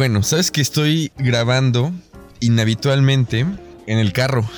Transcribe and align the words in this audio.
Bueno, 0.00 0.22
sabes 0.22 0.50
que 0.50 0.62
estoy 0.62 1.12
grabando 1.18 1.92
inhabitualmente 2.40 3.40
en 3.86 3.98
el 3.98 4.14
carro. 4.14 4.48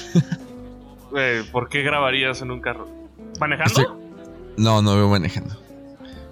¿por 1.51 1.69
qué 1.69 1.83
grabarías 1.83 2.43
en 2.43 2.53
un 2.53 2.61
carro? 2.61 2.87
¿Manejando? 3.41 3.81
Estoy- 3.81 3.97
No, 4.57 4.83
no 4.83 4.95
veo 4.95 5.09
manejando. 5.09 5.57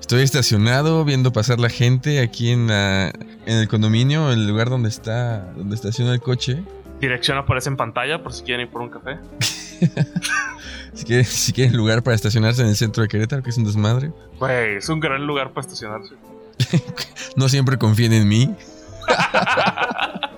Estoy 0.01 0.23
estacionado 0.23 1.05
viendo 1.05 1.33
pasar 1.33 1.59
la 1.59 1.71
gente 1.71 2.21
aquí 2.21 2.51
en, 2.53 2.69
la- 2.69 3.09
en 3.09 3.57
el 3.59 3.67
condominio, 3.67 4.31
el 4.31 4.47
lugar 4.47 4.71
donde 4.71 4.89
está, 4.91 5.41
donde 5.57 5.75
estaciona 5.75 6.13
el 6.13 6.21
coche. 6.21 6.63
Dirección 7.01 7.37
aparece 7.37 7.69
en 7.69 7.77
pantalla 7.77 8.23
por 8.23 8.33
si 8.33 8.45
quieren 8.45 8.67
ir 8.69 8.73
por 8.73 8.81
un 8.81 8.91
café. 8.91 9.19
Si 10.95 11.05
quieren, 11.05 11.25
si 11.25 11.53
quieren 11.53 11.77
lugar 11.77 12.03
para 12.05 12.15
estacionarse 12.15 12.63
en 12.63 12.69
el 12.69 12.77
centro 12.77 13.03
de 13.03 13.09
Querétaro, 13.09 13.43
que 13.43 13.51
es 13.51 13.57
un 13.59 13.65
desmadre. 13.65 14.13
Güey, 14.39 14.77
es 14.77 14.89
un 14.89 15.01
gran 15.01 15.25
lugar 15.27 15.53
para 15.53 15.67
estacionarse. 15.67 16.15
No 17.37 17.49
siempre 17.49 17.79
confíen 17.79 18.13
en 18.13 18.27
mí. 18.29 18.55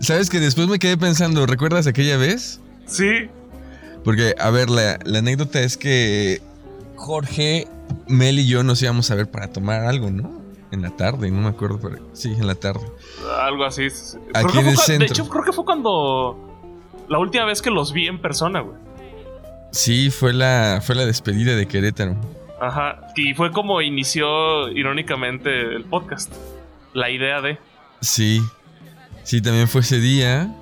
¿Sabes 0.00 0.30
que 0.30 0.40
después 0.40 0.68
me 0.68 0.78
quedé 0.78 0.96
pensando, 0.96 1.46
¿recuerdas 1.46 1.86
aquella 1.86 2.16
vez? 2.16 2.60
Sí. 2.86 3.28
Porque, 4.04 4.34
a 4.38 4.50
ver, 4.50 4.70
la, 4.70 4.98
la 5.04 5.18
anécdota 5.18 5.60
es 5.60 5.76
que 5.76 6.40
Jorge, 6.96 7.68
Mel 8.06 8.38
y 8.38 8.46
yo 8.46 8.62
nos 8.62 8.82
íbamos 8.82 9.10
a 9.10 9.14
ver 9.14 9.30
para 9.30 9.48
tomar 9.48 9.84
algo, 9.84 10.10
¿no? 10.10 10.40
En 10.70 10.82
la 10.82 10.90
tarde, 10.90 11.30
no 11.30 11.40
me 11.40 11.48
acuerdo, 11.48 11.80
pero 11.80 11.96
sí, 12.12 12.32
en 12.32 12.46
la 12.46 12.54
tarde. 12.54 12.86
Algo 13.42 13.64
así. 13.64 13.88
Aquí 14.34 14.42
Creo 14.50 14.52
que 14.52 14.58
en 14.60 14.66
el 14.68 14.74
fue 14.76 14.84
centro. 14.84 15.06
De 15.06 15.12
hecho, 15.12 15.28
creo 15.28 15.44
que 15.44 15.52
fue 15.52 15.64
cuando. 15.64 16.46
La 17.08 17.18
última 17.18 17.44
vez 17.44 17.60
que 17.60 17.70
los 17.70 17.92
vi 17.92 18.06
en 18.06 18.20
persona, 18.20 18.60
güey. 18.60 18.76
Sí, 19.72 20.10
fue 20.10 20.32
la, 20.32 20.80
fue 20.84 20.94
la 20.94 21.06
despedida 21.06 21.56
de 21.56 21.66
Querétaro. 21.66 22.16
Ajá. 22.60 23.00
Y 23.16 23.34
fue 23.34 23.50
como 23.50 23.82
inició 23.82 24.68
irónicamente 24.68 25.74
el 25.74 25.84
podcast. 25.84 26.32
La 26.92 27.10
idea 27.10 27.40
de. 27.40 27.58
Sí, 28.00 28.40
sí, 29.22 29.40
también 29.40 29.68
fue 29.68 29.82
ese 29.82 30.00
día. 30.00 30.54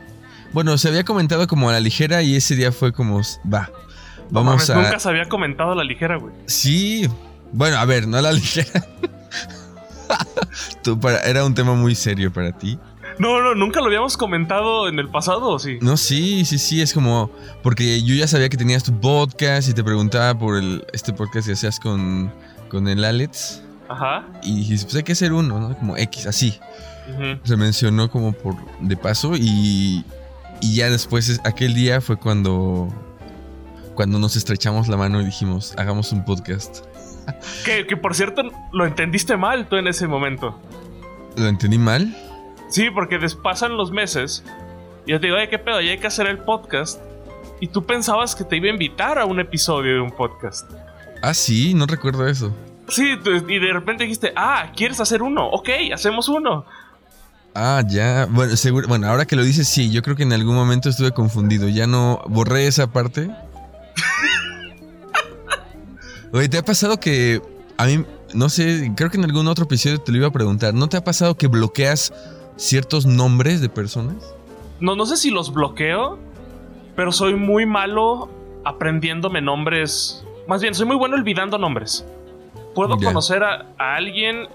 Bueno, 0.52 0.76
se 0.78 0.88
había 0.88 1.04
comentado 1.04 1.46
como 1.46 1.68
a 1.68 1.72
la 1.72 1.80
ligera 1.80 2.22
y 2.22 2.36
ese 2.36 2.56
día 2.56 2.72
fue 2.72 2.92
como, 2.92 3.20
va, 3.52 3.70
No 4.30 4.42
vamos 4.42 4.68
mames, 4.68 4.70
a... 4.70 4.74
Nunca 4.76 4.98
se 4.98 5.08
había 5.08 5.28
comentado 5.28 5.72
a 5.72 5.74
la 5.74 5.84
ligera, 5.84 6.16
güey. 6.16 6.34
Sí, 6.46 7.08
bueno, 7.52 7.76
a 7.76 7.84
ver, 7.84 8.08
no 8.08 8.16
a 8.16 8.22
la 8.22 8.32
ligera. 8.38 8.86
Tú 10.82 10.98
para, 10.98 11.20
era 11.20 11.44
un 11.44 11.54
tema 11.54 11.74
muy 11.74 11.94
serio 11.94 12.32
para 12.32 12.52
ti. 12.52 12.78
No, 13.18 13.42
no, 13.42 13.54
nunca 13.54 13.80
lo 13.80 13.86
habíamos 13.86 14.16
comentado 14.16 14.88
en 14.88 14.98
el 14.98 15.08
pasado, 15.08 15.48
¿o 15.48 15.58
sí? 15.58 15.78
No, 15.80 15.96
sí, 15.96 16.44
sí, 16.44 16.56
sí, 16.56 16.80
es 16.80 16.92
como, 16.92 17.30
porque 17.62 18.00
yo 18.02 18.14
ya 18.14 18.28
sabía 18.28 18.48
que 18.48 18.56
tenías 18.56 18.84
tu 18.84 18.98
podcast 19.00 19.68
y 19.68 19.74
te 19.74 19.82
preguntaba 19.82 20.38
por 20.38 20.56
el, 20.56 20.86
este 20.92 21.12
podcast 21.12 21.48
que 21.48 21.54
hacías 21.54 21.80
con, 21.80 22.32
con 22.68 22.86
el 22.86 23.04
Alex. 23.04 23.62
Ajá. 23.89 24.27
Y 24.42 24.56
dijiste, 24.56 24.84
pues 24.86 24.97
hay 24.97 25.03
que 25.03 25.12
hacer 25.12 25.33
uno, 25.33 25.58
¿no? 25.61 25.77
Como 25.78 25.97
X, 25.97 26.27
así. 26.27 26.58
Se 27.44 27.56
mencionó 27.56 28.11
como 28.11 28.33
por 28.33 28.55
de 28.80 28.97
paso 28.97 29.33
y, 29.34 30.05
y 30.61 30.75
ya 30.75 30.91
después 30.91 31.28
es- 31.30 31.41
aquel 31.45 31.72
día 31.75 32.00
fue 32.03 32.17
cuando 32.19 32.89
cuando 33.95 34.19
nos 34.19 34.36
estrechamos 34.36 34.89
la 34.89 34.97
mano 34.98 35.20
y 35.20 35.25
dijimos 35.25 35.75
hagamos 35.78 36.12
un 36.12 36.25
podcast 36.25 36.84
Que, 37.64 37.86
que 37.86 37.97
por 37.97 38.14
cierto, 38.14 38.42
lo 38.72 38.84
entendiste 38.86 39.36
mal 39.39 39.69
tú 39.69 39.77
en 39.77 39.86
ese 39.89 40.06
momento. 40.06 40.61
lo 41.36 41.47
entendí 41.48 41.78
mal 41.78 42.14
Sí, 42.69 42.91
porque 42.91 43.19
pasan 43.42 43.78
los 43.78 43.91
meses 43.91 44.45
y 45.06 45.12
yo 45.12 45.20
te 45.20 45.28
digo, 45.28 45.39
oye, 45.39 45.48
qué 45.48 45.58
pedo, 45.58 45.80
ya 45.80 45.92
hay 45.92 45.98
que 45.98 46.06
hacer 46.08 46.27
el 46.27 46.36
podcast. 46.41 47.00
Y 47.61 47.69
tú 47.69 47.86
pensabas 47.86 48.34
que 48.34 48.45
te 48.45 48.58
iba 48.58 48.67
a 48.67 48.70
invitar 48.70 49.19
a 49.19 49.25
un 49.25 49.41
episodio 49.41 49.95
de 49.95 50.00
un 50.02 50.11
podcast. 50.11 50.70
ah 51.23 51.33
sí 51.33 51.73
no 51.73 51.86
recuerdo 51.86 52.28
eso 52.28 52.55
Sí, 52.89 53.14
y 53.48 53.58
de 53.58 53.72
repente 53.72 54.05
dijiste, 54.05 54.33
ah, 54.36 54.72
¿quieres 54.75 54.98
hacer 55.00 55.22
uno? 55.22 55.47
Ok, 55.50 55.69
hacemos 55.92 56.28
uno. 56.28 56.64
ah 57.55 57.83
ya 57.89 58.27
bueno 58.30 58.56
seguro 58.56 58.86
bueno 58.89 59.08
ahora 59.08 59.24
que 59.27 59.35
lo 59.36 59.42
dices 59.42 59.67
sí 59.68 59.90
yo 59.90 60.02
creo 60.02 60.14
que 60.17 60.23
en 60.23 60.33
algún 60.33 60.55
momento 60.55 60.89
estuve 60.89 61.12
confundido 61.12 61.68
ya 61.68 61.86
no 61.86 62.20
borré 62.29 62.67
esa 62.67 62.92
parte 62.92 63.30
oye 66.33 66.48
te 66.48 66.58
ha 66.58 66.64
pasado 66.64 67.01
que 67.01 67.40
a 67.77 67.86
mí 67.86 68.05
no 68.35 68.48
sé 68.48 68.92
creo 68.96 69.11
que 69.11 69.17
en 69.17 69.24
algún 69.24 69.48
otro 69.48 69.64
episodio 69.64 69.98
te 69.98 70.12
lo 70.12 70.18
iba 70.18 70.29
a 70.29 70.33
preguntar 70.33 70.74
no 70.74 70.89
te 70.89 70.96
ha 70.96 71.05
pasado 71.05 71.36
que 71.36 71.46
bloqueas 71.48 72.12
ciertos 72.57 73.07
nombres 73.07 73.61
de 73.61 73.68
personas 73.68 74.17
No, 74.80 74.95
no 74.95 75.07
sé 75.07 75.17
si 75.17 75.30
los 75.30 75.52
bloqueo, 75.52 76.18
pero 76.95 77.11
soy 77.12 77.35
muy 77.35 77.67
malo 77.67 78.29
aprendiéndome 78.64 79.41
nombres. 79.41 80.24
Más 80.46 80.62
bien, 80.62 80.73
soy 80.74 80.86
muy 80.86 80.96
bueno 80.96 81.17
olvidando 81.17 81.58
nombres. 81.58 82.05
Puedo 82.86 82.98
conocer 82.98 83.42
a, 83.42 83.66
a 83.77 83.96
alguien 83.96 84.46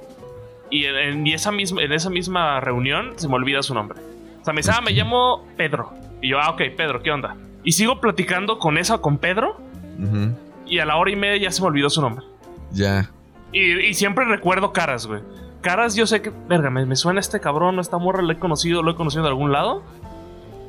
y 0.69 0.85
en, 0.85 1.27
esa 1.27 1.51
misma, 1.51 1.83
en 1.83 1.91
esa 1.91 2.09
misma 2.09 2.59
reunión 2.59 3.13
se 3.17 3.27
me 3.27 3.35
olvida 3.35 3.61
su 3.61 3.73
nombre. 3.73 3.99
O 4.41 4.43
sea, 4.43 4.53
me 4.53 4.61
dice, 4.61 4.71
ah, 4.73 4.81
me 4.81 4.91
llamo 4.91 5.45
Pedro. 5.55 5.93
Y 6.21 6.29
yo, 6.29 6.39
ah, 6.39 6.49
ok, 6.49 6.61
Pedro, 6.75 7.01
¿qué 7.03 7.11
onda? 7.11 7.35
Y 7.63 7.73
sigo 7.73 8.01
platicando 8.01 8.57
con 8.59 8.77
esa, 8.77 8.97
con 8.97 9.17
Pedro, 9.17 9.57
y 10.65 10.79
a 10.79 10.85
la 10.85 10.97
hora 10.97 11.11
y 11.11 11.15
media 11.15 11.37
ya 11.37 11.51
se 11.51 11.61
me 11.61 11.67
olvidó 11.67 11.89
su 11.89 12.01
nombre. 12.01 12.25
ya 12.71 13.11
Y, 13.51 13.79
y 13.87 13.93
siempre 13.93 14.25
recuerdo 14.25 14.73
caras, 14.73 15.05
güey. 15.05 15.21
Caras, 15.61 15.95
yo 15.95 16.07
sé 16.07 16.21
que, 16.21 16.31
verga, 16.47 16.69
me, 16.69 16.85
me 16.85 16.95
suena 16.95 17.19
este 17.19 17.39
cabrón, 17.39 17.79
esta 17.79 17.97
morra, 17.97 18.21
lo 18.21 18.31
he 18.31 18.39
conocido, 18.39 18.81
lo 18.81 18.91
he 18.91 18.95
conocido 18.95 19.23
de 19.23 19.29
algún 19.29 19.51
lado. 19.51 19.83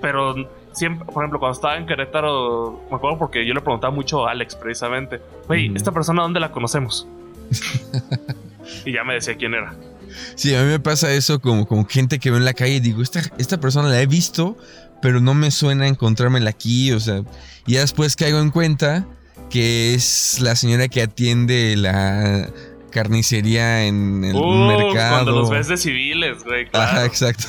Pero 0.03 0.34
siempre, 0.72 1.06
por 1.06 1.22
ejemplo, 1.22 1.38
cuando 1.38 1.54
estaba 1.54 1.76
en 1.78 1.87
Querétaro, 1.87 2.82
me 2.91 2.97
acuerdo 2.97 3.19
porque 3.19 3.47
yo 3.47 3.54
le 3.54 3.60
preguntaba 3.60 3.93
mucho 3.93 4.28
a 4.28 4.32
Alex, 4.32 4.54
precisamente, 4.54 5.20
güey. 5.47 5.75
¿esta 5.75 5.93
persona 5.93 6.22
dónde 6.22 6.41
la 6.41 6.53
conocemos? 6.53 7.09
Y 8.84 8.93
ya 8.93 9.05
me 9.05 9.15
decía 9.15 9.34
quién 9.37 9.55
era. 9.55 9.75
Sí, 10.37 10.55
a 10.55 10.62
mí 10.62 10.69
me 10.69 10.81
pasa 10.81 11.12
eso 11.12 11.41
como 11.41 11.66
con 11.66 11.88
gente 11.88 12.19
que 12.19 12.31
veo 12.31 12.38
en 12.38 12.44
la 12.44 12.55
calle 12.55 12.75
y 12.77 12.81
digo, 12.81 13.03
esta, 13.03 13.22
esta 13.38 13.59
persona 13.59 13.88
la 13.88 14.00
he 14.00 14.06
visto, 14.06 14.56
pero 15.03 15.21
no 15.21 15.34
me 15.34 15.50
suena 15.50 15.87
encontrármela 15.88 16.50
aquí, 16.50 16.93
o 16.93 17.00
sea, 17.00 17.22
y 17.66 17.72
ya 17.75 17.81
después 17.81 18.15
caigo 18.16 18.38
en 18.41 18.50
cuenta 18.50 19.06
que 19.50 19.94
es 19.94 20.38
la 20.41 20.56
señora 20.56 20.88
que 20.88 21.03
atiende 21.03 21.75
la 21.77 22.49
carnicería 22.91 23.84
en 23.87 24.25
el 24.25 24.37
Uh, 24.37 24.66
mercado. 24.69 25.15
Cuando 25.25 25.32
los 25.32 25.50
ves 25.50 25.69
de 25.69 25.76
civiles, 25.76 26.44
güey, 26.44 26.69
claro. 26.69 26.91
Ajá, 26.91 27.05
exacto. 27.06 27.44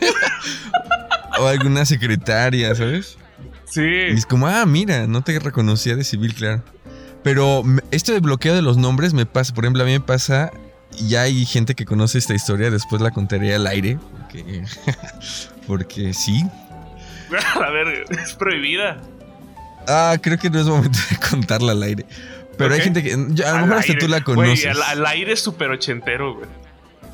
o 1.40 1.46
alguna 1.46 1.84
secretaria, 1.84 2.74
¿sabes? 2.74 3.16
Y 3.16 3.70
Sí. 3.70 3.82
es 3.84 4.26
como, 4.26 4.46
ah, 4.48 4.64
mira, 4.66 5.06
no 5.06 5.22
te 5.22 5.38
reconocía 5.38 5.94
de 5.94 6.02
civil, 6.02 6.34
claro. 6.34 6.62
Pero 7.22 7.62
esto 7.90 8.12
de 8.12 8.20
bloqueo 8.20 8.54
de 8.54 8.62
los 8.62 8.76
nombres 8.76 9.12
me 9.14 9.26
pasa, 9.26 9.54
por 9.54 9.64
ejemplo, 9.64 9.82
a 9.82 9.86
mí 9.86 9.92
me 9.92 10.00
pasa, 10.00 10.50
ya 10.98 11.22
hay 11.22 11.44
gente 11.44 11.74
que 11.74 11.84
conoce 11.84 12.18
esta 12.18 12.34
historia, 12.34 12.70
después 12.70 13.02
la 13.02 13.10
contaré 13.10 13.54
al 13.54 13.66
aire, 13.66 13.98
porque, 14.18 14.64
porque 15.66 16.14
sí. 16.14 16.44
A 17.62 17.70
ver, 17.70 18.04
es 18.10 18.34
prohibida. 18.34 18.98
Ah, 19.86 20.16
creo 20.20 20.38
que 20.38 20.48
no 20.50 20.60
es 20.60 20.66
momento 20.66 20.98
de 21.10 21.16
contarla 21.30 21.72
al 21.72 21.82
aire. 21.82 22.06
Pero 22.56 22.74
hay 22.74 22.80
gente 22.80 23.02
que, 23.02 23.12
a 23.12 23.16
lo 23.16 23.26
mejor 23.26 23.72
hasta 23.78 23.92
aire. 23.92 23.94
tú 24.00 24.08
la 24.08 24.20
Güey, 24.20 24.36
conoces. 24.36 24.66
al, 24.66 24.82
al 24.82 25.06
aire 25.06 25.32
es 25.32 25.40
súper 25.40 25.70
ochentero, 25.70 26.34
güey. 26.34 26.48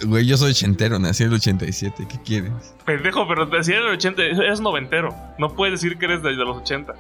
Güey, 0.05 0.27
yo 0.27 0.37
soy 0.37 0.51
ochentero, 0.53 0.99
nací 0.99 1.23
en 1.23 1.29
el 1.29 1.37
87, 1.37 2.07
¿qué 2.09 2.19
quieres? 2.25 2.51
Pendejo, 2.85 3.29
pero 3.29 3.47
decía 3.47 3.77
en 3.77 3.83
el 3.85 3.91
80, 3.91 4.23
eres 4.23 4.61
noventero. 4.61 5.15
No 5.39 5.55
puedes 5.55 5.81
decir 5.81 5.99
que 5.99 6.07
eres 6.07 6.23
de 6.23 6.33
los 6.33 6.57
80. 6.57 6.95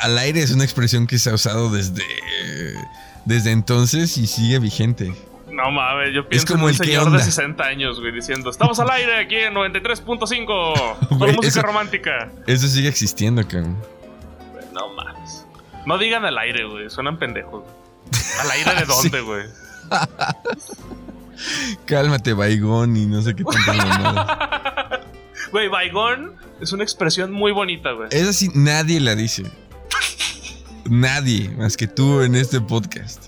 Al 0.00 0.18
aire 0.18 0.42
es 0.42 0.50
una 0.52 0.64
expresión 0.64 1.06
que 1.06 1.18
se 1.18 1.30
ha 1.30 1.34
usado 1.34 1.70
desde, 1.70 2.02
desde 3.24 3.50
entonces 3.52 4.16
y 4.18 4.26
sigue 4.26 4.58
vigente. 4.58 5.14
No 5.50 5.70
mames, 5.70 6.12
yo 6.12 6.28
pienso 6.28 6.46
como 6.52 6.68
en 6.68 6.74
el 6.74 6.80
un 6.80 6.84
¿qué 6.86 6.90
señor 6.92 7.06
onda? 7.06 7.18
de 7.18 7.24
60 7.24 7.62
años, 7.64 8.00
güey, 8.00 8.12
diciendo, 8.12 8.50
estamos 8.50 8.80
al 8.80 8.90
aire 8.90 9.18
aquí 9.20 9.36
en 9.36 9.54
93.5 9.54 11.08
con 11.08 11.18
música 11.18 11.46
eso- 11.46 11.62
romántica. 11.62 12.30
Eso 12.46 12.66
sigue 12.66 12.88
existiendo, 12.88 13.46
cabrón. 13.46 13.76
No 14.72 14.92
mames. 14.94 15.44
No 15.86 15.96
digan 15.98 16.24
al 16.24 16.36
aire, 16.38 16.64
güey, 16.66 16.90
suenan 16.90 17.18
pendejos. 17.18 17.62
¿Al 18.40 18.50
aire 18.50 18.74
de 18.80 18.84
dónde, 18.84 19.20
güey? 19.20 19.44
Cálmate, 21.86 22.32
Baigón, 22.32 22.96
y 22.96 23.06
no 23.06 23.22
sé 23.22 23.34
qué 23.34 23.44
tanta 23.44 23.72
mamada. 23.74 25.00
Güey, 25.52 25.68
Baigón 25.68 26.34
es 26.60 26.72
una 26.72 26.82
expresión 26.84 27.30
muy 27.32 27.52
bonita, 27.52 27.92
güey. 27.92 28.08
Esa 28.10 28.32
sí, 28.32 28.50
nadie 28.54 29.00
la 29.00 29.14
dice. 29.14 29.44
Nadie, 30.86 31.50
más 31.50 31.76
que 31.76 31.86
tú 31.86 32.20
en 32.20 32.34
este 32.34 32.60
podcast. 32.60 33.26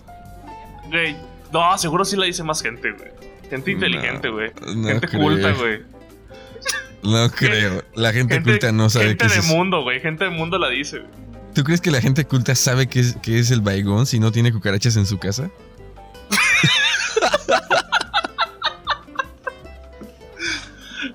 Güey, 0.89 1.17
no, 1.53 1.77
seguro 1.79 2.05
sí 2.05 2.17
la 2.17 2.27
dice 2.27 2.43
más 2.43 2.63
gente, 2.63 2.93
güey. 2.93 3.11
Gente 3.49 3.71
inteligente, 3.71 4.29
güey. 4.29 4.51
no 4.77 4.89
gente 4.89 5.09
culta, 5.09 5.53
güey. 5.53 5.83
No 7.03 7.31
creo. 7.31 7.85
La 7.95 8.13
gente, 8.13 8.35
Gente, 8.35 8.51
culta 8.51 8.73
no 8.73 8.91
sabe 8.91 9.09
gente 9.09 9.19
qué 9.19 9.27
es 9.27 9.33
de 9.35 9.41
eso. 9.41 9.55
mundo, 9.55 9.83
güey. 9.83 10.01
Gente 10.01 10.25
de 10.25 10.31
mundo 10.31 10.59
la 10.59 10.69
dice, 10.69 10.99
güey. 10.99 11.11
¿Tú 11.55 11.65
crees 11.65 11.81
que 11.81 11.91
la 11.91 12.01
gente 12.01 12.25
culta 12.27 12.55
sabe 12.55 12.87
qué 12.87 13.01
es, 13.01 13.17
qué 13.23 13.39
es 13.39 13.51
el 13.51 13.63
Baigón 13.63 14.05
si 14.07 14.19
no 14.19 14.31
tiene 14.33 14.53
cucarachas 14.53 14.97
en 14.97 15.07
su 15.07 15.19
casa? 15.19 15.51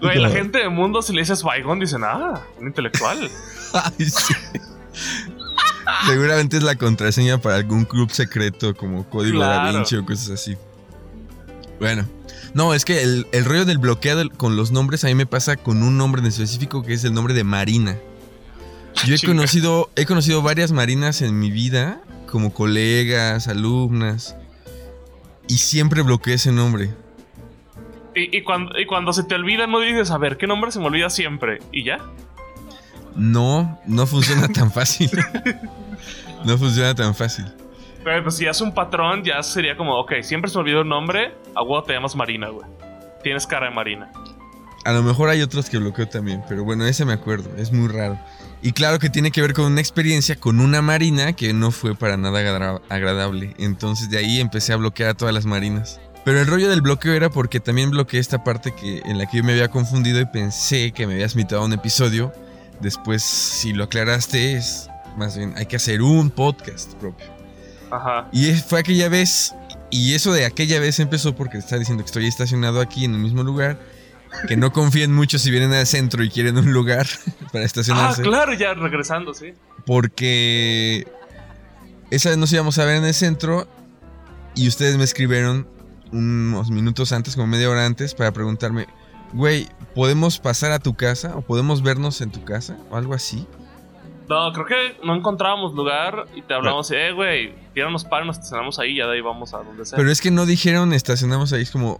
Güey, 0.01 0.17
la 0.19 0.29
gente 0.31 0.57
de 0.57 0.69
mundo, 0.69 1.01
si 1.03 1.13
le 1.13 1.21
dices 1.21 1.43
Baigón, 1.43 1.79
dicen, 1.79 2.03
ah, 2.03 2.41
un 2.59 2.67
intelectual. 2.67 3.29
Ay, 3.73 4.05
sí. 4.05 4.33
Seguramente 6.07 6.57
es 6.57 6.63
la 6.63 6.75
contraseña 6.75 7.39
para 7.39 7.55
algún 7.57 7.85
club 7.85 8.11
secreto 8.11 8.75
como 8.75 9.09
Código 9.09 9.39
Da. 9.39 9.71
Vinci 9.71 9.95
o 9.95 10.05
cosas 10.05 10.29
así. 10.31 10.55
Bueno, 11.79 12.07
no, 12.53 12.73
es 12.73 12.85
que 12.85 13.01
el, 13.01 13.25
el 13.31 13.45
rollo 13.45 13.65
del 13.65 13.77
bloqueo 13.79 14.15
del- 14.15 14.31
con 14.31 14.55
los 14.55 14.71
nombres 14.71 15.03
a 15.03 15.07
mí 15.07 15.15
me 15.15 15.25
pasa 15.25 15.55
con 15.57 15.81
un 15.83 15.97
nombre 15.97 16.21
en 16.21 16.27
específico 16.27 16.83
que 16.83 16.93
es 16.93 17.03
el 17.03 17.13
nombre 17.13 17.33
de 17.33 17.43
Marina. 17.43 17.97
Yo 19.05 19.15
he 19.15 19.19
conocido, 19.25 19.89
he 19.95 20.05
conocido 20.05 20.41
varias 20.41 20.71
Marinas 20.71 21.21
en 21.21 21.39
mi 21.39 21.49
vida, 21.49 22.01
como 22.29 22.53
colegas, 22.53 23.47
alumnas, 23.47 24.35
y 25.47 25.57
siempre 25.59 26.01
bloqueé 26.01 26.35
ese 26.35 26.51
nombre. 26.51 26.93
Y, 28.13 28.35
y 28.37 28.43
cuando, 28.43 28.77
y 28.77 28.85
cuando 28.85 29.13
se 29.13 29.23
te 29.23 29.33
olvida, 29.35 29.65
no 29.65 29.79
dices, 29.79 30.11
a 30.11 30.17
ver, 30.17 30.37
¿qué 30.37 30.45
nombre 30.45 30.71
se 30.71 30.79
me 30.79 30.85
olvida 30.87 31.09
siempre? 31.09 31.59
¿Y 31.71 31.85
ya? 31.85 31.99
No, 33.15 33.79
no 33.85 34.05
funciona 34.07 34.47
tan 34.47 34.71
fácil. 34.73 35.09
no 36.45 36.57
funciona 36.57 36.95
tan 36.95 37.13
fácil. 37.15 37.45
Pero 38.03 38.23
pues 38.23 38.35
si 38.37 38.45
es 38.47 38.59
un 38.61 38.73
patrón, 38.73 39.23
ya 39.23 39.41
sería 39.43 39.77
como, 39.77 39.99
ok, 39.99 40.13
siempre 40.23 40.49
se 40.49 40.57
me 40.57 40.63
olvida 40.63 40.81
un 40.81 40.89
nombre, 40.89 41.35
a 41.55 41.61
huevo 41.61 41.83
te 41.83 41.93
llamas 41.93 42.15
Marina, 42.15 42.49
güey. 42.49 42.65
Tienes 43.23 43.45
cara 43.45 43.67
de 43.69 43.75
Marina. 43.75 44.11
A 44.83 44.91
lo 44.93 45.03
mejor 45.03 45.29
hay 45.29 45.43
otros 45.43 45.69
que 45.69 45.77
bloqueo 45.77 46.07
también, 46.07 46.41
pero 46.49 46.63
bueno, 46.63 46.85
ese 46.87 47.05
me 47.05 47.13
acuerdo, 47.13 47.51
es 47.57 47.71
muy 47.71 47.87
raro. 47.87 48.17
Y 48.63 48.71
claro 48.71 48.97
que 48.97 49.11
tiene 49.11 49.29
que 49.29 49.41
ver 49.41 49.53
con 49.53 49.65
una 49.65 49.79
experiencia 49.81 50.35
con 50.35 50.59
una 50.59 50.81
marina 50.81 51.33
que 51.33 51.53
no 51.53 51.69
fue 51.71 51.93
para 51.95 52.17
nada 52.17 52.39
agra- 52.39 52.81
agradable. 52.89 53.53
Entonces 53.59 54.09
de 54.09 54.17
ahí 54.17 54.39
empecé 54.39 54.73
a 54.73 54.77
bloquear 54.77 55.09
a 55.11 55.13
todas 55.13 55.33
las 55.35 55.45
marinas. 55.45 55.99
Pero 56.25 56.39
el 56.39 56.47
rollo 56.47 56.69
del 56.69 56.81
bloqueo 56.81 57.13
era 57.13 57.29
porque 57.29 57.59
también 57.59 57.91
bloqueé 57.91 58.19
esta 58.19 58.43
parte 58.43 58.73
que, 58.73 58.99
en 59.05 59.17
la 59.19 59.27
que 59.27 59.37
yo 59.37 59.43
me 59.43 59.51
había 59.53 59.69
confundido 59.69 60.19
y 60.19 60.25
pensé 60.25 60.91
que 60.91 61.05
me 61.07 61.13
habías 61.13 61.33
invitado 61.35 61.61
a 61.61 61.65
un 61.65 61.73
episodio. 61.73 62.31
Después, 62.81 63.21
si 63.23 63.73
lo 63.73 63.83
aclaraste, 63.85 64.57
es 64.57 64.89
más 65.17 65.37
bien, 65.37 65.53
hay 65.57 65.65
que 65.65 65.75
hacer 65.75 66.01
un 66.01 66.29
podcast 66.29 66.93
propio. 66.95 67.27
Ajá. 67.91 68.27
Y 68.31 68.53
fue 68.53 68.79
aquella 68.79 69.09
vez, 69.09 69.53
y 69.89 70.13
eso 70.15 70.31
de 70.33 70.45
aquella 70.45 70.79
vez 70.79 70.99
empezó 70.99 71.35
porque 71.35 71.57
está 71.57 71.77
diciendo 71.77 72.03
que 72.03 72.07
estoy 72.07 72.27
estacionado 72.27 72.79
aquí 72.81 73.05
en 73.05 73.13
el 73.13 73.19
mismo 73.19 73.43
lugar, 73.43 73.77
que 74.47 74.55
no 74.55 74.71
confíen 74.71 75.13
mucho 75.13 75.37
si 75.37 75.51
vienen 75.51 75.73
al 75.73 75.85
centro 75.85 76.23
y 76.23 76.29
quieren 76.29 76.57
un 76.57 76.71
lugar 76.71 77.05
para 77.51 77.63
Ah, 77.63 77.67
estacionarse, 77.67 78.21
claro, 78.21 78.53
ya 78.53 78.73
regresando, 78.73 79.33
sí. 79.33 79.53
porque 79.85 81.05
esa 82.09 82.29
vez 82.29 82.37
nos 82.37 82.51
íbamos 82.53 82.77
a 82.79 82.85
ver 82.85 82.95
en 82.95 83.05
el 83.05 83.13
centro 83.13 83.67
y 84.55 84.67
ustedes 84.69 84.97
me 84.97 85.03
escribieron 85.03 85.67
unos 86.13 86.71
minutos 86.71 87.11
antes, 87.11 87.35
como 87.35 87.47
media 87.47 87.69
hora 87.69 87.85
antes, 87.85 88.15
para 88.15 88.31
preguntarme, 88.31 88.87
güey, 89.33 89.67
¿podemos 89.95 90.39
pasar 90.39 90.71
a 90.71 90.79
tu 90.79 90.93
casa 90.93 91.35
o 91.35 91.41
podemos 91.41 91.81
vernos 91.81 92.21
en 92.21 92.31
tu 92.31 92.43
casa 92.43 92.77
o 92.89 92.97
algo 92.97 93.13
así? 93.13 93.47
No, 94.29 94.53
creo 94.53 94.65
que 94.65 95.05
no 95.05 95.13
encontrábamos 95.15 95.73
lugar 95.73 96.25
y 96.33 96.41
te 96.41 96.53
hablamos, 96.53 96.89
eh, 96.91 97.11
güey, 97.11 97.53
tíranos 97.73 98.05
para, 98.05 98.23
nos 98.23 98.37
estacionamos 98.37 98.79
ahí 98.79 98.91
y 98.91 98.97
ya 98.97 99.07
de 99.07 99.15
ahí 99.15 99.21
vamos 99.21 99.53
a 99.53 99.57
donde 99.57 99.85
sea. 99.85 99.97
Pero 99.97 100.09
es 100.09 100.21
que 100.21 100.31
no 100.31 100.45
dijeron 100.45 100.93
estacionamos 100.93 101.51
ahí, 101.51 101.63
es 101.63 101.71
como 101.71 101.99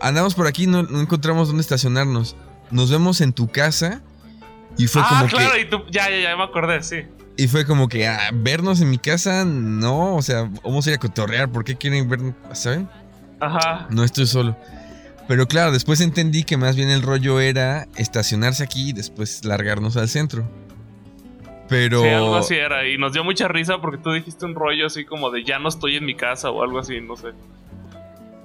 andamos 0.00 0.34
por 0.34 0.48
aquí, 0.48 0.66
no, 0.66 0.82
no 0.82 1.00
encontramos 1.00 1.48
dónde 1.48 1.60
estacionarnos. 1.60 2.34
Nos 2.70 2.90
vemos 2.90 3.20
en 3.20 3.32
tu 3.32 3.48
casa 3.48 4.02
y 4.76 4.88
fue 4.88 5.02
ah, 5.04 5.06
como 5.08 5.26
claro, 5.26 5.54
que 5.54 5.60
y 5.60 5.64
tú, 5.66 5.84
ya, 5.90 6.10
ya, 6.10 6.20
ya 6.20 6.36
me 6.36 6.42
acordé, 6.42 6.82
sí. 6.82 7.02
y 7.36 7.46
fue 7.46 7.64
como 7.64 7.88
que 7.88 8.08
ah, 8.08 8.30
vernos 8.32 8.80
en 8.80 8.90
mi 8.90 8.98
casa, 8.98 9.44
no, 9.44 10.16
o 10.16 10.22
sea, 10.22 10.50
vamos 10.64 10.86
a 10.86 10.90
ir 10.90 10.96
a 10.96 10.98
cotorrear, 10.98 11.52
¿por 11.52 11.64
qué 11.64 11.76
quieren 11.76 12.08
vernos? 12.08 12.34
¿Saben? 12.52 12.88
Ajá. 13.40 13.86
No 13.90 14.02
estoy 14.02 14.26
solo. 14.26 14.56
Pero 15.30 15.46
claro, 15.46 15.70
después 15.70 16.00
entendí 16.00 16.42
que 16.42 16.56
más 16.56 16.74
bien 16.74 16.90
el 16.90 17.02
rollo 17.02 17.38
era 17.38 17.86
estacionarse 17.94 18.64
aquí 18.64 18.88
y 18.88 18.92
después 18.92 19.44
largarnos 19.44 19.96
al 19.96 20.08
centro. 20.08 20.42
Pero 21.68 22.02
Sí, 22.02 22.08
algo 22.08 22.34
así 22.34 22.56
era. 22.56 22.88
Y 22.88 22.98
nos 22.98 23.12
dio 23.12 23.22
mucha 23.22 23.46
risa 23.46 23.80
porque 23.80 23.98
tú 23.98 24.10
dijiste 24.10 24.44
un 24.44 24.56
rollo 24.56 24.86
así 24.86 25.04
como 25.04 25.30
de 25.30 25.44
ya 25.44 25.60
no 25.60 25.68
estoy 25.68 25.94
en 25.94 26.04
mi 26.04 26.16
casa 26.16 26.50
o 26.50 26.64
algo 26.64 26.80
así, 26.80 27.00
no 27.00 27.16
sé. 27.16 27.28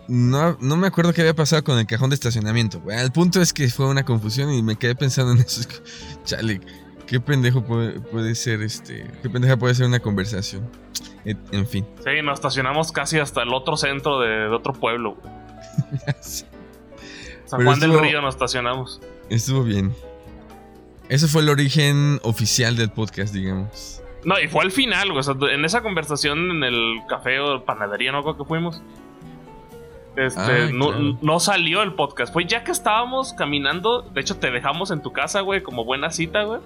No, 0.07 0.59
no 0.61 0.77
me 0.77 0.85
acuerdo 0.85 1.11
qué 1.11 1.21
había 1.21 1.33
pasado 1.33 1.63
con 1.63 1.79
el 1.79 1.87
cajón 1.87 2.11
de 2.11 2.13
estacionamiento. 2.13 2.79
Bueno, 2.81 3.01
el 3.01 3.11
punto 3.11 3.41
es 3.41 3.51
que 3.51 3.67
fue 3.67 3.87
una 3.87 4.05
confusión 4.05 4.53
y 4.53 4.61
me 4.61 4.75
quedé 4.75 4.93
pensando 4.93 5.31
en 5.31 5.39
eso. 5.39 5.67
Chale, 6.23 6.61
qué 7.07 7.19
pendejo 7.19 7.65
puede, 7.65 7.99
puede 7.99 8.35
ser 8.35 8.61
este. 8.61 9.09
Qué 9.23 9.29
pendeja 9.31 9.57
puede 9.57 9.73
ser 9.73 9.87
una 9.87 10.01
conversación. 10.01 10.69
En 11.23 11.65
fin. 11.65 11.83
Sí, 12.03 12.21
nos 12.23 12.35
estacionamos 12.35 12.91
casi 12.91 13.17
hasta 13.17 13.41
el 13.41 13.55
otro 13.55 13.75
centro 13.75 14.19
de, 14.19 14.29
de 14.29 14.49
otro 14.49 14.73
pueblo. 14.73 15.15
güey. 15.15 15.33
San 17.45 17.63
Juan 17.63 17.79
del 17.79 17.99
Río 17.99 18.21
nos 18.21 18.35
estacionamos. 18.35 19.01
Estuvo 19.29 19.63
bien. 19.63 19.93
Eso 21.09 21.27
fue 21.27 21.41
el 21.43 21.49
origen 21.49 22.19
oficial 22.23 22.75
del 22.75 22.89
podcast, 22.89 23.33
digamos. 23.33 24.01
No, 24.23 24.39
y 24.39 24.47
fue 24.47 24.63
al 24.63 24.71
final, 24.71 25.09
güey. 25.09 25.19
O 25.19 25.23
sea, 25.23 25.35
en 25.51 25.63
esa 25.65 25.81
conversación 25.81 26.49
en 26.51 26.63
el 26.63 27.01
café 27.07 27.39
o 27.39 27.63
panadería, 27.63 28.11
¿no? 28.11 28.23
Creo 28.23 28.37
que 28.37 28.45
fuimos. 28.45 28.81
Este, 30.15 30.39
Ah, 30.41 30.69
no, 30.73 30.87
claro. 30.87 31.17
no 31.21 31.39
salió 31.39 31.83
el 31.83 31.93
podcast. 31.93 32.33
Fue 32.33 32.45
ya 32.45 32.63
que 32.63 32.71
estábamos 32.71 33.33
caminando. 33.33 34.01
De 34.01 34.21
hecho, 34.21 34.37
te 34.37 34.49
dejamos 34.49 34.89
en 34.89 35.01
tu 35.01 35.11
casa, 35.13 35.41
güey, 35.41 35.61
como 35.61 35.85
buena 35.85 36.09
cita, 36.09 36.43
güey. 36.43 36.61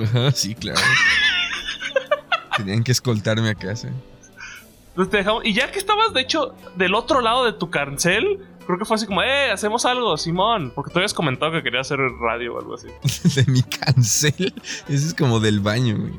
Ajá, 0.00 0.30
sí, 0.30 0.54
claro. 0.54 0.78
Tenían 2.56 2.84
que 2.84 2.92
escoltarme 2.92 3.48
a 3.50 3.54
casa. 3.54 3.88
Entonces 4.90 5.10
te 5.10 5.16
dejamos. 5.18 5.44
Y 5.44 5.52
ya 5.54 5.70
que 5.70 5.78
estabas, 5.78 6.12
de 6.12 6.20
hecho, 6.20 6.54
del 6.76 6.94
otro 6.94 7.20
lado 7.20 7.44
de 7.44 7.52
tu 7.54 7.70
cancel, 7.70 8.38
creo 8.70 8.78
que 8.78 8.84
fue 8.84 8.96
así 8.96 9.06
como, 9.06 9.22
eh, 9.22 9.50
hacemos 9.52 9.84
algo, 9.84 10.16
Simón. 10.16 10.72
Porque 10.74 10.90
tú 10.92 10.98
habías 10.98 11.14
comentado 11.14 11.52
que 11.52 11.62
quería 11.62 11.80
hacer 11.80 11.98
radio 12.20 12.54
o 12.54 12.58
algo 12.60 12.74
así. 12.74 12.88
De 13.36 13.44
mi 13.50 13.62
cancel. 13.62 14.54
Ese 14.88 15.06
es 15.08 15.14
como 15.14 15.40
del 15.40 15.60
baño, 15.60 15.96
güey. 15.98 16.12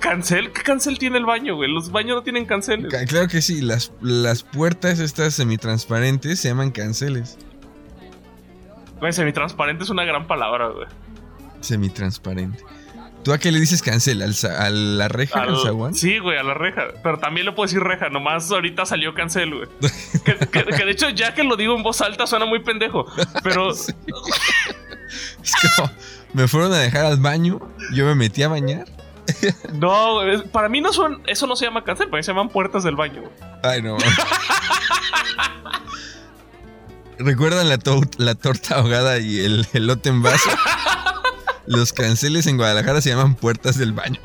¿Cancel? 0.00 0.50
¿Qué 0.52 0.62
cancel 0.62 0.98
tiene 0.98 1.18
el 1.18 1.26
baño, 1.26 1.56
güey? 1.56 1.70
Los 1.70 1.92
baños 1.92 2.16
no 2.16 2.22
tienen 2.22 2.46
canceles. 2.46 2.90
Ca- 2.90 3.04
Claro 3.04 3.28
que 3.28 3.42
sí, 3.42 3.60
las, 3.60 3.92
las 4.00 4.42
puertas 4.42 4.98
estas 4.98 5.34
semitransparentes 5.34 6.40
se 6.40 6.48
llaman 6.48 6.70
canceles. 6.70 7.36
Güey, 8.98 9.12
semitransparente 9.12 9.84
es 9.84 9.90
una 9.90 10.04
gran 10.04 10.26
palabra, 10.26 10.68
güey. 10.68 10.86
Semitransparente. 11.60 12.64
¿Tú 13.22 13.32
a 13.34 13.38
qué 13.38 13.52
le 13.52 13.60
dices 13.60 13.82
cancel? 13.82 14.22
¿Al 14.22 14.34
¿A 14.58 14.70
la 14.70 15.08
reja? 15.08 15.42
¿Al, 15.42 15.56
zaguán? 15.62 15.94
Sí, 15.94 16.18
güey, 16.18 16.38
a 16.38 16.42
la 16.42 16.54
reja. 16.54 16.84
Pero 17.02 17.18
también 17.18 17.44
le 17.46 17.52
puedo 17.52 17.66
decir 17.66 17.82
reja, 17.82 18.08
nomás 18.08 18.50
ahorita 18.50 18.86
salió 18.86 19.12
cancel, 19.14 19.54
güey. 19.54 19.68
que, 20.24 20.36
que- 20.48 20.64
que 20.64 20.84
de 20.84 20.90
hecho, 20.90 21.10
ya 21.10 21.34
que 21.34 21.44
lo 21.44 21.56
digo 21.56 21.76
en 21.76 21.82
voz 21.82 22.00
alta, 22.00 22.26
suena 22.26 22.46
muy 22.46 22.60
pendejo. 22.60 23.06
Pero 23.42 23.72
Sí. 23.74 23.92
Es 25.42 25.54
como, 25.76 25.90
me 26.32 26.46
fueron 26.48 26.72
a 26.72 26.78
dejar 26.78 27.04
al 27.04 27.16
baño, 27.18 27.58
yo 27.92 28.04
me 28.06 28.14
metí 28.14 28.42
a 28.42 28.48
bañar. 28.48 28.86
no, 29.74 30.14
güey, 30.22 30.42
para 30.48 30.68
mí 30.68 30.80
no 30.80 30.92
son, 30.92 31.22
eso 31.26 31.46
no 31.46 31.56
se 31.56 31.64
llama 31.66 31.84
cancel, 31.84 32.08
para 32.08 32.18
mí 32.20 32.24
se 32.24 32.30
llaman 32.32 32.48
puertas 32.48 32.84
del 32.84 32.96
baño. 32.96 33.22
güey. 33.22 33.32
Ay, 33.62 33.82
no. 33.82 33.96
¿Recuerdan 37.18 37.68
la 37.68 38.34
torta 38.34 38.76
ahogada 38.76 39.18
y 39.18 39.40
el 39.40 39.66
elote 39.74 40.08
en 40.08 40.22
vaso? 40.22 40.48
Los 41.70 41.92
canceles 41.92 42.46
en 42.48 42.56
Guadalajara 42.56 43.00
se 43.00 43.10
llaman 43.10 43.34
puertas 43.36 43.78
del 43.78 43.92
baño. 43.92 44.20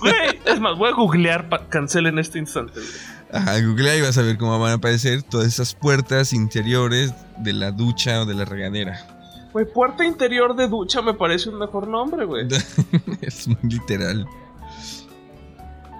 Güey, 0.00 0.14
es 0.46 0.60
más, 0.60 0.78
voy 0.78 0.88
a 0.90 0.92
googlear 0.94 1.48
pa- 1.48 1.68
cancel 1.68 2.06
en 2.06 2.18
este 2.20 2.38
instante. 2.38 2.74
güey. 2.74 2.92
Ajá, 3.32 3.60
googlea 3.60 3.96
y 3.96 4.00
vas 4.00 4.16
a 4.16 4.22
ver 4.22 4.38
cómo 4.38 4.58
van 4.58 4.70
a 4.70 4.74
aparecer 4.74 5.22
todas 5.22 5.46
esas 5.48 5.74
puertas 5.74 6.32
interiores 6.32 7.12
de 7.38 7.52
la 7.52 7.72
ducha 7.72 8.22
o 8.22 8.24
de 8.24 8.34
la 8.34 8.44
regadera. 8.44 9.04
Güey, 9.52 9.66
puerta 9.66 10.04
interior 10.04 10.54
de 10.54 10.68
ducha 10.68 11.02
me 11.02 11.12
parece 11.14 11.48
un 11.48 11.58
mejor 11.58 11.88
nombre, 11.88 12.24
güey. 12.24 12.46
es 13.20 13.48
muy 13.48 13.58
literal. 13.64 14.26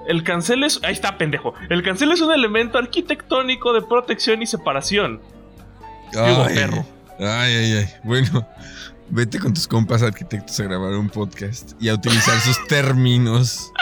El 0.07 0.23
cancel 0.23 0.62
es. 0.64 0.80
Ahí 0.85 0.92
está, 0.95 1.18
pendejo. 1.18 1.52
El 1.68 1.83
cancel 1.83 2.12
es 2.12 2.21
un 2.21 2.33
elemento 2.33 2.78
arquitectónico 2.78 3.73
de 3.75 3.83
protección 3.83 4.40
y 4.40 4.47
separación. 4.47 5.21
Digo, 6.12 6.45
Ay, 6.49 6.54
perro. 6.54 6.87
ay, 7.18 7.54
ay, 7.57 7.73
ay. 7.78 7.87
Bueno, 8.04 8.47
vete 9.10 9.38
con 9.38 9.54
tus 9.54 9.66
compas 9.66 10.02
arquitectos 10.02 10.58
a 10.60 10.64
grabar 10.64 10.92
un 10.94 11.08
podcast 11.08 11.72
y 11.80 11.88
a 11.88 11.94
utilizar 11.94 12.38
sus 12.40 12.66
términos. 12.66 13.72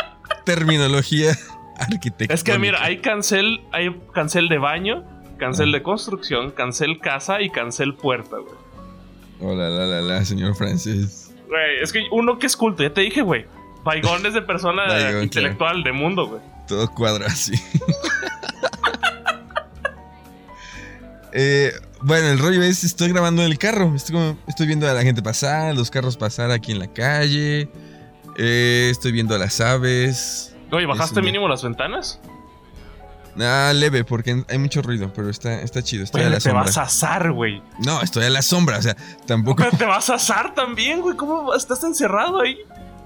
Terminología 0.45 1.37
arquitectónica. 1.79 2.35
Es 2.35 2.45
que 2.45 2.59
mira, 2.59 2.83
hay 2.83 2.99
cancel, 2.99 3.61
hay 3.73 3.95
cancel 4.13 4.49
de 4.49 4.59
baño, 4.59 5.05
cancel 5.39 5.73
de 5.73 5.83
construcción, 5.83 6.51
cancel 6.53 7.01
casa 7.01 7.43
y 7.43 7.51
cancel 7.51 7.95
puerta, 7.95 8.37
güey. 8.37 8.55
Hola, 9.41 9.69
la, 9.69 9.87
la, 9.87 10.01
la, 10.01 10.25
señor 10.25 10.55
francés. 10.55 11.35
Güey, 11.49 11.83
es 11.83 11.93
que 11.93 12.05
uno 12.11 12.39
que 12.39 12.47
es 12.47 12.57
culto, 12.57 12.83
ya 12.83 12.93
te 12.93 13.03
dije, 13.03 13.23
güey. 13.23 13.47
Baigones 13.85 14.35
de 14.35 14.43
persona 14.43 14.85
Baigón, 14.89 15.25
intelectual 15.25 15.83
de 15.83 15.93
mundo, 15.93 16.27
güey. 16.27 16.41
Todo 16.67 16.89
cuadra 16.93 17.27
así. 17.27 17.55
Eh, 21.39 21.71
bueno, 22.03 22.29
el 22.29 22.39
rollo 22.39 22.63
es, 22.63 22.85
estoy 22.85 23.09
grabando 23.09 23.43
en 23.43 23.51
el 23.51 23.59
carro. 23.59 23.95
Estoy, 23.95 24.15
como- 24.15 24.39
estoy 24.47 24.67
viendo 24.67 24.89
a 24.89 24.93
la 24.93 25.03
gente 25.03 25.23
pasar, 25.23 25.75
los 25.75 25.91
carros 25.91 26.17
pasar 26.17 26.51
aquí 26.51 26.73
en 26.73 26.79
la 26.79 26.93
calle. 26.93 27.69
Eh, 28.39 28.89
estoy 28.91 29.13
viendo 29.13 29.35
a 29.35 29.39
las 29.39 29.61
aves. 29.61 30.55
Oye, 30.71 30.87
¿bajaste 30.87 31.21
un- 31.21 31.25
mínimo 31.27 31.49
las 31.49 31.63
ventanas? 31.63 32.21
Ah, 33.39 33.73
leve, 33.75 34.03
porque 34.05 34.45
hay 34.49 34.59
mucho 34.59 34.81
ruido, 34.81 35.13
pero 35.15 35.29
está, 35.29 35.61
está 35.61 35.83
chido. 35.83 36.05
Estoy 36.05 36.23
a 36.23 36.25
Güey, 36.25 36.33
la 36.33 36.39
te 36.39 36.43
sombra. 36.45 36.63
vas 36.63 36.79
a 36.79 36.83
asar, 36.83 37.33
güey. 37.33 37.63
No, 37.85 38.01
estoy 38.01 38.25
a 38.25 38.31
la 38.31 38.41
sombra, 38.41 38.79
o 38.79 38.83
sea, 38.83 38.97
tampoco. 39.27 39.63
Pero 39.63 39.77
te 39.77 39.85
vas 39.85 40.09
a 40.09 40.15
asar 40.15 40.55
también, 40.55 41.03
güey. 41.03 41.17
¿Cómo 41.17 41.55
estás 41.55 41.85
encerrado 41.85 42.41
ahí? 42.41 42.57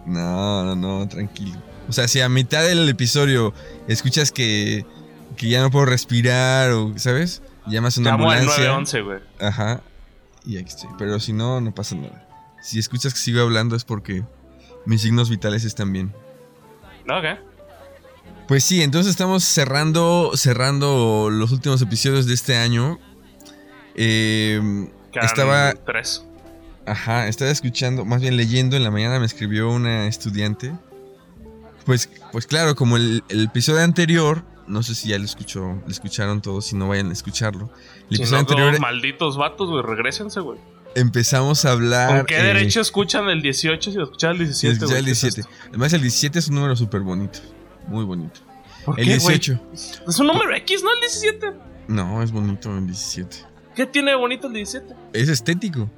No, 0.07 0.65
no, 0.65 0.77
no, 0.77 1.09
tranquilo. 1.09 1.61
O 1.89 1.93
sea, 1.93 2.07
si 2.07 2.21
a 2.21 2.29
mitad 2.29 2.63
del 2.63 2.89
episodio 2.89 3.53
escuchas 3.89 4.31
que, 4.31 4.87
que 5.37 5.49
ya 5.49 5.61
no 5.63 5.71
puedo 5.73 5.87
respirar 5.87 6.71
o, 6.71 6.93
¿sabes? 6.97 7.43
Llamas 7.71 7.97
a 7.97 8.01
una 8.01 8.11
Llamo 8.13 8.31
al 8.31 8.39
ambulancia. 8.41 8.65
911, 8.69 9.01
güey. 9.03 9.19
Ajá. 9.41 9.81
Y 10.45 10.57
aquí 10.59 10.69
estoy. 10.69 10.91
Pero 10.99 11.21
si 11.21 11.33
no, 11.33 11.61
no 11.61 11.75
pasa 11.75 11.95
nada. 11.95 12.27
Si 12.63 12.79
escuchas 12.79 13.13
que 13.15 13.21
sigo 13.21 13.41
hablando 13.41 13.77
es 13.77 13.85
porque 13.85 14.25
mis 14.87 15.03
signos 15.03 15.31
vitales 15.31 15.65
están 15.65 15.93
bien. 15.93 16.13
Ok. 17.09 17.39
Pues 18.49 18.65
sí, 18.65 18.83
entonces 18.83 19.11
estamos 19.11 19.45
cerrando, 19.45 20.33
cerrando 20.35 21.29
los 21.31 21.53
últimos 21.53 21.81
episodios 21.83 22.27
de 22.27 22.35
este 22.35 22.57
año. 22.57 22.99
Eh, 23.95 24.89
Quedan 25.13 25.27
Estaba- 25.27 25.73
Tres. 25.87 26.25
Ajá, 26.87 27.29
estaba 27.29 27.51
escuchando, 27.51 28.05
más 28.05 28.21
bien 28.23 28.37
leyendo, 28.37 28.77
en 28.77 28.83
la 28.83 28.91
mañana 28.91 29.21
me 29.21 29.27
escribió 29.27 29.71
una 29.71 30.07
estudiante. 30.09 30.73
Pues, 31.85 32.09
pues 32.33 32.47
claro, 32.47 32.75
como 32.75 32.97
el, 32.97 33.23
el 33.29 33.45
episodio 33.45 33.83
anterior, 33.83 34.43
no 34.71 34.83
sé 34.83 34.95
si 34.95 35.09
ya 35.09 35.19
lo 35.19 35.25
escuchó, 35.25 35.61
lo 35.85 35.89
escucharon 35.91 36.41
todos, 36.41 36.65
si 36.67 36.77
no 36.77 36.89
vayan 36.89 37.11
a 37.11 37.13
escucharlo. 37.13 37.71
El 38.11 38.17
Si 38.17 38.23
episodio 38.23 38.31
no, 38.33 38.39
anterior 38.41 38.73
como 38.75 38.81
malditos 38.87 39.37
vatos, 39.37 39.69
güey, 39.69 39.83
regrésense, 39.83 40.41
güey. 40.41 40.59
empezamos 40.95 41.65
a 41.65 41.73
hablar. 41.73 42.17
¿Con 42.19 42.27
qué 42.27 42.39
eh, 42.39 42.43
derecho 42.43 42.81
escuchan 42.81 43.29
el 43.29 43.43
18 43.43 43.91
si 43.91 43.97
lo 43.97 44.05
escuchan 44.05 44.31
el 44.33 44.39
sí, 44.39 44.45
17, 44.69 44.73
escuchar 44.73 44.89
güey? 44.89 44.99
el 45.01 45.05
¿Qué 45.07 45.11
es 45.13 45.21
17. 45.21 45.41
esto? 45.41 45.67
Además, 45.69 45.93
el 45.93 46.01
17 46.03 46.39
es 46.39 46.49
un 46.49 46.55
número 46.55 46.77
súper 46.77 47.01
bonito. 47.01 47.39
Muy 47.89 48.05
bonito. 48.05 48.41
¿Por 48.85 48.99
El 48.99 49.07
qué, 49.07 49.19
güey? 49.19 49.39
18. 49.39 49.61
Es 50.09 50.19
un 50.19 50.27
número 50.29 50.55
X, 50.57 50.83
¿no? 50.83 50.91
El 50.95 51.01
17. 51.01 51.53
No, 51.89 52.23
es 52.23 52.31
bonito 52.33 52.71
el 52.77 52.87
17. 52.87 53.37
¿Qué 53.75 53.87
tiene 53.87 54.13
de 54.13 54.17
bonito 54.17 54.47
el 54.47 54.53
17? 54.55 54.95
Es 55.13 55.29
estético. 55.29 55.91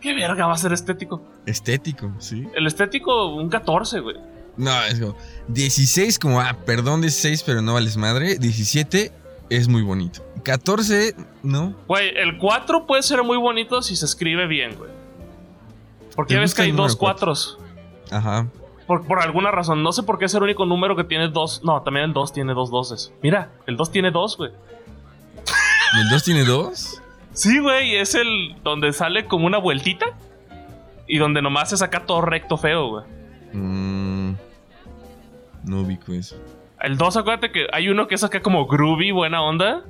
¿Qué 0.00 0.14
verga 0.14 0.46
va 0.46 0.54
a 0.54 0.58
ser 0.58 0.72
estético? 0.72 1.22
Estético, 1.44 2.14
sí. 2.18 2.46
El 2.54 2.66
estético, 2.66 3.34
un 3.34 3.48
14, 3.50 4.00
güey. 4.00 4.16
No, 4.60 4.82
es 4.84 5.00
como 5.00 5.16
16, 5.48 6.18
como, 6.18 6.40
ah, 6.40 6.56
perdón, 6.64 7.00
16, 7.00 7.42
pero 7.44 7.62
no 7.62 7.74
vales 7.74 7.96
madre. 7.96 8.36
17 8.38 9.12
es 9.50 9.68
muy 9.68 9.82
bonito. 9.82 10.24
14, 10.44 11.14
no. 11.42 11.74
Güey, 11.88 12.16
el 12.16 12.38
4 12.38 12.86
puede 12.86 13.02
ser 13.02 13.22
muy 13.22 13.36
bonito 13.36 13.82
si 13.82 13.96
se 13.96 14.04
escribe 14.06 14.46
bien, 14.46 14.76
güey. 14.76 14.90
Porque 16.14 16.34
¿Te 16.34 16.34
ya 16.34 16.40
ves 16.40 16.54
que 16.54 16.62
hay 16.62 16.70
dos 16.72 16.76
número 16.92 16.98
cuatro? 16.98 17.26
cuatros. 17.26 17.58
Ajá. 18.10 18.46
Por, 18.86 19.06
por 19.06 19.20
alguna 19.20 19.50
razón. 19.50 19.82
No 19.82 19.92
sé 19.92 20.02
por 20.02 20.18
qué 20.18 20.24
es 20.24 20.34
el 20.34 20.42
único 20.42 20.66
número 20.66 20.96
que 20.96 21.04
tiene 21.04 21.28
dos. 21.28 21.62
No, 21.62 21.82
también 21.82 22.06
el 22.06 22.12
2 22.12 22.32
tiene 22.32 22.54
dos 22.54 22.70
doses. 22.70 23.12
Mira, 23.22 23.52
el 23.66 23.76
2 23.76 23.90
tiene 23.92 24.10
dos, 24.10 24.36
güey. 24.36 24.50
¿Y 25.96 26.00
el 26.00 26.08
2 26.10 26.24
tiene 26.24 26.44
2? 26.44 27.02
Sí, 27.32 27.58
güey, 27.60 27.96
es 27.96 28.14
el 28.16 28.56
donde 28.64 28.92
sale 28.92 29.26
como 29.26 29.46
una 29.46 29.58
vueltita. 29.58 30.06
Y 31.06 31.18
donde 31.18 31.40
nomás 31.42 31.70
se 31.70 31.76
saca 31.76 32.04
todo 32.06 32.20
recto 32.22 32.56
feo, 32.56 32.88
güey. 32.88 33.04
Mm, 33.52 34.34
no 35.70 35.80
ubico 35.82 36.12
eso. 36.12 36.36
El 36.80 36.96
2, 36.96 37.16
acuérdate 37.16 37.52
que 37.52 37.66
hay 37.72 37.88
uno 37.88 38.08
que 38.08 38.14
es 38.14 38.24
acá 38.24 38.40
como 38.42 38.66
groovy, 38.66 39.10
buena 39.10 39.42
onda. 39.42 39.84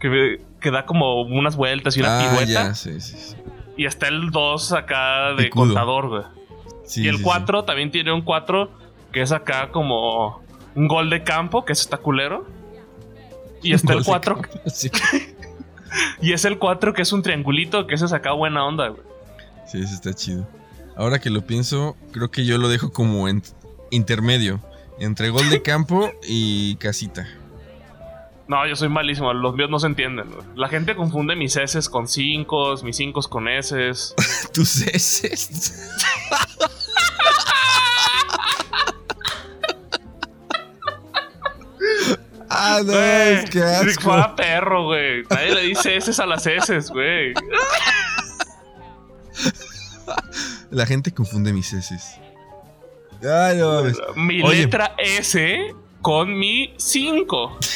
Que, 0.00 0.40
que 0.60 0.70
da 0.70 0.84
como 0.84 1.22
unas 1.22 1.56
vueltas 1.56 1.96
y 1.96 2.00
una 2.00 2.18
ah, 2.18 2.22
pirueta. 2.22 2.68
ya, 2.68 2.74
sí, 2.74 3.00
sí. 3.00 3.16
sí. 3.16 3.36
Y 3.76 3.86
está 3.86 4.08
el 4.08 4.30
2 4.30 4.72
acá 4.72 5.32
de 5.32 5.44
Picudo. 5.44 5.66
contador, 5.66 6.08
güey. 6.08 6.22
Y 6.96 7.08
el 7.08 7.16
sí, 7.16 7.22
4 7.22 7.64
también 7.64 7.90
tiene 7.90 8.12
un 8.12 8.22
4 8.22 8.70
que 9.12 9.22
es 9.22 9.32
acá 9.32 9.70
como 9.70 10.42
un 10.74 10.88
gol 10.88 11.10
de 11.10 11.24
campo, 11.24 11.64
que 11.64 11.72
es 11.72 11.80
está 11.80 11.96
culero. 11.96 12.46
Y 13.62 13.72
está 13.72 13.94
el 13.94 13.98
Gol 14.04 14.04
de 14.04 14.10
4 14.10 14.36
campo, 14.36 14.60
sí. 14.70 14.90
y 16.20 16.32
es 16.32 16.44
el 16.44 16.58
4 16.58 16.92
que 16.92 17.02
es 17.02 17.12
un 17.12 17.22
triangulito, 17.22 17.86
que 17.86 17.94
ese 17.94 18.04
es 18.04 18.12
acá 18.12 18.32
buena 18.32 18.64
onda, 18.64 18.88
güey. 18.88 19.02
Sí, 19.66 19.78
ese 19.78 19.94
está 19.94 20.14
chido. 20.14 20.46
Ahora 20.96 21.18
que 21.18 21.30
lo 21.30 21.42
pienso, 21.46 21.96
creo 22.12 22.30
que 22.30 22.44
yo 22.44 22.58
lo 22.58 22.68
dejo 22.68 22.92
como 22.92 23.28
en 23.28 23.42
intermedio. 23.90 24.60
Entre 24.98 25.28
gol 25.30 25.48
de 25.50 25.62
campo 25.62 26.10
y 26.22 26.76
casita. 26.76 27.26
No, 28.48 28.66
yo 28.66 28.76
soy 28.76 28.88
malísimo, 28.88 29.32
los 29.34 29.54
míos 29.56 29.68
no 29.70 29.78
se 29.78 29.88
entienden. 29.88 30.30
güey. 30.30 30.46
La 30.54 30.68
gente 30.68 30.94
confunde 30.94 31.34
mis 31.34 31.56
S 31.56 31.78
con 31.90 32.06
5, 32.08 32.76
mis 32.84 32.96
5 32.96 33.20
con 33.28 33.48
S. 33.48 33.90
Tus 34.54 34.82
heces. 34.82 35.90
ah, 42.48 42.80
no, 42.84 42.92
Güey, 42.92 43.44
qué 43.46 43.58
si 43.58 43.88
asco. 43.90 44.02
fuera 44.02 44.34
perro, 44.36 44.84
güey. 44.86 45.22
Nadie 45.30 45.54
le 45.54 45.60
dice 45.62 45.96
S 45.96 46.20
a 46.22 46.26
las 46.26 46.46
S, 46.46 46.78
güey. 46.92 47.34
La 50.70 50.86
gente 50.86 51.12
confunde 51.12 51.52
mis 51.52 51.72
heces. 51.72 52.18
Mi 54.16 54.42
Oye. 54.42 54.62
letra 54.62 54.94
S 54.98 55.74
con 56.02 56.38
mi 56.38 56.74
5. 56.76 57.58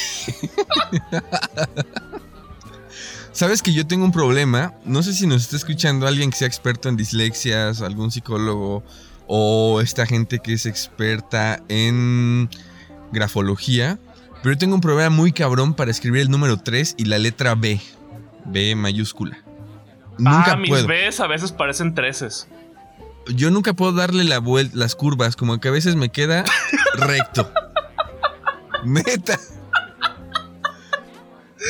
Sabes 3.32 3.62
que 3.62 3.72
yo 3.72 3.86
tengo 3.86 4.04
un 4.04 4.12
problema. 4.12 4.74
No 4.84 5.02
sé 5.02 5.14
si 5.14 5.26
nos 5.26 5.42
está 5.42 5.56
escuchando 5.56 6.06
alguien 6.06 6.30
que 6.30 6.36
sea 6.36 6.48
experto 6.48 6.88
en 6.88 6.96
dislexias, 6.96 7.80
algún 7.80 8.10
psicólogo 8.10 8.82
o 9.26 9.80
esta 9.80 10.06
gente 10.06 10.40
que 10.40 10.52
es 10.52 10.66
experta 10.66 11.62
en 11.68 12.50
grafología. 13.12 13.98
Pero 14.42 14.54
yo 14.54 14.58
tengo 14.58 14.74
un 14.74 14.80
problema 14.80 15.10
muy 15.10 15.32
cabrón 15.32 15.74
para 15.74 15.90
escribir 15.90 16.22
el 16.22 16.30
número 16.30 16.58
3 16.58 16.96
y 16.98 17.04
la 17.04 17.18
letra 17.18 17.54
B. 17.54 17.80
B 18.46 18.74
mayúscula. 18.74 19.38
Nunca 20.18 20.52
ah, 20.52 20.56
mis 20.56 20.70
puedo. 20.70 20.86
Bs 20.86 21.20
a 21.20 21.26
veces 21.26 21.52
parecen 21.52 21.94
treces. 21.94 22.48
Yo 23.28 23.50
nunca 23.50 23.74
puedo 23.74 23.92
darle 23.92 24.24
la 24.24 24.38
vuelta, 24.38 24.76
las 24.76 24.94
curvas, 24.94 25.36
como 25.36 25.60
que 25.60 25.68
a 25.68 25.70
veces 25.70 25.96
me 25.96 26.08
queda 26.10 26.44
recto. 26.94 27.52
Neta. 28.84 29.38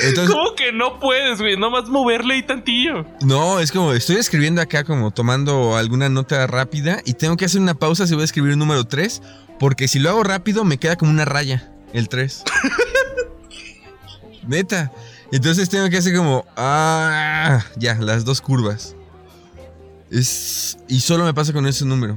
Entonces, 0.02 0.34
¿Cómo 0.34 0.54
que 0.54 0.72
no 0.72 0.98
puedes, 0.98 1.40
güey? 1.40 1.56
Nomás 1.56 1.88
moverle 1.88 2.36
y 2.36 2.42
tantillo. 2.42 3.04
No, 3.22 3.60
es 3.60 3.72
como 3.72 3.92
estoy 3.92 4.16
escribiendo 4.16 4.62
acá 4.62 4.84
como 4.84 5.10
tomando 5.10 5.76
alguna 5.76 6.08
nota 6.08 6.46
rápida 6.46 7.02
y 7.04 7.14
tengo 7.14 7.36
que 7.36 7.44
hacer 7.44 7.60
una 7.60 7.74
pausa 7.74 8.06
si 8.06 8.14
voy 8.14 8.22
a 8.22 8.24
escribir 8.24 8.52
el 8.52 8.58
número 8.58 8.84
3 8.84 9.20
porque 9.58 9.88
si 9.88 9.98
lo 9.98 10.10
hago 10.10 10.22
rápido 10.22 10.64
me 10.64 10.78
queda 10.78 10.96
como 10.96 11.10
una 11.10 11.24
raya, 11.24 11.70
el 11.92 12.08
3. 12.08 12.44
Neta. 14.46 14.92
Entonces 15.32 15.68
tengo 15.68 15.88
que 15.90 15.98
hacer 15.98 16.16
como 16.16 16.46
ah, 16.56 17.64
ya, 17.76 17.94
las 17.96 18.24
dos 18.24 18.40
curvas. 18.40 18.96
Es 20.10 20.78
y 20.88 21.00
solo 21.00 21.24
me 21.24 21.34
pasa 21.34 21.52
con 21.52 21.66
ese 21.66 21.84
número. 21.84 22.16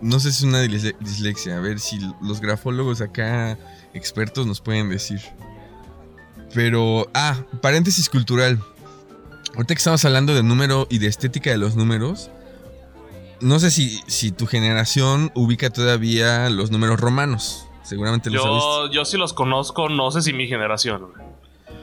No 0.00 0.18
sé 0.18 0.32
si 0.32 0.38
es 0.38 0.42
una 0.42 0.64
disle- 0.64 0.96
dislexia, 0.98 1.56
a 1.56 1.60
ver 1.60 1.78
si 1.78 2.00
los 2.20 2.40
grafólogos 2.40 3.00
acá 3.00 3.56
expertos 3.94 4.46
nos 4.48 4.60
pueden 4.60 4.90
decir. 4.90 5.20
Pero, 6.54 7.08
ah, 7.14 7.36
paréntesis 7.60 8.08
cultural. 8.08 8.60
Ahorita 9.54 9.74
que 9.74 9.78
estamos 9.78 10.04
hablando 10.04 10.34
de 10.34 10.42
número 10.42 10.88
y 10.90 10.98
de 10.98 11.06
estética 11.06 11.50
de 11.50 11.58
los 11.58 11.76
números, 11.76 12.30
no 13.40 13.60
sé 13.60 13.70
si, 13.70 14.00
si 14.08 14.32
tu 14.32 14.46
generación 14.46 15.30
ubica 15.34 15.70
todavía 15.70 16.50
los 16.50 16.70
números 16.72 16.98
romanos. 16.98 17.66
Seguramente 17.84 18.28
los 18.30 18.44
has 18.44 18.50
visto. 18.52 18.90
Yo 18.92 19.04
sí 19.04 19.16
los 19.18 19.32
conozco, 19.32 19.88
no 19.88 20.10
sé 20.10 20.22
si 20.22 20.32
mi 20.32 20.48
generación. 20.48 21.12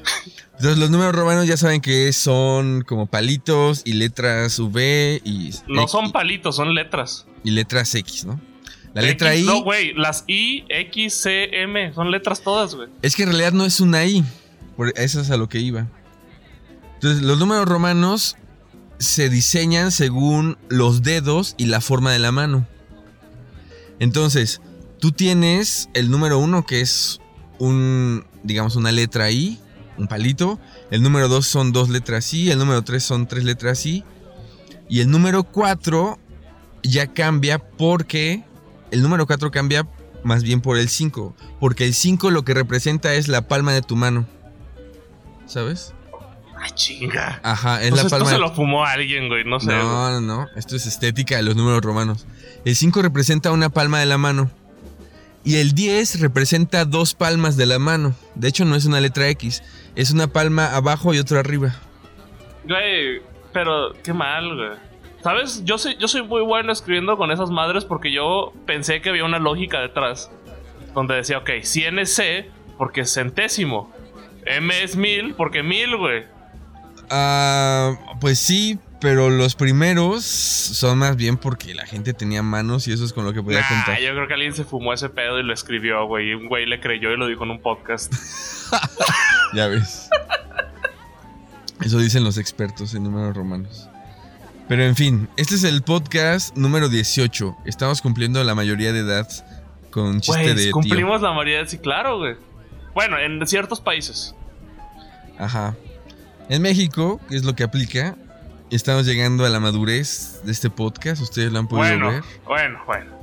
Entonces, 0.59 0.77
los 0.77 0.89
números 0.89 1.15
romanos 1.15 1.47
ya 1.47 1.55
saben 1.55 1.79
que 1.79 2.11
son 2.11 2.81
como 2.81 3.05
palitos 3.05 3.81
y 3.85 3.93
letras 3.93 4.59
V 4.59 5.21
y, 5.23 5.51
No 5.67 5.83
X- 5.83 5.91
son 5.91 6.11
palitos, 6.11 6.57
son 6.57 6.73
letras. 6.73 7.25
y 7.45 7.51
letras 7.51 7.95
X, 7.95 8.25
¿no? 8.25 8.39
La 8.93 9.01
letra 9.03 9.33
X, 9.33 9.43
I 9.43 9.47
No, 9.47 9.63
güey, 9.63 9.93
las 9.93 10.25
I, 10.27 10.65
X, 10.67 11.13
C, 11.13 11.61
M, 11.61 11.93
son 11.93 12.11
letras 12.11 12.41
todas, 12.41 12.75
güey. 12.75 12.89
es 13.01 13.15
que 13.15 13.23
en 13.23 13.29
realidad 13.29 13.53
no 13.53 13.63
es 13.65 13.79
una 13.79 14.05
I. 14.05 14.25
Por 14.75 14.91
eso 14.97 15.21
es 15.21 15.29
a 15.31 15.37
lo 15.37 15.47
que 15.47 15.59
iba. 15.59 15.87
Entonces, 16.95 17.21
los 17.23 17.37
números 17.39 17.65
romanos 17.65 18.35
se 18.97 19.29
diseñan 19.29 19.91
según 19.93 20.57
los 20.67 21.03
dedos 21.03 21.55
y 21.57 21.67
la 21.67 21.79
forma 21.79 22.11
de 22.11 22.19
la 22.19 22.33
mano. 22.33 22.67
Entonces, 23.99 24.61
tú 24.99 25.11
tienes 25.13 25.89
el 25.93 26.09
número 26.11 26.37
uno 26.39 26.65
que 26.65 26.81
es 26.81 27.21
un, 27.59 28.25
digamos, 28.43 28.75
una 28.75 28.91
letra 28.91 29.31
I, 29.31 29.59
un 29.99 30.07
palito. 30.07 30.59
El 30.89 31.03
número 31.03 31.27
dos 31.27 31.45
son 31.45 31.71
dos 31.71 31.89
letras 31.89 32.33
I. 32.33 32.49
El 32.51 32.57
número 32.57 32.81
tres 32.83 33.03
son 33.03 33.27
tres 33.27 33.43
letras 33.43 33.85
I. 33.85 34.03
Y 34.87 35.01
el 35.01 35.11
número 35.11 35.43
cuatro 35.43 36.17
ya 36.81 37.13
cambia 37.13 37.59
porque 37.59 38.43
el 38.91 39.03
número 39.03 39.27
cuatro 39.27 39.51
cambia 39.51 39.87
más 40.23 40.43
bien 40.43 40.61
por 40.61 40.77
el 40.77 40.89
5. 40.89 41.35
Porque 41.59 41.85
el 41.85 41.93
5 41.93 42.31
lo 42.31 42.43
que 42.43 42.53
representa 42.53 43.13
es 43.13 43.27
la 43.27 43.47
palma 43.47 43.73
de 43.73 43.81
tu 43.81 43.95
mano. 43.95 44.25
¿Sabes? 45.45 45.93
Ay, 46.57 46.71
chinga. 46.71 47.39
Ajá, 47.43 47.81
es 47.81 47.89
Pues 47.89 48.01
la 48.01 48.07
esto 48.07 48.09
palma 48.09 48.25
se 48.27 48.33
de 48.33 48.39
lo 48.39 48.53
fumó 48.53 48.85
alguien, 48.85 49.29
güey, 49.29 49.45
no 49.45 49.59
sé. 49.59 49.67
No, 49.67 50.11
no, 50.11 50.21
no. 50.21 50.47
Esto 50.55 50.75
es 50.75 50.85
estética 50.85 51.37
de 51.37 51.43
los 51.43 51.55
números 51.55 51.81
romanos. 51.81 52.25
El 52.65 52.75
5 52.75 53.01
representa 53.01 53.51
una 53.51 53.69
palma 53.69 53.99
de 53.99 54.05
la 54.05 54.17
mano. 54.17 54.51
Y 55.43 55.55
el 55.57 55.73
10 55.73 56.19
representa 56.19 56.85
dos 56.85 57.13
palmas 57.13 57.55
de 57.57 57.65
la 57.65 57.79
mano. 57.79 58.13
De 58.35 58.47
hecho, 58.49 58.65
no 58.65 58.75
es 58.75 58.85
una 58.85 58.99
letra 58.99 59.29
X. 59.29 59.63
Es 59.95 60.11
una 60.11 60.27
palma 60.27 60.75
abajo 60.75 61.13
y 61.13 61.19
otra 61.19 61.39
arriba. 61.39 61.75
Güey, 62.65 63.21
pero 63.53 63.93
qué 64.03 64.13
mal, 64.13 64.55
güey. 64.55 64.77
¿Sabes? 65.23 65.63
Yo 65.65 65.77
soy, 65.77 65.97
yo 65.97 66.07
soy 66.07 66.23
muy 66.23 66.41
bueno 66.41 66.71
escribiendo 66.71 67.17
con 67.17 67.31
esas 67.31 67.49
madres 67.49 67.83
porque 67.83 68.11
yo 68.11 68.53
pensé 68.65 69.01
que 69.01 69.09
había 69.09 69.25
una 69.25 69.39
lógica 69.39 69.79
detrás. 69.79 70.31
Donde 70.93 71.15
decía, 71.15 71.37
ok, 71.39 71.49
100 71.61 71.99
es 71.99 72.13
C 72.13 72.49
porque 72.77 73.01
es 73.01 73.13
centésimo. 73.13 73.91
M 74.45 74.83
es 74.83 74.95
mil, 74.95 75.35
porque 75.35 75.63
mil, 75.63 75.95
güey. 75.97 76.23
Ah, 77.09 78.17
pues 78.21 78.39
sí, 78.39 78.79
pero 79.01 79.29
los 79.29 79.55
primeros 79.55 80.23
son 80.25 80.97
más 80.99 81.15
bien 81.15 81.37
porque 81.37 81.73
la 81.73 81.85
gente 81.85 82.13
tenía 82.13 82.43
manos 82.43 82.87
y 82.87 82.91
eso 82.93 83.05
es 83.05 83.13
con 83.13 83.23
lo 83.25 83.33
que 83.33 83.41
podía 83.41 83.61
Nah, 83.61 83.67
contar. 83.69 83.99
yo 84.01 84.09
creo 84.11 84.27
que 84.27 84.33
alguien 84.33 84.53
se 84.53 84.65
fumó 84.65 84.93
ese 84.93 85.09
pedo 85.09 85.39
y 85.39 85.43
lo 85.43 85.53
escribió, 85.53 86.05
güey. 86.05 86.31
Y 86.31 86.33
un 86.33 86.47
güey 86.47 86.65
le 86.65 86.79
creyó 86.79 87.11
y 87.11 87.17
lo 87.17 87.27
dijo 87.27 87.43
en 87.43 87.51
un 87.51 87.61
podcast. 87.61 88.13
Ya 89.55 89.65
ves. 89.67 90.09
Eso 91.83 91.97
dicen 91.97 92.23
los 92.23 92.37
expertos 92.37 92.93
en 92.93 93.03
números 93.03 93.35
romanos. 93.35 93.89
Pero 94.67 94.83
en 94.83 94.95
fin, 94.95 95.27
este 95.37 95.55
es 95.55 95.63
el 95.63 95.81
podcast 95.81 96.55
número 96.55 96.87
18. 96.89 97.57
Estamos 97.65 98.01
cumpliendo 98.01 98.43
la 98.43 98.53
mayoría 98.53 98.93
de 98.93 98.99
edad 98.99 99.27
con 99.89 100.21
chiste 100.21 100.39
Güey, 100.43 100.55
de 100.55 100.61
tío. 100.65 100.71
cumplimos 100.71 101.21
la 101.23 101.31
mayoría, 101.31 101.65
sí, 101.65 101.79
claro, 101.79 102.19
güey. 102.19 102.35
Bueno, 102.93 103.17
en 103.17 103.45
ciertos 103.47 103.81
países. 103.81 104.35
Ajá. 105.39 105.75
En 106.49 106.61
México, 106.61 107.19
que 107.27 107.35
es 107.37 107.43
lo 107.43 107.55
que 107.55 107.63
aplica, 107.63 108.15
estamos 108.75 109.05
llegando 109.05 109.45
a 109.45 109.49
la 109.49 109.59
madurez 109.59 110.41
de 110.43 110.51
este 110.51 110.69
podcast. 110.69 111.21
Ustedes 111.21 111.51
lo 111.51 111.59
han 111.59 111.67
podido 111.67 111.87
Bueno, 111.87 112.11
ver. 112.11 112.23
bueno, 112.45 112.79
bueno. 112.85 113.19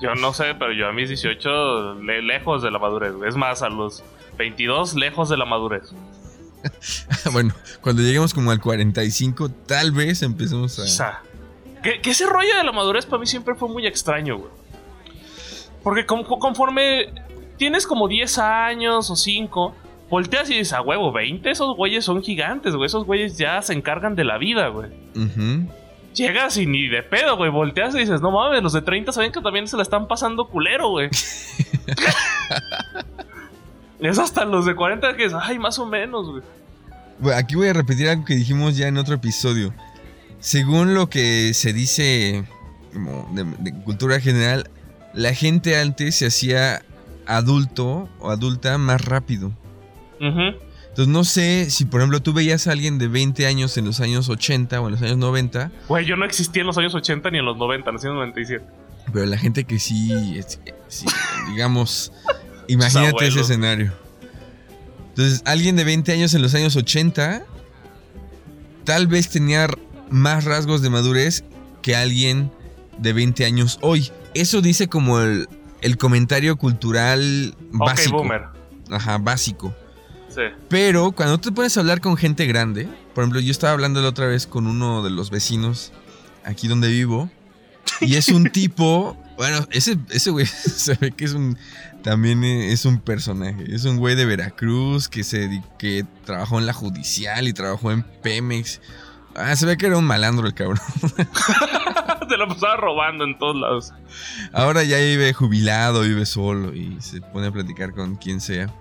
Yo 0.00 0.14
no 0.14 0.32
sé, 0.32 0.54
pero 0.58 0.72
yo 0.72 0.88
a 0.88 0.92
mis 0.92 1.08
18 1.08 1.94
le- 2.02 2.22
lejos 2.22 2.62
de 2.62 2.70
la 2.70 2.78
madurez. 2.78 3.12
Es 3.26 3.36
más, 3.36 3.62
a 3.62 3.68
los 3.68 4.02
22 4.38 4.94
lejos 4.94 5.28
de 5.28 5.36
la 5.36 5.44
madurez. 5.44 5.90
bueno, 7.32 7.54
cuando 7.80 8.02
lleguemos 8.02 8.32
como 8.34 8.50
al 8.50 8.60
45, 8.60 9.50
tal 9.66 9.92
vez 9.92 10.22
empecemos 10.22 10.78
a... 10.78 10.82
O 10.82 10.86
sea, 10.86 11.22
que, 11.82 12.00
que 12.00 12.10
ese 12.10 12.26
rollo 12.26 12.56
de 12.56 12.64
la 12.64 12.72
madurez 12.72 13.04
para 13.06 13.20
mí 13.20 13.26
siempre 13.26 13.54
fue 13.54 13.68
muy 13.68 13.86
extraño, 13.86 14.38
güey. 14.38 14.50
Porque 15.82 16.06
con- 16.06 16.24
conforme 16.24 17.12
tienes 17.56 17.86
como 17.86 18.08
10 18.08 18.38
años 18.38 19.10
o 19.10 19.16
5, 19.16 19.74
volteas 20.10 20.50
y 20.50 20.58
dices, 20.58 20.72
a 20.72 20.82
huevo, 20.82 21.12
20, 21.12 21.48
esos 21.50 21.76
güeyes 21.76 22.04
son 22.04 22.22
gigantes, 22.22 22.74
güey. 22.74 22.86
Esos 22.86 23.06
güeyes 23.06 23.38
ya 23.38 23.62
se 23.62 23.72
encargan 23.72 24.16
de 24.16 24.24
la 24.24 24.36
vida, 24.36 24.68
güey. 24.68 24.90
Llegas 26.14 26.56
y 26.56 26.66
ni 26.66 26.88
de 26.88 27.02
pedo, 27.02 27.36
güey. 27.36 27.50
Volteas 27.50 27.94
y 27.94 28.00
dices, 28.00 28.20
no 28.20 28.32
mames, 28.32 28.62
los 28.62 28.72
de 28.72 28.82
30 28.82 29.12
saben 29.12 29.32
que 29.32 29.40
también 29.40 29.68
se 29.68 29.76
la 29.76 29.82
están 29.82 30.08
pasando 30.08 30.48
culero, 30.48 30.90
güey. 30.90 31.08
es 34.00 34.18
hasta 34.18 34.44
los 34.44 34.66
de 34.66 34.74
40 34.74 35.16
que 35.16 35.26
es, 35.26 35.32
ay, 35.32 35.58
más 35.58 35.78
o 35.78 35.86
menos, 35.86 36.28
güey. 36.28 36.42
Bueno, 37.20 37.38
aquí 37.38 37.54
voy 37.54 37.68
a 37.68 37.72
repetir 37.72 38.08
algo 38.08 38.24
que 38.24 38.34
dijimos 38.34 38.76
ya 38.76 38.88
en 38.88 38.98
otro 38.98 39.14
episodio. 39.14 39.72
Según 40.40 40.94
lo 40.94 41.08
que 41.08 41.52
se 41.54 41.72
dice 41.72 42.44
de, 42.92 43.44
de 43.58 43.74
cultura 43.84 44.20
general, 44.20 44.70
la 45.12 45.34
gente 45.34 45.78
antes 45.78 46.16
se 46.16 46.26
hacía 46.26 46.82
adulto 47.26 48.08
o 48.18 48.30
adulta 48.30 48.78
más 48.78 49.04
rápido. 49.04 49.52
Ujú. 50.20 50.56
Entonces 50.90 51.08
no 51.08 51.24
sé 51.24 51.70
si 51.70 51.84
por 51.84 52.00
ejemplo 52.00 52.20
tú 52.20 52.32
veías 52.32 52.66
a 52.66 52.72
alguien 52.72 52.98
de 52.98 53.06
20 53.08 53.46
años 53.46 53.76
en 53.78 53.84
los 53.86 54.00
años 54.00 54.28
80 54.28 54.80
o 54.80 54.86
en 54.86 54.92
los 54.92 55.02
años 55.02 55.16
90, 55.18 55.70
Güey, 55.88 56.04
yo 56.04 56.16
no 56.16 56.24
existía 56.24 56.60
en 56.62 56.66
los 56.66 56.76
años 56.78 56.94
80 56.94 57.30
ni 57.30 57.38
en 57.38 57.44
los 57.44 57.56
90, 57.56 57.92
nací 57.92 58.06
en 58.06 58.12
el 58.12 58.18
97. 58.18 58.64
pero 59.12 59.26
la 59.26 59.38
gente 59.38 59.64
que 59.64 59.78
sí, 59.78 60.36
es- 60.38 60.60
sí, 60.88 61.06
digamos, 61.50 62.12
imagínate 62.68 63.26
ese 63.28 63.40
escenario. 63.40 63.92
Entonces, 65.10 65.42
alguien 65.44 65.74
de 65.76 65.84
20 65.84 66.12
años 66.12 66.34
en 66.34 66.42
los 66.42 66.54
años 66.54 66.76
80 66.76 67.44
tal 68.84 69.06
vez 69.06 69.28
tenía 69.28 69.68
más 70.10 70.44
rasgos 70.44 70.82
de 70.82 70.90
madurez 70.90 71.44
que 71.82 71.94
alguien 71.96 72.50
de 72.98 73.12
20 73.12 73.44
años 73.44 73.78
hoy. 73.82 74.10
Eso 74.34 74.60
dice 74.60 74.88
como 74.88 75.20
el, 75.20 75.48
el 75.82 75.96
comentario 75.98 76.56
cultural 76.56 77.54
básico. 77.72 78.16
Ok, 78.16 78.22
boomer. 78.22 78.42
Ajá, 78.90 79.18
básico. 79.18 79.74
Sí. 80.30 80.42
Pero 80.68 81.12
cuando 81.12 81.38
te 81.38 81.52
pones 81.52 81.76
a 81.76 81.80
hablar 81.80 82.00
con 82.00 82.16
gente 82.16 82.46
grande, 82.46 82.88
por 83.14 83.24
ejemplo, 83.24 83.40
yo 83.40 83.50
estaba 83.50 83.72
hablando 83.72 84.00
la 84.00 84.08
otra 84.08 84.26
vez 84.26 84.46
con 84.46 84.66
uno 84.66 85.02
de 85.02 85.10
los 85.10 85.30
vecinos 85.30 85.92
aquí 86.44 86.68
donde 86.68 86.88
vivo, 86.88 87.30
y 88.00 88.16
es 88.16 88.28
un 88.28 88.44
tipo, 88.52 89.16
bueno, 89.36 89.66
ese, 89.70 89.98
ese 90.10 90.30
güey 90.30 90.46
se 90.46 90.94
ve 90.94 91.12
que 91.12 91.24
es 91.24 91.32
un, 91.32 91.58
también 92.02 92.44
es 92.44 92.84
un 92.84 93.00
personaje, 93.00 93.64
es 93.74 93.84
un 93.84 93.96
güey 93.96 94.14
de 94.14 94.24
Veracruz 94.24 95.08
que, 95.08 95.24
se, 95.24 95.62
que 95.78 96.04
trabajó 96.24 96.58
en 96.58 96.66
la 96.66 96.72
judicial 96.72 97.48
y 97.48 97.52
trabajó 97.52 97.92
en 97.92 98.02
Pemex. 98.02 98.80
Ah, 99.34 99.54
se 99.54 99.64
ve 99.64 99.76
que 99.76 99.86
era 99.86 99.96
un 99.96 100.04
malandro 100.04 100.46
el 100.46 100.54
cabrón. 100.54 100.80
Te 102.28 102.36
la 102.36 102.46
pasaba 102.48 102.76
robando 102.76 103.24
en 103.24 103.38
todos 103.38 103.56
lados. 103.56 103.92
Ahora 104.52 104.82
ya 104.82 104.98
vive 104.98 105.32
jubilado, 105.32 106.02
vive 106.02 106.26
solo 106.26 106.74
y 106.74 106.96
se 107.00 107.20
pone 107.20 107.46
a 107.46 107.50
platicar 107.52 107.92
con 107.92 108.16
quien 108.16 108.40
sea. 108.40 108.72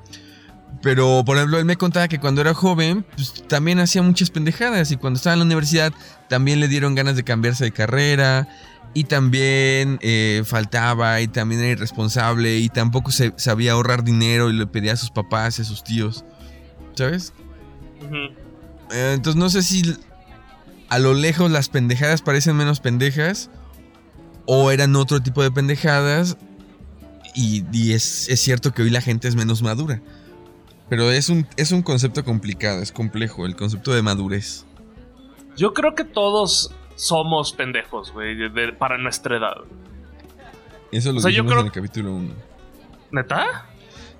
Pero, 0.81 1.23
por 1.25 1.37
ejemplo, 1.37 1.59
él 1.59 1.65
me 1.65 1.75
contaba 1.75 2.07
que 2.07 2.19
cuando 2.19 2.41
era 2.41 2.53
joven, 2.53 3.05
pues, 3.15 3.43
también 3.47 3.79
hacía 3.79 4.01
muchas 4.01 4.29
pendejadas. 4.29 4.91
Y 4.91 4.97
cuando 4.97 5.17
estaba 5.17 5.33
en 5.33 5.39
la 5.39 5.45
universidad, 5.45 5.93
también 6.29 6.59
le 6.59 6.67
dieron 6.67 6.95
ganas 6.95 7.15
de 7.15 7.23
cambiarse 7.23 7.65
de 7.65 7.71
carrera. 7.71 8.47
Y 8.93 9.03
también 9.03 9.99
eh, 10.01 10.43
faltaba, 10.45 11.21
y 11.21 11.27
también 11.27 11.61
era 11.61 11.71
irresponsable. 11.71 12.57
Y 12.57 12.69
tampoco 12.69 13.11
se 13.11 13.33
sabía 13.35 13.73
ahorrar 13.73 14.03
dinero 14.03 14.49
y 14.49 14.53
le 14.53 14.67
pedía 14.67 14.93
a 14.93 14.97
sus 14.97 15.11
papás 15.11 15.59
y 15.59 15.63
a 15.63 15.65
sus 15.65 15.83
tíos. 15.83 16.23
¿Sabes? 16.95 17.33
Eh, 18.91 19.11
entonces 19.13 19.35
no 19.35 19.49
sé 19.49 19.61
si 19.61 19.95
a 20.89 20.99
lo 20.99 21.13
lejos 21.13 21.51
las 21.51 21.69
pendejadas 21.69 22.21
parecen 22.21 22.55
menos 22.55 22.79
pendejas 22.79 23.49
o 24.45 24.71
eran 24.71 24.95
otro 24.95 25.21
tipo 25.21 25.43
de 25.43 25.51
pendejadas 25.51 26.37
y, 27.35 27.63
y 27.71 27.93
es, 27.93 28.27
es 28.29 28.39
cierto 28.39 28.73
que 28.73 28.81
hoy 28.81 28.89
la 28.89 29.01
gente 29.01 29.27
es 29.27 29.35
menos 29.35 29.61
madura. 29.61 30.01
Pero 30.89 31.11
es 31.11 31.29
un, 31.29 31.47
es 31.55 31.71
un 31.71 31.81
concepto 31.83 32.23
complicado, 32.25 32.81
es 32.81 32.91
complejo, 32.91 33.45
el 33.45 33.55
concepto 33.55 33.93
de 33.93 34.01
madurez. 34.01 34.65
Yo 35.55 35.73
creo 35.73 35.93
que 35.95 36.03
todos 36.03 36.73
somos 36.95 37.53
pendejos, 37.53 38.11
güey, 38.11 38.35
para 38.77 38.97
nuestra 38.97 39.37
edad. 39.37 39.55
Eso 40.91 41.11
lo 41.11 41.19
O 41.19 41.21
sea, 41.21 41.29
yo 41.31 41.43
dijimos 41.43 41.51
creo- 41.51 41.59
en 41.61 41.65
el 41.67 41.71
capítulo 41.71 42.13
1. 42.15 42.33
¿Neta? 43.11 43.65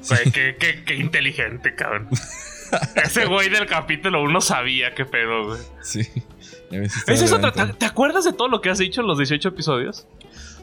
Güey, 0.08 0.32
qué, 0.32 0.56
qué- 0.60 0.84
qué 0.86 0.96
inteligente, 0.96 1.74
cabrón. 1.76 2.08
Ese 3.04 3.26
güey 3.26 3.50
del 3.50 3.66
capítulo 3.66 4.22
1 4.24 4.42
sabía 4.42 4.94
qué 4.94 5.06
pedo, 5.06 5.48
güey. 5.48 5.60
Sí. 5.82 6.02
¿Es 6.72 6.94
eso? 7.08 7.40
¿Te, 7.40 7.48
adelantado. 7.48 7.68
te- 7.72 7.74
te 7.80 7.86
acuerdas 7.86 8.24
de 8.26 8.34
todo 8.34 8.48
lo 8.48 8.62
que 8.62 8.70
has 8.70 8.78
dicho 8.78 9.02
en 9.02 9.08
los 9.08 9.18
18 9.18 9.50
episodios? 9.50 10.08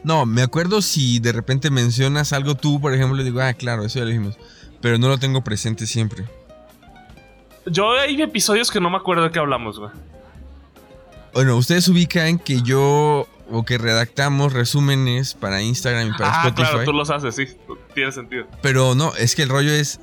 No, 0.04 0.24
me 0.24 0.42
acuerdo 0.42 0.80
si 0.82 1.18
de 1.18 1.32
repente 1.32 1.68
mencionas 1.70 2.32
algo 2.32 2.54
tú, 2.54 2.80
por 2.80 2.94
ejemplo, 2.94 3.20
y 3.20 3.24
digo, 3.24 3.40
ah, 3.40 3.52
claro, 3.54 3.84
eso 3.84 3.98
ya 3.98 4.04
lo 4.04 4.10
dijimos. 4.12 4.38
Pero 4.86 4.98
no 4.98 5.08
lo 5.08 5.18
tengo 5.18 5.42
presente 5.42 5.84
siempre. 5.84 6.26
Yo 7.66 7.90
hay 7.90 8.22
episodios 8.22 8.70
que 8.70 8.78
no 8.78 8.88
me 8.88 8.98
acuerdo 8.98 9.24
de 9.24 9.32
qué 9.32 9.40
hablamos, 9.40 9.80
güey. 9.80 9.90
Bueno, 11.34 11.56
ustedes 11.56 11.88
ubican 11.88 12.38
que 12.38 12.62
yo 12.62 13.26
o 13.50 13.64
que 13.64 13.78
redactamos 13.78 14.52
resúmenes 14.52 15.34
para 15.34 15.60
Instagram 15.60 16.06
y 16.06 16.12
para 16.12 16.28
ah, 16.28 16.46
Spotify. 16.46 16.70
claro, 16.70 16.84
tú 16.84 16.92
los 16.92 17.10
haces, 17.10 17.34
sí. 17.34 17.48
Tiene 17.94 18.12
sentido. 18.12 18.46
Pero 18.62 18.94
no, 18.94 19.12
es 19.16 19.34
que 19.34 19.42
el 19.42 19.48
rollo 19.48 19.72
es 19.72 19.98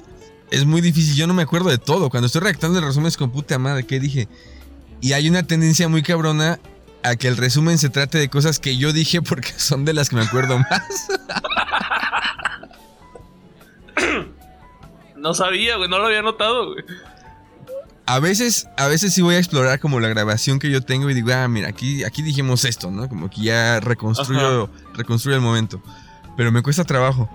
es 0.52 0.65
muy 0.65 0.82
difícil. 0.82 1.15
Yo 1.15 1.28
no 1.28 1.34
me 1.34 1.43
acuerdo 1.43 1.69
de 1.69 1.78
todo. 1.78 2.10
Cuando 2.10 2.28
estoy 2.28 2.41
redactando 2.41 2.80
el 2.80 2.84
resumen 2.84 3.08
es 3.08 3.15
con 3.15 3.32
puta 3.32 3.58
madre, 3.58 3.86
¿qué 3.86 4.02
dije? 4.02 4.28
Y 5.00 5.13
hay 5.13 5.30
una 5.30 5.43
tendencia 5.43 5.88
muy 5.88 6.04
cabrona 6.04 6.60
a 7.04 7.15
que 7.15 7.30
el 7.30 7.38
resumen 7.38 7.78
se 7.78 7.89
trate 7.89 8.17
de 8.17 8.28
cosas 8.28 8.60
que 8.60 8.76
yo 8.76 8.91
dije 8.91 9.22
porque 9.30 9.54
son 9.56 9.86
de 9.86 9.93
las 9.93 10.10
que 10.10 10.17
me 10.17 10.24
acuerdo 10.24 10.60
más. 10.60 11.08
No 15.23 15.33
sabía, 15.33 15.77
güey, 15.77 15.89
no 15.89 15.99
lo 15.99 16.07
había 16.07 16.21
notado, 16.21 16.73
güey. 16.73 16.83
A 18.05 18.19
veces, 18.19 18.67
a 18.75 18.88
veces 18.88 19.13
sí 19.13 19.21
voy 19.21 19.36
a 19.36 19.38
explorar 19.38 19.79
como 19.79 20.01
la 20.01 20.09
grabación 20.09 20.59
que 20.59 20.69
yo 20.69 20.81
tengo 20.81 21.09
y 21.09 21.13
digo, 21.13 21.29
ah, 21.33 21.47
mira, 21.47 21.69
aquí, 21.69 22.03
aquí 22.03 22.21
dijimos 22.21 22.65
esto, 22.65 22.91
¿no? 22.91 23.07
Como 23.07 23.29
que 23.29 23.43
ya 23.43 23.79
reconstruyo, 23.79 24.69
reconstruyo 24.93 25.38
el 25.38 25.41
momento. 25.41 25.81
Pero 26.36 26.51
me 26.51 26.62
cuesta 26.62 26.83
trabajo. 26.83 27.29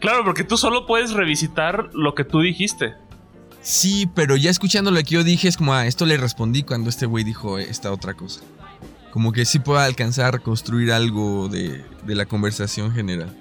Claro, 0.00 0.24
porque 0.24 0.44
tú 0.44 0.56
solo 0.56 0.86
puedes 0.86 1.12
revisitar 1.12 1.90
lo 1.92 2.14
que 2.14 2.24
tú 2.24 2.40
dijiste. 2.40 2.94
Sí, 3.60 4.08
pero 4.14 4.36
ya 4.36 4.48
escuchando 4.48 4.90
lo 4.90 4.96
que 5.02 5.16
yo 5.16 5.22
dije 5.22 5.46
es 5.46 5.58
como, 5.58 5.74
ah, 5.74 5.86
esto 5.86 6.06
le 6.06 6.16
respondí 6.16 6.62
cuando 6.62 6.88
este 6.88 7.04
güey 7.04 7.22
dijo 7.22 7.58
esta 7.58 7.92
otra 7.92 8.14
cosa. 8.14 8.40
Como 9.10 9.32
que 9.32 9.44
sí 9.44 9.58
puedo 9.58 9.78
alcanzar 9.78 10.24
a 10.24 10.30
reconstruir 10.30 10.90
algo 10.90 11.48
de, 11.48 11.84
de 12.06 12.14
la 12.14 12.24
conversación 12.24 12.94
general. 12.94 13.36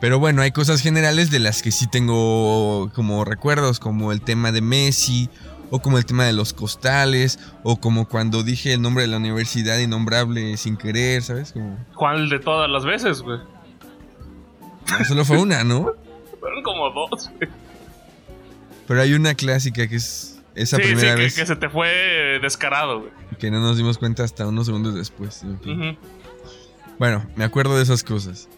Pero 0.00 0.18
bueno, 0.18 0.40
hay 0.42 0.50
cosas 0.50 0.80
generales 0.80 1.30
de 1.30 1.40
las 1.40 1.62
que 1.62 1.70
sí 1.72 1.86
tengo 1.86 2.90
como 2.94 3.24
recuerdos, 3.24 3.78
como 3.80 4.12
el 4.12 4.22
tema 4.22 4.50
de 4.50 4.62
Messi, 4.62 5.28
o 5.70 5.80
como 5.80 5.98
el 5.98 6.06
tema 6.06 6.24
de 6.24 6.32
los 6.32 6.52
costales, 6.54 7.38
o 7.62 7.78
como 7.80 8.08
cuando 8.08 8.42
dije 8.42 8.72
el 8.72 8.80
nombre 8.82 9.02
de 9.02 9.08
la 9.08 9.18
universidad 9.18 9.78
innombrable 9.78 10.56
sin 10.56 10.76
querer, 10.76 11.22
¿sabes? 11.22 11.52
Como, 11.52 11.78
¿Cuál 11.94 12.28
de 12.30 12.38
todas 12.38 12.70
las 12.70 12.84
veces, 12.84 13.20
güey? 13.20 13.38
no, 14.98 15.04
solo 15.04 15.24
fue 15.24 15.38
una, 15.38 15.62
¿no? 15.64 15.92
Fueron 16.40 16.62
como 16.62 16.88
dos, 16.90 17.30
güey. 17.36 17.50
Pero 18.88 19.02
hay 19.02 19.12
una 19.12 19.34
clásica 19.34 19.86
que 19.86 19.96
es 19.96 20.40
esa 20.54 20.78
Sí, 20.78 20.82
sí, 20.82 20.88
primera 20.94 21.14
que, 21.14 21.22
vez 21.22 21.36
que 21.36 21.46
se 21.46 21.54
te 21.56 21.68
fue 21.68 22.38
descarado, 22.42 23.00
güey. 23.00 23.12
que 23.38 23.50
no 23.50 23.60
nos 23.60 23.76
dimos 23.76 23.98
cuenta 23.98 24.24
hasta 24.24 24.48
unos 24.48 24.66
segundos 24.66 24.94
después. 24.94 25.42
en 25.44 25.60
fin. 25.60 25.80
Ujú. 25.90 25.98
Bueno, 26.98 27.24
me 27.36 27.44
acuerdo 27.44 27.76
de 27.76 27.82
esas 27.84 28.02
cosas. 28.02 28.48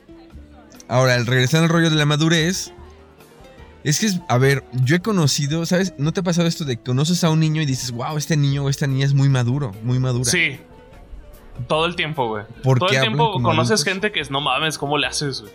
Ahora, 0.92 1.14
al 1.14 1.24
regresar 1.24 1.62
al 1.62 1.70
rollo 1.70 1.88
de 1.88 1.96
la 1.96 2.04
madurez, 2.04 2.70
Es 3.82 3.98
que, 3.98 4.08
a 4.28 4.36
ver, 4.36 4.62
yo 4.84 4.94
he 4.94 5.00
conocido, 5.00 5.64
¿sabes? 5.64 5.94
¿No 5.96 6.12
te 6.12 6.20
ha 6.20 6.22
pasado 6.22 6.46
esto 6.46 6.66
de 6.66 6.76
que 6.76 6.82
conoces 6.82 7.24
a 7.24 7.30
un 7.30 7.40
niño 7.40 7.62
y 7.62 7.66
dices, 7.66 7.92
wow, 7.92 8.18
este 8.18 8.36
niño 8.36 8.62
o 8.64 8.68
esta 8.68 8.86
niña 8.86 9.06
es 9.06 9.14
muy 9.14 9.30
maduro, 9.30 9.72
muy 9.82 9.98
madura? 9.98 10.30
Sí. 10.30 10.58
Todo 11.66 11.86
el 11.86 11.96
tiempo, 11.96 12.28
güey. 12.28 12.44
¿Por 12.62 12.78
Todo 12.78 12.90
qué 12.90 12.96
el 12.96 13.02
tiempo 13.02 13.32
conoces 13.42 13.70
adultos? 13.80 13.84
gente 13.84 14.12
que 14.12 14.20
es, 14.20 14.30
no 14.30 14.42
mames, 14.42 14.76
¿cómo 14.76 14.98
le 14.98 15.06
haces, 15.06 15.40
güey? 15.40 15.52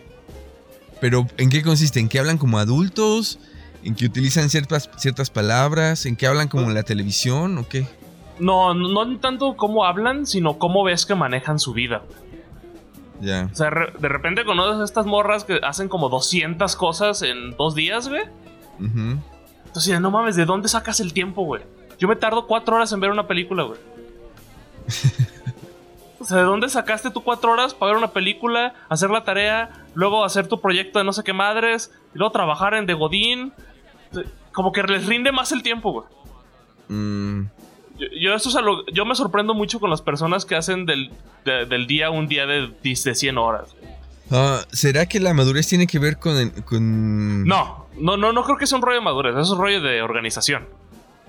Pero, 1.00 1.28
¿en 1.38 1.50
qué 1.52 1.62
consiste? 1.62 2.00
¿En 2.00 2.10
que 2.10 2.18
hablan 2.20 2.40
como 2.40 2.58
adultos? 2.58 3.38
¿En 3.84 3.94
que 3.94 4.06
utilizan 4.08 4.50
ciertas, 4.50 4.90
ciertas 4.98 5.30
palabras? 5.30 6.08
¿En 6.08 6.16
que 6.16 6.26
hablan 6.26 6.48
como 6.48 6.64
en 6.64 6.74
la 6.74 6.82
televisión 6.84 7.60
o 7.60 7.70
qué? 7.70 7.88
No, 8.40 8.74
no 8.74 9.20
tanto 9.20 9.56
cómo 9.56 9.86
hablan, 9.86 10.26
sino 10.26 10.58
cómo 10.58 10.84
ves 10.84 11.06
que 11.06 11.14
manejan 11.16 11.60
su 11.60 11.74
vida. 11.74 12.02
Ya. 13.20 13.50
O 13.52 13.56
sea, 13.56 13.70
de 13.70 14.10
repente 14.10 14.46
conoces 14.46 14.80
a 14.80 14.84
estas 14.84 15.06
morras 15.06 15.44
que 15.44 15.60
hacen 15.64 15.90
como 15.90 16.10
200 16.10 16.76
cosas 16.76 17.22
en 17.22 17.52
dos 17.58 17.76
días, 17.76 18.10
güey. 18.10 18.24
Entonces, 18.80 20.00
no 20.00 20.12
mames, 20.12 20.36
¿de 20.36 20.46
dónde 20.46 20.68
sacas 20.68 21.00
el 21.00 21.14
tiempo, 21.14 21.44
güey? 21.44 21.64
Yo 22.00 22.08
me 22.08 22.16
tardo 22.16 22.46
cuatro 22.46 22.76
horas 22.76 22.92
en 22.92 23.00
ver 23.00 23.10
una 23.10 23.28
película, 23.28 23.64
güey. 23.64 23.80
o 26.20 26.26
sea, 26.26 26.38
¿de 26.38 26.44
dónde 26.44 26.70
sacaste 26.70 27.10
tú 27.10 27.24
cuatro 27.24 27.52
horas 27.52 27.74
para 27.74 27.92
ver 27.92 27.98
una 27.98 28.12
película, 28.12 28.76
hacer 28.88 29.10
la 29.10 29.24
tarea, 29.24 29.86
luego 29.96 30.24
hacer 30.24 30.48
tu 30.48 30.62
proyecto 30.62 31.00
de 31.00 31.06
no 31.06 31.14
sé 31.14 31.24
qué 31.24 31.34
madres, 31.34 31.92
y 32.14 32.20
luego 32.20 32.32
trabajar 32.32 32.76
en 32.76 32.86
The 32.86 32.94
Godín? 32.94 33.54
Como 34.52 34.72
que 34.72 34.84
les 34.84 35.08
rinde 35.08 35.32
más 35.32 35.52
el 35.52 35.64
tiempo, 35.64 35.92
güey. 35.92 36.06
Mm, 36.90 37.50
Yo, 38.00 38.08
yo 38.20 38.34
es 38.36 38.48
yo 38.94 39.06
me 39.06 39.16
sorprendo 39.16 39.54
mucho 39.54 39.80
con 39.80 39.90
las 39.90 40.02
personas 40.02 40.46
que 40.46 40.56
hacen 40.56 40.86
del, 40.86 41.12
de- 41.46 41.66
del 41.66 41.88
día 41.88 42.10
un 42.10 42.28
día 42.28 42.46
de, 42.46 42.72
de 42.84 42.96
100 43.16 43.38
horas. 43.38 43.76
ah, 44.32 44.62
¿Será 44.72 45.06
que 45.08 45.20
la 45.20 45.34
madurez 45.34 45.68
tiene 45.68 45.88
que 45.88 46.00
ver 46.00 46.18
con, 46.18 46.38
el- 46.38 46.64
con... 46.64 47.46
No, 47.46 47.88
no, 48.00 48.18
no, 48.18 48.32
no 48.34 48.44
creo 48.44 48.58
que 48.58 48.68
sea 48.68 48.78
un 48.78 48.82
rollo 48.84 49.00
de 49.00 49.04
madurez, 49.04 49.36
es 49.36 49.50
un 49.50 49.58
rollo 49.60 49.82
de 49.82 50.02
organización. 50.02 50.66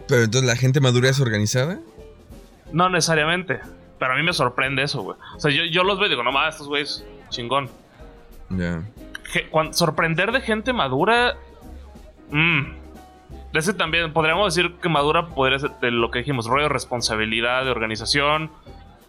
Pero 0.06 0.22
entonces 0.24 0.46
la 0.48 0.56
gente 0.56 0.80
madura 0.80 1.08
es 1.10 1.20
organizada. 1.20 1.78
No 2.72 2.88
necesariamente. 2.88 3.60
Pero 3.98 4.12
a 4.12 4.16
mí 4.16 4.22
me 4.22 4.32
sorprende 4.32 4.82
eso, 4.82 5.02
güey. 5.02 5.16
O 5.36 5.40
sea, 5.40 5.50
yo, 5.50 5.64
yo 5.64 5.82
los 5.84 5.98
veo 5.98 6.06
y 6.06 6.10
digo, 6.10 6.22
no 6.22 6.30
mames, 6.32 6.54
estos 6.54 6.68
güeyes, 6.68 7.04
chingón. 7.30 7.68
Ya. 8.50 8.82
Sorprender 9.72 10.32
de 10.32 10.40
gente 10.40 10.72
madura. 10.72 11.34
Mmm. 12.30 12.77
Ese 13.52 13.74
también, 13.74 14.12
podríamos 14.12 14.54
decir 14.54 14.74
que 14.76 14.88
madura 14.88 15.28
podría 15.28 15.58
ser 15.58 15.70
de 15.80 15.90
lo 15.90 16.10
que 16.10 16.20
dijimos, 16.20 16.46
rollo 16.46 16.64
de 16.64 16.68
responsabilidad, 16.68 17.64
de 17.64 17.70
organización. 17.70 18.50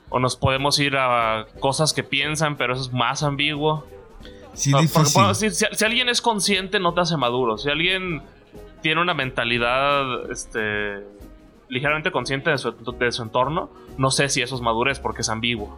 O 0.10 0.19
nos 0.19 0.36
podemos 0.36 0.79
ir 0.79 0.97
a 0.97 1.45
cosas 1.60 1.93
que 1.93 2.03
piensan, 2.03 2.58
pero 2.58 2.73
eso 2.73 2.82
es 2.82 2.91
más 2.91 3.21
ambiguo. 3.21 3.86
Sí, 4.53 4.71
porque 4.71 5.36
si, 5.36 5.49
si 5.51 5.86
alguien 5.86 6.10
es 6.10 6.21
consciente, 6.21 6.79
no 6.79 6.93
te 6.93 7.01
hace 7.01 7.15
maduro. 7.15 7.58
Si 7.58 7.69
alguien 7.69 8.23
tiene 8.82 9.01
una 9.01 9.13
mentalidad 9.13 10.32
este, 10.32 11.03
ligeramente 11.69 12.12
consciente 12.12 12.49
de 12.49 12.58
su, 12.58 12.71
de 12.71 13.12
su 13.12 13.21
entorno, 13.21 13.69
no 13.97 14.12
sé 14.12 14.29
si 14.29 14.41
eso 14.41 14.55
es 14.55 14.62
madurez 14.62 14.99
porque 14.99 15.21
es 15.21 15.29
ambiguo. 15.29 15.77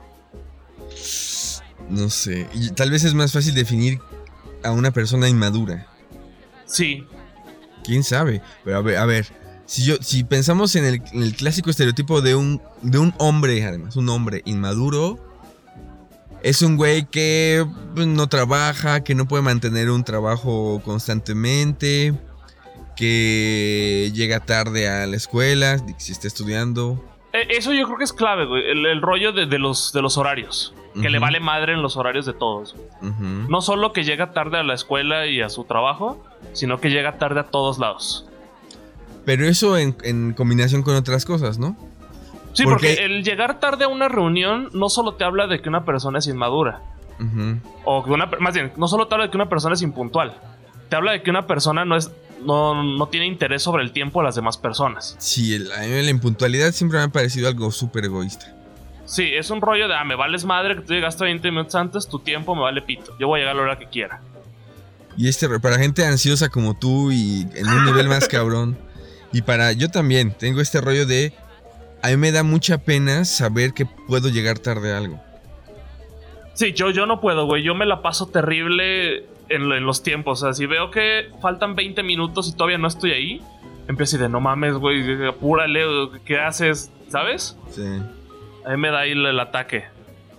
No 1.89 2.09
sé. 2.09 2.47
Y 2.53 2.71
tal 2.71 2.89
vez 2.91 3.03
es 3.03 3.13
más 3.13 3.33
fácil 3.33 3.53
definir 3.53 3.99
a 4.63 4.71
una 4.71 4.91
persona 4.91 5.27
inmadura. 5.27 5.87
Sí, 6.65 7.05
¿Quién 7.83 8.03
sabe? 8.03 8.41
Pero 8.63 8.77
a 8.77 8.81
ver, 8.81 8.97
a 8.97 9.05
ver. 9.05 9.27
Si, 9.65 9.83
yo, 9.83 9.95
si 10.01 10.23
pensamos 10.23 10.75
en 10.75 10.85
el, 10.85 11.01
en 11.13 11.23
el 11.23 11.35
clásico 11.35 11.69
estereotipo 11.69 12.21
de 12.21 12.35
un, 12.35 12.61
de 12.81 12.97
un 12.97 13.13
hombre, 13.19 13.63
además, 13.63 13.95
un 13.95 14.09
hombre 14.09 14.41
inmaduro, 14.45 15.17
es 16.43 16.61
un 16.61 16.75
güey 16.75 17.05
que 17.05 17.65
pues, 17.95 18.07
no 18.07 18.27
trabaja, 18.27 19.03
que 19.03 19.15
no 19.15 19.27
puede 19.27 19.43
mantener 19.43 19.89
un 19.89 20.03
trabajo 20.03 20.81
constantemente, 20.83 22.13
que 22.95 24.11
llega 24.13 24.39
tarde 24.39 24.89
a 24.89 25.05
la 25.05 25.15
escuela, 25.15 25.83
si 25.97 26.11
está 26.11 26.27
estudiando. 26.27 27.10
E- 27.33 27.47
Eso 27.57 27.73
yo 27.73 27.85
creo 27.85 27.97
que 27.97 28.03
es 28.03 28.13
clave, 28.13 28.45
güey. 28.45 28.69
El, 28.69 28.85
el 28.85 29.01
rollo 29.01 29.31
de, 29.31 29.45
de 29.45 29.59
los, 29.59 29.93
de 29.93 30.01
los 30.01 30.17
horarios. 30.17 30.73
Que 31.01 31.09
le 31.09 31.19
vale 31.19 31.39
madre 31.39 31.71
en 31.71 31.81
los 31.81 31.95
horarios 31.95 32.25
de 32.25 32.33
todos. 32.33 32.75
No 33.01 33.61
solo 33.61 33.93
que 33.93 34.03
llega 34.03 34.33
tarde 34.33 34.57
a 34.57 34.63
la 34.63 34.73
escuela 34.73 35.25
y 35.25 35.39
a 35.41 35.47
su 35.47 35.63
trabajo, 35.63 36.21
sino 36.51 36.81
que 36.81 36.89
llega 36.89 37.17
tarde 37.17 37.39
a 37.39 37.43
todos 37.43 37.79
lados. 37.79 38.27
Pero 39.23 39.45
eso 39.45 39.77
en, 39.77 39.95
en 40.03 40.33
combinación 40.33 40.83
con 40.83 40.95
otras 40.95 41.23
cosas, 41.23 41.57
¿no? 41.59 41.77
Sí, 42.51 42.63
Porque- 42.65 42.89
porque 42.95 43.05
el 43.05 43.23
llegar 43.23 43.61
tarde 43.61 43.85
a 43.85 43.87
una 43.87 44.09
reunión 44.09 44.67
no 44.73 44.89
solo 44.89 45.13
te 45.13 45.23
habla 45.23 45.47
de 45.47 45.61
que 45.61 45.69
una 45.69 45.85
persona 45.85 46.19
es 46.19 46.27
inmadura. 46.27 46.81
O 47.85 48.03
que 48.03 48.11
una, 48.11 48.25
más 48.39 48.53
bien, 48.55 48.73
no 48.75 48.87
solo 48.89 49.07
te 49.07 49.13
habla 49.15 49.27
de 49.27 49.31
que 49.31 49.37
una 49.37 49.47
persona 49.47 49.75
es 49.75 49.81
impuntual. 49.83 50.33
Te 50.89 50.95
habla 50.97 51.13
de 51.13 51.21
que 51.21 51.29
una 51.29 51.47
persona 51.47 51.85
no 51.85 51.95
es. 51.95 52.11
No, 52.45 52.81
no 52.83 53.07
tiene 53.07 53.27
interés 53.27 53.61
sobre 53.63 53.83
el 53.83 53.91
tiempo 53.91 54.19
de 54.19 54.25
las 54.25 54.35
demás 54.35 54.57
personas. 54.57 55.15
Sí, 55.19 55.53
el- 55.53 55.71
a 55.71 55.79
mí 55.81 56.01
la 56.01 56.09
impuntualidad 56.09 56.71
siempre 56.71 56.97
me 56.97 57.05
ha 57.05 57.07
parecido 57.09 57.47
algo 57.47 57.71
súper 57.71 58.05
egoísta. 58.05 58.55
Sí, 59.05 59.29
es 59.33 59.49
un 59.49 59.61
rollo 59.61 59.87
de, 59.87 59.95
ah, 59.95 60.03
me 60.05 60.15
vales 60.15 60.45
madre 60.45 60.75
que 60.75 60.81
tú 60.81 60.93
llegaste 60.93 61.23
20 61.25 61.51
minutos 61.51 61.75
antes, 61.75 62.07
tu 62.07 62.19
tiempo 62.19 62.55
me 62.55 62.61
vale 62.61 62.81
pito. 62.81 63.13
Yo 63.19 63.27
voy 63.27 63.39
a 63.39 63.41
llegar 63.41 63.55
a 63.55 63.57
la 63.57 63.63
hora 63.63 63.79
que 63.79 63.87
quiera. 63.87 64.21
Y 65.17 65.27
este, 65.27 65.47
para 65.59 65.77
gente 65.77 66.05
ansiosa 66.05 66.47
como 66.49 66.73
tú 66.77 67.11
y 67.11 67.45
en 67.55 67.67
un 67.67 67.85
nivel 67.85 68.07
más 68.07 68.27
cabrón. 68.29 68.77
Y 69.33 69.41
para, 69.41 69.71
yo 69.73 69.89
también 69.89 70.33
tengo 70.37 70.61
este 70.61 70.79
rollo 70.81 71.05
de, 71.05 71.33
a 72.01 72.07
mí 72.09 72.17
me 72.17 72.31
da 72.31 72.43
mucha 72.43 72.77
pena 72.79 73.25
saber 73.25 73.73
que 73.73 73.85
puedo 73.85 74.29
llegar 74.29 74.59
tarde 74.59 74.93
a 74.93 74.97
algo. 74.97 75.21
Sí, 76.53 76.73
yo, 76.73 76.89
yo 76.91 77.05
no 77.05 77.19
puedo, 77.21 77.45
güey. 77.45 77.63
Yo 77.63 77.75
me 77.75 77.85
la 77.85 78.01
paso 78.01 78.27
terrible 78.27 79.25
en, 79.55 79.69
lo- 79.69 79.75
en 79.75 79.85
los 79.85 80.03
tiempos. 80.03 80.41
O 80.41 80.45
sea, 80.47 80.53
si 80.53 80.65
veo 80.65 80.91
que 80.91 81.29
faltan 81.41 81.75
20 81.75 82.03
minutos 82.03 82.49
y 82.49 82.53
todavía 82.55 82.77
no 82.77 82.87
estoy 82.87 83.11
ahí, 83.11 83.41
empiezo 83.87 84.15
así 84.15 84.23
de, 84.23 84.29
no 84.29 84.39
mames, 84.39 84.75
güey, 84.75 85.25
apúrale, 85.27 85.83
¿qué 86.25 86.39
haces? 86.39 86.91
¿Sabes? 87.09 87.57
Sí. 87.71 87.83
A 88.65 88.69
mí 88.71 88.77
me 88.77 88.89
da 88.91 88.99
ahí 88.99 89.11
el, 89.11 89.25
el 89.25 89.39
ataque. 89.39 89.85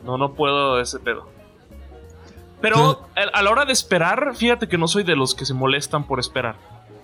No, 0.04 0.16
no 0.18 0.32
puedo 0.34 0.80
ese 0.80 0.98
pedo. 1.00 1.28
Pero 2.60 3.06
a, 3.16 3.38
a 3.38 3.42
la 3.42 3.50
hora 3.50 3.64
de 3.64 3.72
esperar, 3.72 4.34
fíjate 4.36 4.68
que 4.68 4.78
no 4.78 4.86
soy 4.88 5.02
de 5.02 5.16
los 5.16 5.34
que 5.34 5.44
se 5.44 5.54
molestan 5.54 6.06
por 6.06 6.20
esperar. 6.20 6.54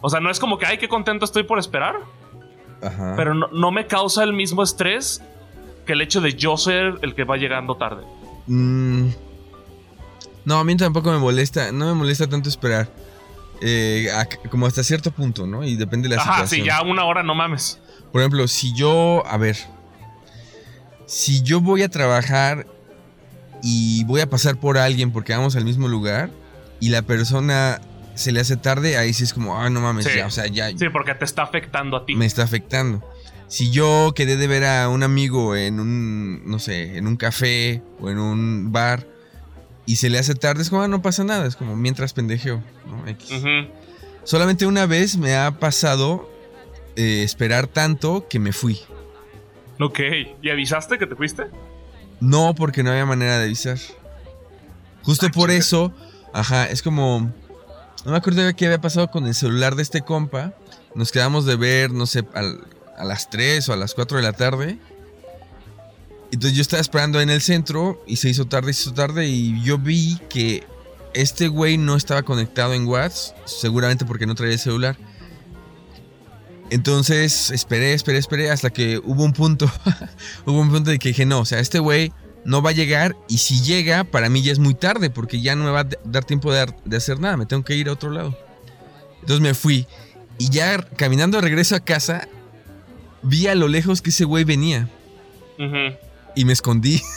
O 0.01 0.09
sea, 0.09 0.21
no 0.21 0.31
es 0.31 0.39
como 0.39 0.57
que, 0.59 0.67
ay, 0.67 0.79
qué 0.79 0.89
contento 0.89 1.25
estoy 1.25 1.43
por 1.43 1.59
esperar. 1.59 1.97
Ajá. 2.81 3.15
Pero 3.17 3.35
no, 3.35 3.49
no 3.49 3.73
me 3.73 3.87
causa 3.87 4.23
el 4.23 4.33
mismo 4.33 4.63
estrés 4.63 5.21
que 5.85 5.95
el 5.95 6.01
hecho 6.01 6.21
de 6.21 6.35
yo 6.35 6.57
ser 6.57 6.95
el 7.03 7.15
que 7.17 7.25
va 7.25 7.37
llegando 7.37 7.77
tarde. 7.77 8.05
Mm, 8.47 9.09
no, 10.49 10.59
a 10.59 10.65
mí 10.65 10.77
tampoco 10.77 11.13
me 11.13 11.19
molesta, 11.19 11.71
no 11.73 11.87
me 11.87 11.95
molesta 11.95 12.27
tanto 12.27 12.49
esperar. 12.49 12.89
Eh, 13.61 14.09
a- 14.15 14.27
como 14.49 14.67
hasta 14.67 14.83
cierto 14.83 15.11
punto, 15.11 15.47
¿no? 15.47 15.65
Y 15.65 15.77
depende 15.77 16.09
de 16.09 16.15
la 16.17 16.23
Ajá, 16.23 16.33
situación. 16.47 16.61
sí, 16.61 16.67
ya 16.67 16.81
una 16.83 17.05
hora 17.05 17.23
no 17.23 17.35
mames. 17.35 17.81
Por 18.13 18.21
ejemplo, 18.21 18.47
si 18.49 18.73
yo, 18.75 19.23
a 19.27 19.37
ver, 19.37 19.57
si 21.07 21.43
yo 21.43 21.61
voy 21.61 21.83
a 21.83 21.89
trabajar 21.89 22.67
y 23.63 24.05
voy 24.05 24.21
a 24.21 24.31
pasar 24.31 24.57
por 24.59 24.79
alguien 24.79 25.11
porque 25.13 25.33
vamos 25.35 25.57
al 25.57 25.65
mismo 25.65 25.89
lugar 25.89 26.31
y 26.81 26.91
la 26.91 27.03
persona 27.03 27.81
se 28.15 28.33
le 28.33 28.41
hace 28.41 28.57
tarde, 28.57 28.97
ahí 28.97 29.13
sí 29.13 29.25
es 29.25 29.33
como, 29.33 29.59
ah, 29.61 29.71
no 29.71 29.81
mames, 29.81 30.05
Sí. 30.07 30.17
ya, 30.17 30.27
o 30.27 30.31
sea, 30.31 30.47
ya 30.47 30.71
Sí, 30.71 30.89
porque 30.93 31.15
te 31.15 31.25
está 31.25 31.43
afectando 31.43 31.97
a 31.97 32.05
ti. 32.07 32.15
me 32.15 32.27
está 32.27 32.43
afectando. 32.43 33.03
Si 33.49 33.71
yo 33.71 34.13
quedé 34.15 34.37
de 34.37 34.47
ver 34.47 34.65
a 34.65 34.89
un 34.89 35.03
amigo 35.03 35.57
en 35.57 35.81
un, 35.81 36.43
no 36.49 36.59
sé, 36.59 36.97
en 36.99 37.07
un 37.07 37.17
café 37.17 37.83
o 38.01 38.11
en 38.11 38.19
un 38.19 38.71
bar 38.73 39.07
y 39.91 39.97
se 39.97 40.11
le 40.11 40.19
hace 40.19 40.35
tarde, 40.35 40.63
es 40.63 40.71
como, 40.71 40.83
ah, 40.83 40.89
no 40.89 41.03
pasa 41.03 41.25
nada, 41.25 41.47
es 41.47 41.57
como 41.57 41.75
mientras 41.77 42.13
pendejeo, 42.13 42.63
¿no? 42.87 43.07
X. 43.09 43.31
Solamente 44.25 44.67
una 44.67 44.87
vez 44.87 45.17
me 45.17 45.37
ha 45.37 45.59
pasado 45.59 46.31
eh, 46.97 47.23
esperar 47.23 47.67
tanto 47.67 48.27
que 48.29 48.39
me 48.39 48.53
fui. 48.53 48.79
Ok. 49.81 50.01
¿Y 50.43 50.51
avisaste 50.51 50.99
que 50.99 51.07
te 51.07 51.15
fuiste? 51.17 51.45
No, 52.21 52.55
porque 52.55 52.83
no 52.83 52.91
había 52.91 53.07
manera 53.07 53.39
de 53.39 53.45
avisar. 53.45 53.79
Justo 55.03 55.27
Ah, 55.27 55.31
por 55.33 55.51
eso, 55.51 55.93
ajá, 56.35 56.67
es 56.67 56.83
como. 56.83 57.33
No 58.05 58.11
me 58.13 58.17
acuerdo 58.17 58.43
qué 58.57 58.67
había 58.67 58.81
pasado 58.81 59.11
con 59.11 59.27
el 59.27 59.35
celular 59.35 59.75
de 59.77 59.83
este 59.83 60.03
compa. 60.03 60.53
Nos 60.95 61.13
quedamos 61.13 61.47
de 61.47 61.57
ver, 61.57 61.91
no 61.93 62.07
sé, 62.07 62.25
al- 62.35 62.61
a 62.97 63.05
las 63.05 63.31
3 63.31 63.69
o 63.69 63.73
a 63.73 63.77
las 63.77 63.95
4 63.95 64.17
de 64.19 64.23
la 64.25 64.33
tarde. 64.33 64.79
Entonces 66.31 66.57
yo 66.57 66.63
estaba 66.63 66.81
esperando 66.81 67.21
en 67.21 67.31
el 67.31 67.41
centro 67.41 68.03
y 68.07 68.17
se 68.17 68.29
hizo 68.29 68.47
tarde, 68.47 68.73
se 68.73 68.83
hizo 68.83 68.95
tarde 68.95 69.27
y 69.27 69.63
yo 69.63 69.79
vi 69.79 70.19
que 70.29 70.67
este 71.15 71.49
güey 71.49 71.79
no 71.79 71.97
estaba 71.97 72.23
conectado 72.23 72.75
en 72.75 72.87
WhatsApp, 72.87 73.37
seguramente 73.47 74.05
porque 74.05 74.27
no 74.27 74.35
traía 74.35 74.53
el 74.53 74.59
celular. 74.59 74.97
Entonces 76.71 77.51
esperé, 77.51 77.95
esperé, 77.95 78.19
esperé 78.19 78.51
hasta 78.51 78.71
que 78.71 78.99
hubo 78.99 79.25
un 79.25 79.33
punto, 79.33 79.71
hubo 80.47 80.61
un 80.61 80.71
punto 80.71 80.91
de 80.91 80.99
que 80.99 81.09
dije, 81.09 81.25
no, 81.25 81.41
o 81.41 81.45
sea, 81.47 81.61
este 81.61 81.79
güey 81.79 82.13
no 82.45 82.63
va 82.63 82.71
a 82.71 82.75
llegar 82.75 83.17
y 83.29 83.39
si 83.39 83.63
llega, 83.63 84.05
para 84.05 84.29
mí 84.29 84.43
ya 84.43 84.53
es 84.53 84.59
muy 84.59 84.75
tarde 84.75 85.11
porque 85.11 85.41
ya 85.41 85.57
no 85.57 85.65
me 85.65 85.71
va 85.71 85.81
a 85.81 85.89
dar 86.05 86.25
tiempo 86.25 86.53
de, 86.53 86.67
hacer 86.97 87.21
nada, 87.21 87.37
me 87.37 87.47
tengo 87.47 87.65
que 87.65 87.75
ir 87.75 87.89
a 87.89 87.93
otro 87.93 88.11
lado. 88.11 88.39
Entonces 89.21 89.41
me 89.41 89.55
fui 89.55 89.87
y 90.37 90.51
ya 90.51 90.79
caminando 90.97 91.39
de 91.39 91.43
regreso 91.43 91.75
a 91.75 91.81
casa, 91.81 92.29
vi 93.23 93.47
a 93.47 93.55
lo 93.55 93.69
lejos 93.69 94.03
que 94.03 94.11
ese 94.11 94.25
güey 94.25 94.45
venía. 94.45 94.89
Y 96.39 96.45
me 96.45 96.53
escondí. 96.53 97.03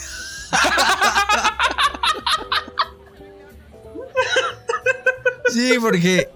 Sí, 5.52 5.76
porque 5.82 6.30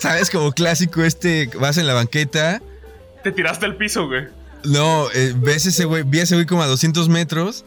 ¿Sabes? 0.00 0.30
Como 0.30 0.52
clásico 0.52 1.02
este, 1.02 1.50
vas 1.58 1.78
en 1.78 1.86
la 1.86 1.94
banqueta. 1.94 2.60
Te 3.22 3.32
tiraste 3.32 3.66
al 3.66 3.76
piso, 3.76 4.06
güey. 4.06 4.24
No, 4.64 5.10
eh, 5.12 5.34
ves 5.36 5.66
ese 5.66 5.84
güey, 5.84 6.02
vi 6.02 6.20
a 6.20 6.22
ese 6.24 6.34
güey 6.34 6.46
como 6.46 6.62
a 6.62 6.66
200 6.66 7.08
metros 7.08 7.64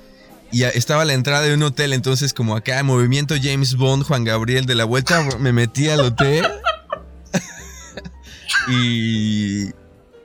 y 0.52 0.64
estaba 0.64 1.04
a 1.04 1.06
la 1.06 1.14
entrada 1.14 1.44
de 1.44 1.54
un 1.54 1.64
hotel, 1.64 1.94
entonces 1.94 2.34
como 2.34 2.56
acá, 2.56 2.82
movimiento 2.84 3.36
James 3.42 3.76
Bond, 3.76 4.04
Juan 4.04 4.24
Gabriel 4.24 4.66
de 4.66 4.76
la 4.76 4.86
vuelta, 4.86 5.24
me 5.40 5.54
metí 5.54 5.90
al 5.90 6.02
hotel. 6.02 6.48
y, 8.68 9.70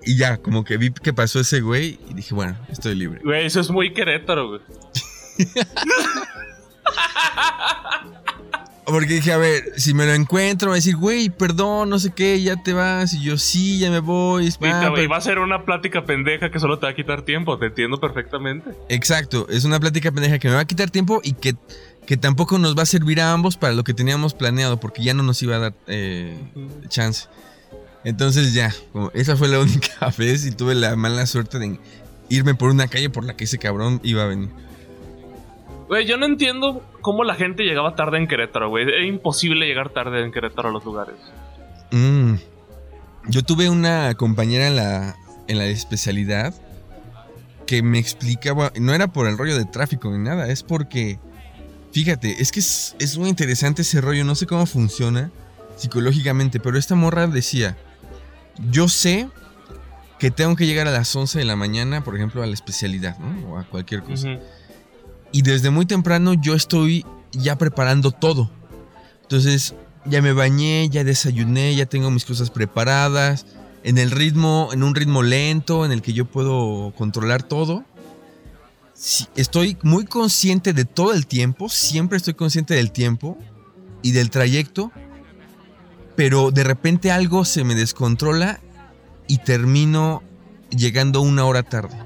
y 0.07 0.17
ya, 0.17 0.39
como 0.39 0.65
que 0.65 0.77
vi 0.77 0.93
que 0.93 1.13
pasó 1.13 1.41
ese 1.41 1.61
güey 1.61 1.99
y 2.11 2.15
dije, 2.15 2.35
bueno, 2.35 2.57
estoy 2.71 2.95
libre. 2.95 3.21
Güey, 3.25 3.47
eso 3.47 3.61
es 3.61 3.71
muy 3.71 3.93
Querétaro, 3.93 4.49
güey. 4.49 4.61
Porque 8.87 9.15
dije, 9.15 9.33
a 9.33 9.39
ver, 9.39 9.65
si 9.77 9.95
me 9.95 10.05
lo 10.05 10.13
encuentro, 10.13 10.69
va 10.69 10.75
a 10.75 10.77
decir, 10.77 10.97
güey, 10.97 11.31
perdón, 11.31 11.89
no 11.89 11.99
sé 11.99 12.13
qué, 12.15 12.41
ya 12.43 12.63
te 12.63 12.75
vas. 12.75 13.15
Y 13.15 13.23
yo, 13.23 13.39
sí, 13.39 13.79
ya 13.79 13.91
me 13.91 14.01
voy. 14.01 14.49
y 14.49 15.07
va 15.07 15.17
a 15.17 15.21
ser 15.21 15.39
una 15.39 15.65
plática 15.65 16.05
pendeja 16.05 16.51
que 16.51 16.61
solo 16.61 16.79
te 16.79 16.87
va 16.87 16.93
a 16.93 16.95
quitar 16.95 17.23
tiempo, 17.23 17.59
te 17.59 17.67
entiendo 17.67 17.99
perfectamente. 17.99 18.71
Exacto, 18.91 19.47
es 19.49 19.65
una 19.65 19.81
plática 19.81 20.13
pendeja 20.13 20.39
que 20.39 20.49
me 20.49 20.55
va 20.55 20.61
a 20.61 20.67
quitar 20.67 20.91
tiempo 20.91 21.21
y 21.25 21.33
que, 21.33 21.55
que 22.07 22.17
tampoco 22.19 22.59
nos 22.59 22.77
va 22.77 22.83
a 22.83 22.87
servir 22.87 23.21
a 23.23 23.33
ambos 23.33 23.57
para 23.57 23.73
lo 23.73 23.85
que 23.85 23.95
teníamos 23.95 24.35
planeado, 24.35 24.79
porque 24.79 25.03
ya 25.03 25.15
no 25.15 25.23
nos 25.23 25.43
iba 25.43 25.57
a 25.57 25.61
dar 25.61 25.75
eh, 25.87 26.37
chance. 26.89 27.29
Entonces 28.05 28.53
ya, 28.53 28.73
esa 29.15 29.37
fue 29.37 29.49
la 29.49 29.59
única 29.61 30.13
vez 30.17 30.47
y 30.47 30.53
tuve 30.53 30.75
la 30.75 30.95
mala 30.97 31.27
suerte 31.27 31.59
de 31.59 31.79
irme 32.29 32.55
por 32.55 32.71
una 32.71 32.89
calle 32.89 33.11
por 33.11 33.25
la 33.25 33.37
que 33.37 33.45
ese 33.45 33.59
cabrón 33.59 34.01
iba 34.03 34.23
a 34.23 34.27
venir. 34.27 34.51
Güey, 35.89 36.07
yo 36.07 36.17
no 36.17 36.27
entiendo 36.27 36.83
cómo 37.03 37.25
la 37.25 37.35
gente 37.35 37.63
llegaba 37.63 37.95
tarde 37.95 38.19
en 38.19 38.27
Querétaro, 38.27 38.69
güey. 38.71 38.87
Es 38.89 39.07
imposible 39.07 39.67
llegar 39.67 39.91
tarde 39.91 40.23
en 40.23 40.33
Querétaro 40.33 40.71
a 40.71 40.73
los 40.73 40.85
lugares. 40.85 41.17
Mm. 41.91 42.35
Yo 43.29 43.43
tuve 43.43 43.69
una 43.69 44.15
compañera 44.15 44.67
en 44.67 44.77
la, 44.77 45.17
en 45.47 45.59
la 45.59 45.67
especialidad 45.67 46.55
que 47.67 47.83
me 47.83 47.99
explicaba, 47.99 48.73
no 48.79 48.95
era 48.95 49.09
por 49.09 49.27
el 49.27 49.39
rollo 49.39 49.57
de 49.57 49.65
tráfico 49.65 50.11
ni 50.11 50.19
nada, 50.19 50.51
es 50.51 50.63
porque, 50.63 51.19
fíjate, 51.93 52.43
es 52.43 52.53
que 52.53 52.61
es, 52.61 52.95
es 52.99 53.17
muy 53.17 53.31
interesante 53.31 53.83
ese 53.83 54.03
rollo, 54.03 54.25
no 54.25 54.35
sé 54.35 54.47
cómo 54.47 54.67
funciona 54.67 55.31
psicológicamente, 55.77 56.61
pero 56.61 56.79
esta 56.79 56.95
morra 56.95 57.27
decía, 57.27 57.77
yo 58.71 58.89
sé 58.89 59.29
que 60.19 60.31
tengo 60.31 60.57
que 60.57 60.67
llegar 60.67 60.89
a 60.89 60.91
las 60.91 61.15
11 61.15 61.39
de 61.39 61.45
la 61.45 61.57
mañana, 61.57 62.05
por 62.05 62.17
ejemplo, 62.17 62.43
a 62.43 62.47
la 62.47 62.55
especialidad, 62.55 63.19
¿no? 63.19 63.53
O 63.53 63.59
a 63.59 63.65
cualquier 63.65 64.03
cosa. 64.03 64.39
Y 65.33 65.43
desde 65.43 65.71
muy 65.71 65.87
temprano 65.87 66.35
yo 66.35 66.55
estoy 66.55 67.05
ya 67.33 67.59
preparando 67.59 68.13
todo. 68.13 68.51
Entonces, 69.23 69.75
ya 70.07 70.23
me 70.23 70.33
bañé, 70.33 70.89
ya 70.89 71.05
desayuné, 71.05 71.75
ya 71.75 71.87
tengo 71.87 72.11
mis 72.11 72.25
cosas 72.25 72.51
preparadas. 72.51 73.47
En 73.83 73.99
el 73.99 74.11
ritmo, 74.11 74.71
en 74.73 74.83
un 74.83 74.95
ritmo 74.95 75.23
lento, 75.23 75.85
en 75.85 75.93
el 75.93 76.03
que 76.03 76.13
yo 76.13 76.25
puedo 76.25 76.93
controlar 76.97 77.43
todo. 77.43 77.85
estoy 79.35 79.77
muy 79.83 80.05
consciente 80.05 80.73
de 80.73 80.85
todo 80.85 81.13
el 81.13 81.27
tiempo, 81.27 81.69
siempre 81.69 82.17
estoy 82.17 82.35
consciente 82.35 82.75
del 82.75 82.93
tiempo 82.93 83.37
y 84.03 84.13
del 84.13 84.31
trayecto, 84.31 84.93
pero 86.17 86.51
de 86.51 86.65
repente 86.65 87.11
algo 87.11 87.45
se 87.45 87.65
me 87.65 87.75
descontrola 87.75 88.61
y 89.27 89.39
termino 89.39 90.23
llegando 90.71 91.21
una 91.21 91.45
hora 91.45 91.63
tarde. 91.63 91.97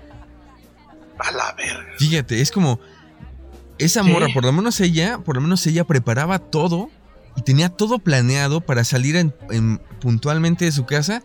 A 1.19 1.33
la 1.33 1.53
verga. 1.55 1.93
Fíjate, 1.99 2.41
es 2.41 2.51
como 2.51 2.79
esa 3.79 4.03
morra, 4.03 4.29
por 4.33 4.45
lo 4.45 4.53
menos 4.53 4.81
ella, 4.81 5.19
por 5.19 5.37
lo 5.37 5.43
menos 5.43 5.67
ella 5.67 5.85
preparaba 5.85 6.39
todo 6.39 6.91
y 7.37 7.43
tenía 7.43 7.69
todo 7.69 7.99
planeado 7.99 8.61
para 8.61 8.85
salir 8.85 9.17
en, 9.17 9.81
puntualmente 10.01 10.65
de 10.65 10.73
su 10.73 10.87
casa, 10.87 11.23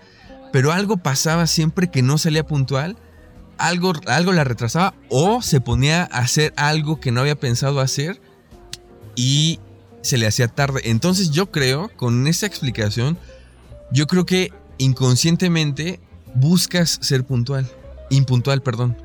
pero 0.52 0.72
algo 0.72 0.98
pasaba 0.98 1.48
siempre 1.48 1.90
que 1.90 2.04
no 2.04 2.18
salía 2.18 2.46
puntual, 2.46 2.98
algo, 3.58 3.94
algo 4.08 4.32
la 4.34 4.44
retrasaba 4.44 4.94
o 5.10 5.42
se 5.42 5.62
ponía 5.62 6.04
a 6.12 6.20
hacer 6.20 6.54
algo 6.56 7.00
que 7.00 7.12
no 7.12 7.22
había 7.22 7.36
pensado 7.36 7.80
hacer 7.80 8.22
y 9.16 9.60
se 10.04 10.18
le 10.18 10.28
hacía 10.28 10.48
tarde. 10.48 10.82
Entonces 10.84 11.32
yo 11.32 11.50
creo, 11.50 11.90
con 11.96 12.28
esa 12.28 12.46
explicación, 12.46 13.18
yo 13.92 14.06
creo 14.06 14.26
que 14.26 14.52
inconscientemente 14.78 16.00
buscas 16.36 17.00
ser 17.02 17.24
puntual, 17.24 17.66
impuntual, 18.10 18.62
perdón. 18.62 18.96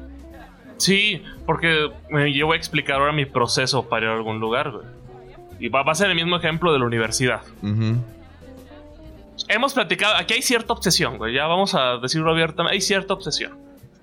Sí, 0.76 1.22
porque 1.46 1.90
yo 2.34 2.46
voy 2.46 2.56
a 2.56 2.58
explicar 2.58 2.96
ahora 2.96 3.12
mi 3.12 3.24
proceso 3.24 3.88
para 3.88 4.06
ir 4.06 4.12
a 4.12 4.14
algún 4.16 4.40
lugar, 4.40 4.70
güey. 4.70 4.86
Y 5.60 5.68
va, 5.68 5.80
a 5.80 5.94
ser 5.94 6.10
el 6.10 6.14
mismo 6.14 6.36
ejemplo 6.36 6.72
de 6.72 6.78
la 6.78 6.84
universidad. 6.84 7.42
Hemos 9.48 9.72
platicado, 9.72 10.14
aquí 10.16 10.34
hay 10.34 10.42
cierta 10.42 10.72
obsesión, 10.72 11.18
güey. 11.18 11.34
Ya 11.34 11.46
vamos 11.46 11.74
a 11.74 11.98
decirlo 11.98 12.30
abiertamente, 12.30 12.74
hay 12.74 12.80
cierta 12.80 13.14
obsesión. 13.14 13.58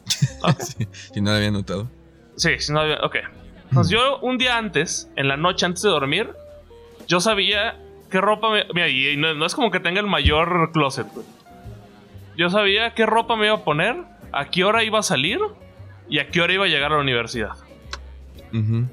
si 1.13 1.21
no 1.21 1.31
la 1.31 1.37
había 1.37 1.51
notado. 1.51 1.89
Sí, 2.35 2.51
si 2.59 2.73
no 2.73 2.81
había, 2.81 2.99
ok. 3.01 3.15
Entonces 3.69 3.91
yo 3.91 4.19
un 4.19 4.37
día 4.37 4.57
antes, 4.57 5.09
en 5.15 5.27
la 5.27 5.37
noche 5.37 5.65
antes 5.65 5.81
de 5.81 5.89
dormir, 5.89 6.29
yo 7.07 7.19
sabía 7.19 7.77
qué 8.09 8.21
ropa 8.21 8.49
me... 8.49 8.65
Mira, 8.73 8.89
y 8.89 9.17
no, 9.17 9.33
no 9.33 9.45
es 9.45 9.55
como 9.55 9.71
que 9.71 9.79
tenga 9.79 9.99
el 9.99 10.07
mayor 10.07 10.71
closet, 10.71 11.07
güey. 11.13 11.25
Yo 12.37 12.49
sabía 12.49 12.93
qué 12.93 13.05
ropa 13.05 13.35
me 13.35 13.45
iba 13.45 13.55
a 13.55 13.63
poner, 13.63 13.95
a 14.31 14.45
qué 14.45 14.63
hora 14.63 14.83
iba 14.83 14.99
a 14.99 15.03
salir 15.03 15.39
y 16.09 16.19
a 16.19 16.29
qué 16.29 16.41
hora 16.41 16.53
iba 16.53 16.65
a 16.65 16.67
llegar 16.67 16.91
a 16.91 16.95
la 16.95 17.01
universidad. 17.01 17.53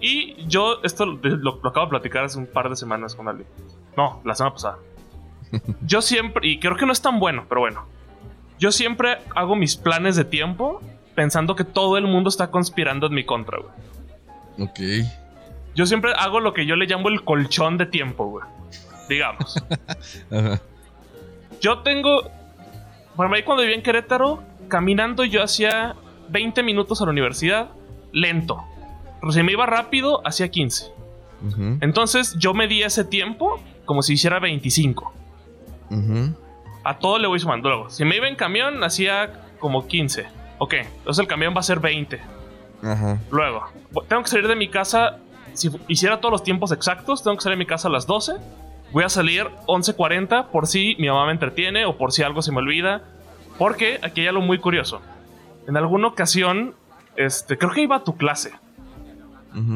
Y 0.00 0.44
yo, 0.48 0.82
esto 0.82 1.06
lo, 1.06 1.60
acabo 1.64 1.86
de 1.86 1.90
platicar 1.90 2.24
hace 2.24 2.36
un 2.36 2.46
par 2.46 2.68
de 2.68 2.74
semanas 2.74 3.14
con 3.14 3.28
alguien. 3.28 3.46
No, 3.96 4.20
la 4.24 4.34
semana 4.34 4.54
pasada. 4.54 4.78
yo 5.86 6.02
siempre, 6.02 6.48
y 6.48 6.58
creo 6.58 6.76
que 6.76 6.84
no 6.84 6.92
es 6.92 7.00
tan 7.00 7.20
bueno, 7.20 7.44
pero 7.48 7.60
bueno. 7.60 7.86
Yo 8.58 8.72
siempre 8.72 9.18
hago 9.36 9.54
mis 9.54 9.76
planes 9.76 10.16
de 10.16 10.24
tiempo 10.24 10.80
pensando 11.14 11.54
que 11.54 11.62
todo 11.62 11.96
el 11.96 12.08
mundo 12.08 12.28
está 12.28 12.50
conspirando 12.50 13.06
en 13.06 13.14
mi 13.14 13.24
contra, 13.24 13.58
güey. 13.58 14.68
Ok. 14.68 15.06
Yo 15.74 15.86
siempre 15.86 16.12
hago 16.16 16.40
lo 16.40 16.52
que 16.52 16.66
yo 16.66 16.76
le 16.76 16.86
llamo 16.86 17.08
el 17.08 17.24
colchón 17.24 17.78
de 17.78 17.86
tiempo, 17.86 18.26
güey. 18.26 18.44
Digamos. 19.08 19.56
Yo 21.60 21.78
tengo. 21.78 22.30
Bueno, 23.14 23.34
ahí 23.34 23.42
cuando 23.42 23.62
vivía 23.62 23.76
en 23.76 23.82
Querétaro, 23.82 24.42
caminando 24.68 25.24
yo 25.24 25.42
hacía 25.42 25.94
20 26.30 26.62
minutos 26.62 27.00
a 27.00 27.04
la 27.04 27.12
universidad, 27.12 27.70
lento. 28.10 28.64
Pero 29.20 29.32
si 29.32 29.42
me 29.42 29.52
iba 29.52 29.66
rápido, 29.66 30.26
hacía 30.26 30.48
15. 30.48 30.90
Entonces 31.80 32.36
yo 32.38 32.54
medía 32.54 32.86
ese 32.86 33.04
tiempo 33.04 33.60
como 33.84 34.02
si 34.02 34.14
hiciera 34.14 34.38
25. 34.40 35.12
A 36.84 36.98
todo 36.98 37.18
le 37.18 37.28
voy 37.28 37.38
sumando. 37.38 37.68
Luego, 37.68 37.90
si 37.90 38.04
me 38.04 38.16
iba 38.16 38.28
en 38.28 38.36
camión, 38.36 38.82
hacía 38.82 39.44
como 39.58 39.86
15. 39.86 40.26
Ok, 40.58 40.74
entonces 40.74 41.20
el 41.20 41.28
camión 41.28 41.54
va 41.54 41.60
a 41.60 41.64
ser 41.64 41.80
20. 41.80 42.20
Luego, 43.30 43.68
tengo 44.08 44.22
que 44.22 44.28
salir 44.28 44.48
de 44.48 44.56
mi 44.56 44.68
casa. 44.68 45.18
Si 45.54 45.70
hiciera 45.88 46.20
todos 46.20 46.32
los 46.32 46.42
tiempos 46.42 46.72
exactos, 46.72 47.22
tengo 47.22 47.36
que 47.36 47.42
salir 47.42 47.58
de 47.58 47.64
mi 47.64 47.66
casa 47.66 47.88
a 47.88 47.90
las 47.90 48.06
12. 48.06 48.34
Voy 48.92 49.04
a 49.04 49.08
salir 49.08 49.46
11.40 49.66 50.48
por 50.48 50.66
si 50.66 50.96
mi 50.98 51.08
mamá 51.08 51.26
me 51.26 51.32
entretiene 51.32 51.86
o 51.86 51.96
por 51.96 52.12
si 52.12 52.22
algo 52.22 52.42
se 52.42 52.52
me 52.52 52.58
olvida. 52.58 53.02
Porque 53.58 53.98
aquí 54.02 54.22
hay 54.22 54.28
algo 54.28 54.42
muy 54.42 54.58
curioso 54.58 55.00
en 55.66 55.76
alguna 55.76 56.08
ocasión, 56.08 56.74
este, 57.16 57.56
creo 57.58 57.72
que 57.72 57.82
iba 57.82 57.96
a 57.96 58.04
tu 58.04 58.16
clase. 58.16 58.52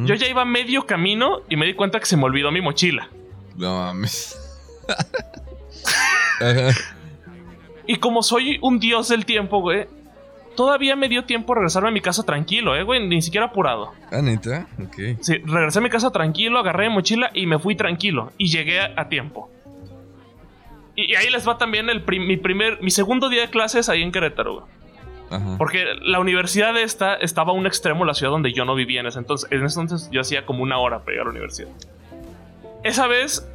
Yo 0.06 0.14
ya 0.14 0.26
iba 0.26 0.42
medio 0.46 0.86
camino 0.86 1.42
y 1.50 1.56
me 1.56 1.66
di 1.66 1.74
cuenta 1.74 2.00
que 2.00 2.06
se 2.06 2.16
me 2.16 2.24
olvidó 2.24 2.50
mi 2.50 2.62
mochila. 2.62 3.10
No 3.56 3.76
mames. 3.76 4.34
y 7.86 7.96
como 7.96 8.22
soy 8.22 8.58
un 8.62 8.78
dios 8.78 9.08
del 9.08 9.26
tiempo, 9.26 9.60
güey, 9.60 9.86
todavía 10.56 10.96
me 10.96 11.08
dio 11.08 11.24
tiempo 11.24 11.52
a 11.52 11.56
regresarme 11.56 11.90
a 11.90 11.92
mi 11.92 12.00
casa 12.00 12.24
tranquilo, 12.24 12.74
eh, 12.74 12.82
güey, 12.82 13.06
ni 13.06 13.22
siquiera 13.22 13.46
apurado. 13.46 13.92
Ah, 14.10 14.22
neta, 14.22 14.66
ok. 14.82 15.20
Sí, 15.20 15.38
regresé 15.44 15.78
a 15.78 15.82
mi 15.82 15.90
casa 15.90 16.10
tranquilo, 16.10 16.58
agarré 16.58 16.88
mi 16.88 16.94
mochila 16.96 17.30
y 17.34 17.46
me 17.46 17.58
fui 17.58 17.76
tranquilo. 17.76 18.32
Y 18.38 18.48
llegué 18.48 18.80
a, 18.80 19.08
tiempo. 19.08 19.50
Y, 20.96 21.14
ahí 21.14 21.30
les 21.30 21.46
va 21.46 21.58
también 21.58 21.88
el 21.90 22.04
mi 22.20 22.36
primer, 22.36 22.82
mi 22.82 22.90
segundo 22.90 23.28
día 23.28 23.42
de 23.42 23.50
clases 23.50 23.88
ahí 23.88 24.02
en 24.02 24.10
Querétaro, 24.10 24.54
güey. 24.54 24.76
Porque 25.58 25.84
la 26.02 26.20
universidad 26.20 26.76
esta 26.78 27.14
estaba 27.14 27.50
a 27.50 27.54
un 27.54 27.66
extremo 27.66 28.00
de 28.00 28.06
la 28.06 28.14
ciudad 28.14 28.30
donde 28.30 28.52
yo 28.52 28.64
no 28.64 28.74
vivía 28.74 29.00
en 29.00 29.06
ese 29.06 29.18
entonces. 29.18 29.50
En 29.50 29.64
ese 29.64 29.80
entonces 29.80 30.08
yo 30.12 30.20
hacía 30.20 30.46
como 30.46 30.62
una 30.62 30.78
hora 30.78 31.00
para 31.00 31.12
llegar 31.12 31.22
a 31.22 31.30
la 31.30 31.30
universidad. 31.32 31.68
Esa 32.84 33.06
vez, 33.08 33.48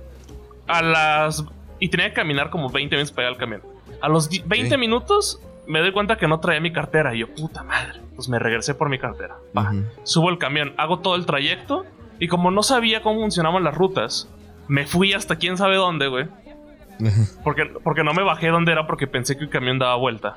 a 0.68 0.82
las... 0.82 1.46
Y 1.80 1.88
tenía 1.90 2.10
que 2.10 2.14
caminar 2.14 2.50
como 2.50 2.70
20 2.70 2.96
minutos 2.96 3.14
para 3.14 3.30
llegar 3.30 3.34
al 3.36 3.40
camión. 3.40 3.62
A 4.02 4.10
los 4.10 4.30
20 4.46 4.78
minutos 4.78 5.40
me 5.68 5.80
doy 5.80 5.92
cuenta 5.92 6.18
que 6.18 6.28
no 6.28 6.40
traía 6.40 6.60
mi 6.60 6.72
cartera. 6.72 7.16
Y 7.16 7.20
yo, 7.20 7.34
puta 7.34 7.64
madre. 7.64 8.02
Pues 8.16 8.30
me 8.30 8.40
regresé 8.40 8.74
por 8.76 8.90
mi 8.90 9.00
cartera. 9.00 9.38
Subo 10.04 10.30
el 10.30 10.38
camión, 10.38 10.74
hago 10.78 11.00
todo 11.00 11.16
el 11.16 11.26
trayecto. 11.26 11.86
Y 12.20 12.28
como 12.28 12.52
no 12.52 12.62
sabía 12.64 13.02
cómo 13.02 13.20
funcionaban 13.22 13.64
las 13.64 13.74
rutas, 13.74 14.30
me 14.68 14.86
fui 14.86 15.14
hasta 15.14 15.38
quién 15.38 15.58
sabe 15.58 15.76
dónde, 15.76 16.08
güey. 16.08 16.28
Porque, 17.44 17.66
porque 17.84 18.04
no 18.04 18.14
me 18.14 18.24
bajé 18.24 18.50
donde 18.50 18.72
era 18.72 18.86
porque 18.86 19.08
pensé 19.08 19.36
que 19.36 19.46
el 19.46 19.50
camión 19.50 19.80
daba 19.80 19.96
vuelta. 19.96 20.36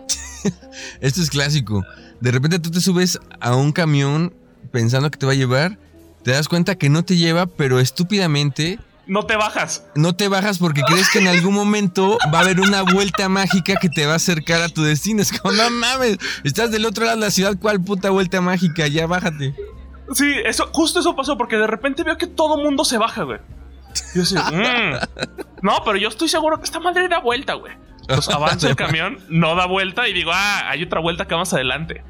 Esto 1.00 1.20
es 1.20 1.30
clásico. 1.30 1.84
De 2.20 2.30
repente 2.30 2.58
tú 2.58 2.70
te 2.70 2.80
subes 2.80 3.20
a 3.40 3.54
un 3.54 3.72
camión 3.72 4.32
pensando 4.72 5.10
que 5.10 5.18
te 5.18 5.26
va 5.26 5.32
a 5.32 5.36
llevar, 5.36 5.78
te 6.22 6.30
das 6.30 6.48
cuenta 6.48 6.76
que 6.76 6.88
no 6.88 7.04
te 7.04 7.16
lleva, 7.16 7.46
pero 7.46 7.80
estúpidamente 7.80 8.78
no 9.06 9.24
te 9.24 9.36
bajas. 9.36 9.84
No 9.94 10.14
te 10.14 10.28
bajas 10.28 10.58
porque 10.58 10.82
crees 10.82 11.10
que 11.10 11.18
en 11.18 11.28
algún 11.28 11.54
momento 11.54 12.18
va 12.32 12.38
a 12.38 12.42
haber 12.42 12.60
una 12.60 12.82
vuelta 12.82 13.28
mágica 13.28 13.74
que 13.80 13.88
te 13.88 14.06
va 14.06 14.14
a 14.14 14.16
acercar 14.16 14.62
a 14.62 14.68
tu 14.68 14.82
destino. 14.82 15.22
Es 15.22 15.32
como, 15.38 15.54
no 15.54 15.68
mames, 15.70 16.18
estás 16.44 16.70
del 16.70 16.84
otro 16.86 17.04
lado 17.04 17.16
de 17.18 17.24
la 17.26 17.30
ciudad, 17.30 17.54
¿cuál 17.60 17.80
puta 17.82 18.10
vuelta 18.10 18.40
mágica? 18.40 18.86
Ya 18.88 19.06
bájate. 19.06 19.54
Sí, 20.12 20.34
eso, 20.44 20.68
justo 20.72 21.00
eso 21.00 21.16
pasó 21.16 21.36
porque 21.38 21.56
de 21.56 21.66
repente 21.66 22.02
veo 22.02 22.16
que 22.18 22.26
todo 22.26 22.56
mundo 22.58 22.84
se 22.84 22.98
baja, 22.98 23.22
güey. 23.22 23.38
Yo 24.14 24.22
así, 24.22 24.34
"Mm". 24.36 24.96
No, 25.62 25.82
pero 25.84 25.96
yo 25.96 26.08
estoy 26.08 26.28
seguro 26.28 26.58
que 26.58 26.64
esta 26.64 26.80
madre 26.80 27.08
da 27.08 27.20
vuelta, 27.20 27.54
güey. 27.54 27.72
Entonces 28.02 28.34
avanza 28.34 28.68
el 28.68 28.76
camión, 28.76 29.18
no 29.28 29.54
da 29.54 29.66
vuelta 29.66 30.06
y 30.08 30.12
digo, 30.12 30.30
ah, 30.34 30.68
hay 30.68 30.82
otra 30.82 31.00
vuelta 31.00 31.26
que 31.26 31.34
más 31.36 31.54
adelante. 31.54 32.02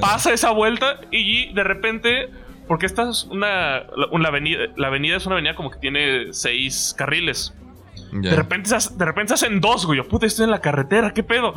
Pasa 0.00 0.32
esa 0.32 0.50
vuelta 0.50 1.00
y 1.10 1.52
de 1.54 1.62
repente, 1.64 2.30
porque 2.70 2.86
esta 2.86 3.10
es 3.10 3.24
una, 3.24 3.82
una 4.12 4.28
avenida, 4.28 4.68
la 4.76 4.86
avenida 4.86 5.16
es 5.16 5.26
una 5.26 5.34
avenida 5.34 5.56
como 5.56 5.72
que 5.72 5.80
tiene 5.80 6.32
seis 6.32 6.94
carriles. 6.96 7.52
De 8.12 8.30
repente, 8.30 8.70
de 8.70 9.04
repente 9.04 9.36
se 9.36 9.44
hacen 9.44 9.60
dos, 9.60 9.86
güey. 9.86 9.96
Yo, 9.96 10.06
puta, 10.06 10.26
estoy 10.26 10.44
en 10.44 10.52
la 10.52 10.60
carretera, 10.60 11.12
¿qué 11.12 11.24
pedo? 11.24 11.52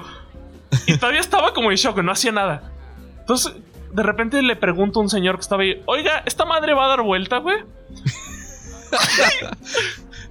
Y 0.88 0.98
todavía 0.98 1.20
estaba 1.20 1.54
como 1.54 1.70
en 1.70 1.78
shock, 1.78 2.00
no 2.00 2.12
hacía 2.12 2.32
nada. 2.32 2.74
Entonces, 3.20 3.54
de 3.92 4.02
repente 4.02 4.42
le 4.42 4.56
pregunto 4.56 5.02
a 5.02 5.04
un 5.04 5.10
señor 5.10 5.36
que 5.36 5.42
estaba 5.42 5.62
ahí, 5.62 5.84
oiga, 5.86 6.24
¿esta 6.26 6.46
madre 6.46 6.74
va 6.74 6.86
a 6.86 6.88
dar 6.88 7.04
vuelta, 7.04 7.38
güey? 7.38 7.58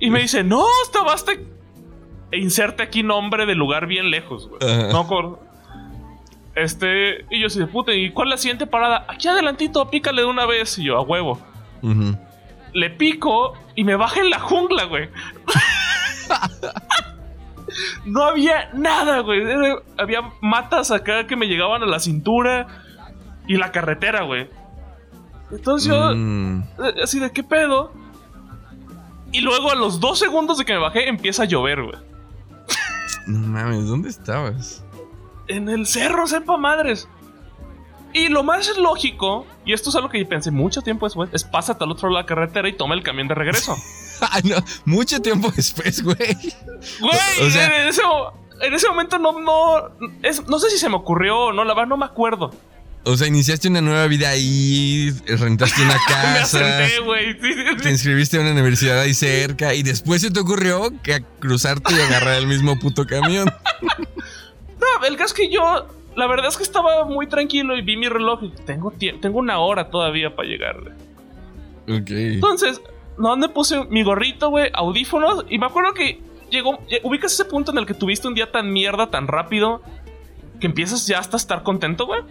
y 0.00 0.10
me 0.10 0.20
dice, 0.20 0.42
no, 0.42 0.66
esta 0.82 1.02
basta. 1.04 1.30
E 2.32 2.38
inserte 2.38 2.82
aquí 2.82 3.04
nombre 3.04 3.46
de 3.46 3.54
lugar 3.54 3.86
bien 3.86 4.10
lejos, 4.10 4.48
güey. 4.48 4.58
No 4.60 4.94
me 4.94 5.04
acuerdo. 5.04 5.40
Este, 6.54 7.24
y 7.30 7.40
yo 7.40 7.46
así 7.46 7.58
de 7.58 7.66
puta, 7.66 7.92
¿y 7.92 8.10
cuál 8.10 8.28
es 8.28 8.30
la 8.32 8.36
siguiente 8.36 8.66
parada? 8.66 9.06
Aquí 9.08 9.26
adelantito, 9.28 9.88
pícale 9.90 10.22
de 10.22 10.28
una 10.28 10.44
vez. 10.46 10.78
Y 10.78 10.84
yo, 10.84 10.96
a 10.98 11.02
huevo. 11.02 11.40
Le 12.72 12.90
pico 12.90 13.54
y 13.74 13.84
me 13.84 13.96
baja 13.96 14.20
en 14.20 14.30
la 14.30 14.38
jungla, 14.38 14.84
güey. 14.84 15.08
no 18.04 18.22
había 18.24 18.70
nada, 18.74 19.20
güey. 19.20 19.42
Había 19.98 20.22
matas 20.40 20.90
acá 20.90 21.26
que 21.26 21.36
me 21.36 21.46
llegaban 21.46 21.82
a 21.82 21.86
la 21.86 21.98
cintura 22.00 22.66
y 23.46 23.56
la 23.56 23.72
carretera, 23.72 24.22
güey. 24.24 24.48
Entonces 25.50 25.88
yo, 25.88 26.14
Mm. 26.14 26.62
eh, 26.84 26.94
así 27.02 27.18
de 27.18 27.30
qué 27.30 27.42
pedo. 27.42 27.92
Y 29.32 29.40
luego 29.40 29.70
a 29.70 29.74
los 29.74 30.00
dos 30.00 30.18
segundos 30.18 30.58
de 30.58 30.64
que 30.64 30.74
me 30.74 30.78
bajé 30.78 31.08
empieza 31.08 31.42
a 31.44 31.46
llover, 31.46 31.82
güey. 31.82 31.96
No 33.26 33.38
mames, 33.48 33.86
¿dónde 33.86 34.08
estabas? 34.08 34.84
En 35.48 35.68
el 35.68 35.87
cerro, 35.87 36.26
sepa 36.26 36.57
madres. 36.57 37.09
Y 38.14 38.28
lo 38.28 38.42
más 38.42 38.76
lógico, 38.76 39.46
y 39.64 39.72
esto 39.72 39.88
es 39.88 39.96
algo 39.96 40.11
que 40.11 40.22
pensé 40.26 40.50
mucho 40.50 40.83
tiempo 40.83 41.07
después, 41.07 41.31
es 41.33 41.44
pásate 41.44 41.83
al 41.85 41.90
otro 41.92 42.09
lado 42.11 42.18
de 42.18 42.22
la 42.24 42.26
carretera 42.26 42.68
y 42.68 42.74
toma 42.74 42.94
el 42.94 43.02
camión 43.02 43.26
de 43.28 43.35
regreso. 43.35 43.74
Ay, 44.31 44.42
no, 44.44 44.57
mucho 44.85 45.20
tiempo 45.20 45.50
después, 45.55 46.02
güey. 46.02 46.16
Güey, 47.00 47.40
O 47.40 47.50
sea- 47.50 47.83
en, 47.83 47.88
ese, 47.88 48.02
mo- 48.02 48.33
en 48.61 48.74
ese 48.74 48.87
momento 48.88 49.18
no, 49.18 49.40
no, 49.40 49.88
es- 50.22 50.46
no 50.46 50.59
sé 50.59 50.68
si 50.70 50.78
se 50.78 50.88
me 50.90 50.96
ocurrió 50.96 51.38
o 51.46 51.52
no, 51.52 51.64
la 51.64 51.72
verdad 51.74 51.88
no 51.88 51.96
me 51.96 52.05
acuerdo. 52.05 52.50
O 53.05 53.16
sea, 53.16 53.26
iniciaste 53.26 53.66
una 53.66 53.81
nueva 53.81 54.07
vida 54.07 54.28
ahí, 54.28 55.11
rentaste 55.26 55.83
una 55.83 55.94
me 56.09 56.14
casa, 56.14 56.42
asenté, 56.42 57.00
güey. 57.00 57.33
Sí, 57.33 57.52
sí, 57.55 57.76
te 57.83 57.90
inscribiste 57.90 58.37
a 58.37 58.42
una 58.42 58.52
universidad 58.52 59.00
ahí 59.00 59.14
cerca 59.14 59.74
y 59.74 59.83
después 59.83 60.20
se 60.22 60.31
te 60.31 60.38
ocurrió 60.38 60.92
que 61.02 61.24
cruzarte 61.40 61.94
y 61.94 61.98
agarrar 62.00 62.35
el 62.35 62.46
mismo 62.46 62.78
puto 62.78 63.07
camión. 63.07 63.50
No, 65.00 65.06
el 65.06 65.16
caso 65.16 65.34
es 65.34 65.40
que 65.40 65.48
yo, 65.50 65.86
la 66.16 66.26
verdad 66.26 66.48
es 66.48 66.56
que 66.56 66.62
estaba 66.62 67.04
muy 67.04 67.26
tranquilo 67.28 67.76
y 67.76 67.82
vi 67.82 67.96
mi 67.96 68.08
reloj 68.08 68.42
y 68.42 68.50
tengo, 68.50 68.92
tengo 69.20 69.38
una 69.38 69.58
hora 69.58 69.90
todavía 69.90 70.34
para 70.34 70.48
llegarle. 70.48 70.92
Ok. 71.88 72.10
Entonces, 72.10 72.80
¿dónde 73.18 73.48
puse 73.48 73.84
mi 73.86 74.02
gorrito, 74.02 74.50
güey? 74.50 74.70
Audífonos. 74.74 75.44
Y 75.48 75.58
me 75.58 75.66
acuerdo 75.66 75.92
que 75.94 76.20
llegó. 76.50 76.78
lle- 76.88 77.00
¿Ubicas 77.02 77.32
ese 77.32 77.44
punto 77.44 77.70
en 77.72 77.78
el 77.78 77.86
que 77.86 77.94
tuviste 77.94 78.28
un 78.28 78.34
día 78.34 78.50
tan 78.50 78.72
mierda, 78.72 79.10
tan 79.10 79.26
rápido? 79.26 79.82
Que 80.60 80.66
empiezas 80.66 81.06
ya 81.06 81.18
hasta 81.18 81.36
a 81.36 81.38
estar 81.38 81.62
contento, 81.62 82.06
güey. 82.06 82.22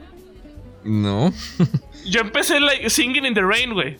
No. 0.83 1.31
Yo 2.05 2.21
empecé 2.21 2.59
like, 2.59 2.89
singing 2.89 3.25
in 3.25 3.33
the 3.33 3.41
rain, 3.41 3.73
güey. 3.73 3.97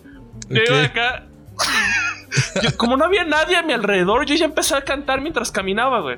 Yo 0.49 0.61
iba 0.63 0.83
acá. 0.83 1.25
Yo- 2.63 2.75
como 2.77 2.97
no 2.97 3.05
había 3.05 3.23
nadie 3.25 3.55
a 3.57 3.61
mi 3.63 3.73
alrededor, 3.73 4.25
yo 4.25 4.35
ya 4.35 4.45
empecé 4.45 4.75
a 4.75 4.81
cantar 4.81 5.21
mientras 5.21 5.51
caminaba, 5.51 5.99
güey. 5.99 6.17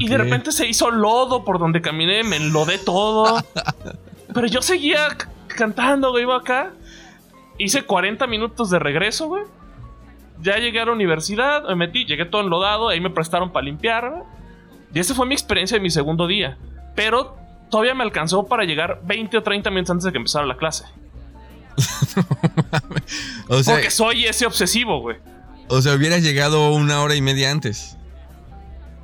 Y 0.00 0.08
de 0.08 0.18
repente 0.18 0.52
se 0.52 0.66
hizo 0.66 0.90
lodo 0.90 1.44
por 1.44 1.58
donde 1.58 1.80
caminé, 1.80 2.22
me 2.24 2.36
enlodé 2.36 2.78
todo. 2.78 3.42
Pero 4.34 4.46
yo 4.46 4.62
seguía 4.62 5.08
cantando, 5.48 6.10
güey, 6.10 6.22
iba 6.24 6.36
acá. 6.36 6.72
Hice 7.58 7.82
40 7.82 8.26
minutos 8.26 8.70
de 8.70 8.78
regreso, 8.78 9.28
güey. 9.28 9.44
Ya 10.40 10.56
llegué 10.56 10.80
a 10.80 10.86
la 10.86 10.92
universidad, 10.92 11.64
me 11.68 11.76
metí, 11.76 12.04
llegué 12.04 12.24
todo 12.24 12.42
enlodado, 12.42 12.88
ahí 12.88 13.00
me 13.00 13.10
prestaron 13.10 13.52
para 13.52 13.64
limpiar, 13.66 14.10
güey. 14.10 14.22
Y 14.94 14.98
esa 14.98 15.14
fue 15.14 15.26
mi 15.26 15.34
experiencia 15.34 15.76
de 15.76 15.82
mi 15.82 15.90
segundo 15.90 16.26
día. 16.26 16.58
Pero 16.96 17.36
todavía 17.70 17.94
me 17.94 18.02
alcanzó 18.02 18.46
para 18.46 18.64
llegar 18.64 19.00
20 19.04 19.38
o 19.38 19.42
30 19.42 19.70
minutos 19.70 19.90
antes 19.90 20.04
de 20.04 20.12
que 20.12 20.18
empezara 20.18 20.46
la 20.46 20.56
clase. 20.56 20.84
O 23.48 23.62
sea, 23.62 23.74
Porque 23.74 23.90
soy 23.90 24.24
ese 24.24 24.46
obsesivo, 24.46 25.00
güey. 25.00 25.16
o 25.68 25.80
sea, 25.82 25.94
hubieras 25.94 26.22
llegado 26.22 26.72
una 26.72 27.00
hora 27.02 27.14
y 27.14 27.20
media 27.20 27.50
antes. 27.50 27.96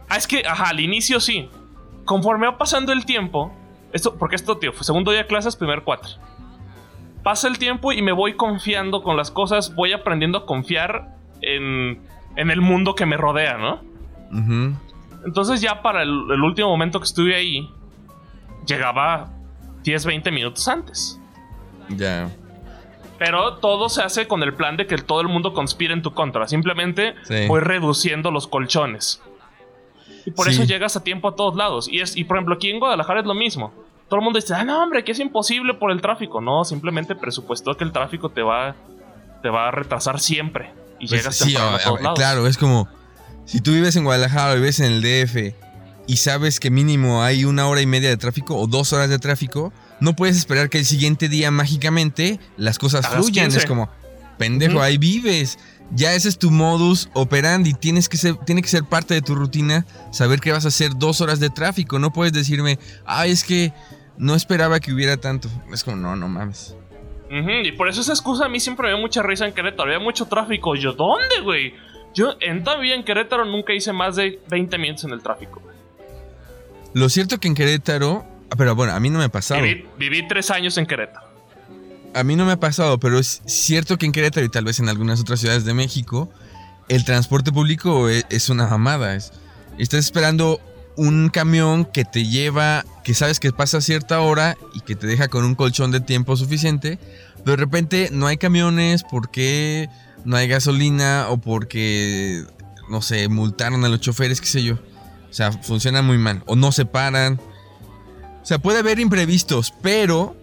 Ah, 0.09 0.17
es 0.17 0.27
que, 0.27 0.43
ajá, 0.47 0.69
al 0.71 0.81
inicio 0.81 1.21
sí. 1.21 1.49
Conforme 2.05 2.47
va 2.47 2.57
pasando 2.59 2.93
el 2.93 3.05
tiempo, 3.05 3.53
esto, 3.93 4.17
porque 4.17 4.37
esto, 4.37 4.57
tío, 4.59 4.73
fue 4.73 4.85
segundo 4.85 5.11
día 5.11 5.21
de 5.23 5.27
clases, 5.27 5.57
primer 5.57 5.83
cuatro. 5.83 6.11
Pasa 7.23 7.49
el 7.49 7.59
tiempo 7.59 7.93
y 7.93 8.01
me 8.01 8.13
voy 8.13 8.35
confiando 8.35 9.03
con 9.03 9.17
las 9.17 9.31
cosas, 9.31 9.75
voy 9.75 9.93
aprendiendo 9.93 10.39
a 10.39 10.47
confiar 10.47 11.15
en, 11.43 12.01
en 12.37 12.51
el 12.51 12.61
mundo 12.61 12.95
que 12.95 13.05
me 13.07 13.17
rodea, 13.17 13.59
¿no? 13.59 13.81
Entonces 15.25 15.61
ya 15.61 15.83
para 15.83 16.03
el, 16.03 16.09
el 16.31 16.43
último 16.43 16.69
momento 16.69 17.01
que 17.01 17.05
estuve 17.05 17.35
ahí, 17.35 17.71
llegaba 18.67 19.31
10, 19.83 20.07
20 20.07 20.31
minutos 20.31 20.67
antes. 20.69 21.21
Ya. 21.91 22.31
Pero 23.19 23.55
todo 23.57 23.89
se 23.89 24.03
hace 24.03 24.29
con 24.29 24.43
el 24.43 24.55
plan 24.55 24.77
de 24.77 24.87
que 24.87 24.97
todo 24.97 25.21
el 25.21 25.29
mundo 25.29 25.53
conspire 25.53 25.93
en 25.93 26.03
tu 26.03 26.15
contra. 26.15 26.47
Simplemente 26.47 27.15
Sí. 27.25 27.47
voy 27.49 27.61
reduciendo 27.61 28.31
los 28.31 28.47
colchones. 28.47 29.21
Y 30.29 30.31
por 30.33 30.45
Sí. 30.47 30.53
eso 30.53 30.65
llegas 30.65 30.95
a 30.95 31.03
tiempo 31.03 31.29
a 31.29 31.35
todos 31.35 31.57
lados. 31.57 31.89
Y, 31.91 32.01
es, 32.01 32.15
y 32.17 32.25
por 32.25 32.37
ejemplo, 32.37 32.55
aquí 32.57 32.69
en 32.69 32.81
Guadalajara 32.81 33.21
es 33.21 33.27
lo 33.27 33.35
mismo. 33.35 33.73
Todo 34.09 34.21
el 34.21 34.25
mundo 34.25 34.39
dice, 34.39 34.53
ah, 34.55 34.63
no, 34.65 34.83
hombre, 34.83 35.03
que 35.05 35.13
es 35.13 35.21
imposible 35.21 35.73
por 35.75 35.91
el 35.91 36.01
tráfico. 36.03 36.41
No, 36.43 36.65
simplemente 36.65 37.15
presupuestó 37.15 37.75
que 37.77 37.85
el 37.85 37.93
tráfico 37.93 38.29
te 38.29 38.43
va, 38.43 38.77
te 39.43 39.49
va 39.49 39.69
a 39.69 39.71
retrasar 39.71 40.21
siempre. 40.21 40.71
Y 41.01 41.09
Pues 41.09 41.21
llegas 41.23 41.37
sí, 41.37 41.57
a 41.57 41.77
a- 41.77 41.79
todos 41.79 42.03
lados. 42.03 42.19
claro, 42.19 42.47
es 42.47 42.59
como 42.59 42.89
si 43.47 43.61
tú 43.63 43.73
vives 43.73 43.97
en 43.97 44.05
Guadalajara 44.05 44.53
o 44.53 44.57
vives 44.57 44.81
en 44.81 44.93
el 44.93 45.01
DF 45.01 45.55
y 46.07 46.17
sabes 46.19 46.61
que 46.61 46.71
mínimo 46.71 47.23
hay 47.23 47.45
una 47.47 47.67
hora 47.69 47.81
y 47.81 47.87
media 47.87 48.09
de 48.11 48.17
tráfico 48.19 48.57
o 48.57 48.67
dos 48.67 48.93
horas 48.93 49.09
de 49.09 49.19
tráfico, 49.19 49.73
no 50.01 50.15
puedes 50.15 50.37
esperar 50.37 50.69
que 50.69 50.79
el 50.79 50.85
siguiente 50.85 51.29
día 51.29 51.51
mágicamente 51.51 52.39
las 52.57 52.79
cosas 52.79 53.07
fluyan. 53.09 53.47
15. 53.47 53.59
Es 53.61 53.67
como, 53.67 53.89
pendejo, 54.39 54.81
ahí 54.83 54.99
vives. 54.99 55.59
Ya 55.91 56.13
ese 56.15 56.29
es 56.29 56.39
tu 56.39 56.51
modus 56.51 57.09
operandi. 57.15 57.73
Tienes 57.73 58.09
que 58.09 58.17
ser, 58.17 58.37
tiene 58.37 58.63
que 58.63 58.69
ser 58.69 58.85
parte 58.85 59.15
de 59.15 59.23
tu 59.23 59.35
rutina 59.35 59.87
saber 60.13 60.41
que 60.41 60.53
vas 60.53 60.65
a 60.65 60.69
hacer 60.69 60.93
dos 60.97 61.21
horas 61.21 61.41
de 61.41 61.51
tráfico. 61.51 61.99
No 61.99 62.13
puedes 62.13 62.33
decirme, 62.33 62.79
ay, 63.07 63.31
es 63.31 63.43
que 63.43 63.73
no 64.19 64.35
esperaba 64.35 64.81
que 64.81 64.93
hubiera 64.93 65.17
tanto. 65.17 65.49
Es 65.73 65.85
como, 65.85 65.97
no, 65.97 66.17
no 66.17 66.29
mames. 66.29 66.77
Y 67.31 67.73
por 67.73 67.89
eso 67.89 68.01
esa 68.01 68.13
excusa 68.13 68.47
a 68.47 68.49
mí 68.49 68.59
siempre 68.59 68.85
me 68.85 68.95
dio 68.95 69.01
mucha 69.01 69.23
risa 69.23 69.47
en 69.47 69.53
Querétaro. 69.53 69.85
Había 69.85 69.99
mucho 69.99 70.27
tráfico. 70.27 70.75
Yo, 70.75 70.93
¿dónde, 70.93 71.41
güey? 71.43 71.75
Yo 72.15 72.35
en 72.41 72.65
toda 72.65 72.79
mi 72.79 72.85
vida 72.85 72.95
en 72.95 73.05
Querétaro 73.05 73.45
nunca 73.45 73.73
hice 73.75 73.93
más 73.93 74.17
de 74.17 74.41
20 74.49 74.79
minutos 74.79 75.05
en 75.05 75.11
el 75.11 75.23
tráfico. 75.23 75.63
Lo 76.95 77.09
cierto 77.09 77.39
que 77.39 77.49
en 77.49 77.55
Querétaro, 77.55 78.27
pero 78.57 78.75
bueno, 78.75 78.95
a 78.95 79.01
mí 79.01 79.11
no 79.11 79.19
me. 79.19 79.29
Viví, 79.29 79.87
viví 79.99 80.27
tres 80.27 80.51
años 80.51 80.79
en 80.79 80.87
Querétaro. 80.87 81.28
A 82.15 82.25
mí 82.25 82.37
no 82.37 82.45
me 82.47 82.53
ha 82.53 82.61
pasado, 82.61 82.99
pero 82.99 83.19
es 83.19 83.43
cierto 83.47 83.97
que 83.99 84.07
en 84.07 84.13
Querétaro 84.13 84.45
y 84.45 84.49
tal 84.49 84.65
vez 84.65 84.81
en 84.81 84.89
algunas 84.89 85.21
otras 85.21 85.41
ciudades 85.41 85.65
de 85.65 85.75
México, 85.75 86.29
el 86.89 87.05
transporte 87.05 87.53
público 87.53 88.09
e- 88.09 88.25
es, 88.31 88.49
una 88.49 88.67
mamada. 88.67 89.15
Es- 89.15 89.33
estás 89.79 90.01
esperando 90.01 90.61
un 90.97 91.29
camión 91.29 91.85
que 91.85 92.05
te 92.05 92.27
lleva, 92.27 92.85
que 93.05 93.15
sabes 93.15 93.39
que 93.39 93.53
pasa 93.53 93.79
a 93.79 93.81
cierta 93.81 94.21
hora 94.21 94.57
y 94.75 94.81
que 94.81 94.97
te 94.97 95.07
deja 95.07 95.29
con 95.29 95.45
un 95.45 95.55
colchón 95.55 95.93
de 95.93 96.01
tiempo 96.01 96.37
suficiente, 96.37 96.99
de 97.45 97.57
repente 97.57 98.09
no 98.11 98.27
hay 98.27 98.37
camiones 98.37 99.05
porque 99.09 99.89
no 100.25 100.37
hay 100.37 100.49
gasolina 100.49 101.27
o 101.29 101.39
porque, 101.39 102.45
no 102.91 103.01
sé, 103.01 103.29
multaron 103.29 103.85
a 103.85 103.89
los 103.89 104.01
choferes, 104.01 104.41
qué 104.41 104.49
sé 104.49 104.63
yo. 104.65 104.75
O 105.31 105.33
sea, 105.33 105.53
funciona 105.53 106.03
muy 106.03 106.19
mal. 106.19 106.43
O 106.47 106.57
no 106.57 106.73
se 106.73 106.85
paran. 106.85 107.39
O 108.43 108.47
sea, 108.49 108.59
puede 108.59 108.79
haber 108.81 108.99
imprevistos, 108.99 109.73
pero 109.83 110.35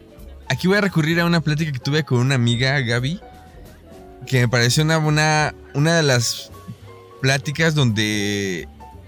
aquí 0.49 0.67
voy 0.67 0.77
a 0.77 0.81
recurrir 0.81 1.19
a 1.19 1.25
una 1.25 1.41
plática 1.41 1.71
que 1.71 1.79
tuve 1.79 2.03
con 2.03 2.19
una 2.19 2.35
amiga, 2.35 2.79
Gaby, 2.79 3.19
que 4.25 4.41
me 4.41 4.47
pareció 4.47 4.83
una, 4.83 5.53
una, 5.73 5.95
de 5.95 6.03
las 6.03 6.51
pláticas 7.21 7.75
donde 7.75 8.67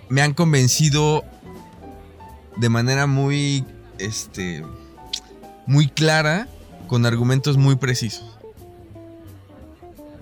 me 0.10 0.22
han 0.22 0.34
convencido 0.34 1.24
de 2.58 2.70
manera 2.70 3.08
muy, 3.08 3.66
este, 4.00 4.64
muy 5.66 5.88
clara, 5.88 6.48
con 6.88 7.06
argumentos 7.06 7.58
muy 7.58 7.76
precisos. 7.76 8.38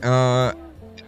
Ah, 0.02 0.56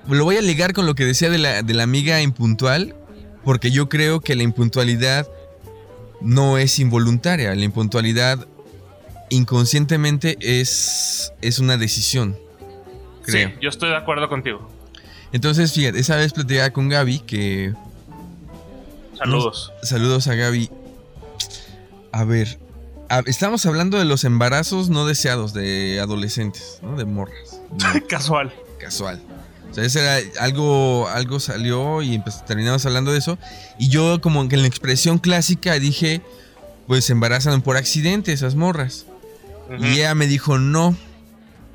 lo 0.08 0.24
voy 0.24 0.38
a 0.38 0.42
ligar 0.42 0.74
con 0.74 0.86
lo 0.86 0.96
que 0.96 1.06
decía 1.06 1.30
de 1.30 1.38
la, 1.38 1.64
de 1.64 1.74
la 1.74 1.84
amiga 1.84 2.22
impuntual, 2.22 2.96
porque 3.44 3.72
yo 3.72 3.90
creo 3.90 4.22
que 4.22 4.36
la 4.36 4.44
impuntualidad 4.44 5.28
no 6.22 6.58
es 6.58 6.80
involuntaria, 6.80 7.54
la 7.54 7.64
impuntualidad 7.64 8.48
inconscientemente 9.30 10.38
es, 10.42 11.34
es 11.42 11.60
una 11.60 11.78
decisión. 11.78 12.38
Creo. 13.24 13.50
Sí, 13.50 13.56
yo 13.62 13.70
estoy 13.70 13.90
de 13.90 13.98
acuerdo 13.98 14.30
contigo. 14.30 14.70
Entonces, 15.34 15.74
fíjate, 15.74 16.00
esa 16.00 16.16
vez 16.16 16.34
platicaba 16.34 16.70
con 16.72 16.88
Gaby 16.90 17.20
que... 17.20 17.74
Saludos. 19.18 19.72
Saludos 19.84 20.28
a 20.28 20.36
Gaby. 20.36 20.70
A 22.12 22.24
ver, 22.24 22.60
a- 23.10 23.24
estamos 23.26 23.66
hablando 23.66 23.98
de 23.98 24.06
los 24.06 24.24
embarazos 24.24 24.90
no 24.90 25.06
deseados 25.06 25.54
de 25.54 26.00
adolescentes, 26.02 26.80
¿no? 26.82 26.96
De 26.96 27.06
morras. 27.06 27.60
No, 27.72 28.08
Casual. 28.08 28.54
casual. 28.80 29.22
O 29.70 29.74
sea, 29.74 29.84
ese 29.84 30.00
era 30.00 30.20
algo, 30.42 31.08
algo 31.10 31.40
salió 31.42 32.02
y 32.02 32.24
terminamos 32.48 32.86
hablando 32.86 33.12
de 33.12 33.18
eso. 33.20 33.38
Y 33.78 33.90
yo 33.90 34.22
como 34.22 34.48
que 34.48 34.56
en 34.56 34.62
la 34.62 34.68
expresión 34.70 35.18
clásica 35.20 35.74
dije, 35.74 36.22
pues 36.88 37.04
se 37.06 37.12
embarazan 37.12 37.62
por 37.62 37.76
accidente 37.76 38.32
esas 38.32 38.56
morras. 38.56 39.06
Y 39.80 39.86
ella 40.00 40.16
me 40.16 40.28
dijo, 40.28 40.58
no, 40.58 40.96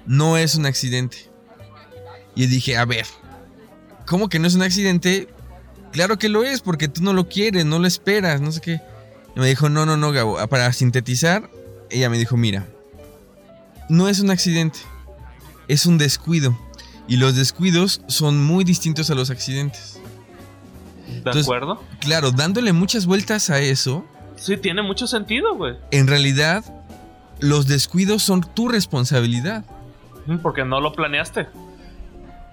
no 0.06 0.36
es 0.36 0.54
un 0.54 0.66
accidente. 0.66 1.30
Y 2.34 2.46
dije, 2.46 2.76
a 2.76 2.84
ver, 2.84 3.06
¿cómo 4.06 4.28
que 4.28 4.38
no 4.38 4.46
es 4.46 4.54
un 4.54 4.62
accidente? 4.62 5.28
Claro 5.92 6.18
que 6.18 6.28
lo 6.30 6.42
es, 6.44 6.60
porque 6.62 6.88
tú 6.88 7.02
no 7.02 7.12
lo 7.12 7.28
quieres, 7.28 7.64
no 7.66 7.78
lo 7.78 7.86
esperas, 7.86 8.40
no 8.40 8.50
sé 8.52 8.60
qué. 8.60 8.80
Y 9.36 9.40
me 9.40 9.46
dijo, 9.46 9.68
no, 9.68 9.84
no, 9.86 9.96
no, 9.96 10.12
Gabo. 10.12 10.38
Para 10.48 10.72
sintetizar, 10.72 11.50
ella 11.90 12.08
me 12.08 12.18
dijo, 12.18 12.36
mira, 12.36 12.66
no 13.90 14.08
es 14.08 14.20
un 14.20 14.30
accidente, 14.30 14.78
es 15.68 15.84
un 15.86 15.98
descuido. 15.98 16.58
Y 17.08 17.16
los 17.16 17.34
descuidos 17.36 18.00
son 18.08 18.42
muy 18.42 18.64
distintos 18.64 19.10
a 19.10 19.14
los 19.14 19.28
accidentes. 19.30 19.98
¿De 21.08 21.18
Entonces- 21.18 21.42
acuerdo? 21.44 21.82
Claro, 22.00 22.30
dándole 22.30 22.72
muchas 22.72 23.04
vueltas 23.06 23.50
a 23.50 23.60
eso, 23.60 24.06
Sí, 24.36 24.56
tiene 24.56 24.82
mucho 24.82 25.06
sentido, 25.06 25.54
güey. 25.54 25.76
en 25.90 26.06
realidad 26.06 26.64
los 27.42 27.66
descuidos 27.66 28.22
son 28.22 28.40
tu 28.40 28.68
responsabilidad. 28.68 29.64
Porque 30.42 30.64
no 30.64 30.80
lo 30.80 30.92
planeaste. 30.92 31.48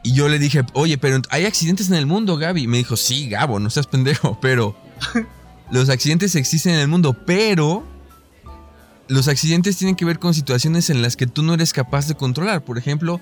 Y 0.04 0.14
yo 0.14 0.28
le 0.28 0.40
dije, 0.40 0.64
oye, 0.74 0.98
pero 0.98 1.22
hay 1.30 1.46
accidentes 1.46 1.90
en 1.90 1.96
el 1.96 2.06
mundo, 2.06 2.38
Gaby. 2.38 2.68
Me 2.68 2.78
dijo, 2.78 2.98
sí, 2.98 3.30
Gabo, 3.30 3.60
no 3.60 3.70
seas 3.70 3.88
pendejo, 3.88 4.38
pero 4.42 4.76
los 5.72 5.90
accidentes 5.90 6.36
existen 6.36 6.74
en 6.74 6.80
el 6.80 6.88
mundo, 6.88 7.14
pero 7.14 7.86
los 9.08 9.28
accidentes 9.28 9.78
tienen 9.78 9.96
que 9.96 10.06
ver 10.06 10.20
con 10.20 10.34
situaciones 10.34 10.90
en 10.90 11.02
las 11.02 11.16
que 11.16 11.28
tú 11.28 11.44
no 11.44 11.54
eres 11.54 11.72
capaz 11.72 12.08
de 12.08 12.16
controlar. 12.16 12.64
Por 12.64 12.78
ejemplo, 12.78 13.22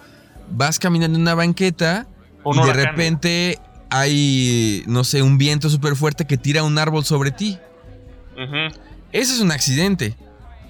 vas 0.52 0.80
caminando 0.80 1.18
en 1.18 1.22
una 1.22 1.36
banqueta 1.36 2.08
Un 2.44 2.60
y 2.60 2.66
de 2.66 2.74
repente 2.74 3.60
hay, 3.90 4.84
no 4.88 5.04
sé, 5.04 5.22
un 5.22 5.38
viento 5.38 5.70
súper 5.70 5.96
fuerte 5.96 6.26
que 6.26 6.38
tira 6.38 6.64
un 6.64 6.78
árbol 6.78 7.04
sobre 7.04 7.32
ti. 7.32 7.58
Ujú. 8.36 8.80
Ese 9.12 9.34
es 9.34 9.40
un 9.42 9.52
accidente. 9.52 10.16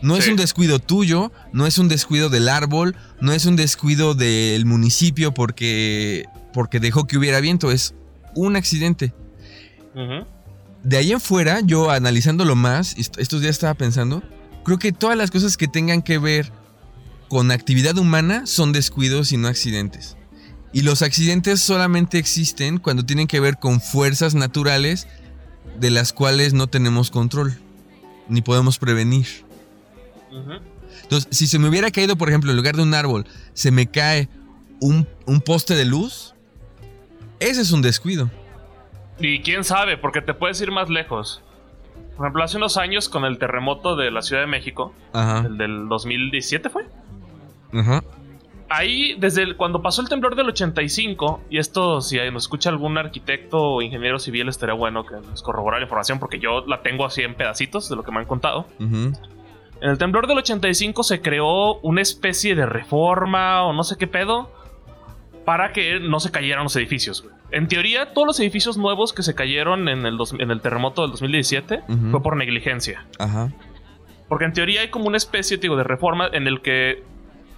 No 0.02 0.16
es 0.16 0.26
un 0.32 0.36
descuido 0.38 0.80
tuyo, 0.80 1.32
no 1.54 1.66
es 1.66 1.78
un 1.80 1.88
descuido 1.88 2.30
del 2.30 2.50
árbol, 2.50 2.96
no 3.20 3.32
es 3.34 3.46
un 3.46 3.56
descuido 3.56 4.14
del 4.14 4.66
municipio 4.66 5.34
porque, 5.34 6.26
porque 6.54 6.80
dejó 6.80 7.08
que 7.08 7.18
hubiera 7.18 7.40
viento, 7.40 7.72
es 7.72 7.94
un 8.36 8.56
accidente. 8.56 9.14
De 10.84 10.98
ahí 10.98 11.12
en 11.12 11.20
fuera, 11.20 11.62
yo 11.62 11.90
analizándolo 11.90 12.56
más, 12.56 12.96
est- 12.98 13.18
estos 13.18 13.42
días 13.42 13.52
estaba 13.56 13.74
pensando, 13.74 14.22
creo 14.64 14.78
que 14.78 14.92
todas 14.92 15.18
las 15.18 15.32
cosas 15.32 15.58
que 15.58 15.68
tengan 15.68 16.02
que 16.04 16.18
ver 16.20 16.52
con 17.28 17.52
actividad 17.52 17.98
humana 17.98 18.46
son 18.46 18.72
descuidos 18.74 19.32
y 19.32 19.38
no 19.38 19.48
accidentes. 19.48 20.16
Y 20.72 20.82
los 20.84 21.02
accidentes 21.02 21.60
solamente 21.62 22.20
existen 22.20 22.78
cuando 22.78 23.04
tienen 23.06 23.26
que 23.28 23.40
ver 23.40 23.58
con 23.58 23.82
fuerzas 23.82 24.36
naturales 24.36 25.08
de 25.80 25.90
las 25.90 26.14
cuales 26.14 26.54
no 26.54 26.68
tenemos 26.68 27.10
control, 27.10 27.58
ni 28.30 28.42
podemos 28.42 28.78
prevenir. 28.78 29.26
Entonces, 31.04 31.28
si 31.32 31.48
se 31.48 31.60
me 31.60 31.70
hubiera 31.70 31.92
caído, 31.92 32.16
por 32.18 32.30
ejemplo, 32.30 32.52
en 32.52 32.58
lugar 32.58 32.76
de 32.76 32.84
un 32.84 32.94
árbol, 32.94 33.26
se 33.54 33.72
me 33.72 33.88
cae 33.88 34.30
un, 34.82 35.08
un 35.26 35.42
poste 35.42 35.76
de 35.76 35.86
luz, 35.86 36.34
ese 37.40 37.62
es 37.62 37.72
un 37.72 37.82
descuido. 37.82 38.30
Y 39.20 39.40
quién 39.42 39.64
sabe, 39.64 39.98
porque 39.98 40.22
te 40.22 40.34
puedes 40.34 40.60
ir 40.62 40.72
más 40.72 40.90
lejos. 40.90 41.42
Por 42.16 42.26
ejemplo, 42.26 42.44
hace 42.44 42.58
unos 42.58 42.78
años 42.78 43.10
con 43.10 43.26
el 43.26 43.38
terremoto 43.38 43.96
de 43.96 44.12
la 44.12 44.22
Ciudad 44.22 44.42
de 44.42 44.48
México, 44.48 44.94
Ajá, 45.14 45.46
el 45.48 45.58
del 45.58 45.88
2017 45.88 46.70
fue. 46.70 46.86
ajá. 47.74 48.04
Ahí, 48.70 49.16
desde 49.18 49.44
el- 49.44 49.56
cuando 49.56 49.82
pasó 49.82 50.02
el 50.02 50.10
temblor 50.10 50.36
del 50.36 50.48
85, 50.50 51.42
y 51.50 51.58
esto, 51.58 52.02
si 52.02 52.18
nos 52.32 52.44
escucha 52.44 52.70
algún 52.70 52.98
arquitecto 52.98 53.58
o 53.62 53.82
ingeniero 53.82 54.20
civil, 54.20 54.50
estaría 54.50 54.76
bueno 54.76 55.06
que 55.06 55.16
nos 55.16 55.42
corrobora 55.42 55.78
la 55.78 55.84
información, 55.84 56.20
porque 56.20 56.38
yo 56.38 56.66
la 56.68 56.82
tengo 56.82 57.06
así 57.06 57.22
en 57.22 57.34
pedacitos 57.36 57.88
de 57.88 57.96
lo 57.96 58.04
que 58.04 58.12
me 58.12 58.20
han 58.20 58.26
contado. 58.26 58.68
En 59.82 59.90
el 59.90 59.98
temblor 59.98 60.28
del 60.28 60.38
85 60.40 61.04
se 61.04 61.22
creó 61.22 61.76
una 61.82 62.02
especie 62.02 62.56
de 62.56 62.66
reforma 62.66 63.64
o 63.64 63.74
no 63.74 63.84
sé 63.84 63.96
qué 63.98 64.08
pedo 64.08 64.52
para 65.46 65.72
que 65.72 66.00
no 66.00 66.20
se 66.20 66.32
cayeran 66.32 66.64
los 66.64 66.76
edificios. 66.76 67.22
güey. 67.24 67.36
En 67.52 67.68
teoría, 67.68 68.14
todos 68.14 68.28
los 68.28 68.40
edificios 68.40 68.78
nuevos 68.78 69.14
que 69.14 69.24
se 69.24 69.34
cayeron 69.36 69.88
en 69.88 70.06
el, 70.06 70.18
dos- 70.18 70.34
en 70.38 70.52
el 70.52 70.60
terremoto 70.62 71.04
del 71.04 71.12
2017 71.12 71.84
Ujú. 71.88 72.12
fue 72.12 72.22
por 72.24 72.36
negligencia. 72.38 73.06
Ajá. 73.20 73.52
Porque 74.28 74.46
en 74.46 74.54
teoría 74.54 74.82
hay 74.82 74.90
como 74.90 75.08
una 75.08 75.16
especie 75.18 75.58
digo, 75.58 75.78
de 75.78 75.84
reforma 75.86 76.28
en 76.34 76.48
el 76.48 76.62
que 76.62 77.04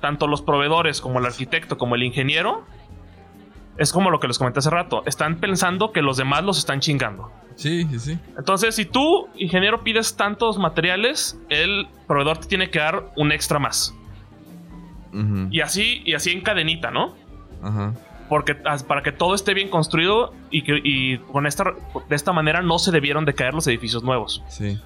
tanto 0.01 0.27
los 0.27 0.41
proveedores 0.43 1.01
como 1.01 1.19
el 1.19 1.25
arquitecto 1.25 1.77
como 1.77 1.95
el 1.95 2.03
ingeniero 2.03 2.63
es 3.77 3.91
como 3.91 4.09
lo 4.09 4.19
que 4.19 4.27
les 4.27 4.37
comenté 4.37 4.59
hace 4.59 4.69
rato. 4.69 5.03
Están 5.05 5.37
pensando 5.37 5.91
que 5.91 6.01
los 6.01 6.17
demás 6.17 6.43
los 6.43 6.57
están 6.57 6.79
chingando. 6.79 7.31
Sí, 7.55 7.85
sí, 7.91 7.99
sí. 7.99 8.19
Entonces, 8.37 8.75
si 8.75 8.85
tú, 8.85 9.27
ingeniero, 9.35 9.83
pides 9.83 10.15
tantos 10.15 10.57
materiales, 10.57 11.37
el 11.49 11.87
proveedor 12.07 12.37
te 12.37 12.47
tiene 12.47 12.69
que 12.69 12.79
dar 12.79 13.11
un 13.15 13.31
extra 13.31 13.59
más. 13.59 13.93
Y 15.49 15.61
así, 15.61 16.03
y 16.05 16.13
así 16.13 16.31
en 16.31 16.41
cadenita, 16.41 16.91
¿no? 16.91 17.15
Ajá. 17.63 17.93
Porque 18.29 18.53
para 18.53 19.01
que 19.01 19.11
todo 19.11 19.33
esté 19.33 19.55
bien 19.55 19.69
construido 19.69 20.33
y 20.51 20.61
que 20.61 20.79
y 20.83 21.17
con 21.17 21.47
esta 21.47 21.73
de 22.07 22.15
esta 22.15 22.31
manera 22.31 22.61
no 22.61 22.77
se 22.77 22.91
debieron 22.91 23.25
de 23.25 23.33
caer 23.33 23.55
los 23.55 23.65
edificios 23.65 24.03
nuevos. 24.03 24.43
Sí. 24.49 24.79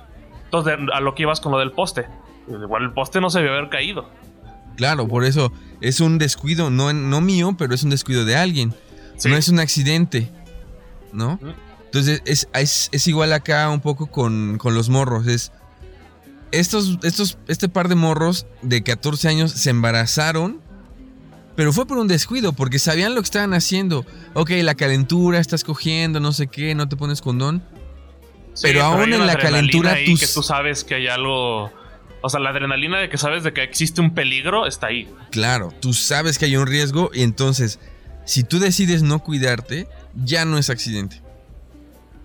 Entonces, 0.46 0.78
a 0.94 1.02
lo 1.02 1.14
que 1.14 1.24
ibas 1.24 1.42
con 1.42 1.52
lo 1.52 1.60
del 1.60 1.72
poste. 1.72 2.08
Igual 2.48 2.84
el 2.84 2.92
poste 2.94 3.20
no 3.20 3.30
se 3.30 3.40
debió 3.40 3.54
haber 3.54 3.70
caído. 3.70 4.10
Claro, 4.78 5.08
por 5.08 5.26
eso 5.26 5.52
es 5.84 6.00
un 6.00 6.18
descuido, 6.18 6.70
no, 6.70 6.92
no 6.94 7.22
mío, 7.22 7.56
pero 7.58 7.76
es 7.76 7.84
un 7.84 7.90
descuido 7.92 8.26
de 8.26 8.36
alguien. 8.36 8.74
Sí. 9.18 9.30
No 9.30 9.38
es 9.38 9.48
un 9.50 9.60
accidente, 9.60 10.32
¿no? 11.12 11.40
Entonces 11.86 12.22
es, 12.26 12.48
es- 12.54 12.90
es 12.92 13.08
igual 13.08 13.32
acá 13.34 13.70
un 13.70 13.80
poco 13.82 14.08
con, 14.08 14.58
con 14.58 14.74
los 14.74 14.90
morros. 14.90 15.28
Es 15.28 15.52
estos, 16.52 16.98
estos, 17.04 17.38
este 17.48 17.68
par 17.70 17.88
de 17.90 17.96
morros 17.96 18.46
de 18.62 18.84
14 18.84 19.28
años 19.28 19.52
se 19.52 19.70
embarazaron, 19.72 20.62
pero 21.56 21.72
fue 21.74 21.86
por 21.86 21.98
un 21.98 22.08
descuido, 22.08 22.54
porque 22.54 22.80
sabían 22.80 23.14
lo 23.16 23.22
que 23.22 23.26
estaban 23.26 23.54
haciendo. 23.54 24.06
Ok, 24.34 24.52
la 24.62 24.76
calentura, 24.76 25.40
estás 25.40 25.64
cogiendo, 25.64 26.20
no 26.20 26.32
sé 26.32 26.48
qué, 26.48 26.74
no 26.76 26.88
te 26.90 26.96
pones 26.96 27.22
condón. 27.22 27.64
Sí, 28.54 28.62
Pero 28.68 28.84
aún 28.84 29.14
en 29.14 29.26
la 29.26 29.36
calentura 29.38 29.96
tus- 30.06 30.20
que 30.20 30.28
tú 30.28 30.44
sabes 30.44 30.84
que 30.84 30.96
hay 30.96 31.08
algo. 31.08 31.72
O 32.26 32.30
sea, 32.30 32.40
la 32.40 32.52
adrenalina 32.52 33.00
de 33.00 33.10
que 33.10 33.18
sabes 33.18 33.44
de 33.44 33.52
que 33.52 33.64
existe 33.64 34.00
un 34.00 34.14
peligro 34.14 34.66
está 34.66 34.88
ahí. 34.88 35.10
Claro, 35.30 35.74
tú 35.82 35.94
sabes 35.94 36.40
que 36.40 36.46
hay 36.46 36.56
un 36.56 36.66
riesgo 36.66 37.12
y 37.14 37.22
entonces, 37.22 37.80
si 38.24 38.46
tú 38.46 38.60
decides 38.60 39.04
no 39.04 39.20
cuidarte, 39.20 39.90
ya 40.16 40.46
no 40.46 40.58
es 40.58 40.70
accidente. 40.70 41.22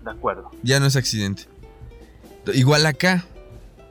De 0.05 0.13
acuerdo. 0.13 0.53
ya 0.63 0.79
no 0.79 0.87
es 0.87 0.95
accidente. 0.95 1.47
Igual 2.55 2.87
acá, 2.87 3.27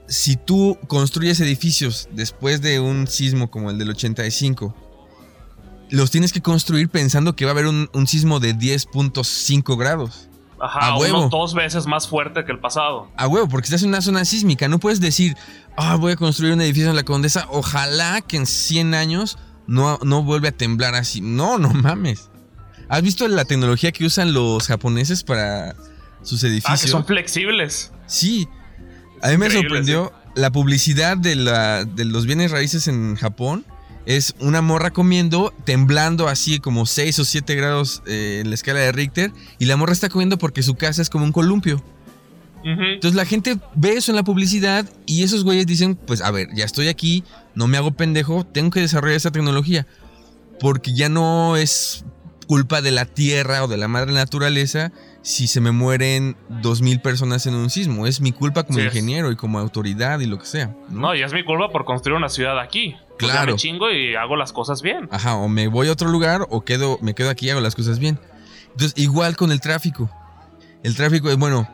si 0.07 0.37
tú 0.37 0.79
construyes 0.87 1.41
edificios 1.41 2.07
después 2.13 2.61
de 2.61 2.79
un 2.79 3.07
sismo 3.07 3.51
como 3.51 3.69
el 3.69 3.77
del 3.77 3.89
85, 3.89 4.73
los 5.89 6.09
tienes 6.09 6.31
que 6.31 6.41
construir 6.41 6.87
pensando 6.87 7.35
que 7.35 7.43
va 7.43 7.51
a 7.51 7.53
haber 7.53 7.67
un, 7.67 7.89
un 7.93 8.07
sismo 8.07 8.39
de 8.39 8.55
10.5 8.55 9.77
grados. 9.77 10.26
Ajá, 10.59 10.79
A 10.87 10.97
huevo. 10.97 11.19
unos 11.19 11.29
dos 11.31 11.53
veces 11.53 11.85
más 11.85 12.07
fuerte 12.07 12.43
que 12.45 12.51
el 12.51 12.59
pasado. 12.59 13.09
A 13.17 13.27
huevo, 13.27 13.47
porque 13.47 13.65
estás 13.65 13.83
en 13.83 13.89
una 13.89 14.01
zona 14.01 14.25
sísmica. 14.25 14.67
No 14.67 14.79
puedes 14.79 14.99
decir, 14.99 15.35
ah, 15.77 15.95
voy 15.95 16.13
a 16.13 16.15
construir 16.15 16.53
un 16.53 16.61
edificio 16.61 16.89
en 16.89 16.95
la 16.95 17.03
Condesa. 17.03 17.47
Ojalá 17.51 18.21
que 18.21 18.37
en 18.37 18.45
100 18.45 18.93
años 18.95 19.37
no, 19.67 19.99
no 20.03 20.23
vuelve 20.23 20.47
a 20.47 20.51
temblar 20.51 20.95
así. 20.95 21.21
No, 21.21 21.57
no 21.59 21.69
mames. 21.69 22.29
¿Has 22.89 23.01
visto 23.01 23.27
la 23.27 23.45
tecnología 23.45 23.91
que 23.91 24.05
usan 24.05 24.33
los 24.33 24.65
japoneses 24.67 25.23
para 25.23 25.75
sus 26.23 26.43
Ah, 26.43 26.47
edificios? 26.47 26.81
que 26.81 26.87
son 26.87 27.05
flexibles. 27.05 27.91
Sí. 28.07 28.47
A 29.21 29.29
mí 29.29 29.37
me 29.37 29.49
sorprendió 29.49 30.13
la 30.35 30.51
publicidad 30.51 31.17
de, 31.17 31.35
la, 31.35 31.83
de 31.85 32.05
los 32.05 32.25
bienes 32.25 32.51
raíces 32.51 32.87
en 32.87 33.15
Japón. 33.15 33.65
Es 34.09 34.35
una 34.39 34.61
morra 34.61 34.91
comiendo, 34.91 35.53
temblando 35.65 36.29
así 36.29 36.59
como 36.59 36.85
6 36.85 37.19
o 37.19 37.25
7 37.25 37.55
grados 37.55 38.01
eh, 38.07 38.39
en 38.41 38.47
la 38.49 38.55
escala 38.55 38.79
de 38.79 38.93
Richter. 38.93 39.33
Y 39.59 39.65
la 39.65 39.75
morra 39.75 39.91
está 39.91 40.07
comiendo 40.07 40.37
porque 40.37 40.63
su 40.63 40.75
casa 40.75 41.01
es 41.01 41.09
como 41.09 41.25
un 41.25 41.33
columpio. 41.33 41.83
Entonces 42.63 43.15
la 43.15 43.25
gente 43.25 43.57
ve 43.75 43.93
eso 43.93 44.11
en 44.11 44.15
la 44.17 44.23
publicidad 44.23 44.89
y 45.05 45.23
esos 45.23 45.43
güeyes 45.45 45.65
dicen, 45.67 45.95
pues 45.95 46.21
a 46.21 46.31
ver, 46.31 46.49
ya 46.53 46.65
estoy 46.65 46.87
aquí, 46.89 47.23
no 47.55 47.67
me 47.67 47.77
hago 47.77 47.91
pendejo, 47.91 48.45
tengo 48.45 48.71
que 48.71 48.81
desarrollar 48.81 49.15
esa 49.15 49.31
tecnología. 49.31 49.85
Porque 50.59 50.93
ya 50.93 51.07
no 51.07 51.55
es 51.55 52.03
culpa 52.47 52.81
de 52.81 52.91
la 52.91 53.05
tierra 53.05 53.63
o 53.63 53.67
de 53.67 53.77
la 53.77 53.87
madre 53.87 54.13
naturaleza 54.13 54.91
si 55.21 55.47
se 55.47 55.59
me 55.61 55.71
mueren 55.71 56.35
dos 56.61 56.81
mil 56.81 56.99
personas 57.01 57.45
en 57.45 57.55
un 57.55 57.69
sismo. 57.69 58.07
Es 58.07 58.19
mi 58.21 58.31
culpa 58.31 58.63
como 58.63 58.79
Sí, 58.79 58.85
es. 58.85 58.93
ingeniero 58.93 59.31
y 59.31 59.35
como 59.35 59.59
autoridad 59.59 60.19
y 60.21 60.25
lo 60.25 60.39
que 60.39 60.45
sea. 60.45 60.75
¿no? 60.89 61.01
No, 61.01 61.15
y 61.15 61.23
es 61.23 61.31
mi 61.33 61.43
culpa 61.43 61.69
por 61.71 61.85
construir 61.85 62.17
una 62.17 62.29
ciudad 62.29 62.59
aquí. 62.59 62.95
Pues 63.19 63.31
ya 63.31 63.37
Claro. 63.39 63.53
me 63.53 63.57
chingo 63.57 63.89
y 63.91 64.15
hago 64.15 64.35
las 64.35 64.53
cosas 64.53 64.81
bien. 64.81 65.07
Ajá, 65.11 65.35
o 65.35 65.47
me 65.49 65.67
voy 65.67 65.87
a 65.87 65.91
otro 65.91 66.09
lugar 66.09 66.45
o 66.49 66.63
quedo, 66.63 66.99
me 67.01 67.13
quedo 67.15 67.29
aquí 67.29 67.47
y 67.47 67.49
hago 67.49 67.61
las 67.61 67.75
cosas 67.75 67.99
bien. 67.99 68.19
Entonces, 68.71 68.93
igual 68.95 69.35
con 69.35 69.51
el 69.51 69.59
tráfico. 69.61 70.09
El 70.83 70.95
tráfico 70.95 71.29
es, 71.31 71.37
bueno, 71.37 71.67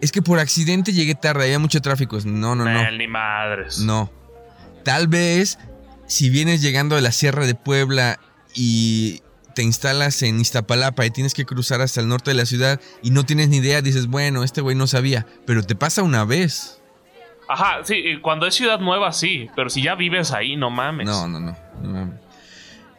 es 0.00 0.10
que 0.10 0.22
por 0.22 0.38
accidente 0.40 0.92
llegué 0.92 1.14
tarde, 1.14 1.44
había 1.44 1.58
mucho 1.60 1.80
tráfico. 1.80 2.18
No, 2.24 2.54
no, 2.56 2.64
no. 2.64 2.90
Ni 2.90 3.06
madres. 3.06 3.78
No. 3.78 4.10
Tal 4.84 5.06
vez 5.08 5.58
si 6.06 6.28
vienes 6.30 6.60
llegando 6.60 6.96
de 6.96 7.02
la 7.02 7.12
Sierra 7.12 7.46
de 7.46 7.54
Puebla 7.54 8.18
y 8.54 9.22
te 9.54 9.62
instalas 9.62 10.22
en 10.22 10.40
Iztapalapa 10.40 11.06
y 11.06 11.10
tienes 11.10 11.34
que 11.34 11.44
cruzar 11.44 11.80
hasta 11.80 12.00
el 12.00 12.08
norte 12.08 12.32
de 12.32 12.34
la 12.34 12.46
ciudad 12.46 12.80
y 13.02 13.10
no 13.10 13.24
tienes 13.24 13.48
ni 13.48 13.58
idea, 13.58 13.80
dices, 13.82 14.08
bueno, 14.08 14.42
este 14.42 14.60
güey 14.60 14.74
no 14.74 14.86
sabía, 14.88 15.26
pero 15.46 15.62
te 15.62 15.76
pasa 15.76 16.02
una 16.02 16.24
vez. 16.24 16.80
Ajá, 17.52 17.84
sí, 17.84 18.18
cuando 18.22 18.46
es 18.46 18.54
ciudad 18.54 18.80
nueva, 18.80 19.12
sí. 19.12 19.48
Pero 19.54 19.68
si 19.70 19.82
ya 19.82 19.94
vives 19.94 20.32
ahí, 20.32 20.56
no 20.56 20.70
mames. 20.70 21.06
No, 21.06 21.28
no, 21.28 21.38
no. 21.40 21.56
no 21.82 21.88
mames. 21.90 22.20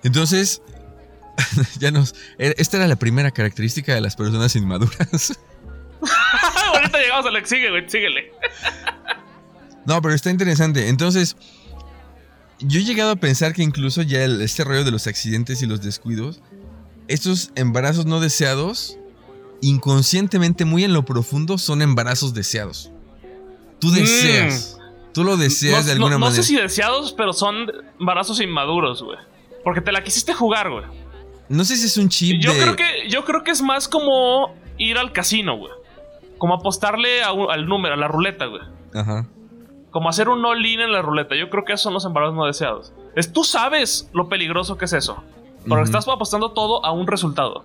Entonces, 0.04 0.62
ya 1.80 1.92
nos... 1.92 2.14
e- 2.38 2.54
Esta 2.58 2.78
era 2.78 2.88
la 2.88 2.96
primera 2.98 3.32
característica 3.32 3.94
de 3.96 4.02
las 4.02 4.16
personas 4.16 4.56
inmaduras. 4.56 5.40
Ahorita 6.74 6.98
llegamos 7.00 7.26
a 7.26 7.32
lo 7.32 7.40
que 7.40 7.46
sigue, 7.48 7.70
güey. 7.70 7.90
Síguele. 7.90 8.32
No, 9.86 10.02
pero 10.02 10.14
está 10.14 10.30
interesante. 10.30 10.90
Entonces, 10.90 11.36
yo 12.60 12.80
he 12.80 12.84
llegado 12.84 13.12
a 13.12 13.16
pensar 13.16 13.54
que 13.54 13.64
incluso 13.64 14.02
ya 14.02 14.24
el- 14.24 14.42
este 14.42 14.64
rollo 14.64 14.84
de 14.84 14.92
los 14.92 15.08
accidentes 15.08 15.62
y 15.62 15.66
los 15.66 15.82
descuidos, 15.82 16.42
estos 17.08 17.52
embarazos 17.56 18.06
no 18.06 18.20
deseados, 18.20 18.98
inconscientemente, 19.62 20.64
muy 20.66 20.84
en 20.84 20.94
lo 20.94 21.04
profundo, 21.06 21.58
son 21.58 21.82
embarazos 21.82 22.34
deseados. 22.34 22.92
Tú 23.80 23.88
Mm. 23.90 23.94
deseas. 23.96 24.80
Tú 25.14 25.24
lo 25.24 25.38
deseas 25.38 25.82
no, 25.82 25.86
de 25.86 25.92
alguna 25.92 26.10
no- 26.12 26.20
no 26.20 26.26
manera. 26.26 26.42
sé 26.42 26.48
si 26.48 26.56
deseados, 26.56 27.14
pero 27.14 27.34
son 27.34 27.68
embarazos 28.00 28.42
inmaduros, 28.42 29.04
güey. 29.04 29.18
Porque 29.64 29.80
te 29.82 29.92
la 29.92 30.04
quisiste 30.04 30.34
jugar, 30.34 30.70
güey. 30.72 30.86
No 31.50 31.64
sé 31.66 31.76
si 31.78 31.86
es 31.86 31.98
un 31.98 32.10
chip 32.10 32.42
Yo 32.42 32.54
de... 32.54 32.60
creo 32.60 32.76
que 32.76 33.10
yo 33.10 33.24
creo 33.26 33.44
que 33.44 33.52
es 33.52 33.62
más 33.62 33.88
como 33.88 34.56
ir 34.78 34.98
al 34.98 35.12
casino, 35.12 35.58
güey. 35.58 35.72
Como 36.40 36.56
apostarle 36.56 37.22
a 37.24 37.32
un- 37.32 37.52
al 37.52 37.68
número, 37.68 37.94
a 37.94 37.98
la 37.98 38.08
ruleta, 38.08 38.46
güey. 38.48 38.62
Ajá. 38.94 39.28
Como 39.92 40.10
hacer 40.10 40.30
un 40.30 40.44
all-in 40.44 40.80
en 40.82 40.92
la 40.92 41.02
ruleta. 41.04 41.36
Yo 41.36 41.50
creo 41.52 41.64
que 41.64 41.74
esos 41.74 41.84
son 41.84 41.94
los 41.94 42.06
embarazos 42.06 42.36
no 42.36 42.46
deseados. 42.46 42.92
Es, 43.16 43.32
tú 43.32 43.44
sabes 43.44 44.10
lo 44.14 44.28
peligroso 44.30 44.78
que 44.78 44.86
es 44.86 44.94
eso. 44.94 45.24
Porque 45.60 45.76
Ujú. 45.76 45.84
estás 45.84 46.08
apostando 46.08 46.52
todo 46.52 46.84
a 46.84 46.92
un 46.92 47.06
resultado. 47.06 47.64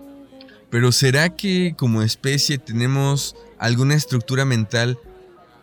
Pero 0.69 0.91
¿será 0.91 1.35
que 1.35 1.73
como 1.75 2.03
especie 2.03 2.59
tenemos 2.59 3.35
alguna 3.57 3.95
estructura 3.95 4.45
mental 4.45 4.99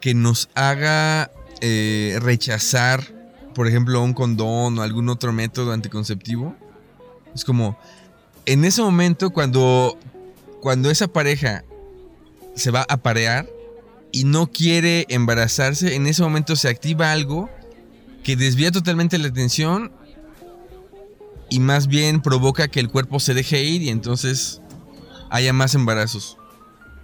que 0.06 0.14
nos 0.14 0.48
haga 0.54 1.32
eh, 1.60 2.16
rechazar, 2.22 3.12
por 3.56 3.66
ejemplo, 3.66 4.00
un 4.04 4.14
condón 4.14 4.78
o 4.78 4.82
algún 4.82 5.08
otro 5.08 5.32
método 5.32 5.72
anticonceptivo? 5.72 6.54
Es 7.34 7.44
como, 7.44 7.76
en 8.44 8.64
ese 8.64 8.82
momento 8.82 9.30
cuando, 9.30 9.98
cuando 10.60 10.92
esa 10.92 11.08
pareja 11.08 11.64
se 12.54 12.70
va 12.70 12.86
a 12.88 12.98
parear 12.98 13.48
y 14.12 14.22
no 14.22 14.46
quiere 14.46 15.06
embarazarse, 15.08 15.96
en 15.96 16.06
ese 16.06 16.22
momento 16.22 16.54
se 16.54 16.68
activa 16.68 17.10
algo 17.10 17.50
que 18.22 18.36
desvía 18.36 18.70
totalmente 18.70 19.18
la 19.18 19.26
atención 19.26 19.90
y 21.50 21.58
más 21.58 21.88
bien 21.88 22.22
provoca 22.22 22.68
que 22.68 22.78
el 22.78 22.90
cuerpo 22.90 23.18
se 23.18 23.34
deje 23.34 23.64
ir 23.64 23.82
y 23.82 23.88
entonces 23.88 24.62
haya 25.30 25.52
más 25.52 25.74
embarazos. 25.74 26.38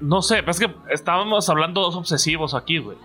No 0.02 0.20
sé, 0.20 0.36
pero 0.38 0.50
es 0.50 0.58
que 0.58 0.70
estábamos 0.90 1.48
hablando 1.48 1.80
dos 1.80 1.96
obsesivos 1.96 2.54
aquí, 2.54 2.78
güey. 2.78 2.98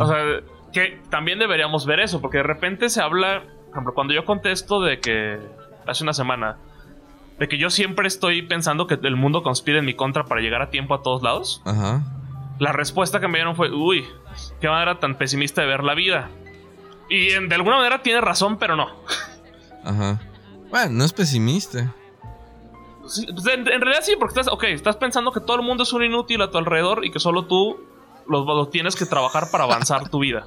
O 0.00 0.06
sea, 0.06 0.40
que 0.72 1.00
también 1.10 1.38
deberíamos 1.38 1.84
ver 1.84 2.00
eso, 2.00 2.20
porque 2.22 2.38
de 2.38 2.42
repente 2.44 2.88
se 2.88 3.02
habla, 3.02 3.42
por 3.66 3.70
ejemplo, 3.72 3.94
cuando 3.94 4.14
yo 4.14 4.24
contesto 4.24 4.80
de 4.80 4.98
que 5.00 5.38
hace 5.86 6.02
una 6.04 6.12
semana, 6.14 6.56
de 7.38 7.48
que 7.48 7.58
yo 7.58 7.68
siempre 7.70 8.08
estoy 8.08 8.42
pensando 8.42 8.86
que 8.86 8.94
el 9.02 9.16
mundo 9.16 9.42
conspira 9.42 9.78
en 9.78 9.84
mi 9.84 9.94
contra 9.94 10.24
para 10.24 10.40
llegar 10.40 10.62
a 10.62 10.70
tiempo 10.70 10.94
a 10.94 11.02
todos 11.02 11.22
lados, 11.22 11.60
Ajá. 11.66 12.02
la 12.58 12.72
respuesta 12.72 13.20
que 13.20 13.28
me 13.28 13.38
dieron 13.38 13.56
fue, 13.56 13.70
uy, 13.70 14.06
qué 14.60 14.68
manera 14.68 14.98
tan 15.00 15.16
pesimista 15.16 15.60
de 15.60 15.66
ver 15.66 15.84
la 15.84 15.94
vida. 15.94 16.30
Y 17.10 17.30
en- 17.30 17.48
de 17.48 17.54
alguna 17.56 17.76
manera 17.76 18.02
tiene 18.02 18.20
razón, 18.20 18.56
pero 18.58 18.74
no. 18.76 18.88
Ajá. 19.84 20.20
Bueno, 20.70 20.92
no 20.92 21.04
es 21.04 21.12
pesimista. 21.12 21.92
Sí, 23.08 23.26
pues, 23.32 23.46
en, 23.46 23.60
en 23.60 23.80
realidad 23.80 24.02
sí, 24.02 24.14
porque 24.18 24.38
estás, 24.38 24.52
ok, 24.52 24.64
estás 24.64 24.96
pensando 24.96 25.32
que 25.32 25.40
todo 25.40 25.56
el 25.56 25.62
mundo 25.62 25.82
es 25.82 25.92
un 25.92 26.04
inútil 26.04 26.42
a 26.42 26.50
tu 26.50 26.58
alrededor 26.58 27.04
y 27.04 27.10
que 27.10 27.18
solo 27.18 27.46
tú 27.46 27.78
lo, 28.26 28.44
lo 28.44 28.68
tienes 28.68 28.96
que 28.96 29.06
trabajar 29.06 29.50
para 29.50 29.64
avanzar 29.64 30.08
tu 30.08 30.20
vida. 30.20 30.46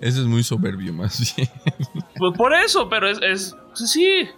Eso 0.00 0.20
es 0.20 0.26
muy 0.26 0.42
soberbio, 0.42 0.92
más 0.92 1.34
bien. 1.36 1.48
Pues 2.16 2.36
por 2.36 2.54
eso, 2.54 2.88
pero 2.88 3.08
es, 3.08 3.20
es 3.22 3.56
sí. 3.74 4.28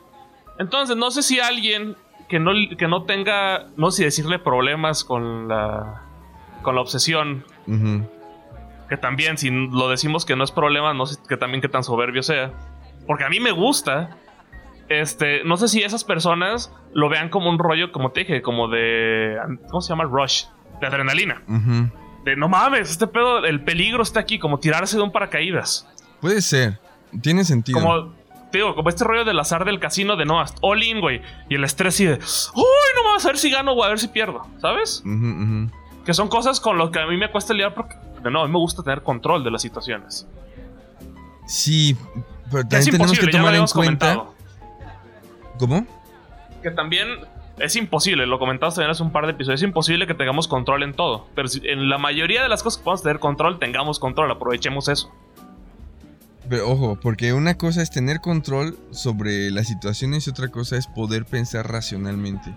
Entonces, 0.58 0.96
no 0.96 1.10
sé 1.10 1.22
si 1.22 1.40
alguien 1.40 1.96
que 2.28 2.38
no, 2.38 2.52
que 2.76 2.88
no 2.88 3.04
tenga, 3.04 3.66
no 3.76 3.90
sé 3.90 3.98
si 3.98 4.04
decirle 4.04 4.38
problemas 4.38 5.04
con 5.04 5.48
la, 5.48 6.02
con 6.62 6.74
la 6.74 6.80
obsesión, 6.80 7.44
que 8.88 8.96
también, 8.96 9.36
si 9.38 9.50
lo 9.50 9.88
decimos 9.88 10.24
que 10.24 10.36
no 10.36 10.44
es 10.44 10.50
problema, 10.50 10.94
no 10.94 11.06
sé 11.06 11.18
que 11.28 11.36
también 11.36 11.60
qué 11.60 11.68
tan 11.68 11.84
soberbio 11.84 12.22
sea. 12.22 12.52
Porque 13.06 13.24
a 13.24 13.28
mí 13.28 13.40
me 13.40 13.52
gusta. 13.52 14.16
Este, 14.88 15.44
no 15.44 15.56
sé 15.56 15.68
si 15.68 15.82
esas 15.82 16.04
personas 16.04 16.72
lo 16.94 17.08
vean 17.08 17.28
como 17.28 17.50
un 17.50 17.58
rollo, 17.58 17.92
como 17.92 18.10
te 18.12 18.20
dije, 18.20 18.42
como 18.42 18.68
de. 18.68 19.36
¿Cómo 19.68 19.80
se 19.80 19.90
llama? 19.90 20.04
Rush. 20.04 20.44
De 20.80 20.86
adrenalina. 20.86 21.42
De 22.24 22.36
no 22.36 22.48
mames, 22.48 22.90
este 22.90 23.06
pedo, 23.06 23.44
el 23.44 23.62
peligro 23.64 24.02
está 24.02 24.20
aquí, 24.20 24.38
como 24.38 24.58
tirarse 24.58 24.96
de 24.96 25.02
un 25.02 25.12
paracaídas. 25.12 25.88
Puede 26.20 26.40
ser. 26.40 26.78
Tiene 27.22 27.44
sentido. 27.44 27.80
Como, 27.80 28.14
te 28.52 28.58
digo, 28.58 28.74
como 28.74 28.88
este 28.88 29.04
rollo 29.04 29.24
del 29.24 29.38
azar 29.40 29.64
del 29.64 29.80
casino 29.80 30.16
de 30.16 30.24
no, 30.24 30.42
all 30.62 30.82
in, 30.82 31.00
güey. 31.00 31.20
Y 31.48 31.56
el 31.56 31.64
estrés 31.64 31.98
y 32.00 32.06
de, 32.06 32.14
uy, 32.14 32.64
no 32.96 33.04
mames, 33.04 33.24
a 33.24 33.28
ver 33.28 33.38
si 33.38 33.50
gano 33.50 33.72
o 33.72 33.82
a 33.84 33.88
ver 33.88 33.98
si 33.98 34.08
pierdo, 34.08 34.46
¿sabes? 34.60 35.02
Que 36.04 36.14
son 36.14 36.28
cosas 36.28 36.60
con 36.60 36.78
lo 36.78 36.90
que 36.90 37.00
a 37.00 37.06
mí 37.06 37.16
me 37.16 37.30
cuesta 37.30 37.52
lidiar 37.52 37.74
porque, 37.74 37.94
de 38.22 38.30
no, 38.30 38.42
a 38.42 38.46
mí 38.46 38.52
me 38.52 38.58
gusta 38.58 38.82
tener 38.82 39.02
control 39.02 39.42
de 39.44 39.50
las 39.50 39.62
situaciones. 39.62 40.26
Sí, 41.46 41.96
pero 42.50 42.68
Que 42.68 42.76
es 42.76 42.84
también 42.84 42.92
tenemos 42.92 43.18
que 43.18 43.26
tomar 43.28 43.54
en 43.54 43.66
cuenta. 43.66 43.72
comentado. 43.74 44.34
¿Cómo? 45.58 45.86
Que 46.62 46.70
también 46.70 47.08
es 47.58 47.76
imposible, 47.76 48.26
lo 48.26 48.38
comentamos 48.38 48.74
también 48.74 48.90
hace 48.90 49.02
un 49.02 49.12
par 49.12 49.26
de 49.26 49.32
episodios, 49.32 49.60
es 49.60 49.64
imposible 49.64 50.06
que 50.06 50.14
tengamos 50.14 50.48
control 50.48 50.82
en 50.82 50.94
todo. 50.94 51.26
Pero 51.34 51.48
si 51.48 51.60
en 51.64 51.88
la 51.88 51.98
mayoría 51.98 52.42
de 52.42 52.48
las 52.48 52.62
cosas 52.62 52.78
que 52.78 52.84
podemos 52.84 53.02
tener 53.02 53.18
control, 53.18 53.58
tengamos 53.58 53.98
control, 53.98 54.30
aprovechemos 54.30 54.88
eso. 54.88 55.12
Pero 56.48 56.70
ojo, 56.70 56.98
porque 57.00 57.32
una 57.32 57.58
cosa 57.58 57.82
es 57.82 57.90
tener 57.90 58.20
control 58.20 58.78
sobre 58.90 59.50
las 59.50 59.68
situaciones 59.68 60.26
y 60.26 60.30
otra 60.30 60.48
cosa 60.48 60.76
es 60.76 60.86
poder 60.86 61.26
pensar 61.26 61.70
racionalmente. 61.70 62.54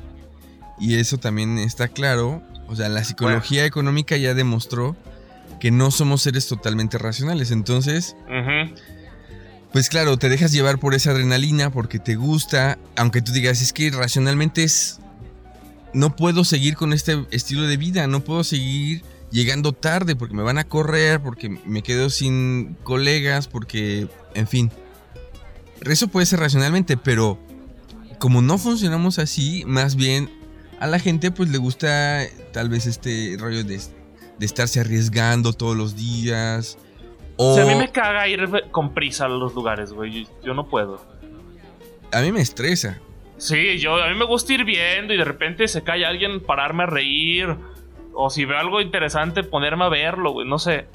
Y 0.80 0.96
eso 0.96 1.18
también 1.18 1.58
está 1.58 1.90
claro. 1.90 2.42
O 2.68 2.76
sea, 2.76 2.88
la 2.88 3.04
psicología 3.04 3.66
económica 3.66 4.16
ya 4.16 4.34
demostró 4.34 4.96
que 5.60 5.72
no 5.72 5.92
somos 5.92 6.22
seres 6.22 6.48
totalmente 6.48 6.98
racionales. 6.98 7.52
Entonces, 7.52 8.16
Ujú. 8.28 8.74
Pues 9.72 9.90
claro, 9.90 10.18
te 10.18 10.30
dejas 10.30 10.52
llevar 10.52 10.80
por 10.80 10.94
esa 10.94 11.12
adrenalina 11.12 11.70
porque 11.72 12.00
te 12.00 12.16
gusta, 12.16 12.78
aunque 12.96 13.22
tú 13.22 13.32
digas, 13.32 13.62
es 13.62 13.74
que 13.74 13.90
racionalmente 13.92 14.64
es... 14.64 15.00
No 15.94 16.16
puedo 16.16 16.46
seguir 16.46 16.76
con 16.76 16.94
este 16.94 17.26
estilo 17.32 17.64
de 17.64 17.76
vida, 17.76 18.08
no 18.08 18.22
puedo 18.22 18.46
seguir 18.46 19.04
llegando 19.30 19.74
tarde 19.74 20.16
porque 20.16 20.36
me 20.36 20.44
van 20.44 20.58
a 20.58 20.64
correr, 20.64 21.22
porque 21.22 21.50
me 21.50 21.84
quedo 21.84 22.10
sin 22.10 22.78
colegas, 22.84 23.48
porque, 23.48 24.08
en 24.34 24.48
fin. 24.48 24.72
Eso 25.82 26.08
puede 26.08 26.26
ser 26.26 26.40
racionalmente, 26.40 26.96
pero 26.96 27.40
como 28.20 28.42
no 28.42 28.58
funcionamos 28.58 29.20
así, 29.20 29.64
más 29.66 29.96
bien 29.96 30.30
a 30.80 30.88
la 30.88 31.00
gente 31.00 31.32
pues 31.32 31.50
le 31.50 31.58
gusta 31.58 32.24
tal 32.54 32.70
vez 32.70 32.86
este 32.86 33.36
rollo 33.38 33.64
de, 33.64 33.80
de 34.40 34.46
estarse 34.46 34.80
arriesgando 34.80 35.54
todos 35.54 35.76
los 35.76 35.96
días. 35.96 36.78
O 37.44 37.52
O 37.54 37.56
sea, 37.56 37.64
a 37.64 37.68
mí 37.68 37.74
me 37.76 37.92
caga 37.92 38.28
ir 38.28 38.48
con 38.70 38.94
prisa 38.94 39.26
a 39.26 39.28
los 39.30 39.56
lugares, 39.56 39.94
güey. 39.94 40.28
Yo- 40.44 40.54
no 40.54 40.68
puedo. 40.68 41.02
a 42.12 42.22
mí 42.22 42.32
me 42.32 42.42
estresa. 42.42 43.00
Sí, 43.38 43.80
yo 43.80 43.96
a 43.96 44.10
mí 44.10 44.16
me 44.16 44.26
gusta 44.26 44.54
ir 44.54 44.64
viendo 44.66 45.14
y 45.14 45.18
de 45.18 45.24
repente 45.26 45.68
se 45.68 45.82
cae 45.82 46.06
alguien, 46.06 46.42
pararme 46.42 46.84
a 46.84 46.86
reír. 46.86 47.56
O 48.14 48.30
si 48.30 48.46
veo 48.46 48.60
algo 48.60 48.80
interesante, 48.82 49.44
ponerme 49.44 49.86
a 49.86 49.90
verlo, 49.90 50.34
güey. 50.34 50.48
No 50.48 50.60
sé. 50.60 50.86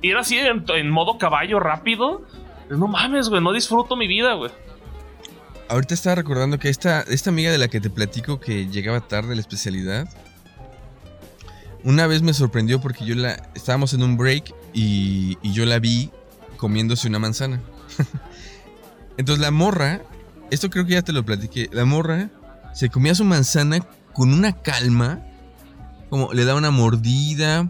Ir 0.00 0.16
así 0.16 0.38
en, 0.38 0.64
en 0.68 0.90
modo 0.90 1.18
caballo 1.18 1.60
rápido. 1.60 2.22
pues, 2.68 2.78
No 2.78 2.86
mames, 2.86 3.28
güey. 3.28 3.42
No 3.42 3.52
disfruto 3.52 3.96
mi 3.96 4.06
vida, 4.06 4.34
güey. 4.34 4.50
Ahorita 5.68 5.92
estaba 5.92 6.14
recordando 6.14 6.58
que 6.58 6.70
esta, 6.70 7.02
esta 7.02 7.28
amiga 7.28 7.50
de 7.50 7.58
la 7.58 7.68
que 7.68 7.80
te 7.80 7.90
platico 7.90 8.40
que 8.40 8.68
llegaba 8.68 9.00
tarde 9.02 9.32
a 9.32 9.34
la 9.34 9.40
especialidad, 9.42 10.08
una 11.84 12.06
vez 12.06 12.22
me 12.22 12.34
sorprendió 12.34 12.80
porque 12.80 13.04
yo 13.04 13.14
la 13.14 13.48
estábamos 13.54 13.94
en 13.94 14.02
un 14.02 14.16
break 14.16 14.54
y, 14.74 15.38
y 15.42 15.52
yo 15.52 15.64
la 15.64 15.78
vi 15.78 16.10
comiéndose 16.56 17.08
una 17.08 17.18
manzana. 17.18 17.60
Entonces 19.16 19.40
la 19.40 19.50
morra, 19.50 20.02
esto 20.50 20.70
creo 20.70 20.86
que 20.86 20.94
ya 20.94 21.02
te 21.02 21.12
lo 21.12 21.24
platiqué, 21.24 21.68
la 21.72 21.84
morra 21.84 22.30
se 22.74 22.90
comía 22.90 23.14
su 23.14 23.24
manzana 23.24 23.80
con 24.12 24.32
una 24.32 24.52
calma, 24.52 25.20
como 26.10 26.32
le 26.32 26.44
daba 26.44 26.58
una 26.58 26.70
mordida 26.70 27.68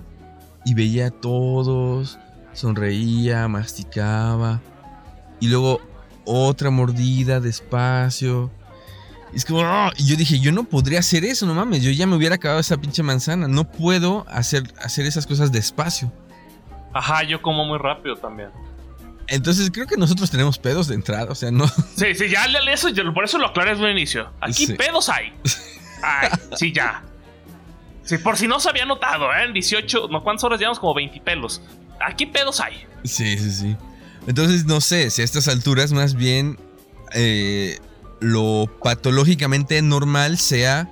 y 0.65 0.75
veía 0.75 1.09
a 1.09 1.11
todos, 1.11 2.19
sonreía, 2.53 3.49
masticaba, 3.49 4.61
y 5.41 5.49
luego 5.49 5.81
otra 6.25 6.71
mordida 6.71 7.41
despacio. 7.41 8.51
Y 9.33 9.37
es 9.37 9.45
como, 9.45 9.61
¡ah! 9.63 9.93
y 9.97 10.07
yo 10.07 10.17
dije, 10.17 10.39
yo 10.39 10.53
no 10.53 10.65
podría 10.65 11.01
hacer 11.01 11.25
eso, 11.25 11.47
no 11.47 11.55
mames, 11.55 11.83
yo 11.83 11.91
ya 11.91 12.07
me 12.07 12.17
hubiera 12.17 12.37
acabado 12.37 12.61
esa 12.61 12.77
pinche 12.79 13.03
manzana, 13.03 13.49
no 13.49 13.71
puedo 13.71 14.25
hacer, 14.29 14.63
hacer 14.83 15.07
esas 15.07 15.27
cosas 15.27 15.53
despacio. 15.53 16.13
Ajá, 16.95 17.23
yo 17.25 17.43
como 17.43 17.65
muy 17.65 17.79
rápido 17.79 18.17
también. 18.17 18.51
Entonces 19.29 19.71
creo 19.71 19.87
que 19.87 19.97
nosotros 19.97 20.31
tenemos 20.31 20.59
pedos 20.59 20.89
de 20.89 20.95
entrada, 20.95 21.31
o 21.31 21.35
sea, 21.35 21.51
no. 21.51 21.69
Sí, 21.97 22.15
sí, 22.15 22.29
ya 22.29 22.47
eso, 22.73 22.89
por 23.13 23.25
eso 23.25 23.39
lo 23.39 23.49
aclaré 23.49 23.73
desde 23.73 23.85
un 23.85 23.91
inicio. 23.91 24.31
Aquí 24.41 24.67
pedos 24.69 25.09
hay. 25.09 25.33
Ay, 26.03 26.31
sí, 26.57 26.73
ya. 26.73 27.03
Sí, 28.05 28.17
por 28.17 28.39
si 28.39 28.49
no 28.49 28.59
se 28.59 28.71
había 28.71 28.87
notado, 28.87 29.31
¿eh? 29.35 29.45
En 29.45 29.53
18, 29.53 30.09
¿no? 30.11 30.23
¿cuántas 30.23 30.45
horas 30.45 30.59
llevamos? 30.59 30.79
Como 30.79 30.95
20 30.95 31.21
pelos. 31.21 31.61
Aquí 32.01 32.25
pedos 32.25 32.59
hay. 32.61 32.87
Sí, 33.05 33.37
sí, 33.37 33.53
sí. 33.53 33.77
Entonces, 34.27 34.65
no 34.65 34.81
sé, 34.81 35.11
si 35.11 35.21
a 35.21 35.25
estas 35.25 35.47
alturas 35.49 35.93
más 35.93 36.15
bien 36.15 36.59
eh, 37.13 37.79
lo 38.21 38.69
patológicamente 38.83 39.81
normal 39.83 40.39
sea 40.39 40.89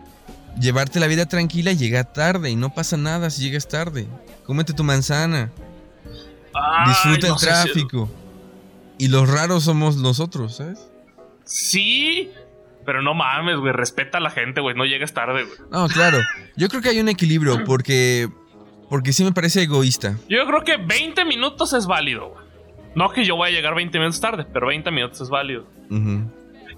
llevarte 0.61 1.01
la 1.01 1.07
vida 1.07 1.27
tranquila 1.27 1.73
y 1.73 1.77
llegar 1.77 2.13
tarde. 2.13 2.51
Y 2.51 2.57
no 2.57 2.75
pasa 2.75 2.97
nada 2.97 3.31
si 3.31 3.43
llegas 3.43 3.69
tarde. 3.69 4.07
Cómete 4.45 4.73
tu 4.73 4.85
manzana. 4.85 5.51
Disfruta 6.87 7.29
el 7.29 7.37
tráfico. 7.37 8.11
Y 8.99 9.09
los 9.09 9.29
raros 9.29 9.65
somos 9.65 9.97
nosotros, 9.97 10.57
¿sabes? 10.57 10.89
Sí, 11.45 12.31
pero 12.85 13.03
no 13.03 13.15
mames, 13.15 13.59
güey. 13.59 13.73
Respeta 13.73 14.19
a 14.19 14.21
la 14.21 14.31
gente, 14.31 14.61
güey. 14.61 14.75
No 14.75 14.85
llegues 14.85 15.13
tarde, 15.13 15.45
güey. 15.45 15.59
No, 15.71 15.87
claro. 15.89 16.19
Yo 16.57 16.69
creo 16.69 16.81
que 16.81 16.89
hay 16.89 17.01
un 17.01 17.09
equilibrio 17.09 17.65
porque. 17.65 18.29
Porque 18.89 19.13
sí 19.13 19.25
me 19.25 19.33
parece 19.33 19.63
egoísta. 19.63 20.17
Yo 20.29 20.47
creo 20.47 20.63
que 20.63 20.77
20 20.77 21.25
minutos 21.25 21.73
es 21.73 21.87
válido, 21.87 22.31
güey. 22.31 22.47
No 22.95 23.11
que 23.11 23.25
yo 23.25 23.37
vaya 23.37 23.55
a 23.55 23.61
llegar 23.61 23.75
20 23.75 23.99
minutos 23.99 24.21
tarde, 24.21 24.47
pero 24.51 24.69
20 24.69 24.91
minutos 24.93 25.21
es 25.21 25.29
válido. 25.29 25.67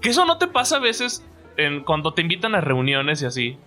Que 0.01 0.09
eso 0.09 0.25
no 0.25 0.37
te 0.37 0.47
pasa 0.47 0.77
a 0.77 0.79
veces 0.79 1.23
en, 1.57 1.83
cuando 1.83 2.13
te 2.13 2.21
invitan 2.21 2.55
a 2.55 2.61
reuniones 2.61 3.21
y 3.21 3.25
así. 3.25 3.57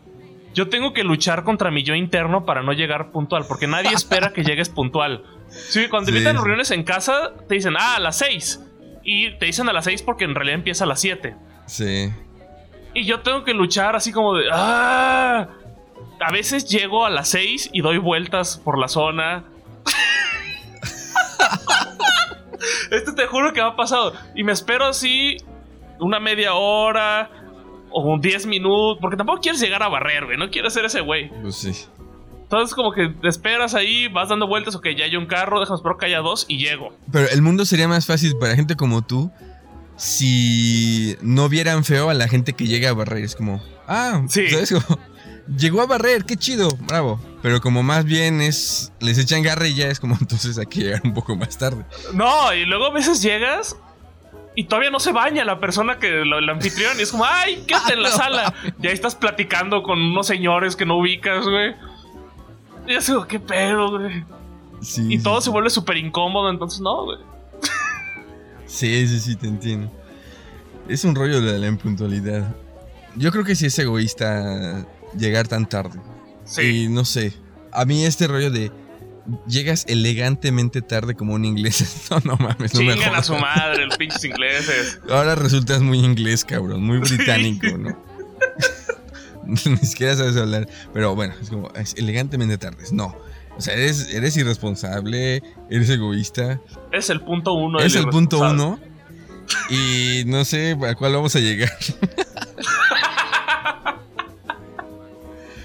Yo 0.54 0.68
tengo 0.68 0.92
que 0.92 1.02
luchar 1.02 1.44
contra 1.44 1.70
mi 1.70 1.82
yo 1.82 1.94
interno 1.94 2.44
para 2.44 2.62
no 2.62 2.72
llegar 2.72 3.10
puntual, 3.10 3.46
porque 3.46 3.66
nadie 3.66 3.92
espera 3.92 4.32
que 4.32 4.44
llegues 4.44 4.68
puntual. 4.68 5.24
Sí, 5.48 5.88
cuando 5.88 6.06
te 6.06 6.12
invitan 6.12 6.36
a 6.36 6.40
reuniones 6.40 6.70
en 6.70 6.82
casa, 6.82 7.32
te 7.48 7.54
dicen, 7.54 7.74
ah, 7.78 7.96
a 7.96 8.00
las 8.00 8.18
6. 8.18 8.60
Y 9.02 9.30
te 9.38 9.46
dicen 9.46 9.68
a 9.68 9.72
las 9.72 9.84
6 9.84 10.02
porque 10.02 10.24
en 10.24 10.34
realidad 10.34 10.56
empieza 10.56 10.84
a 10.84 10.86
las 10.86 11.00
7. 11.00 11.34
Sí. 11.66 12.12
Y 12.94 13.04
yo 13.04 13.20
tengo 13.20 13.44
que 13.44 13.54
luchar 13.54 13.96
así 13.96 14.12
como 14.12 14.36
de, 14.36 14.46
ah. 14.52 15.48
A 16.20 16.30
veces 16.30 16.68
llego 16.68 17.04
a 17.04 17.10
las 17.10 17.28
6 17.28 17.70
y 17.72 17.80
doy 17.80 17.98
vueltas 17.98 18.60
por 18.62 18.78
la 18.78 18.88
zona. 18.88 19.44
Esto 22.90 23.14
te 23.14 23.26
juro 23.26 23.52
que 23.52 23.60
me 23.60 23.68
ha 23.68 23.76
pasado. 23.76 24.12
Y 24.34 24.44
me 24.44 24.52
espero 24.52 24.86
así 24.86 25.38
una 26.02 26.20
media 26.20 26.54
hora 26.54 27.30
o 27.90 28.02
un 28.02 28.20
10 28.20 28.46
minutos. 28.46 28.98
Porque 29.00 29.16
tampoco 29.16 29.40
quieres 29.40 29.60
llegar 29.60 29.82
a 29.82 29.88
barrer, 29.88 30.26
güey. 30.26 30.38
No 30.38 30.50
quieres 30.50 30.72
ser 30.72 30.84
ese 30.84 31.00
güey. 31.00 31.28
Pues 31.40 31.56
sí. 31.56 31.72
Entonces, 32.42 32.74
como 32.74 32.92
que 32.92 33.08
te 33.08 33.28
esperas 33.28 33.74
ahí, 33.74 34.08
vas 34.08 34.28
dando 34.28 34.46
vueltas, 34.46 34.74
ok, 34.74 34.88
ya 34.94 35.06
hay 35.06 35.16
un 35.16 35.24
carro, 35.24 35.58
déjame 35.58 35.76
esperar 35.76 35.96
que 35.96 36.04
haya 36.04 36.18
dos 36.18 36.44
y 36.48 36.58
llego. 36.58 36.94
Pero 37.10 37.26
el 37.30 37.40
mundo 37.40 37.64
sería 37.64 37.88
más 37.88 38.04
fácil 38.04 38.36
para 38.38 38.54
gente 38.56 38.76
como 38.76 39.00
tú 39.00 39.32
si 39.96 41.16
no 41.22 41.48
vieran 41.48 41.84
feo 41.84 42.10
a 42.10 42.14
la 42.14 42.28
gente 42.28 42.52
que 42.52 42.66
llega 42.66 42.90
a 42.90 42.92
barrer. 42.92 43.24
Es 43.24 43.36
como, 43.36 43.62
ah, 43.86 44.22
sí. 44.28 44.46
llegó 45.56 45.80
a 45.80 45.86
barrer, 45.86 46.24
qué 46.24 46.36
chido, 46.36 46.68
bravo. 46.88 47.20
Pero 47.42 47.60
como 47.60 47.82
más 47.82 48.04
bien 48.04 48.40
es, 48.40 48.92
les 49.00 49.18
echan 49.18 49.42
garra 49.42 49.66
y 49.68 49.74
ya 49.74 49.88
es 49.88 50.00
como 50.00 50.16
entonces 50.20 50.58
hay 50.58 50.66
que 50.66 50.80
llegar 50.80 51.02
un 51.04 51.14
poco 51.14 51.36
más 51.36 51.56
tarde. 51.56 51.84
No, 52.14 52.52
y 52.54 52.64
luego 52.64 52.86
a 52.86 52.92
veces 52.92 53.22
llegas 53.22 53.76
y 54.54 54.64
todavía 54.64 54.90
no 54.90 55.00
se 55.00 55.12
baña 55.12 55.44
la 55.44 55.58
persona 55.58 55.98
que 55.98 56.22
el 56.22 56.48
anfitrión 56.48 56.98
y 56.98 57.02
es 57.02 57.10
como, 57.10 57.24
ay, 57.24 57.62
quédate 57.66 57.94
en 57.94 58.02
la 58.02 58.10
sala. 58.10 58.54
Y 58.80 58.86
ahí 58.86 58.92
estás 58.92 59.14
platicando 59.14 59.82
con 59.82 60.00
unos 60.00 60.26
señores 60.26 60.76
que 60.76 60.84
no 60.84 60.98
ubicas, 60.98 61.44
güey. 61.46 61.74
Y 62.86 62.94
es 62.94 63.08
como, 63.08 63.26
qué 63.26 63.40
pedo, 63.40 63.98
güey. 63.98 64.24
y 65.08 65.18
todo 65.20 65.40
se 65.40 65.50
vuelve 65.50 65.70
súper 65.70 65.96
incómodo, 65.96 66.50
entonces 66.50 66.80
no, 66.80 67.04
güey. 67.04 67.18
Sí, 68.66 69.06
sí, 69.06 69.20
sí, 69.20 69.36
te 69.36 69.46
entiendo. 69.46 69.92
Es 70.88 71.04
un 71.04 71.14
rollo 71.14 71.40
de 71.40 71.58
la 71.58 71.68
impuntualidad. 71.68 72.54
Yo 73.16 73.30
creo 73.30 73.44
que 73.44 73.54
sí 73.54 73.66
es 73.66 73.78
egoísta 73.78 74.86
llegar 75.16 75.46
tan 75.46 75.68
tarde. 75.68 76.00
Sí. 76.44 76.84
Y 76.84 76.88
no 76.88 77.04
sé. 77.04 77.34
A 77.70 77.84
mí 77.84 78.04
este 78.04 78.26
rollo 78.26 78.50
de 78.50 78.72
llegas 79.46 79.84
elegantemente 79.88 80.82
tarde 80.82 81.14
como 81.14 81.34
un 81.34 81.44
inglés. 81.44 82.08
No, 82.10 82.20
no 82.24 82.36
mames, 82.36 82.74
no 82.74 82.80
Chingan 82.80 83.14
a 83.14 83.22
su 83.22 83.34
madre, 83.34 83.86
los 83.86 83.96
pinches 83.96 84.24
ingleses. 84.24 85.00
Ahora 85.08 85.34
resultas 85.34 85.80
muy 85.80 85.98
inglés, 85.98 86.44
cabrón. 86.44 86.82
Muy 86.82 86.98
británico, 86.98 87.78
¿no? 87.78 87.96
Ni 89.46 89.76
siquiera 89.78 90.14
sabes 90.14 90.36
hablar. 90.36 90.68
Pero 90.92 91.14
bueno, 91.14 91.34
es 91.40 91.48
como, 91.48 91.70
es 91.74 91.94
elegantemente 91.94 92.58
tarde. 92.58 92.84
No. 92.92 93.16
O 93.56 93.60
sea, 93.60 93.74
eres, 93.74 94.12
eres 94.12 94.36
irresponsable, 94.36 95.42
eres 95.70 95.88
egoísta. 95.90 96.60
Es 96.90 97.10
el 97.10 97.20
punto 97.20 97.52
uno. 97.54 97.80
Es 97.80 97.94
el 97.94 98.08
punto 98.08 98.38
uno. 98.40 98.78
Y 99.70 100.24
no 100.26 100.44
sé 100.44 100.76
a 100.86 100.94
cuál 100.94 101.14
vamos 101.14 101.34
a 101.36 101.40
llegar. 101.40 101.72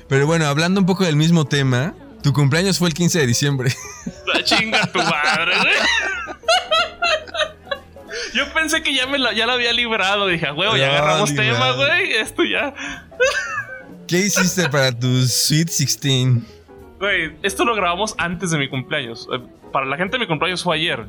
Pero 0.08 0.26
bueno, 0.26 0.46
hablando 0.46 0.80
un 0.80 0.86
poco 0.86 1.04
del 1.04 1.18
mismo 1.18 1.46
tema, 1.46 1.94
tu 2.22 2.34
cumpleaños 2.34 2.78
fue 2.78 2.90
el 2.90 2.94
15 2.94 3.20
de 3.20 3.28
diciembre. 3.28 3.74
La 4.34 4.44
chinga 4.44 4.86
tu 4.92 5.00
madre, 5.00 5.54
Yo 8.34 8.52
pensé 8.54 8.82
que 8.82 8.94
ya 8.94 9.08
me 9.08 9.18
lo, 9.18 9.32
ya 9.32 9.46
lo 9.46 9.54
había 9.54 9.74
librado. 9.74 10.28
Dije, 10.28 10.52
huevo, 10.52 10.76
ya 10.76 10.90
agarramos 10.90 11.34
tema, 11.34 11.72
güey. 11.72 12.14
Esto 12.14 12.44
ya. 12.44 12.74
¿Qué 14.08 14.18
hiciste 14.20 14.70
para 14.70 14.98
tu 14.98 15.26
Sweet 15.26 15.68
16? 15.68 16.38
Güey, 17.00 17.36
esto 17.44 17.66
lo 17.66 17.76
grabamos 17.76 18.16
antes 18.18 18.52
de 18.52 18.58
mi 18.58 18.70
cumpleaños. 18.70 19.28
Eh, 19.34 19.40
para 19.72 19.86
la 19.86 19.98
gente 19.98 20.18
mi 20.18 20.28
cumpleaños 20.28 20.64
fue 20.64 20.76
ayer. 20.78 21.06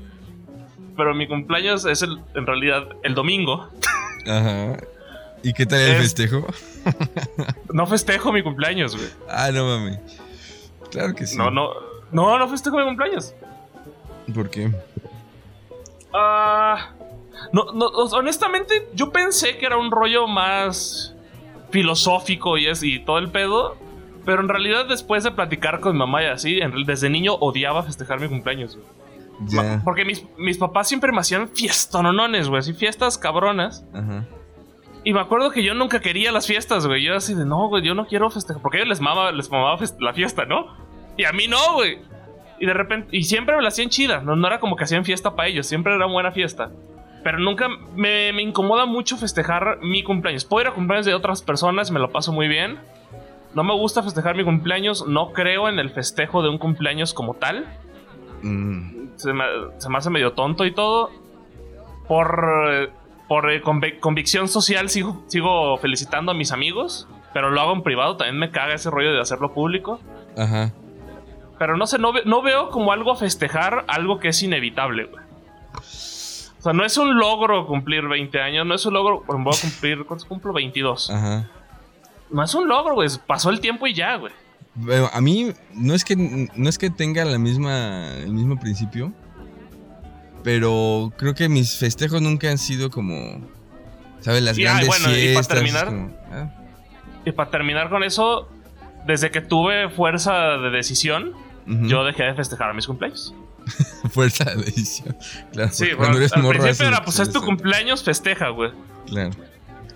Pero 0.96 1.14
mi 1.14 1.28
cumpleaños 1.28 1.84
es 1.84 2.02
el, 2.02 2.18
en 2.34 2.46
realidad 2.46 2.88
el 3.02 3.14
domingo. 3.14 3.70
Ajá. 4.26 4.76
¿Y 5.42 5.52
qué 5.52 5.66
tal 5.66 5.80
el 5.80 5.96
festejo? 5.96 6.46
no 7.72 7.86
festejo 7.86 8.32
mi 8.32 8.42
cumpleaños, 8.42 8.96
güey. 8.96 9.08
Ah, 9.28 9.50
no 9.52 9.66
mami. 9.66 9.96
Claro 10.90 11.14
que 11.14 11.26
sí. 11.26 11.36
No, 11.36 11.50
no. 11.50 11.70
No, 12.10 12.38
no 12.38 12.48
festejo 12.48 12.78
mi 12.78 12.84
cumpleaños. 12.84 13.34
¿Por 14.34 14.50
qué? 14.50 14.70
Ah. 16.12 16.90
no, 17.52 17.72
no, 17.72 17.86
honestamente, 17.86 18.88
yo 18.94 19.10
pensé 19.10 19.58
que 19.58 19.66
era 19.66 19.76
un 19.76 19.90
rollo 19.90 20.26
más 20.26 21.14
filosófico 21.70 22.56
y, 22.56 22.66
es, 22.66 22.82
y 22.82 23.00
todo 23.00 23.18
el 23.18 23.30
pedo. 23.30 23.76
Pero 24.24 24.42
en 24.42 24.48
realidad, 24.48 24.86
después 24.86 25.24
de 25.24 25.30
platicar 25.30 25.80
con 25.80 25.92
mi 25.92 25.98
mamá 26.00 26.22
y 26.22 26.26
así, 26.26 26.60
desde 26.84 27.08
niño 27.08 27.34
odiaba 27.34 27.82
festejar 27.82 28.20
mi 28.20 28.28
cumpleaños, 28.28 28.76
güey. 28.76 29.78
Porque 29.84 30.04
mis, 30.04 30.24
mis, 30.36 30.58
papás 30.58 30.88
siempre 30.88 31.12
me 31.12 31.20
hacían 31.20 31.48
fiestononones, 31.48 32.48
güey. 32.48 32.58
Así 32.58 32.74
fiestas 32.74 33.16
cabronas. 33.16 33.84
Ajá. 33.94 34.26
Y 35.04 35.12
me 35.12 35.20
acuerdo 35.20 35.50
que 35.50 35.62
yo 35.62 35.74
nunca 35.74 36.00
quería 36.00 36.32
las 36.32 36.46
fiestas, 36.46 36.86
güey. 36.86 37.02
Yo 37.02 37.16
así 37.16 37.34
de, 37.34 37.44
no, 37.44 37.68
güey, 37.68 37.82
yo 37.82 37.94
no 37.94 38.06
quiero 38.06 38.30
festejar. 38.30 38.60
Porque 38.60 38.78
a 38.78 38.80
ellos 38.80 38.90
les 38.90 39.00
mamaba, 39.00 39.32
les 39.32 39.50
mamaba 39.50 39.78
la 40.00 40.12
fiesta, 40.12 40.44
¿no? 40.44 40.66
Y 41.16 41.24
a 41.24 41.32
mí 41.32 41.46
no, 41.48 41.74
güey. 41.74 41.98
Y 42.60 42.66
de 42.66 42.74
repente, 42.74 43.08
y 43.16 43.24
siempre 43.24 43.56
me 43.56 43.62
la 43.62 43.68
hacían 43.68 43.88
chida. 43.88 44.20
No, 44.20 44.36
no 44.36 44.46
era 44.46 44.60
como 44.60 44.76
que 44.76 44.84
hacían 44.84 45.04
fiesta 45.04 45.34
para 45.34 45.48
ellos. 45.48 45.66
Siempre 45.66 45.94
era 45.94 46.06
buena 46.06 46.32
fiesta. 46.32 46.70
Pero 47.22 47.38
nunca 47.38 47.68
me, 47.94 48.32
me 48.32 48.42
incomoda 48.42 48.86
mucho 48.86 49.16
festejar 49.16 49.78
mi 49.82 50.02
cumpleaños. 50.02 50.44
Puedo 50.44 50.62
ir 50.62 50.68
a 50.68 50.74
cumpleaños 50.74 51.06
de 51.06 51.14
otras 51.14 51.42
personas, 51.42 51.90
me 51.90 52.00
lo 52.00 52.10
paso 52.10 52.32
muy 52.32 52.48
bien. 52.48 52.78
No 53.54 53.64
me 53.64 53.74
gusta 53.74 54.02
festejar 54.02 54.36
mi 54.36 54.44
cumpleaños, 54.44 55.06
no 55.06 55.32
creo 55.32 55.68
en 55.68 55.78
el 55.78 55.90
festejo 55.90 56.42
de 56.42 56.48
un 56.48 56.58
cumpleaños 56.58 57.14
como 57.14 57.34
tal. 57.34 57.66
Mm. 58.42 59.16
Se, 59.16 59.32
me, 59.32 59.44
hace 59.96 60.10
medio 60.10 60.32
tonto 60.32 60.64
y 60.64 60.72
todo. 60.72 61.10
Por, 62.06 62.92
por 63.28 63.52
eh, 63.52 63.60
convicción 64.00 64.48
social 64.48 64.88
sigo, 64.88 65.22
sigo 65.28 65.76
felicitando 65.78 66.32
a 66.32 66.34
mis 66.34 66.50
amigos, 66.50 67.06
pero 67.34 67.50
lo 67.50 67.60
hago 67.60 67.74
en 67.74 67.82
privado, 67.82 68.16
también 68.16 68.38
me 68.38 68.50
caga 68.50 68.74
ese 68.74 68.90
rollo 68.90 69.12
de 69.12 69.20
hacerlo 69.20 69.52
público. 69.52 70.00
Ajá. 70.36 70.72
Pero 71.58 71.76
no 71.76 71.86
sé, 71.86 71.98
no, 71.98 72.12
no 72.24 72.42
veo 72.42 72.70
como 72.70 72.92
algo 72.92 73.12
a 73.12 73.16
festejar 73.16 73.84
algo 73.88 74.18
que 74.18 74.28
es 74.28 74.42
inevitable, 74.42 75.04
güey. 75.04 75.28
O 76.58 76.62
sea, 76.62 76.72
no 76.72 76.84
es 76.84 76.96
un 76.96 77.18
logro 77.18 77.66
cumplir 77.66 78.08
20 78.08 78.40
años, 78.40 78.66
no 78.66 78.74
es 78.74 78.84
un 78.86 78.94
logro. 78.94 79.22
Voy 79.26 79.54
a 79.56 79.60
cumplir, 79.60 80.04
¿cuántos 80.04 80.26
cumplo? 80.26 80.52
22. 80.52 81.10
Ajá. 81.10 81.48
No 82.30 82.42
es 82.42 82.54
un 82.54 82.68
logro, 82.68 82.94
güey. 82.94 83.08
Pasó 83.26 83.50
el 83.50 83.60
tiempo 83.60 83.86
y 83.86 83.94
ya, 83.94 84.16
güey. 84.16 84.32
a 85.12 85.20
mí 85.20 85.52
no 85.74 85.94
es 85.94 86.04
que 86.04 86.16
no 86.16 86.68
es 86.68 86.78
que 86.78 86.90
tenga 86.90 87.24
la 87.24 87.38
misma 87.38 88.12
el 88.18 88.32
mismo 88.32 88.58
principio, 88.58 89.12
pero 90.42 91.12
creo 91.16 91.34
que 91.34 91.48
mis 91.48 91.76
festejos 91.76 92.22
nunca 92.22 92.50
han 92.50 92.58
sido 92.58 92.90
como 92.90 93.40
¿sabes? 94.20 94.42
Las 94.42 94.56
grandes 94.58 94.88
bueno, 94.88 95.08
fiestas. 95.08 95.30
Y 95.30 95.34
para 95.34 95.54
terminar, 95.54 96.10
ah. 96.32 96.50
Y 97.24 97.32
para 97.32 97.50
terminar 97.50 97.90
con 97.90 98.02
eso, 98.02 98.48
desde 99.06 99.30
que 99.30 99.40
tuve 99.40 99.88
fuerza 99.90 100.56
de 100.58 100.70
decisión, 100.70 101.32
yo 101.66 102.04
dejé 102.04 102.22
de 102.22 102.34
festejar 102.34 102.74
mis 102.74 102.86
cumpleaños. 102.86 103.34
Fuerza 104.10 104.44
de 104.44 104.62
decisión. 104.62 105.14
Claro, 105.52 105.70
Sí, 105.70 105.92
bueno, 105.92 106.16
al 106.16 106.48
principio 106.48 106.88
era, 106.88 107.04
pues 107.04 107.18
es 107.18 107.30
tu 107.30 107.42
cumpleaños, 107.42 108.02
festeja, 108.02 108.48
güey. 108.48 108.70
Claro. 109.06 109.32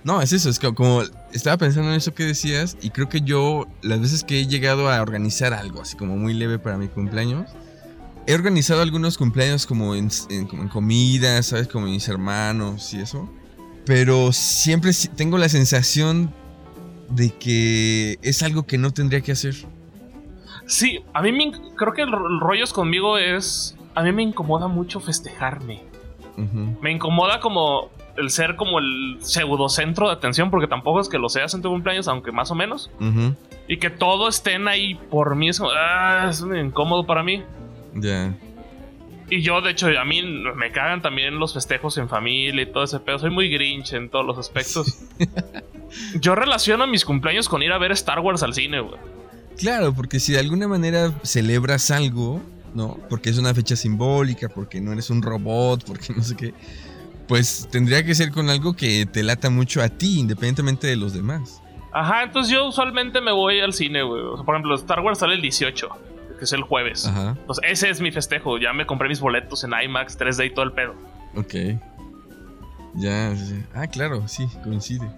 No, 0.04 0.20
es 0.20 0.34
eso, 0.34 0.50
es 0.50 0.58
que 0.58 0.74
como 0.74 1.02
estaba 1.32 1.56
pensando 1.56 1.88
en 1.88 1.96
eso 1.96 2.12
que 2.12 2.24
decías 2.24 2.76
y 2.82 2.90
creo 2.90 3.08
que 3.08 3.22
yo 3.22 3.66
las 3.80 4.00
veces 4.00 4.24
que 4.24 4.40
he 4.40 4.46
llegado 4.46 4.90
a 4.90 5.00
organizar 5.00 5.54
algo 5.54 5.80
así 5.80 5.96
como 5.96 6.16
muy 6.16 6.34
leve 6.34 6.58
para 6.58 6.76
mi 6.76 6.88
cumpleaños, 6.88 7.48
he 8.26 8.34
organizado 8.34 8.82
algunos 8.82 9.18
cumpleaños 9.18 9.66
como 9.66 9.94
en, 9.94 10.10
en- 10.30 10.46
como 10.46 10.62
en 10.62 10.68
comida, 10.68 11.42
¿sabes? 11.42 11.68
Como 11.68 11.86
mis 11.86 12.08
hermanos 12.08 12.92
y 12.94 13.00
eso. 13.00 13.28
Pero 13.84 14.32
siempre 14.32 14.92
tengo 15.16 15.38
la 15.38 15.48
sensación 15.48 16.32
de 17.08 17.30
que 17.30 18.18
es 18.22 18.42
algo 18.42 18.62
que 18.64 18.78
no 18.78 18.92
tendría 18.92 19.20
que 19.20 19.32
hacer. 19.32 19.54
Sí, 20.66 21.00
a 21.12 21.20
mí 21.22 21.32
me, 21.32 21.50
creo 21.76 21.92
que 21.92 22.02
el, 22.02 22.12
ro- 22.12 22.28
el 22.28 22.40
rollos 22.40 22.72
conmigo 22.72 23.18
es. 23.18 23.76
A 23.94 24.02
mí 24.02 24.12
me 24.12 24.22
incomoda 24.22 24.68
mucho 24.68 25.00
festejarme. 25.00 25.82
Ujú. 26.38 26.78
Me 26.80 26.92
incomoda 26.92 27.40
como 27.40 27.90
el 28.16 28.30
ser 28.30 28.56
como 28.56 28.78
el 28.78 29.16
pseudo 29.20 29.68
centro 29.68 30.06
de 30.06 30.12
atención, 30.14 30.50
porque 30.50 30.66
tampoco 30.68 31.00
es 31.00 31.08
que 31.08 31.18
lo 31.18 31.28
seas 31.28 31.52
en 31.54 31.60
tu 31.62 31.68
cumpleaños, 31.70 32.08
aunque 32.08 32.30
más 32.32 32.50
o 32.50 32.54
menos. 32.54 32.90
Y 33.68 33.78
que 33.78 33.90
todo 33.90 34.28
estén 34.28 34.68
ahí 34.68 34.94
por 34.94 35.34
mí 35.34 35.48
es 35.48 35.58
como. 35.58 35.72
Ah, 35.76 36.28
es 36.30 36.40
incómodo 36.42 37.04
para 37.04 37.22
mí. 37.22 37.42
Ya. 37.94 38.34
Y 39.30 39.40
yo, 39.40 39.60
de 39.62 39.70
hecho, 39.70 39.88
a 39.98 40.04
mí 40.04 40.22
me 40.22 40.72
cagan 40.72 41.00
también 41.00 41.38
los 41.38 41.54
festejos 41.54 41.96
en 41.96 42.08
familia 42.08 42.62
y 42.62 42.66
todo 42.66 42.84
ese 42.84 43.00
pedo. 43.00 43.18
Soy 43.18 43.30
muy 43.30 43.48
grinch 43.48 43.94
en 43.94 44.10
todos 44.10 44.26
los 44.26 44.38
aspectos. 44.38 45.04
Yo 46.20 46.34
relaciono 46.34 46.86
mis 46.86 47.04
cumpleaños 47.04 47.48
con 47.48 47.62
ir 47.62 47.72
a 47.72 47.78
ver 47.78 47.92
Star 47.92 48.20
Wars 48.20 48.42
al 48.42 48.54
cine, 48.54 48.80
güey. 48.80 49.00
Claro, 49.58 49.94
porque 49.94 50.20
si 50.20 50.32
de 50.32 50.38
alguna 50.38 50.68
manera 50.68 51.12
celebras 51.22 51.90
algo, 51.90 52.42
¿no? 52.74 52.98
Porque 53.08 53.30
es 53.30 53.38
una 53.38 53.54
fecha 53.54 53.76
simbólica, 53.76 54.48
porque 54.48 54.80
no 54.80 54.92
eres 54.92 55.10
un 55.10 55.22
robot, 55.22 55.84
porque 55.86 56.12
no 56.14 56.22
sé 56.22 56.36
qué, 56.36 56.54
pues 57.28 57.68
tendría 57.70 58.04
que 58.04 58.14
ser 58.14 58.32
con 58.32 58.50
algo 58.50 58.74
que 58.74 59.06
te 59.06 59.22
lata 59.22 59.50
mucho 59.50 59.82
a 59.82 59.88
ti, 59.88 60.18
independientemente 60.18 60.86
de 60.86 60.96
los 60.96 61.12
demás. 61.12 61.62
Ajá, 61.92 62.24
entonces 62.24 62.52
yo 62.52 62.66
usualmente 62.66 63.20
me 63.20 63.32
voy 63.32 63.60
al 63.60 63.74
cine, 63.74 64.02
güey. 64.02 64.22
O 64.22 64.36
sea, 64.36 64.44
por 64.44 64.54
ejemplo, 64.54 64.74
Star 64.74 65.00
Wars 65.00 65.18
sale 65.18 65.34
el 65.34 65.42
18, 65.42 65.88
que 66.42 66.46
es 66.46 66.52
el 66.52 66.62
jueves. 66.62 67.06
Ajá, 67.06 67.36
Pues 67.46 67.60
ese 67.62 67.88
es 67.88 68.00
mi 68.00 68.10
festejo. 68.10 68.58
Ya 68.58 68.72
me 68.72 68.84
compré 68.84 69.08
mis 69.08 69.20
boletos 69.20 69.62
en 69.62 69.70
IMAX, 69.80 70.18
3D 70.18 70.46
y 70.46 70.50
todo 70.50 70.64
el 70.64 70.72
pedo. 70.72 70.94
ok. 71.36 71.54
Ya, 72.94 73.34
sí. 73.36 73.62
Ah, 73.74 73.86
claro, 73.86 74.26
sí, 74.28 74.46
coincide. 74.64 75.08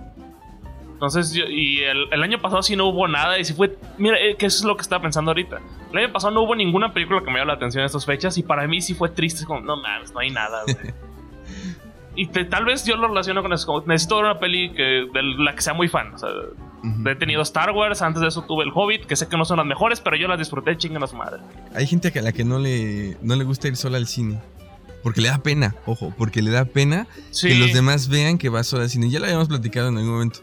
Entonces, 0.93 1.33
yo, 1.33 1.45
y 1.47 1.81
el, 1.83 2.07
el 2.12 2.22
año 2.22 2.39
pasado 2.41 2.62
sí 2.62 2.77
no 2.77 2.87
hubo 2.87 3.09
nada. 3.09 3.39
Y 3.39 3.45
sí 3.45 3.53
fue. 3.53 3.77
Mira, 3.99 4.16
eh, 4.20 4.37
que 4.37 4.47
eso 4.47 4.59
es 4.59 4.64
lo 4.64 4.77
que 4.77 4.83
estaba 4.83 5.03
pensando 5.03 5.31
ahorita. 5.33 5.61
El 5.91 5.99
año 5.99 6.12
pasado 6.12 6.33
no 6.33 6.43
hubo 6.43 6.55
ninguna 6.55 6.93
película 6.93 7.18
que 7.20 7.27
me 7.27 7.33
llamara 7.33 7.47
la 7.47 7.53
atención 7.55 7.81
en 7.81 7.87
estas 7.87 8.07
fechas. 8.07 8.39
Y 8.39 8.43
para 8.45 8.66
mí 8.68 8.81
sí 8.81 8.95
fue 8.95 9.09
triste. 9.09 9.41
Es 9.41 9.47
como, 9.47 9.61
no 9.61 9.77
mames, 9.77 10.12
no 10.12 10.20
hay 10.20 10.31
nada, 10.31 10.62
güey. 10.62 10.77
y 12.14 12.27
te- 12.29 12.45
tal 12.45 12.64
vez 12.64 12.85
yo 12.87 12.97
lo 12.97 13.09
relaciono 13.09 13.43
con 13.43 13.53
eso. 13.53 13.66
Como, 13.66 13.81
necesito 13.87 14.16
ver 14.16 14.25
una 14.27 14.39
peli 14.39 14.70
que, 14.70 15.09
de 15.12 15.22
la 15.22 15.55
que 15.55 15.62
sea 15.62 15.75
muy 15.75 15.89
fan. 15.89 16.14
O 16.14 16.18
sea, 16.18 16.29
He 17.07 17.14
tenido 17.14 17.43
Star 17.43 17.70
Wars. 17.72 18.03
Antes 18.03 18.20
de 18.22 18.28
eso 18.28 18.43
tuve 18.43 18.64
El 18.64 18.70
Hobbit, 18.74 19.07
que 19.07 19.16
sé 19.16 19.26
que 19.28 19.37
no 19.37 19.45
son 19.45 19.57
las 19.59 19.66
mejores, 19.66 20.01
pero 20.01 20.16
yo 20.16 20.28
las 20.28 20.39
disfruté, 20.39 20.76
chingan 20.76 21.03
a 21.03 21.07
su 21.07 21.16
madre. 21.16 21.41
Hay 21.74 21.87
gente 21.87 22.12
a 22.18 22.22
la 22.22 22.32
que 22.32 22.45
no 22.45 22.59
le, 22.59 23.16
no 23.22 23.37
le 23.37 23.45
gusta 23.45 23.68
ir 23.68 23.76
sola 23.76 23.97
al 23.99 24.07
cine. 24.07 24.41
Porque 25.03 25.20
le 25.20 25.28
da 25.28 25.39
pena, 25.39 25.74
ojo, 25.87 26.14
porque 26.16 26.41
le 26.43 26.51
da 26.51 26.64
pena 26.64 27.07
Sí. 27.30 27.49
que 27.49 27.55
los 27.57 27.72
demás 27.74 28.09
vean 28.09 28.39
que 28.39 28.49
va 28.49 28.64
sola 28.64 28.85
al 28.85 28.91
cine. 28.91 29.11
Ya 29.11 29.18
lo 29.18 29.26
habíamos 29.26 29.49
platicado 29.49 29.89
en 29.89 29.99
algún 29.99 30.12
momento. 30.12 30.41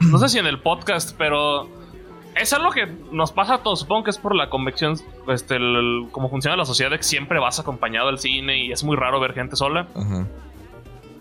No 0.00 0.18
sé 0.18 0.28
si 0.28 0.38
en 0.38 0.46
el 0.46 0.60
podcast, 0.60 1.14
pero 1.16 1.68
es 2.34 2.52
algo 2.52 2.70
que 2.72 2.86
nos 3.12 3.32
pasa 3.32 3.54
a 3.54 3.62
todos. 3.62 3.80
Supongo 3.80 4.04
que 4.04 4.10
es 4.10 4.18
por 4.18 4.34
la 4.34 4.50
convección, 4.50 4.96
este, 5.28 5.56
el- 5.56 5.76
el- 5.76 6.08
cómo 6.10 6.28
funciona 6.28 6.56
la 6.56 6.64
sociedad, 6.66 6.90
de 6.90 6.98
que 6.98 7.04
siempre 7.04 7.38
vas 7.38 7.58
acompañado 7.60 8.08
al 8.08 8.18
cine 8.18 8.58
y 8.66 8.72
es 8.72 8.82
muy 8.84 8.96
raro 8.96 9.18
ver 9.20 9.32
gente 9.32 9.54
sola. 9.56 9.86
Ajá. 9.94 10.26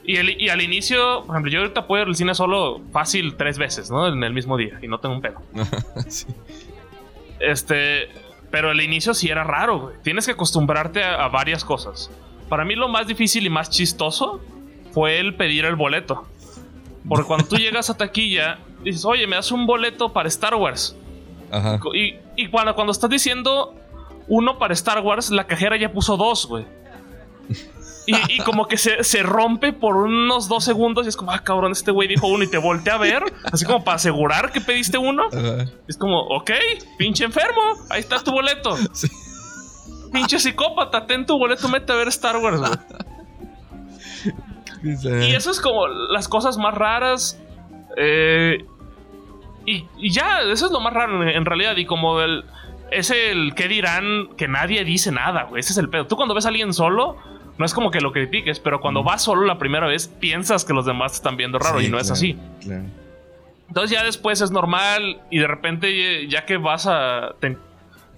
Y, 0.08 0.16
el- 0.16 0.42
y 0.42 0.50
al 0.50 0.62
inicio, 0.62 1.24
por 1.26 1.36
ejemplo, 1.36 1.52
yo 1.52 1.60
ahorita 1.60 1.86
puedo 1.86 2.02
ir 2.04 2.08
al 2.08 2.16
cine 2.16 2.34
solo 2.34 2.82
fácil 2.92 3.36
tres 3.36 3.58
veces, 3.60 3.92
¿no? 3.92 4.08
En 4.08 4.24
el 4.24 4.34
mismo 4.34 4.58
día 4.58 4.80
y 4.82 4.88
no 4.88 5.00
tengo 5.00 5.14
un 5.16 5.22
pedo. 5.22 5.42
sí. 6.08 6.26
Este, 7.40 8.10
pero 8.50 8.70
al 8.72 8.82
inicio 8.82 9.14
sí 9.14 9.30
era 9.30 9.44
raro, 9.44 9.80
güey. 9.80 9.96
Tienes 10.04 10.26
que 10.26 10.32
acostumbrarte 10.32 11.04
a, 11.04 11.26
a 11.26 11.28
varias 11.28 11.64
cosas. 11.64 12.10
Para 12.50 12.66
mí 12.66 12.76
lo 12.76 12.88
más 12.88 13.06
difícil 13.08 13.46
y 13.46 13.50
más 13.50 13.70
chistoso 13.70 14.40
fue 14.94 15.20
el 15.20 15.36
pedir 15.36 15.66
el 15.66 15.76
boleto. 15.76 16.26
Porque 17.08 17.26
cuando 17.26 17.46
tú 17.48 17.56
llegas 17.58 17.90
a 17.90 17.98
taquilla, 17.98 18.60
dices, 18.84 19.06
oye, 19.06 19.28
me 19.28 19.36
das 19.36 19.52
un 19.52 19.68
boleto 19.68 20.14
para 20.14 20.28
Star 20.30 20.56
Wars. 20.56 20.96
Ajá. 21.52 21.80
Y, 21.94 22.16
y 22.36 22.48
cuando, 22.48 22.74
cuando 22.76 22.92
estás 22.92 23.10
diciendo 23.10 23.76
uno 24.28 24.58
para 24.58 24.74
Star 24.74 25.00
Wars, 25.02 25.30
la 25.32 25.46
cajera 25.48 25.78
ya 25.78 25.92
puso 25.92 26.18
dos, 26.18 26.46
güey. 26.48 26.66
Y, 28.08 28.16
y 28.36 28.38
como 28.40 28.68
que 28.68 28.78
se, 28.78 29.04
se 29.04 29.22
rompe 29.22 29.74
por 29.74 29.98
unos 29.98 30.48
dos 30.48 30.64
segundos 30.64 31.06
y 31.06 31.10
es 31.10 31.18
como, 31.18 31.32
ah, 31.32 31.44
cabrón, 31.44 31.74
este 31.74 31.92
güey 31.92 32.08
dijo 32.08 32.26
uno 32.28 32.44
y 32.44 32.48
te 32.48 32.58
voltea 32.58 32.96
a 32.96 32.98
ver, 32.98 33.22
así 33.52 33.66
como 33.66 33.84
para 33.84 33.98
asegurar 33.98 34.52
que 34.52 34.62
pediste 34.62 34.98
uno. 34.98 35.28
Es 35.88 35.98
como, 35.98 36.22
ok, 36.22 36.52
pinche 36.98 37.26
enfermo, 37.26 37.62
ahí 37.90 38.00
está 38.00 38.20
tu 38.24 38.32
boleto. 38.32 38.76
Sí. 38.94 39.08
Pinche 40.14 40.40
psicópata, 40.40 41.06
ten 41.06 41.26
tu 41.26 41.38
boleto, 41.38 41.68
mete 41.68 41.92
a 41.92 41.98
ver 41.98 42.08
Star 42.08 42.38
Wars, 42.38 42.60
güey. 42.60 42.72
Y 44.84 45.36
eso 45.36 45.52
es 45.52 45.60
como 45.60 45.88
las 45.88 46.28
cosas 46.28 46.58
más 46.58 46.74
raras. 46.74 47.40
eh, 47.98 48.66
y, 49.66 49.86
y 49.98 50.12
ya, 50.12 50.42
eso 50.42 50.68
es 50.68 50.72
lo 50.72 50.80
más 50.80 50.94
raro 50.94 51.24
en, 51.24 51.30
en 51.30 51.46
realidad. 51.46 51.76
Y 51.78 51.86
como 51.86 52.22
el. 52.22 52.46
Es 52.90 53.12
el 53.12 53.54
que 53.54 53.68
dirán 53.68 54.30
que 54.38 54.48
nadie 54.48 54.86
dice 54.86 55.12
nada, 55.12 55.44
güey. 55.44 55.60
Ese 55.60 55.74
es 55.74 55.78
el 55.78 55.90
pedo. 55.90 56.08
Tú 56.08 56.16
cuando 56.16 56.34
ves 56.34 56.46
a 56.46 56.50
alguien 56.50 56.74
solo, 56.74 57.18
no 57.58 57.66
es 57.66 57.74
como 57.74 57.92
que 57.92 58.02
lo 58.02 58.12
critiques, 58.12 58.60
pero 58.60 58.80
cuando 58.80 59.04
vas 59.04 59.24
solo 59.24 59.46
la 59.46 59.58
primera 59.58 59.88
vez, 59.88 60.08
piensas 60.08 60.64
que 60.64 60.74
los 60.74 60.86
demás 60.86 61.14
te 61.14 61.16
están 61.18 61.38
viendo 61.38 61.58
raro 61.60 61.80
Sí, 61.80 61.88
y 61.88 61.90
no 61.90 62.00
es 62.00 62.12
así. 62.12 62.38
Claro. 62.62 62.84
Entonces 63.68 63.92
ya 63.92 64.04
después 64.04 64.42
es 64.42 64.52
normal 64.52 65.22
y 65.30 65.40
de 65.40 65.48
repente 65.48 66.28
ya 66.28 66.46
que 66.46 66.58
vas 66.58 66.88
a... 66.88 67.36
Te, 67.40 67.58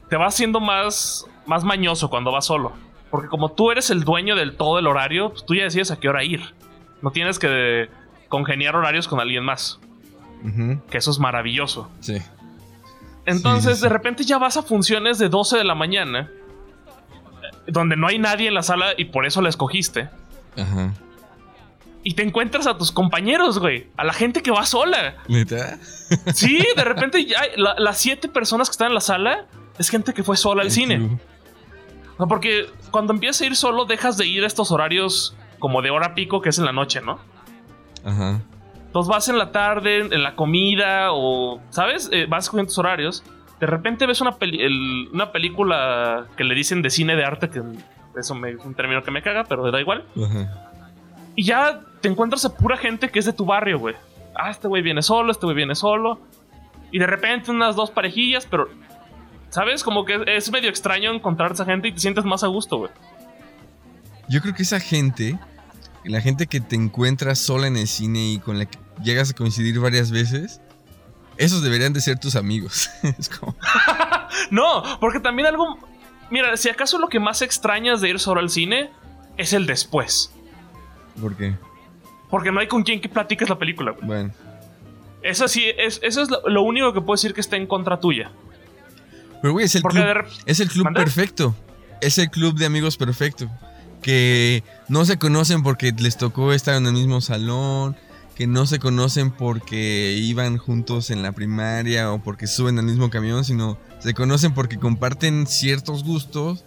te 0.10 0.16
vas 0.16 0.36
siendo 0.36 0.60
más, 0.60 1.26
más 1.46 1.64
mañoso 1.64 2.10
cuando 2.10 2.32
vas 2.32 2.46
solo. 2.46 2.74
Porque 3.10 3.28
como 3.28 3.52
tú 3.52 3.72
eres 3.72 3.90
el 3.90 4.04
dueño 4.04 4.36
del 4.36 4.56
todo 4.56 4.78
el 4.78 4.88
horario, 4.88 5.30
pues 5.32 5.46
tú 5.46 5.56
ya 5.56 5.64
decides 5.64 5.90
a 5.92 6.00
qué 6.00 6.10
hora 6.10 6.24
ir. 6.24 6.42
No 7.02 7.12
tienes 7.12 7.40
que 7.40 7.90
congeniar 8.28 8.76
horarios 8.76 9.08
con 9.08 9.20
alguien 9.20 9.44
más. 9.44 9.80
Que 10.90 10.98
eso 10.98 11.12
es 11.12 11.20
maravilloso. 11.20 11.90
Sí. 12.00 12.18
Entonces 13.26 13.74
Sí, 13.74 13.82
sí, 13.82 13.84
de 13.84 13.90
repente 13.90 14.24
ya 14.24 14.38
vas 14.38 14.58
a 14.58 14.64
funciones 14.64 15.18
de 15.18 15.30
12 15.30 15.58
de 15.58 15.64
la 15.64 15.76
mañana. 15.76 16.32
Donde 17.72 17.96
no 17.96 18.08
hay 18.08 18.20
nadie 18.20 18.48
en 18.48 18.54
la 18.54 18.64
sala 18.64 18.88
y 18.98 19.06
por 19.06 19.26
eso 19.26 19.42
la 19.42 19.50
escogiste. 19.50 20.10
Ajá. 20.58 20.94
Y 22.04 22.14
te 22.14 22.24
encuentras 22.24 22.66
a 22.68 22.78
tus 22.78 22.92
compañeros, 22.92 23.60
güey. 23.60 23.88
A 23.98 24.04
la 24.06 24.14
gente 24.14 24.42
que 24.42 24.52
va 24.52 24.66
sola. 24.66 25.16
¿Neta? 25.28 25.78
Sí, 26.34 26.60
de 26.76 26.84
repente 26.84 27.26
ya 27.26 27.42
la- 27.58 27.76
las 27.78 27.98
siete 27.98 28.30
personas 28.30 28.70
que 28.70 28.74
están 28.74 28.88
en 28.88 28.94
la 28.94 29.02
sala 29.02 29.46
es 29.78 29.90
gente 29.90 30.14
que 30.14 30.24
fue 30.24 30.38
sola 30.38 30.62
al 30.62 30.68
El 30.68 30.74
cine. 30.74 30.96
club. 30.98 31.20
No, 32.18 32.28
porque 32.28 32.68
cuando 32.92 33.14
empiezas 33.14 33.42
a 33.42 33.46
ir 33.46 33.56
solo, 33.56 33.86
dejas 33.86 34.18
de 34.18 34.26
ir 34.28 34.44
a 34.44 34.48
estos 34.48 34.72
horarios 34.72 35.36
como 35.60 35.82
de 35.82 35.90
hora 35.90 36.16
pico, 36.16 36.42
que 36.42 36.50
es 36.50 36.58
en 36.60 36.66
la 36.66 36.72
noche, 36.74 37.02
¿no? 37.02 37.20
Ajá. 38.04 38.42
Entonces 38.88 39.10
vas 39.10 39.28
en 39.30 39.38
la 39.38 39.52
tarde, 39.52 40.00
en 40.00 40.24
la 40.24 40.36
comida, 40.36 41.10
o, 41.12 41.62
¿sabes? 41.70 42.10
Eh, 42.12 42.26
vas 42.28 42.50
cogiendo 42.50 42.70
tus 42.70 42.78
horarios. 42.80 43.24
De 43.60 43.66
repente 43.68 44.06
ves 44.06 44.22
una, 44.22 44.32
peli- 44.38 44.62
el- 44.62 45.10
una 45.14 45.32
película 45.32 46.28
que 46.38 46.44
le 46.44 46.56
dicen 46.56 46.82
de 46.82 46.90
cine 46.90 47.16
de 47.16 47.26
arte, 47.26 47.50
que 47.50 47.62
eso 48.18 48.36
me- 48.36 48.52
es 48.52 48.64
un 48.66 48.74
término 48.74 49.04
que 49.04 49.12
me 49.12 49.22
caga, 49.22 49.44
pero 49.44 49.70
da 49.72 49.80
igual. 49.82 50.06
Y 51.36 51.44
ya 51.44 51.82
te 52.02 52.08
encuentras 52.08 52.46
a 52.46 52.56
pura 52.56 52.78
gente 52.78 53.10
que 53.10 53.20
es 53.20 53.26
de 53.26 53.34
tu 53.34 53.46
barrio, 53.46 53.80
güey. 53.80 53.96
Ah, 54.36 54.50
este 54.50 54.68
güey 54.68 54.82
viene 54.82 55.02
solo, 55.02 55.32
este 55.32 55.46
güey 55.46 55.56
viene 55.56 55.76
solo. 55.76 56.20
Y 56.92 57.00
de 57.00 57.08
repente 57.08 57.52
unas 57.52 57.76
dos 57.76 57.92
parejillas, 57.92 58.46
pero. 58.50 58.68
¿Sabes? 59.50 59.84
Como 59.84 60.06
que 60.06 60.24
es 60.28 60.52
medio 60.52 60.70
extraño 60.70 61.12
encontrar 61.12 61.52
a 61.52 61.54
esa 61.56 61.66
gente 61.66 61.88
y 61.88 61.92
te 61.92 62.00
sientes 62.00 62.24
más 62.24 62.44
a 62.44 62.48
gusto, 62.48 62.78
güey. 62.78 62.92
Yo 64.30 64.42
creo 64.42 64.54
que 64.54 64.62
esa 64.64 64.80
gente, 64.80 65.40
la 66.06 66.22
gente 66.22 66.46
que 66.48 66.62
te 66.62 66.76
encuentras 66.76 67.40
sola 67.40 67.68
en 67.68 67.76
el 67.76 67.88
cine 67.88 68.34
y 68.34 68.40
con 68.40 68.60
la 68.60 68.66
que 68.66 68.78
llegas 69.04 69.32
a 69.32 69.34
coincidir 69.34 69.80
varias 69.80 70.12
veces, 70.12 70.62
esos 71.40 71.64
deberían 71.64 71.94
de 71.94 72.02
ser 72.02 72.20
tus 72.20 72.36
amigos. 72.36 72.90
es 73.18 73.30
como. 73.30 73.56
No, 74.52 74.84
porque 75.00 75.20
también 75.20 75.48
algo. 75.48 75.78
Mira, 76.30 76.56
si 76.56 76.70
acaso 76.70 77.00
lo 77.00 77.08
que 77.08 77.20
más 77.20 77.42
extrañas 77.42 78.00
de 78.00 78.10
ir 78.10 78.20
solo 78.20 78.40
al 78.40 78.50
cine 78.50 78.92
es 79.38 79.54
el 79.54 79.66
después. 79.66 80.32
¿Por 81.20 81.36
qué? 81.36 81.56
Porque 82.30 82.52
no 82.52 82.60
hay 82.60 82.68
con 82.68 82.84
quien 82.84 83.02
que 83.02 83.10
platiques 83.10 83.50
la 83.50 83.58
película, 83.58 83.92
güey. 83.92 84.06
Bueno. 84.06 84.34
Eso 85.22 85.48
sí, 85.48 85.66
es, 85.78 86.00
eso 86.04 86.22
es 86.22 86.30
lo, 86.46 86.62
único 86.62 86.94
que 86.94 87.02
puedo 87.02 87.16
decir 87.16 87.34
que 87.34 87.42
está 87.42 87.58
en 87.58 87.68
contra 87.68 88.00
tuya. 88.00 88.32
Pero, 89.42 89.54
güey, 89.54 89.66
es 89.66 89.76
el 89.76 89.82
Porque 89.82 90.00
club, 90.00 90.26
es 90.46 90.60
el 90.60 90.70
club 90.70 90.94
perfecto. 90.94 91.56
Es 92.02 92.18
el 92.18 92.30
club 92.30 92.56
de 92.56 92.66
amigos 92.66 92.98
perfecto. 92.98 93.50
Que 94.02 94.64
no 94.88 95.06
se 95.06 95.18
conocen 95.18 95.64
porque 95.64 95.92
les 95.92 96.18
tocó 96.18 96.54
estar 96.54 96.76
en 96.76 96.86
el 96.86 96.94
mismo 96.94 97.20
salón. 97.20 97.98
Que 98.40 98.48
no 98.48 98.66
se 98.66 98.80
conocen 98.80 99.32
porque 99.32 100.14
iban 100.18 100.58
juntos 100.58 101.10
en 101.10 101.22
la 101.22 101.34
primaria 101.34 102.10
o 102.14 102.24
porque 102.24 102.48
suben 102.48 102.80
al 102.80 102.86
mismo 102.86 103.10
camión, 103.10 103.44
sino 103.44 103.78
se 104.00 104.14
conocen 104.14 104.54
porque 104.54 104.80
comparten 104.80 105.46
ciertos 105.46 106.06
gustos 106.06 106.64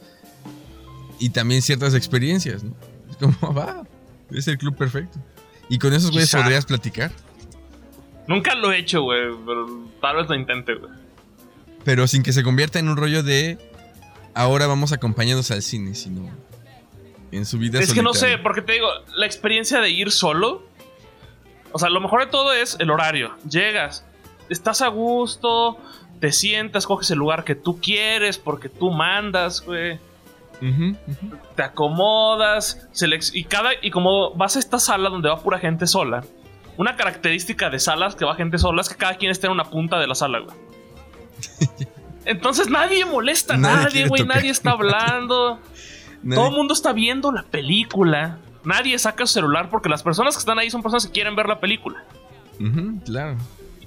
y 1.19 1.31
también 1.31 1.63
ciertas 1.63 1.95
experiencias, 1.95 2.63
¿no? 2.63 2.75
Es 3.11 3.17
como, 3.17 3.55
va, 3.59 3.85
es 4.31 4.49
el 4.49 4.59
club 4.59 4.77
perfecto. 4.77 5.19
Y 5.71 5.79
con 5.79 5.95
esos 5.95 6.11
güeyes 6.11 6.31
podrías 6.31 6.67
platicar. 6.67 7.11
Nunca 8.29 8.55
lo 8.55 8.71
he 8.71 8.79
hecho, 8.79 9.01
güey, 9.01 9.31
pero 9.47 9.89
tal 10.03 10.17
vez 10.17 10.29
lo 10.29 10.35
intente, 10.35 10.75
güey. 10.75 10.93
Pero 11.85 12.07
sin 12.07 12.23
que 12.23 12.35
se 12.35 12.43
convierta 12.43 12.81
en 12.81 12.91
un 12.91 12.99
rollo 12.99 13.23
de 13.23 13.57
ahora 14.35 14.67
vamos 14.67 14.93
acompañados 14.93 15.51
al 15.51 15.63
cine, 15.63 15.95
sino 15.95 16.29
en 17.31 17.47
su 17.47 17.59
vida 17.59 17.81
Es 17.81 17.95
que 17.95 18.03
no 18.03 18.13
sé, 18.13 18.37
porque 18.37 18.61
te 18.61 18.75
digo, 18.75 18.89
la 19.17 19.25
experiencia 19.25 19.81
de 19.81 19.89
ir 19.89 20.11
solo. 20.11 20.71
O 21.73 21.79
sea, 21.79 21.89
lo 21.89 22.01
mejor 22.01 22.21
de 22.21 22.27
todo 22.27 22.53
es 22.53 22.77
el 22.81 22.91
horario. 22.91 23.33
Llegas, 23.49 24.05
estás 24.49 24.83
a 24.83 24.89
gusto, 24.89 25.79
te 26.21 26.33
sientas, 26.33 26.87
coges 26.87 27.11
el 27.11 27.19
lugar 27.19 27.45
que 27.45 27.55
tú 27.55 27.81
quieres 27.81 28.39
porque 28.39 28.69
tú 28.69 28.91
mandas, 28.91 29.61
güey. 29.63 29.99
Te 31.57 31.63
acomodas, 31.65 32.87
y 33.35 33.45
cada 33.45 33.71
y 33.83 33.91
como 33.91 34.31
vas 34.35 34.55
a 34.55 34.61
esta 34.61 34.79
sala 34.79 35.09
donde 35.11 35.29
va 35.29 35.41
pura 35.43 35.59
gente 35.59 35.87
sola. 35.89 36.23
Una 36.77 36.95
característica 36.97 37.69
de 37.69 37.81
salas 37.81 38.15
que 38.15 38.25
va 38.25 38.35
gente 38.37 38.59
sola 38.59 38.81
es 38.81 38.89
que 38.89 38.95
cada 38.95 39.15
quien 39.17 39.31
está 39.33 39.49
en 39.49 39.53
una 39.55 39.65
punta 39.65 39.99
de 39.99 40.07
la 40.07 40.15
sala, 40.15 40.39
güey. 40.39 40.57
Entonces 42.25 42.69
nadie 42.71 43.05
molesta 43.05 43.55
a 43.55 43.57
Nadie 43.57 44.07
güey. 44.09 44.23
Nadie 44.25 44.51
está 44.51 44.71
hablando. 44.71 45.59
Nadie- 46.23 46.37
Todo 46.37 46.49
el 46.51 46.55
mundo 46.57 46.73
está 46.75 46.93
viendo 46.93 47.33
la 47.33 47.43
película. 47.43 48.39
Nadie 48.65 48.99
saca 48.99 49.27
su 49.27 49.33
celular 49.35 49.69
porque 49.71 49.89
las 49.89 50.03
personas 50.03 50.35
que 50.35 50.39
están 50.41 50.59
ahí 50.59 50.71
son 50.71 50.83
personas 50.83 51.07
que 51.07 51.13
quieren 51.13 51.35
ver 51.37 51.47
la 51.47 51.61
película. 51.61 52.05
Claro. 53.05 53.37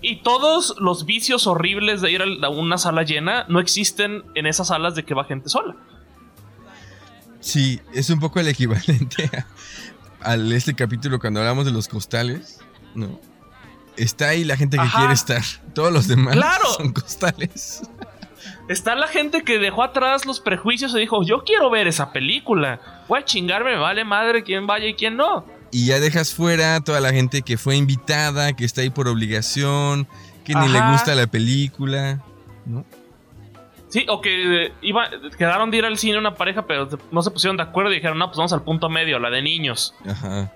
Y 0.01 0.17
todos 0.21 0.75
los 0.79 1.05
vicios 1.05 1.47
horribles 1.47 2.01
de 2.01 2.11
ir 2.11 2.21
a 2.21 2.49
una 2.49 2.77
sala 2.77 3.03
llena 3.03 3.45
no 3.47 3.59
existen 3.59 4.23
en 4.35 4.45
esas 4.45 4.67
salas 4.67 4.93
de 4.95 5.03
que 5.05 5.13
va 5.13 5.23
gente 5.23 5.49
sola. 5.49 5.75
Sí, 7.39 7.79
es 7.93 8.09
un 8.09 8.19
poco 8.19 8.39
el 8.39 8.47
equivalente 8.47 9.29
al 10.21 10.51
este 10.51 10.73
capítulo 10.73 11.19
cuando 11.19 11.39
hablamos 11.39 11.65
de 11.65 11.71
los 11.71 11.87
costales, 11.87 12.59
¿no? 12.95 13.19
Está 13.97 14.29
ahí 14.29 14.43
la 14.43 14.57
gente 14.57 14.77
que 14.77 14.83
Ajá. 14.83 14.99
quiere 14.99 15.13
estar. 15.13 15.41
Todos 15.73 15.93
los 15.93 16.07
demás 16.07 16.33
Claro. 16.35 16.65
son 16.75 16.91
costales. 16.91 17.81
Está 18.67 18.95
la 18.95 19.07
gente 19.07 19.43
que 19.43 19.59
dejó 19.59 19.83
atrás 19.83 20.25
los 20.25 20.39
prejuicios 20.39 20.95
y 20.95 20.99
dijo, 20.99 21.23
yo 21.23 21.43
quiero 21.43 21.69
ver 21.69 21.87
esa 21.87 22.11
película. 22.11 22.79
Voy 23.07 23.19
a 23.19 23.25
chingarme, 23.25 23.71
me 23.71 23.77
vale 23.77 24.03
madre 24.03 24.43
quién 24.43 24.65
vaya 24.65 24.87
y 24.87 24.95
quién 24.95 25.17
no. 25.17 25.45
Y 25.71 25.87
ya 25.87 25.99
dejas 25.99 26.33
fuera 26.33 26.79
toda 26.81 26.99
la 26.99 27.11
gente 27.11 27.41
que 27.43 27.57
fue 27.57 27.75
invitada, 27.75 28.53
que 28.53 28.65
está 28.65 28.81
ahí 28.81 28.89
por 28.89 29.07
obligación, 29.07 30.07
que 30.43 30.55
ni 30.55 30.67
le 30.67 30.81
gusta 30.91 31.13
la 31.13 31.27
película, 31.27 32.23
¿no? 32.65 32.85
Sí, 33.89 34.05
o 34.09 34.19
que 34.19 34.65
eh, 34.65 34.73
iba, 34.81 35.09
quedaron 35.37 35.69
de 35.71 35.77
ir 35.77 35.85
al 35.85 35.97
cine 35.97 36.17
una 36.17 36.33
pareja, 36.33 36.65
pero 36.65 36.89
no 37.11 37.21
se 37.21 37.31
pusieron 37.31 37.55
de 37.57 37.63
acuerdo 37.63 37.91
y 37.91 37.95
dijeron, 37.95 38.17
no, 38.17 38.27
pues 38.27 38.37
vamos 38.37 38.51
al 38.51 38.63
punto 38.63 38.89
medio, 38.89 39.19
la 39.19 39.29
de 39.29 39.41
niños. 39.41 39.93
Ajá. 40.05 40.51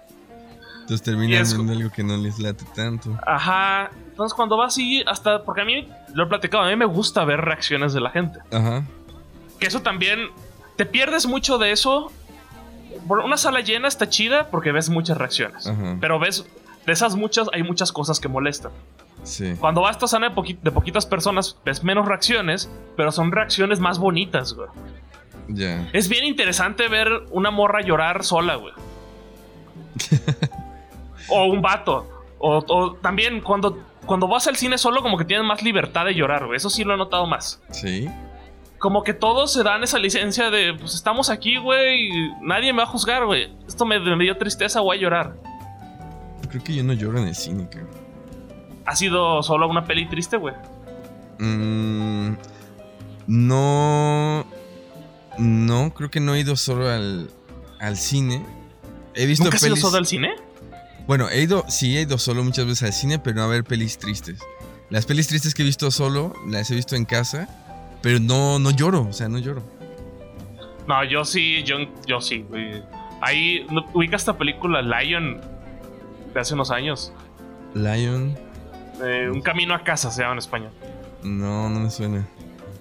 Entonces 0.82 1.04
terminan 1.04 1.44
viendo 1.44 1.72
algo 1.72 1.90
que 1.92 2.04
no 2.04 2.18
les 2.18 2.40
late 2.40 2.66
tanto. 2.76 3.16
Ajá. 3.26 3.92
Entonces 4.20 4.36
cuando 4.36 4.58
vas 4.58 4.74
así, 4.74 5.02
hasta, 5.08 5.44
porque 5.44 5.62
a 5.62 5.64
mí, 5.66 5.88
lo 6.14 6.26
he 6.26 6.28
platicado, 6.28 6.66
a 6.66 6.68
mí 6.68 6.76
me 6.76 6.84
gusta 6.84 7.24
ver 7.24 7.40
reacciones 7.40 7.94
de 7.94 8.02
la 8.02 8.10
gente. 8.10 8.40
Ajá. 8.52 8.84
Que 9.62 9.68
eso 9.68 9.82
también, 9.82 10.28
te 10.76 10.86
pierdes 10.86 11.26
mucho 11.26 11.58
de 11.58 11.72
eso. 11.72 12.12
Por 13.08 13.20
una 13.20 13.38
sala 13.38 13.62
llena 13.62 13.88
está 13.88 14.10
chida 14.10 14.50
porque 14.50 14.74
ves 14.74 14.90
muchas 14.90 15.18
reacciones. 15.18 15.66
Ajá. 15.68 15.96
Pero 16.02 16.20
ves, 16.20 16.46
de 16.86 16.92
esas 16.92 17.16
muchas, 17.16 17.48
hay 17.54 17.64
muchas 17.64 17.94
cosas 17.94 18.20
que 18.20 18.28
molestan. 18.28 18.74
Sí. 19.24 19.56
Cuando 19.58 19.80
vas 19.80 19.92
a 19.92 19.92
esta 19.92 20.08
sala 20.08 20.28
de, 20.28 20.36
poqui- 20.36 20.60
de 20.62 20.72
poquitas 20.72 21.06
personas, 21.06 21.56
ves 21.64 21.82
menos 21.82 22.06
reacciones, 22.06 22.70
pero 22.98 23.14
son 23.14 23.32
reacciones 23.32 23.80
más 23.80 24.00
bonitas, 24.00 24.52
güey. 24.54 24.68
Ya. 25.48 25.90
Es 25.94 26.10
bien 26.10 26.26
interesante 26.26 26.90
ver 26.90 27.10
una 27.32 27.52
morra 27.52 27.80
llorar 27.80 28.26
sola, 28.26 28.56
güey. 28.56 28.74
o 31.30 31.46
un 31.46 31.62
vato. 31.62 32.06
O, 32.42 32.64
o 32.68 32.94
también 32.94 33.42
cuando, 33.42 33.78
cuando 34.10 34.28
vas 34.28 34.48
al 34.48 34.56
cine 34.56 34.80
solo, 34.80 35.04
como 35.04 35.20
que 35.20 35.24
tienes 35.24 35.46
más 35.46 35.62
libertad 35.62 36.04
de 36.04 36.16
llorar, 36.16 36.48
güey. 36.48 36.58
Eso 36.58 36.72
sí 36.72 36.84
lo 36.84 36.96
he 36.96 36.98
notado 36.98 37.28
más. 37.28 37.62
Sí. 37.70 38.10
Como 38.80 39.04
que 39.04 39.14
todos 39.14 39.54
se 39.54 39.62
dan 39.62 39.84
esa 39.84 40.00
licencia 40.00 40.50
de, 40.50 40.74
pues 40.74 40.96
estamos 40.96 41.30
aquí, 41.30 41.58
güey, 41.58 42.08
y 42.08 42.32
nadie 42.42 42.74
me 42.74 42.78
va 42.80 42.86
a 42.86 42.88
juzgar, 42.88 43.28
güey. 43.28 43.54
Esto 43.68 43.86
me, 43.86 44.00
me 44.00 44.24
dio 44.24 44.36
tristeza, 44.36 44.82
voy 44.82 44.98
a 44.98 45.00
llorar. 45.00 45.36
Creo 46.50 46.64
que 46.64 46.74
yo 46.74 46.84
no 46.84 46.94
lloro 46.94 47.20
en 47.20 47.28
el 47.28 47.36
cine, 47.36 47.68
creo. 47.70 47.86
¿Ha 48.88 48.96
sido 48.96 49.44
solo 49.44 49.68
una 49.68 49.86
peli 49.86 50.08
triste, 50.08 50.38
güey? 50.38 50.56
Mm, 51.38 52.32
no. 53.28 54.44
No, 55.38 55.94
creo 55.94 56.10
que 56.10 56.20
no 56.20 56.34
he 56.34 56.40
ido 56.40 56.56
solo 56.56 56.90
al, 56.90 57.30
al 57.80 57.96
cine. 57.96 58.44
He 59.14 59.28
visto 59.28 59.44
¿Nunca 59.44 59.58
has 59.58 59.62
ido 59.62 59.74
pelis. 59.76 59.82
solo 59.84 59.98
al 59.98 60.08
cine? 60.08 60.34
Bueno, 61.10 61.28
he 61.28 61.42
ido, 61.42 61.66
sí, 61.70 61.98
he 61.98 62.02
ido 62.02 62.20
solo 62.20 62.44
muchas 62.44 62.68
veces 62.68 62.84
al 62.84 62.94
cine, 62.94 63.18
pero 63.18 63.38
no 63.38 63.42
a 63.42 63.48
ver 63.48 63.64
pelis 63.64 63.98
tristes. 63.98 64.38
Las 64.92 65.08
pelis 65.08 65.28
tristes 65.28 65.56
que 65.56 65.64
he 65.64 65.66
visto 65.66 65.90
solo, 65.90 66.34
las 66.48 66.70
he 66.70 66.76
visto 66.76 66.96
en 66.96 67.04
casa, 67.06 67.50
pero 68.04 68.20
no, 68.20 68.60
no 68.60 68.70
lloro, 68.70 69.08
o 69.10 69.12
sea, 69.12 69.28
no 69.28 69.40
lloro. 69.40 69.64
No, 70.88 71.04
yo 71.04 71.26
sí, 71.26 71.64
yo, 71.64 71.78
yo 72.06 72.22
sí. 72.22 72.46
Ahí, 73.22 73.66
¿no- 73.72 73.88
ubica 73.96 74.18
esta 74.18 74.38
película 74.38 74.84
Lion 74.84 75.42
de 76.32 76.40
hace 76.40 76.54
unos 76.54 76.70
años. 76.70 77.12
Lion, 77.74 78.38
Eh, 79.04 79.30
un 79.34 79.42
camino 79.42 79.74
a 79.74 79.84
casa 79.84 80.12
se 80.12 80.22
llama 80.22 80.34
en 80.34 80.38
español. 80.40 80.72
no, 81.24 81.70
no 81.70 81.80
me 81.80 81.90
suena. 81.90 82.24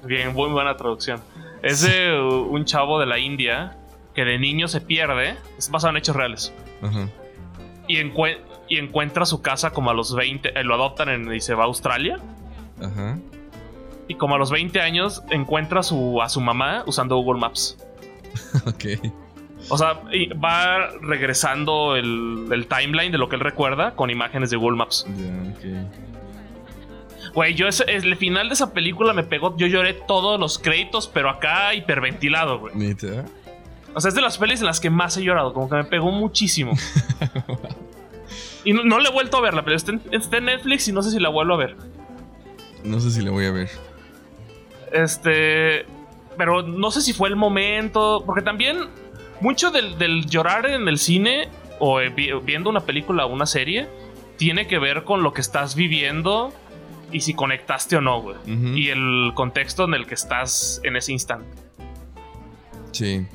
Bien, 0.05 0.35
muy 0.35 0.51
buena 0.51 0.77
traducción. 0.77 1.23
Es 1.63 1.81
de 1.81 2.13
un 2.21 2.67
chavo 2.67 3.01
de 3.01 3.07
la 3.07 3.19
India 3.19 3.79
que 4.15 4.27
de 4.27 4.39
niño 4.39 4.69
se 4.69 4.83
pierde. 4.83 5.35
Es 5.57 5.71
basado 5.71 5.93
en 5.93 5.97
hechos 5.97 6.15
reales. 6.15 6.53
Ajá. 6.83 7.09
Y, 7.89 7.97
encue- 7.97 8.39
y 8.69 8.79
encuentra 8.79 9.25
su 9.27 9.43
casa 9.43 9.71
como 9.73 9.91
a 9.91 9.95
los 9.95 10.15
20. 10.15 10.59
eh, 10.59 10.63
lo 10.65 10.75
adoptan 10.75 11.09
en- 11.09 11.33
y 11.35 11.41
se 11.41 11.55
va 11.55 11.65
a 11.65 11.67
Australia. 11.67 12.19
Ajá. 12.81 13.19
Y 14.07 14.15
como 14.15 14.37
a 14.37 14.39
los 14.39 14.51
20 14.51 14.81
años 14.81 15.23
encuentra 15.31 15.81
a 15.81 15.83
su, 15.83 16.23
a 16.23 16.29
su 16.29 16.41
mamá 16.41 16.83
usando 16.87 17.17
Google 17.17 17.41
Maps. 17.41 17.77
Ok. 18.67 18.85
O 19.71 19.77
sea, 19.77 20.01
y 20.13 20.29
va 20.29 20.89
regresando 21.03 21.97
el, 21.97 22.47
el 22.53 22.67
timeline 22.69 23.11
de 23.11 23.19
lo 23.19 23.29
que 23.29 23.35
él 23.37 23.41
recuerda 23.41 23.95
con 23.97 24.09
imágenes 24.09 24.51
de 24.51 24.57
Google 24.57 24.77
Maps. 24.79 25.05
Ya, 25.17 25.51
ok. 25.51 25.65
Güey, 27.35 27.55
yo 27.55 27.67
ese, 27.69 27.85
el 27.85 28.17
final 28.17 28.49
de 28.49 28.55
esa 28.55 28.73
película 28.73 29.13
me 29.13 29.25
pegó. 29.25 29.57
Yo 29.57 29.67
lloré 29.67 29.93
todos 29.95 30.39
los 30.41 30.59
créditos, 30.59 31.09
pero 31.13 31.29
acá 31.29 31.75
hiperventilado, 31.75 32.59
güey. 32.61 32.75
O 33.95 34.01
sea, 34.01 34.09
es 34.09 34.15
de 34.15 34.23
las 34.23 34.39
pelis 34.39 34.61
en 34.61 34.67
las 34.67 34.81
que 34.81 34.89
más 34.91 35.17
he 35.17 35.23
llorado. 35.25 35.53
Como 35.53 35.69
que 35.69 35.77
me 35.77 35.85
pegó 35.85 36.11
muchísimo. 36.13 36.73
y 38.69 38.73
no, 38.73 38.85
no 38.85 38.99
le 38.99 39.09
he 39.09 39.13
vuelto 39.13 39.37
a 39.37 39.41
verla, 39.41 39.63
pero 39.65 39.77
está 39.77 39.93
en, 39.93 40.03
está 40.13 40.37
en 40.39 40.45
Netflix 40.47 40.89
y 40.89 40.93
no 40.93 41.03
sé 41.03 41.11
si 41.11 41.19
la 41.21 41.29
vuelvo 41.29 41.55
a 41.55 41.57
ver. 41.59 41.77
No 42.85 43.01
sé 43.01 43.11
si 43.11 43.23
la 43.23 43.31
voy 43.31 43.47
a 43.47 43.51
ver. 43.53 43.69
Este. 44.93 45.85
Pero 46.37 46.63
no 46.63 46.91
sé 46.91 47.01
si 47.03 47.13
fue 47.13 47.29
el 47.29 47.37
momento. 47.37 48.23
Porque 48.25 48.43
también 48.43 48.79
mucho 49.41 49.71
del, 49.71 49.99
del 49.99 50.27
llorar 50.27 50.67
en 50.67 50.87
el 50.89 50.99
cine 50.99 51.49
o 51.81 51.99
vi- 52.15 52.31
viendo 52.45 52.71
una 52.71 52.81
película 52.81 53.27
o 53.27 53.33
una 53.33 53.47
serie 53.47 53.89
tiene 54.37 54.67
que 54.69 54.79
ver 54.79 55.03
con 55.05 55.23
lo 55.23 55.33
que 55.33 55.41
estás 55.41 55.75
viviendo 55.75 56.53
y 57.11 57.21
si 57.23 57.35
conectaste 57.35 57.97
o 57.97 58.01
no, 58.01 58.21
güey. 58.23 58.37
Y 58.47 58.91
el 58.91 59.33
contexto 59.35 59.85
en 59.85 59.95
el 59.95 60.07
que 60.07 60.15
estás 60.15 60.81
en 60.85 60.95
ese 60.97 61.13
instante. 61.13 61.49
Sí. 62.93 63.27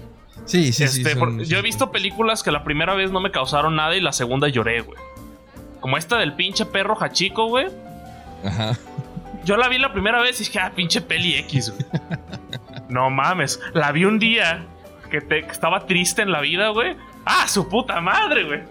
Sí, 0.46 0.72
sí, 0.74 0.88
sí. 0.88 1.02
Este, 1.02 1.14
son- 1.16 1.44
yo 1.44 1.58
he 1.58 1.62
visto 1.62 1.92
películas 1.92 2.44
que 2.44 2.52
la 2.52 2.64
primera 2.64 2.94
vez 2.96 3.12
no 3.12 3.20
me 3.20 3.32
causaron 3.32 3.76
nada 3.76 3.96
y 3.96 4.02
la 4.02 4.12
segunda 4.14 4.48
lloré, 4.48 4.82
güey. 4.82 4.98
Como 5.84 5.98
esta 5.98 6.18
del 6.18 6.34
pinche 6.34 6.66
perro 6.66 6.96
Hachiko, 6.98 7.48
güey. 7.50 7.68
Ajá. 8.46 8.78
Yo 9.44 9.58
la 9.58 9.68
vi 9.68 9.78
la 9.80 9.92
primera 9.92 10.22
vez 10.22 10.40
y 10.40 10.46
dije, 10.46 10.58
ah, 10.60 10.72
pinche 10.74 11.02
peli 11.02 11.36
X, 11.36 11.72
güey. 11.72 11.86
no 12.88 13.10
mames. 13.10 13.60
La 13.74 13.92
vi 13.92 14.06
un 14.06 14.18
día 14.18 14.66
que, 15.12 15.20
te- 15.20 15.44
que 15.44 15.52
estaba 15.52 15.86
triste 15.86 16.22
en 16.22 16.32
la 16.32 16.40
vida, 16.40 16.70
güey. 16.70 16.96
Ah, 17.26 17.50
su 17.50 17.68
puta 17.68 18.00
madre, 18.00 18.46
güey. 18.46 18.62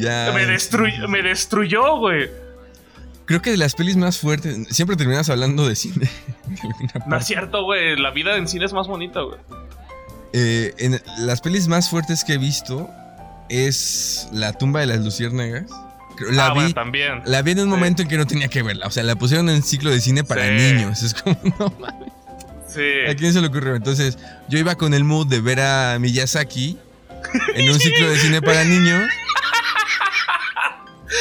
Ya. 0.00 0.32
Me, 0.34 0.46
destruyó, 0.46 1.06
me 1.06 1.20
destruyó, 1.20 1.98
güey. 1.98 2.30
Creo 3.26 3.42
que 3.42 3.50
de 3.50 3.58
las 3.58 3.74
pelis 3.74 3.98
más 3.98 4.18
fuertes. 4.18 4.56
Siempre 4.70 4.96
terminas 4.96 5.28
hablando 5.28 5.68
de 5.68 5.76
cine. 5.76 6.08
de 6.46 7.00
No 7.06 7.18
es 7.18 7.26
cierto, 7.26 7.62
güey. 7.64 7.96
La 7.98 8.10
vida 8.10 8.36
en 8.38 8.48
cine 8.48 8.64
es 8.64 8.72
más 8.72 8.88
bonita, 8.88 9.20
güey. 9.20 9.38
Eh, 10.32 10.72
en 10.78 10.98
las 11.18 11.42
pelis 11.42 11.68
más 11.68 11.90
fuertes 11.90 12.24
que 12.24 12.32
he 12.34 12.38
visto 12.38 12.88
es 13.50 14.28
La 14.32 14.54
tumba 14.54 14.80
de 14.80 14.86
las 14.86 15.00
luciérnagas. 15.00 15.70
La 16.30 16.46
ah, 16.46 16.48
vi. 16.50 16.54
bueno, 16.60 16.74
también. 16.74 17.22
La 17.24 17.42
vi 17.42 17.52
en 17.52 17.60
un 17.60 17.64
Sí. 17.66 17.70
momento 17.70 18.02
en 18.02 18.08
que 18.08 18.16
no 18.16 18.26
tenía 18.26 18.48
que 18.48 18.62
verla. 18.62 18.86
O 18.86 18.90
sea, 18.90 19.02
la 19.02 19.16
pusieron 19.16 19.48
en 19.48 19.62
ciclo 19.62 19.90
de 19.90 20.00
cine 20.00 20.24
para 20.24 20.46
Sí. 20.46 20.52
niños. 20.52 21.02
Es 21.02 21.14
como, 21.14 21.38
no 21.58 21.74
mames. 21.78 22.12
Sí. 22.68 23.10
¿A 23.10 23.14
quién 23.16 23.32
se 23.32 23.40
le 23.40 23.48
ocurrió? 23.48 23.74
Entonces, 23.74 24.16
yo 24.48 24.58
iba 24.58 24.76
con 24.76 24.94
el 24.94 25.02
mood 25.04 25.26
de 25.26 25.40
ver 25.40 25.60
a 25.60 25.98
Miyazaki 25.98 26.78
en 27.56 27.68
un 27.70 27.80
ciclo 27.80 28.08
de 28.10 28.16
cine 28.18 28.40
para 28.42 28.64
niños. 28.64 29.02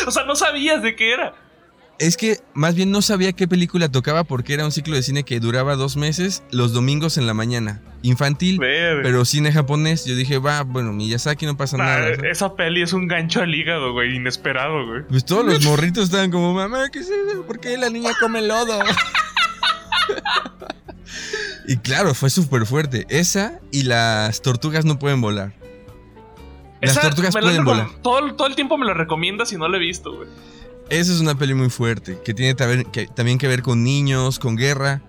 O 0.08 0.12
sea, 0.12 0.24
no 0.24 0.36
sabías 0.36 0.82
de 0.84 0.95
qué 0.95 1.14
era. 1.14 1.34
Es 2.00 2.16
que 2.16 2.38
más 2.54 2.76
bien 2.76 2.91
no 2.91 3.02
sabía 3.02 3.34
qué 3.34 3.45
película 3.47 3.89
tocaba 3.91 4.24
porque 4.24 4.54
era 4.54 4.64
un 4.64 4.72
ciclo 4.72 4.95
de 4.95 5.04
cine 5.04 5.24
que 5.24 5.41
duraba 5.41 5.76
dos 5.76 5.97
meses, 5.97 6.43
los 6.50 6.72
domingos 6.72 7.18
en 7.18 7.28
la 7.28 7.34
mañana. 7.34 7.82
Infantil, 8.04 8.58
pero 8.58 9.26
cine 9.26 9.52
japonés. 9.52 10.06
Yo 10.06 10.16
dije, 10.16 10.38
va, 10.38 10.64
bueno, 10.64 10.93
Miyazaki 10.93 11.45
no 11.45 11.58
pasa 11.58 11.76
Nah, 11.76 11.84
nada. 11.84 12.16
¿sabes? 12.16 12.32
esa 12.32 12.56
peli 12.56 12.82
es 12.82 12.93
un 12.93 13.08
gancho 13.10 13.41
al 13.41 13.54
hígado, 13.54 13.91
güey, 13.91 14.16
inesperado, 14.16 14.88
güey. 14.88 15.04
Pues 15.10 15.26
todos 15.26 15.45
los 15.45 15.66
morritos 15.66 16.06
estaban 16.06 16.32
como, 16.32 16.54
mamá, 16.54 16.89
¿qué 16.89 17.00
es 17.00 17.10
eso? 17.10 17.43
¿Por 17.45 17.60
qué 17.60 17.78
la 17.78 17.89
niña 17.89 18.12
come 18.22 18.41
lodo? 18.41 18.80
y 21.68 21.78
claro, 21.78 22.14
fue 22.14 22.30
súper 22.30 22.66
fuerte. 22.66 23.06
Esa 23.10 23.60
y 23.72 23.84
las 23.84 24.41
tortugas 24.41 24.86
no 24.86 24.97
pueden 24.97 25.20
volar. 25.20 25.54
Las 26.82 26.91
Esa 26.91 27.02
tortugas 27.02 27.36
pueden 27.36 27.66
volar. 27.66 27.89
Todo, 28.02 28.34
todo 28.36 28.47
el 28.47 28.56
tiempo 28.56 28.78
me 28.78 28.86
la 28.86 28.93
recomiendas 28.93 29.52
y 29.52 29.58
no 29.58 29.68
la 29.68 29.76
he 29.76 29.82
visto, 29.82 30.16
güey. 30.16 30.30
Esa 30.89 31.13
es 31.13 31.19
una 31.19 31.35
peli 31.35 31.53
muy 31.53 31.69
fuerte, 31.69 32.17
que 32.25 32.33
tiene 32.33 32.55
que- 32.91 33.07
también 33.07 33.37
que 33.37 33.47
ver 33.47 33.61
con 33.61 33.83
niños, 33.83 34.39
con 34.39 34.55
guerra. 34.55 35.01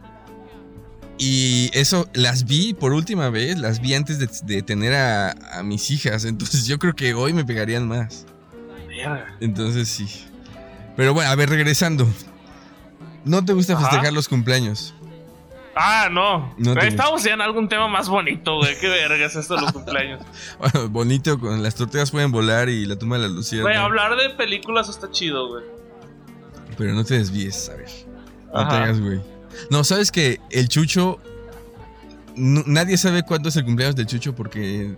Y 1.18 1.70
eso 1.74 2.08
las 2.14 2.44
vi 2.46 2.72
por 2.74 2.92
última 2.92 3.28
vez, 3.30 3.58
las 3.58 3.80
vi 3.80 3.94
antes 3.94 4.18
de, 4.18 4.28
de 4.44 4.62
tener 4.62 4.94
a, 4.94 5.32
a 5.58 5.62
mis 5.62 5.90
hijas. 5.90 6.24
Entonces 6.26 6.66
yo 6.66 6.78
creo 6.78 6.94
que 6.94 7.14
hoy 7.14 7.32
me 7.32 7.44
pegarían 7.44 7.86
más. 7.88 8.26
Entonces 9.40 9.88
sí. 9.88 10.08
Pero 10.96 11.14
bueno, 11.14 11.30
a 11.30 11.34
ver, 11.34 11.48
regresando. 11.48 12.06
¿No 13.24 13.44
te 13.44 13.52
gusta 13.52 13.74
Ajá. 13.74 13.82
festejar 13.88 14.12
los 14.12 14.28
cumpleaños? 14.28 14.94
Ah, 15.82 16.08
no. 16.10 16.54
No. 16.58 16.72
Estamos 16.80 17.24
ya 17.24 17.32
en 17.32 17.40
algún 17.40 17.66
tema 17.68 17.88
más 17.88 18.06
bonito, 18.08 18.56
güey. 18.58 18.78
Qué 18.78 18.88
verga 18.88 19.24
es 19.24 19.34
esto 19.34 19.54
de 19.56 19.62
los 19.62 19.72
cumpleaños. 19.72 20.20
Bueno, 20.58 20.88
bonito, 20.90 21.38
con 21.40 21.62
las 21.62 21.74
tortugas 21.74 22.10
pueden 22.10 22.30
volar 22.30 22.68
y 22.68 22.84
la 22.84 22.96
tumba 22.96 23.16
de 23.16 23.22
la 23.22 23.28
lucierna. 23.28 23.62
Güey, 23.70 23.76
hablar 23.76 24.14
de 24.16 24.28
películas 24.30 24.90
está 24.90 25.10
chido, 25.10 25.48
güey. 25.48 25.64
Pero 26.76 26.92
no 26.92 27.02
te 27.04 27.14
desvíes, 27.14 27.70
a 27.70 27.76
ver. 27.76 27.88
No 28.52 28.68
te 28.68 28.74
hagas, 28.74 29.00
güey. 29.00 29.20
No, 29.70 29.82
sabes 29.84 30.12
que 30.12 30.38
el 30.50 30.68
Chucho. 30.68 31.18
no- 32.36 32.62
nadie 32.66 32.98
sabe 32.98 33.22
cuándo 33.22 33.48
es 33.48 33.56
el 33.56 33.64
cumpleaños 33.64 33.96
del 33.96 34.06
Chucho 34.06 34.34
porque 34.34 34.94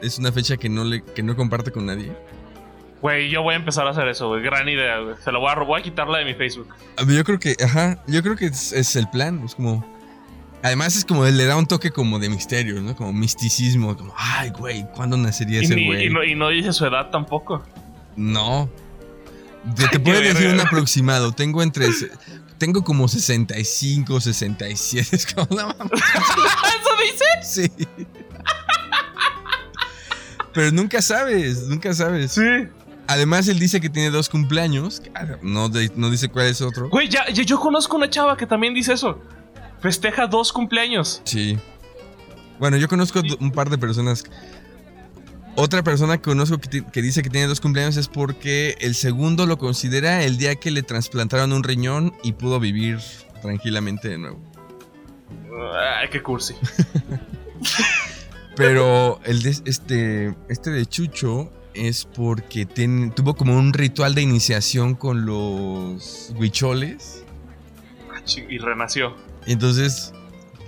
es 0.00 0.18
una 0.18 0.32
fecha 0.32 0.56
que 0.56 0.68
no, 0.70 0.82
le, 0.84 1.02
que 1.04 1.22
no 1.22 1.36
comparte 1.36 1.70
con 1.72 1.84
nadie. 1.86 2.12
Güey, 3.02 3.28
yo 3.30 3.42
voy 3.42 3.54
a 3.54 3.56
empezar 3.56 3.86
a 3.86 3.90
hacer 3.90 4.08
eso, 4.08 4.28
güey. 4.28 4.42
Gran 4.42 4.68
idea, 4.68 4.98
güey. 5.00 5.16
Se 5.22 5.30
la 5.32 5.38
voy 5.38 5.50
a, 5.50 5.54
voy 5.56 5.80
a 5.80 5.82
quitarla 5.82 6.18
de 6.18 6.24
mi 6.24 6.34
Facebook. 6.34 6.68
A 6.96 7.04
ver, 7.04 7.16
Yo 7.16 7.24
creo 7.24 7.38
que, 7.38 7.56
ajá, 7.62 8.02
yo 8.06 8.22
creo 8.22 8.36
que 8.36 8.46
es, 8.46 8.72
es 8.72 8.96
el 8.96 9.08
plan. 9.10 9.42
Es 9.44 9.54
como. 9.56 9.84
Además, 10.62 10.96
es 10.96 11.04
como 11.04 11.24
le 11.24 11.44
da 11.44 11.56
un 11.56 11.66
toque 11.66 11.90
como 11.90 12.18
de 12.18 12.28
misterio, 12.28 12.80
¿no? 12.80 12.94
Como 12.94 13.12
misticismo. 13.12 13.96
Como, 13.96 14.14
ay, 14.16 14.50
güey, 14.50 14.86
¿cuándo 14.94 15.16
nacería 15.16 15.60
ese 15.60 15.74
güey? 15.74 16.06
y 16.06 16.10
no, 16.10 16.22
y 16.24 16.34
no 16.34 16.48
dice 16.50 16.72
su 16.72 16.86
edad 16.86 17.10
tampoco. 17.10 17.62
No. 18.16 18.70
Te, 19.76 19.88
te 19.88 19.98
puedo 20.00 20.20
decir 20.20 20.48
un 20.48 20.60
aproximado. 20.60 21.32
Tengo 21.32 21.62
entre. 21.62 21.88
Tengo 22.58 22.84
como 22.84 23.08
65, 23.08 24.20
67. 24.20 25.08
Es 25.16 25.26
como, 25.34 25.48
no 25.50 25.66
mames. 25.68 26.00
¿Eso 26.00 26.90
dice? 27.42 27.68
Sí. 27.78 27.86
Pero 30.52 30.70
nunca 30.70 31.00
sabes, 31.00 31.62
nunca 31.62 31.94
sabes. 31.94 32.32
Sí. 32.32 32.68
Además, 33.06 33.48
él 33.48 33.58
dice 33.58 33.80
que 33.80 33.88
tiene 33.90 34.10
dos 34.10 34.28
cumpleaños. 34.28 35.02
No, 35.42 35.68
no 35.96 36.10
dice 36.10 36.28
cuál 36.28 36.46
es 36.46 36.60
otro. 36.60 36.88
Güey, 36.88 37.08
ya, 37.08 37.28
ya- 37.32 37.42
yo 37.42 37.58
conozco 37.58 37.96
una 37.96 38.08
chava 38.08 38.36
que 38.36 38.46
también 38.46 38.74
dice 38.74 38.92
eso. 38.92 39.18
Festeja 39.82 40.26
dos 40.28 40.52
cumpleaños. 40.52 41.20
Sí. 41.24 41.58
Bueno, 42.58 42.76
yo 42.76 42.88
conozco 42.88 43.20
un 43.40 43.50
par 43.50 43.68
de 43.68 43.76
personas. 43.78 44.24
Otra 45.56 45.82
persona 45.82 46.16
que 46.16 46.22
conozco 46.22 46.58
que, 46.58 47.02
dice 47.02 47.22
que 47.22 47.28
tiene 47.28 47.46
dos 47.46 47.60
cumpleaños 47.60 47.96
es 47.98 48.08
porque 48.08 48.76
el 48.80 48.94
segundo 48.94 49.44
lo 49.46 49.58
considera 49.58 50.22
el 50.24 50.38
día 50.38 50.54
que 50.54 50.70
le 50.70 50.82
trasplantaron 50.82 51.52
un 51.52 51.62
riñón 51.62 52.14
y 52.22 52.32
pudo 52.32 52.58
vivir 52.60 53.00
tranquilamente 53.42 54.08
de 54.08 54.18
nuevo. 54.18 54.40
Ay, 56.00 56.08
qué 56.10 56.22
cursi. 56.22 56.54
Pero 58.56 59.20
el 59.24 59.42
de 59.42 59.50
este, 59.50 60.34
este 60.48 60.70
de 60.70 60.86
Chucho 60.86 61.50
es 61.74 62.04
porque 62.04 62.66
ten- 62.66 63.10
tuvo 63.12 63.34
como 63.34 63.56
un 63.56 63.72
ritual 63.72 64.14
de 64.14 64.22
iniciación 64.22 64.94
con 64.94 65.24
los 65.26 66.32
huicholes. 66.36 67.24
Ah, 68.12 68.20
Y 68.48 68.58
renació. 68.58 69.16
Entonces 69.46 70.12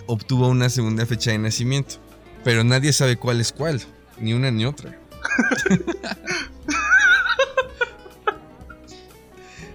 obtuvo 0.07 0.49
una 0.49 0.69
segunda 0.69 1.07
fecha 1.07 1.31
de 1.31 1.39
nacimiento. 1.39 1.97
Pero 2.43 2.63
nadie 2.65 2.93
sabe 2.93 3.17
cuál 3.17 3.41
es 3.41 3.53
cuál. 3.53 3.81
Ni 4.19 4.35
una 4.35 4.51
ni 4.51 4.67
otra. 4.67 4.99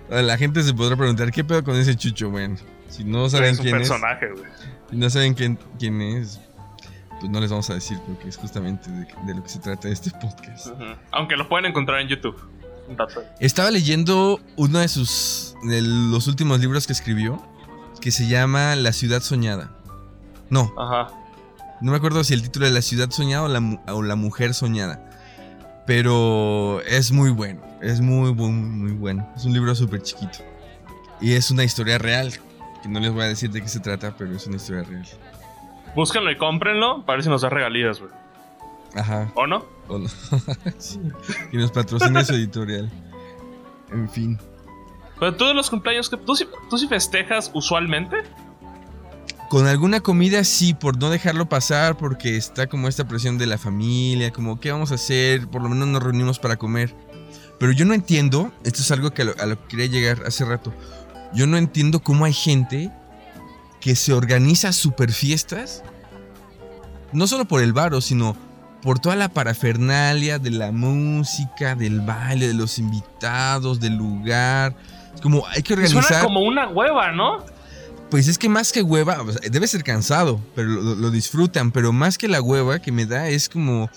La 0.10 0.38
gente 0.38 0.64
se 0.64 0.74
podrá 0.74 0.96
preguntar, 0.96 1.32
¿qué 1.32 1.44
pedo 1.44 1.64
con 1.64 1.76
ese 1.76 1.96
Chucho? 1.96 2.32
Bueno, 2.32 2.58
si 2.90 3.04
no 3.04 3.30
saben 3.30 3.54
es 3.54 3.60
un 3.60 3.64
quién 3.64 3.76
es, 3.76 3.90
personaje, 3.90 4.32
güey. 4.32 4.46
si 4.90 4.98
no 4.98 5.08
saben 5.10 5.36
quién, 5.36 5.60
quién 5.78 6.02
es, 6.02 6.40
pues 7.20 7.30
no 7.32 7.40
les 7.40 7.52
vamos 7.52 7.70
a 7.70 7.76
decir 7.76 8.00
porque 8.08 8.28
es 8.28 8.38
justamente 8.38 8.90
de, 8.90 9.06
de 9.28 9.36
lo 9.36 9.44
que 9.44 9.50
se 9.50 9.60
trata 9.60 9.88
este 9.88 10.10
podcast. 10.10 10.70
Aunque 11.12 11.38
lo 11.38 11.48
pueden 11.48 11.68
encontrar 11.68 12.02
en 12.02 12.08
YouTube. 12.08 12.36
Estaba 13.40 13.70
leyendo 13.70 14.40
uno 14.56 14.80
de 14.80 14.88
sus 14.88 15.56
de 15.64 15.82
los 15.82 16.26
últimos 16.28 16.60
libros 16.60 16.88
que 16.88 16.94
escribió 16.94 17.40
que 18.00 18.12
se 18.12 18.28
llama 18.28 18.76
La 18.76 18.94
ciudad 18.94 19.22
soñada. 19.22 19.72
No, 20.50 20.74
Ajá. 20.78 21.14
no 21.82 21.92
me 21.92 21.98
acuerdo 21.98 22.24
si 22.24 22.34
el 22.34 22.42
título 22.42 22.66
es 22.66 22.72
La 22.74 22.82
ciudad 22.82 23.10
soñada 23.12 23.44
o 23.44 23.48
La, 23.48 23.80
o 23.94 24.02
la 24.02 24.16
mujer 24.16 24.54
soñada. 24.54 25.06
Pero 25.86 26.82
es 26.82 27.12
muy 27.12 27.32
bueno, 27.32 27.62
es 27.82 28.00
muy, 28.02 28.34
muy, 28.34 28.52
muy 28.52 28.92
bueno. 28.92 29.28
Es 29.36 29.46
un 29.46 29.54
libro 29.54 29.74
súper 29.74 30.02
chiquito. 30.04 30.40
Y 31.20 31.34
es 31.34 31.50
una 31.52 31.64
historia 31.64 31.98
real. 31.98 32.34
Que 32.84 32.88
no 32.90 33.00
les 33.00 33.12
voy 33.12 33.24
a 33.24 33.28
decir 33.28 33.50
de 33.52 33.62
qué 33.62 33.68
se 33.68 33.80
trata, 33.80 34.16
pero 34.18 34.36
es 34.36 34.46
una 34.48 34.58
historia 34.58 34.84
real. 34.84 35.06
Búsquenlo 35.96 36.30
y 36.32 36.38
cómprenlo 36.38 37.04
ver 37.04 37.24
si 37.24 37.30
nos 37.30 37.42
da 37.42 37.50
regalías, 37.50 38.00
güey. 38.00 38.12
Ajá. 38.96 39.32
¿O 39.36 39.48
no? 39.48 39.66
o 39.88 39.98
no. 39.98 40.08
Sí, 40.78 41.00
Que 41.52 41.58
nos 41.58 41.72
patrocine 41.72 42.24
su 42.24 42.34
editorial. 42.34 42.90
En 43.92 44.08
fin. 44.10 44.38
Pero 45.20 45.32
de 45.32 45.54
los 45.54 45.70
cumpleaños, 45.70 46.10
que 46.10 46.18
¿tú, 46.18 46.36
sí, 46.36 46.48
¿tú 46.70 46.78
sí 46.78 46.88
festejas 46.88 47.52
usualmente? 47.54 48.18
Con 49.50 49.68
alguna 49.68 50.00
comida 50.00 50.44
sí, 50.44 50.74
por 50.74 50.98
no 50.98 51.10
dejarlo 51.10 51.50
pasar, 51.50 51.98
porque 51.98 52.38
está 52.38 52.68
como 52.68 52.88
esta 52.88 53.08
presión 53.08 53.38
de 53.38 53.48
la 53.48 53.58
familia, 53.58 54.32
como 54.32 54.60
qué 54.60 54.72
vamos 54.72 54.92
a 54.92 54.96
hacer, 54.96 55.48
por 55.48 55.62
lo 55.62 55.70
menos 55.70 55.88
nos 55.88 56.04
reunimos 56.04 56.40
para 56.40 56.58
comer. 56.58 56.96
Pero 57.60 57.72
yo 57.72 57.84
no 57.86 57.94
entiendo, 57.94 58.52
esto 58.64 58.82
es 58.82 58.92
algo 58.92 59.12
que 59.12 59.24
a 59.24 59.26
lo, 59.26 59.36
a 59.40 59.46
lo 59.46 59.60
que 59.62 59.68
quería 59.70 59.88
llegar 59.88 60.24
hace 60.26 60.46
rato, 60.46 60.74
yo 61.34 61.48
no 61.48 61.58
entiendo 61.58 62.00
cómo 62.00 62.26
hay 62.26 62.34
gente 62.34 62.92
que 63.82 63.96
se 63.96 64.14
organiza 64.14 64.72
super 64.72 65.12
fiestas, 65.12 65.84
no 67.12 67.28
solo 67.28 67.46
por 67.46 67.62
el 67.62 67.74
varo, 67.74 68.02
sino 68.02 68.38
por 68.82 69.00
toda 69.00 69.16
la 69.16 69.30
parafernalia 69.30 70.40
de 70.40 70.52
la 70.52 70.72
música, 70.72 71.76
del 71.76 72.02
baile, 72.02 72.48
de 72.48 72.54
los 72.54 72.80
invitados, 72.80 73.80
del 73.80 73.96
lugar. 73.96 74.76
Como 75.22 75.46
hay 75.48 75.62
que 75.64 75.74
organizar... 75.74 76.04
Suena 76.04 76.24
como 76.24 76.42
una 76.42 76.68
hueva, 76.70 77.12
¿no? 77.12 77.44
Pues 78.10 78.28
es 78.28 78.38
que 78.38 78.50
más 78.50 78.72
que 78.72 78.82
hueva, 78.82 79.22
o 79.22 79.32
sea, 79.32 79.42
debe 79.50 79.68
ser 79.68 79.84
cansado, 79.84 80.40
pero 80.56 80.68
lo, 80.70 80.96
lo 80.96 81.12
disfrutan, 81.12 81.72
pero 81.72 81.94
más 81.94 82.18
que 82.18 82.28
la 82.28 82.42
hueva 82.42 82.80
que 82.80 82.92
me 82.92 83.06
da 83.06 83.28
es 83.30 83.48
como 83.50 83.90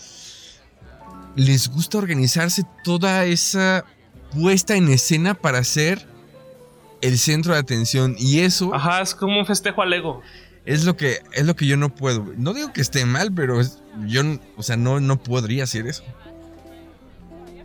les 1.34 1.68
gusta 1.68 1.96
organizarse 1.98 2.62
toda 2.84 3.24
esa 3.24 3.84
puesta 4.34 4.76
en 4.76 4.88
escena 4.88 5.32
para 5.34 5.64
ser 5.64 6.06
el 7.00 7.18
centro 7.18 7.54
de 7.54 7.60
atención 7.60 8.14
y 8.18 8.40
eso 8.40 8.74
Ajá, 8.74 9.00
es 9.00 9.14
como 9.14 9.38
un 9.38 9.46
festejo 9.46 9.80
al 9.82 9.92
ego. 9.94 10.20
es 10.66 10.84
lo 10.84 10.94
que 10.96 11.20
es 11.32 11.46
lo 11.46 11.56
que 11.56 11.66
yo 11.66 11.76
no 11.78 11.94
puedo. 11.94 12.26
No 12.36 12.52
digo 12.52 12.72
que 12.72 12.80
esté 12.82 13.04
mal, 13.06 13.32
pero 13.32 13.60
es- 13.60 13.78
yo, 14.06 14.22
o 14.56 14.62
sea, 14.62 14.76
no 14.76 15.00
no 15.00 15.22
podría 15.22 15.64
hacer 15.64 15.86
eso. 15.86 16.04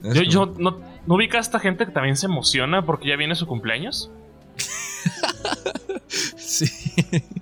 Es 0.04 0.14
Yo, 0.14 0.46
como- 0.46 0.56
yo 0.56 0.60
no, 0.60 0.80
¿no 1.08 1.16
ubica 1.16 1.38
a 1.38 1.42
esta 1.42 1.60
gente 1.60 1.86
que 1.86 1.92
también 1.92 2.16
se 2.18 2.28
emociona 2.28 2.86
porque 2.86 3.08
ya 3.08 3.16
viene 3.16 3.34
su 3.36 3.48
cumpleaños? 3.48 4.12
sí. 6.38 6.66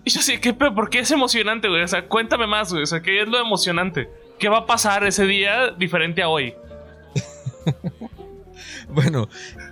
Y 0.03 0.09
yo 0.09 0.21
sí, 0.21 0.37
¿qué, 0.39 0.53
pe- 0.53 0.71
¿por 0.71 0.89
qué 0.89 0.99
es 0.99 1.11
emocionante, 1.11 1.67
güey? 1.67 1.81
O 1.83 1.87
sea, 1.87 2.07
cuéntame 2.07 2.47
más, 2.47 2.71
güey. 2.71 2.83
O 2.83 2.87
sea, 2.87 3.01
¿qué 3.01 3.21
es 3.21 3.27
lo 3.27 3.39
emocionante? 3.39 4.09
¿Qué 4.39 4.49
va 4.49 4.59
a 4.59 4.65
pasar 4.65 5.05
ese 5.05 5.25
día 5.25 5.71
diferente 5.71 6.21
a 6.23 6.29
hoy? 6.29 6.53
Bueno, 8.87 9.27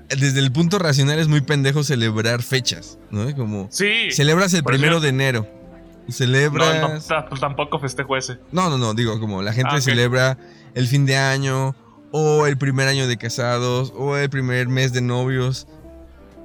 desde 0.09 0.39
el 0.39 0.51
punto 0.51 0.79
racional 0.79 1.19
es 1.19 1.27
muy 1.27 1.41
pendejo 1.41 1.83
celebrar 1.83 2.41
fechas, 2.41 2.97
¿no? 3.11 3.33
Como 3.35 3.67
Sí. 3.71 4.09
Celebras 4.11 4.53
el 4.55 4.63
primero 4.63 4.99
de 4.99 5.09
enero. 5.09 5.47
No, 6.07 6.11
Celebras. 6.13 6.81
no, 6.81 7.15
No, 7.19 7.29
pues 7.29 7.39
tampoco 7.39 7.79
festejo 7.79 8.17
ese. 8.17 8.39
no, 8.51 8.75
no, 8.77 8.93
digo, 8.95 9.19
como 9.19 9.41
la 9.43 9.53
gente 9.53 9.75
Ah, 9.75 9.81
celebra 9.81 10.37
el 10.73 10.87
fin 10.87 11.05
de 11.05 11.15
año, 11.15 11.75
o 12.15 12.45
el 12.45 12.59
primer 12.59 12.87
año 12.87 13.07
de 13.07 13.17
casados, 13.17 13.91
o 13.95 14.15
el 14.15 14.29
primer 14.29 14.67
mes 14.67 14.93
de 14.93 15.01
novios. 15.01 15.65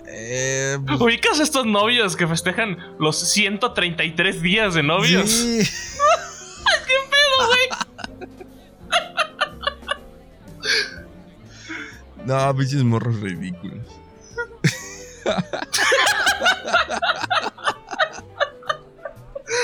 Eh, 0.06 0.78
pues, 0.86 0.98
¿Ubicas 0.98 1.40
estos 1.40 1.66
novios 1.66 2.16
que 2.16 2.26
festejan 2.26 2.78
los 2.98 3.18
133 3.18 4.40
días 4.40 4.72
de 4.72 4.82
novios? 4.82 5.30
sí. 5.30 5.60
No, 12.24 12.54
pinches 12.54 12.84
morros 12.84 13.20
ridículos. 13.20 13.86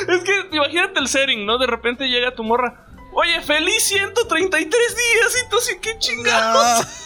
Es 0.09 0.25
que 0.25 0.33
imagínate 0.51 0.99
el 0.99 1.09
setting, 1.09 1.45
¿no? 1.45 1.59
De 1.59 1.67
repente 1.67 2.09
llega 2.09 2.35
tu 2.35 2.43
morra. 2.43 2.84
Oye, 3.15 3.41
feliz 3.43 3.85
133 3.85 4.71
días 4.71 5.45
y 5.45 5.51
tú 5.51 5.57
así, 5.59 5.77
qué 5.81 5.99
chingados. 5.99 6.87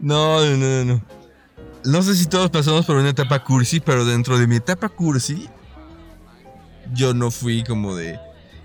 No, 0.00 0.40
no, 0.44 0.56
no, 0.56 0.84
no. 0.84 1.02
No 1.84 2.02
sé 2.02 2.14
si 2.14 2.26
todos 2.26 2.50
pasamos 2.50 2.86
por 2.86 2.96
una 2.96 3.08
etapa 3.10 3.42
cursi, 3.42 3.80
pero 3.80 4.04
dentro 4.04 4.38
de 4.38 4.46
mi 4.46 4.56
etapa 4.56 4.88
cursi, 4.88 5.48
yo 6.92 7.14
no 7.14 7.30
fui 7.30 7.64
como 7.64 7.96
de 7.96 8.18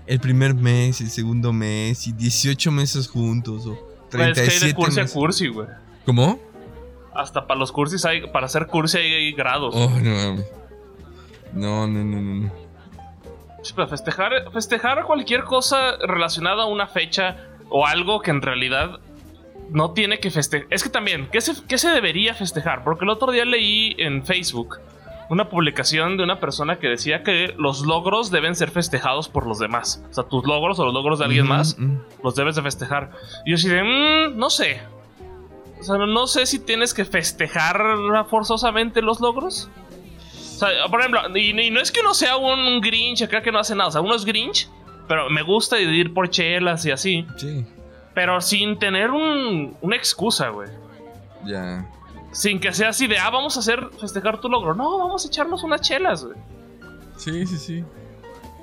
el 0.06 0.20
primer 0.20 0.54
mes, 0.54 1.00
el 1.00 1.10
segundo 1.10 1.52
mes 1.52 2.06
y 2.06 2.12
18 2.12 2.70
meses 2.70 3.08
juntos 3.08 3.66
o 3.66 3.76
Pues, 4.10 4.28
es 4.28 4.34
que 4.34 4.40
hay 4.40 4.58
37 4.58 4.66
de 4.66 4.74
cursi 4.74 5.00
a 5.00 5.06
cursi, 5.06 5.48
güey. 5.48 5.68
¿Cómo? 6.06 6.38
Hasta 7.14 7.46
para 7.46 7.58
los 7.58 7.72
cursis 7.72 8.04
hay, 8.04 8.26
para 8.30 8.46
hacer 8.46 8.66
cursi 8.66 8.98
hay 8.98 9.32
grados. 9.32 9.74
Oh, 9.76 9.88
no. 9.88 10.36
No, 11.52 11.86
no, 11.86 12.04
no, 12.04 12.20
no. 12.20 12.63
Sí, 13.64 13.72
pero 13.74 13.88
festejar, 13.88 14.32
festejar 14.52 15.04
cualquier 15.04 15.42
cosa 15.44 15.96
relacionada 16.06 16.62
a 16.64 16.66
una 16.66 16.86
fecha 16.86 17.36
o 17.70 17.86
algo 17.86 18.20
que 18.20 18.30
en 18.30 18.42
realidad 18.42 19.00
no 19.70 19.92
tiene 19.92 20.20
que 20.20 20.30
festejar. 20.30 20.68
Es 20.70 20.82
que 20.82 20.90
también, 20.90 21.28
¿qué 21.32 21.40
se, 21.40 21.54
¿qué 21.66 21.78
se 21.78 21.88
debería 21.88 22.34
festejar? 22.34 22.84
Porque 22.84 23.04
el 23.04 23.10
otro 23.10 23.32
día 23.32 23.44
leí 23.44 23.94
en 23.98 24.24
Facebook 24.24 24.78
una 25.30 25.48
publicación 25.48 26.18
de 26.18 26.22
una 26.22 26.38
persona 26.38 26.78
que 26.78 26.86
decía 26.88 27.22
que 27.22 27.54
los 27.56 27.80
logros 27.86 28.30
deben 28.30 28.54
ser 28.54 28.70
festejados 28.70 29.30
por 29.30 29.46
los 29.46 29.58
demás. 29.58 30.04
O 30.10 30.12
sea, 30.12 30.24
tus 30.24 30.44
logros 30.46 30.78
o 30.78 30.84
los 30.84 30.92
logros 30.92 31.18
de 31.18 31.24
alguien 31.24 31.46
Mm, 31.46 31.48
más 31.48 31.78
los 32.22 32.34
debes 32.34 32.56
de 32.56 32.62
festejar. 32.62 33.10
Y 33.46 33.50
yo 33.52 33.56
así 33.56 33.68
de, 33.68 33.82
"Mm, 33.82 34.36
no 34.36 34.50
sé. 34.50 34.82
O 35.80 35.82
sea, 35.82 35.96
no 35.96 36.26
sé 36.26 36.44
si 36.44 36.58
tienes 36.58 36.92
que 36.92 37.06
festejar 37.06 37.82
forzosamente 38.28 39.00
los 39.02 39.20
logros. 39.20 39.70
O 40.54 40.58
sea, 40.58 40.68
por 40.90 41.00
ejemplo, 41.00 41.20
y, 41.36 41.58
y 41.60 41.70
no 41.70 41.80
es 41.80 41.90
que 41.90 42.00
uno 42.00 42.14
sea 42.14 42.36
un 42.36 42.80
Grinch 42.80 43.22
acá 43.22 43.42
que 43.42 43.50
no 43.52 43.58
hace 43.58 43.74
nada. 43.74 43.88
O 43.88 43.92
sea, 43.92 44.00
uno 44.00 44.14
es 44.14 44.24
Grinch, 44.24 44.68
pero 45.08 45.28
me 45.30 45.42
gusta 45.42 45.78
ir 45.80 46.12
por 46.14 46.30
chelas 46.30 46.84
y 46.86 46.90
así. 46.90 47.26
Sí, 47.36 47.64
Pero 48.14 48.40
sin 48.40 48.78
tener 48.78 49.10
un- 49.10 49.76
una 49.80 49.96
excusa, 49.96 50.48
güey. 50.50 50.68
ya. 51.44 51.90
Sin 52.32 52.58
que 52.58 52.72
sea 52.72 52.88
así 52.88 53.06
de, 53.06 53.16
ah, 53.18 53.30
vamos 53.30 53.56
a 53.56 53.60
hacer 53.60 53.88
festejar 54.00 54.40
tu 54.40 54.48
logro. 54.48 54.74
No, 54.74 54.98
vamos 54.98 55.24
a 55.24 55.28
echarnos 55.28 55.62
unas 55.62 55.80
chelas, 55.82 56.24
güey. 56.24 56.36
Sí, 57.16 57.46
sí, 57.46 57.58
sí. 57.58 57.84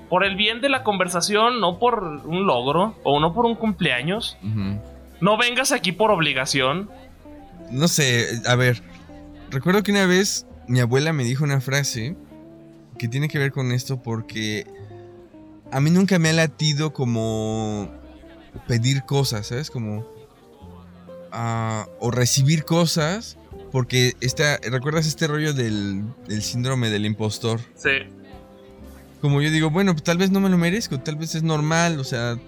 Por 0.09 0.25
el 0.25 0.35
bien 0.35 0.59
de 0.59 0.67
la 0.67 0.83
conversación, 0.83 1.61
no 1.61 1.79
por 1.79 2.03
un 2.03 2.45
logro 2.45 2.95
o 3.03 3.21
no 3.21 3.33
por 3.33 3.45
un 3.45 3.55
cumpleaños. 3.55 4.37
No 5.21 5.37
vengas 5.37 5.71
aquí 5.71 5.93
por 5.93 6.11
obligación. 6.11 6.89
No 7.69 7.87
sé, 7.87 8.41
a 8.45 8.55
ver. 8.55 8.81
Recuerdo 9.51 9.83
que 9.83 9.91
una 9.91 10.05
vez 10.05 10.45
mi 10.71 10.79
abuela 10.79 11.11
me 11.11 11.25
dijo 11.25 11.43
una 11.43 11.59
frase 11.59 12.15
que 12.97 13.09
tiene 13.09 13.27
que 13.27 13.37
ver 13.37 13.51
con 13.51 13.73
esto 13.73 14.01
porque 14.01 14.65
a 15.69 15.81
mí 15.81 15.89
nunca 15.89 16.17
me 16.17 16.29
ha 16.29 16.33
latido 16.33 16.93
como 16.93 17.91
pedir 18.69 19.03
cosas, 19.03 19.47
¿sabes? 19.47 19.69
Como... 19.69 20.07
ah, 21.33 21.87
o 21.99 22.09
recibir 22.09 22.63
cosas 22.63 23.37
porque 23.69 24.15
esta, 24.21 24.59
¿recuerdas 24.63 25.07
este 25.07 25.27
rollo 25.27 25.53
del, 25.53 26.05
del 26.29 26.41
síndrome 26.41 26.89
del 26.89 27.05
impostor? 27.05 27.59
Sí. 27.75 28.07
Como 29.19 29.41
yo 29.41 29.51
digo, 29.51 29.71
bueno, 29.71 29.91
pues 29.91 30.03
tal 30.03 30.17
vez 30.17 30.31
no 30.31 30.39
me 30.39 30.47
lo 30.47 30.57
merezco, 30.57 31.01
tal 31.01 31.17
vez 31.17 31.35
es 31.35 31.43
normal, 31.43 31.99
o 31.99 32.05
sea, 32.05 32.39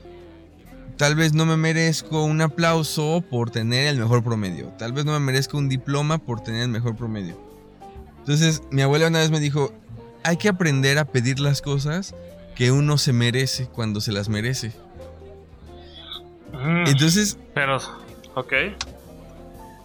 tal 0.96 1.16
vez 1.16 1.34
no 1.34 1.46
me 1.46 1.58
merezco 1.58 2.24
un 2.24 2.40
aplauso 2.40 3.22
por 3.30 3.52
tener 3.52 3.88
el 3.88 3.98
mejor 3.98 4.24
promedio, 4.24 4.68
tal 4.78 4.94
vez 4.94 5.04
no 5.04 5.12
me 5.12 5.20
merezco 5.20 5.58
un 5.58 5.68
diploma 5.68 6.20
por 6.20 6.42
tener 6.42 6.62
el 6.64 6.70
mejor 6.70 6.96
promedio. 6.96 7.43
Entonces, 8.24 8.62
mi 8.72 8.82
abuela 8.82 9.08
una 9.08 9.20
vez 9.20 9.32
me 9.32 9.42
dijo, 9.42 9.74
hay 10.24 10.38
que 10.38 10.48
aprender 10.48 10.98
a 10.98 11.04
pedir 11.06 11.42
las 11.42 11.62
cosas 11.62 12.16
que 12.56 12.72
uno 12.72 12.98
se 12.98 13.12
merece 13.12 13.68
cuando 13.68 14.00
se 14.00 14.14
las 14.14 14.30
merece. 14.30 14.72
Mm, 16.54 16.88
Entonces, 16.88 17.38
Pero, 17.54 17.78
ok. 18.36 18.54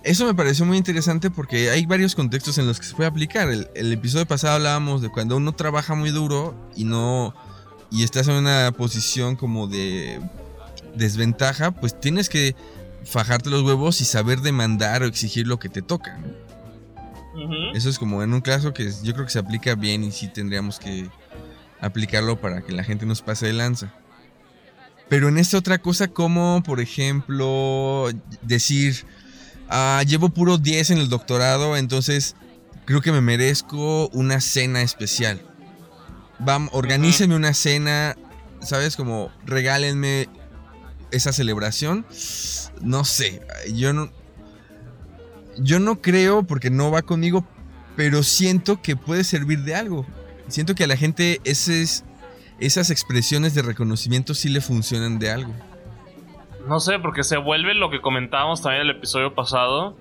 Eso 0.04 0.24
me 0.26 0.34
pareció 0.34 0.64
muy 0.64 0.76
interesante 0.78 1.30
porque 1.30 1.70
hay 1.70 1.84
varios 1.84 2.14
contextos 2.14 2.56
en 2.58 2.66
los 2.66 2.78
que 2.78 2.86
se 2.86 2.94
puede 2.94 3.08
aplicar. 3.08 3.50
El, 3.50 3.68
el 3.74 3.92
episodio 3.92 4.26
pasado 4.26 4.54
hablábamos 4.54 5.02
de 5.02 5.08
cuando 5.08 5.36
uno 5.36 5.52
trabaja 5.52 5.94
muy 5.94 6.10
duro 6.10 6.54
y 6.76 6.84
no. 6.84 7.34
y 7.90 8.04
estás 8.04 8.28
en 8.28 8.34
una 8.34 8.72
posición 8.76 9.34
como 9.34 9.66
de 9.66 10.20
desventaja, 10.94 11.72
pues 11.72 11.98
tienes 11.98 12.28
que 12.28 12.54
fajarte 13.04 13.50
los 13.50 13.62
huevos 13.62 14.00
y 14.00 14.04
saber 14.04 14.40
demandar 14.40 15.02
o 15.02 15.06
exigir 15.06 15.46
lo 15.46 15.58
que 15.58 15.68
te 15.68 15.82
toca. 15.82 16.16
¿no? 16.18 16.47
Eso 17.74 17.88
es 17.88 17.98
como 17.98 18.22
en 18.22 18.32
un 18.32 18.40
caso 18.40 18.72
que 18.72 18.90
yo 19.02 19.12
creo 19.12 19.26
que 19.26 19.32
se 19.32 19.38
aplica 19.38 19.74
bien 19.74 20.04
y 20.04 20.10
sí 20.10 20.28
tendríamos 20.28 20.78
que 20.78 21.08
aplicarlo 21.80 22.40
para 22.40 22.62
que 22.62 22.72
la 22.72 22.84
gente 22.84 23.06
nos 23.06 23.22
pase 23.22 23.46
de 23.46 23.52
lanza. 23.52 23.92
Pero 25.08 25.28
en 25.28 25.38
esta 25.38 25.58
otra 25.58 25.78
cosa 25.78 26.08
como, 26.08 26.62
por 26.64 26.80
ejemplo, 26.80 28.10
decir, 28.42 29.06
ah, 29.68 30.02
llevo 30.06 30.28
puro 30.28 30.58
10 30.58 30.90
en 30.90 30.98
el 30.98 31.08
doctorado, 31.08 31.76
entonces 31.76 32.36
creo 32.84 33.00
que 33.00 33.12
me 33.12 33.20
merezco 33.20 34.08
una 34.08 34.40
cena 34.40 34.82
especial. 34.82 35.40
Vam, 36.38 36.68
organícenme 36.72 37.34
una 37.34 37.54
cena, 37.54 38.16
¿sabes? 38.60 38.96
Como 38.96 39.30
regálenme 39.46 40.28
esa 41.10 41.32
celebración. 41.32 42.06
No 42.82 43.04
sé, 43.04 43.42
yo 43.72 43.92
no, 43.92 44.10
yo 45.58 45.78
no 45.80 46.00
creo 46.00 46.42
porque 46.44 46.70
no 46.70 46.90
va 46.90 47.02
conmigo, 47.02 47.44
pero 47.96 48.22
siento 48.22 48.80
que 48.82 48.96
puede 48.96 49.24
servir 49.24 49.60
de 49.60 49.74
algo. 49.74 50.06
Siento 50.48 50.74
que 50.74 50.84
a 50.84 50.86
la 50.86 50.96
gente 50.96 51.40
esas 51.44 52.90
expresiones 52.90 53.54
de 53.54 53.62
reconocimiento 53.62 54.34
sí 54.34 54.48
le 54.48 54.60
funcionan 54.60 55.18
de 55.18 55.30
algo. 55.30 55.52
No 56.66 56.80
sé, 56.80 56.98
porque 56.98 57.22
se 57.24 57.36
vuelve 57.38 57.74
lo 57.74 57.90
que 57.90 58.00
comentábamos 58.00 58.62
también 58.62 58.82
en 58.82 58.90
el 58.90 58.96
episodio 58.96 59.34
pasado. 59.34 59.96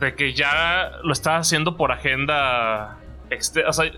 De 0.00 0.14
que 0.14 0.32
ya 0.32 0.92
lo 1.02 1.12
estás 1.12 1.46
haciendo 1.46 1.76
por 1.76 1.90
agenda. 1.92 2.98
exte- 3.30 3.64
o 3.68 3.72
sea, 3.72 3.90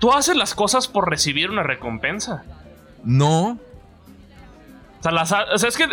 tú 0.00 0.12
haces 0.12 0.36
las 0.36 0.54
cosas 0.54 0.88
por 0.88 1.08
recibir 1.08 1.48
una 1.50 1.62
recompensa. 1.62 2.42
No, 3.04 3.58
O 4.98 5.02
sea, 5.02 5.12
las 5.12 5.32
o 5.32 5.58
sea, 5.58 5.68
es 5.68 5.76
que 5.76 5.86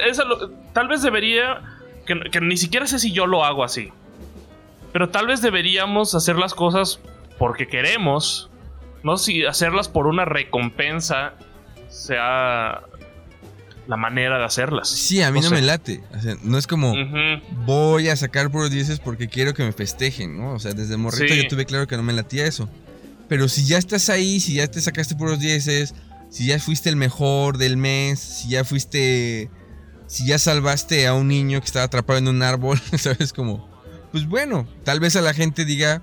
tal 0.74 0.88
vez 0.88 1.02
debería. 1.04 1.62
Que, 2.08 2.30
que 2.32 2.42
ni 2.42 2.58
siquiera 2.58 2.88
sé 2.88 2.98
si 3.00 3.12
yo 3.12 3.28
lo 3.28 3.44
hago 3.46 3.64
así. 3.64 3.90
Pero 4.94 5.10
tal 5.10 5.28
vez 5.28 5.42
deberíamos 5.42 6.16
hacer 6.16 6.38
las 6.38 6.54
cosas 6.54 7.00
porque 7.38 7.68
queremos. 7.68 8.50
No 9.04 9.18
si 9.18 9.46
hacerlas 9.46 9.88
por 9.90 10.08
una 10.08 10.26
recompensa 10.26 11.34
sea 11.90 12.82
la 13.88 13.96
manera 13.96 14.38
de 14.38 14.44
hacerlas. 14.44 14.90
sí, 14.90 15.22
a 15.22 15.32
mí 15.32 15.40
No 15.40 15.44
no, 15.44 15.50
sé. 15.50 15.56
me 15.56 15.62
late. 15.62 16.04
O 16.18 16.20
sea, 16.22 16.36
no 16.44 16.58
es 16.58 16.68
como 16.68 16.94
voy 17.66 18.10
a 18.10 18.16
sacar 18.16 18.50
puros 18.52 18.70
dieces 18.72 19.00
porque 19.00 19.28
quiero 19.30 19.54
que 19.54 19.64
me 19.64 19.72
festejen, 19.72 20.38
¿no? 20.38 20.54
O 20.54 20.60
sea, 20.60 20.74
desde 20.74 20.98
morrito 20.98 21.34
Sí. 21.34 21.44
yo 21.44 21.48
tuve 21.48 21.66
claro 21.66 21.88
que 21.88 21.96
no 21.96 22.04
me 22.04 22.14
latía 22.14 22.46
eso. 22.46 22.70
Pero 23.30 23.48
si 23.48 23.66
ya 23.66 23.78
estás 23.78 24.10
ahí, 24.10 24.40
si 24.40 24.56
ya 24.56 24.68
te 24.68 24.82
sacaste 24.82 25.16
puros 25.16 25.40
dieces, 25.40 25.94
si 26.30 26.48
ya 26.48 26.60
fuiste 26.60 26.90
el 26.90 26.96
mejor 26.98 27.58
del 27.58 27.78
mes, 27.78 28.20
si 28.20 28.50
ya 28.50 28.64
fuiste. 28.66 29.50
Si 30.08 30.26
ya 30.26 30.40
salvaste 30.40 31.06
a 31.06 31.14
un 31.14 31.28
niño 31.28 31.60
que 31.60 31.66
estaba 31.66 31.86
atrapado 31.86 32.20
en 32.20 32.28
un 32.28 32.42
árbol, 32.42 32.80
¿sabes? 32.98 33.34
Como. 33.34 33.68
Pues 34.12 34.28
bueno, 34.28 34.68
tal 34.84 35.00
vez 35.00 35.16
a 35.16 35.22
la 35.22 35.34
gente 35.34 35.66
diga. 35.66 36.02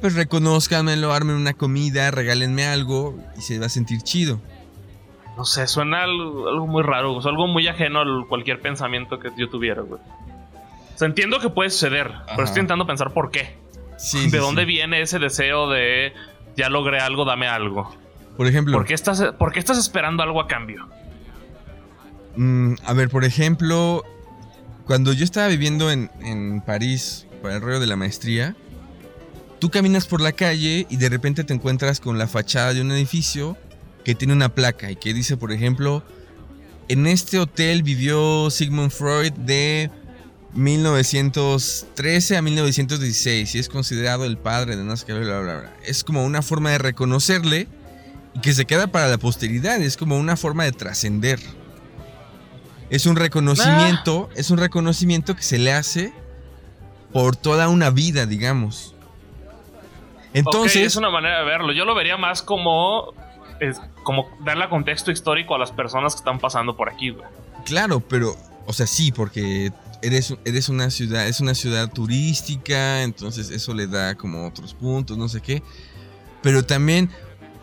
Pues 0.00 0.14
reconozcanmelo, 0.14 1.12
armen 1.12 1.36
una 1.36 1.54
comida, 1.54 2.10
regálenme 2.10 2.66
algo 2.66 3.16
y 3.38 3.40
se 3.42 3.60
va 3.60 3.66
a 3.66 3.68
sentir 3.68 4.02
chido. 4.02 4.40
No 5.36 5.44
sé, 5.44 5.68
suena 5.68 6.02
algo, 6.02 6.48
algo 6.48 6.66
muy 6.66 6.82
raro, 6.82 7.14
o 7.14 7.22
sea, 7.22 7.30
algo 7.30 7.46
muy 7.46 7.68
ajeno 7.68 8.00
a 8.00 8.28
cualquier 8.28 8.60
pensamiento 8.60 9.20
que 9.20 9.30
yo 9.36 9.48
tuviera, 9.48 9.82
güey. 9.82 10.00
O 10.94 10.98
sea, 10.98 11.06
entiendo 11.06 11.38
que 11.38 11.50
puede 11.50 11.70
suceder, 11.70 12.10
pero 12.26 12.42
estoy 12.42 12.60
intentando 12.62 12.84
pensar 12.84 13.12
por 13.12 13.30
qué. 13.30 13.56
Sí, 13.96 14.24
¿De 14.24 14.30
sí, 14.30 14.36
dónde 14.38 14.62
sí. 14.62 14.66
viene 14.66 15.00
ese 15.00 15.20
deseo 15.20 15.70
de 15.70 16.12
ya 16.56 16.68
logré 16.68 16.98
algo, 16.98 17.24
dame 17.24 17.46
algo? 17.46 17.94
Por 18.36 18.46
ejemplo. 18.48 18.76
¿Por 18.76 18.84
qué 18.84 18.94
estás, 18.94 19.22
por 19.38 19.52
qué 19.52 19.60
estás 19.60 19.78
esperando 19.78 20.24
algo 20.24 20.40
a 20.40 20.48
cambio? 20.48 20.88
Mm, 22.36 22.74
a 22.84 22.92
ver, 22.94 23.08
por 23.08 23.24
ejemplo, 23.24 24.04
cuando 24.86 25.12
yo 25.12 25.24
estaba 25.24 25.48
viviendo 25.48 25.90
en, 25.90 26.62
París 26.64 27.26
para 27.42 27.56
el 27.56 27.60
rollo 27.60 27.80
de 27.80 27.86
la 27.86 27.96
maestría, 27.96 28.56
tú 29.58 29.70
caminas 29.70 30.06
por 30.06 30.20
la 30.20 30.32
calle 30.32 30.86
y 30.88 30.96
de 30.96 31.08
repente 31.08 31.44
te 31.44 31.54
encuentras 31.54 32.00
con 32.00 32.18
la 32.18 32.26
fachada 32.26 32.74
de 32.74 32.80
un 32.80 32.92
edificio 32.92 33.56
que 34.04 34.14
tiene 34.14 34.32
una 34.32 34.48
placa 34.48 34.90
y 34.90 34.96
que 34.96 35.14
dice, 35.14 35.36
por 35.36 35.52
ejemplo, 35.52 36.02
en 36.88 37.06
este 37.06 37.38
hotel 37.38 37.82
vivió 37.82 38.50
Sigmund 38.50 38.90
Freud 38.90 39.32
de 39.32 39.90
1913 40.54 42.36
a 42.36 42.42
1916 42.42 43.54
y 43.54 43.58
es 43.58 43.68
considerado 43.68 44.24
el 44.24 44.36
padre 44.36 44.76
de 44.76 44.82
bla, 44.82 44.94
bla, 45.06 45.40
bla, 45.40 45.40
bla. 45.40 45.72
Es 45.84 46.04
como 46.04 46.24
una 46.24 46.42
forma 46.42 46.70
de 46.70 46.78
reconocerle 46.78 47.68
y 48.34 48.40
que 48.40 48.52
se 48.52 48.64
queda 48.64 48.88
para 48.88 49.08
la 49.08 49.18
posteridad, 49.18 49.80
es 49.80 49.96
como 49.96 50.18
una 50.18 50.36
forma 50.36 50.64
de 50.64 50.72
trascender. 50.72 51.38
Es 52.92 53.06
un 53.06 53.16
reconocimiento, 53.16 54.28
es 54.36 54.50
un 54.50 54.58
reconocimiento 54.58 55.34
que 55.34 55.42
se 55.42 55.56
le 55.56 55.72
hace 55.72 56.12
por 57.10 57.36
toda 57.36 57.70
una 57.70 57.88
vida, 57.88 58.26
digamos. 58.26 58.94
Entonces. 60.34 60.76
es 60.88 60.96
una 60.96 61.08
manera 61.08 61.38
de 61.38 61.44
verlo. 61.46 61.72
Yo 61.72 61.86
lo 61.86 61.94
vería 61.94 62.18
más 62.18 62.42
como. 62.42 63.14
Es, 63.60 63.80
como 64.02 64.28
darle 64.44 64.68
contexto 64.68 65.10
histórico 65.10 65.54
a 65.54 65.58
las 65.58 65.72
personas 65.72 66.12
que 66.12 66.18
están 66.18 66.38
pasando 66.38 66.76
por 66.76 66.90
aquí, 66.90 67.08
güey. 67.08 67.24
Claro, 67.64 68.00
pero. 68.00 68.36
O 68.66 68.74
sea, 68.74 68.86
sí, 68.86 69.10
porque 69.10 69.72
eres, 70.02 70.36
eres 70.44 70.68
una 70.68 70.90
ciudad, 70.90 71.26
es 71.26 71.40
una 71.40 71.54
ciudad 71.54 71.90
turística, 71.90 73.02
entonces 73.04 73.50
eso 73.50 73.72
le 73.72 73.86
da 73.86 74.16
como 74.16 74.46
otros 74.46 74.74
puntos, 74.74 75.16
no 75.16 75.30
sé 75.30 75.40
qué. 75.40 75.62
Pero 76.42 76.62
también, 76.62 77.08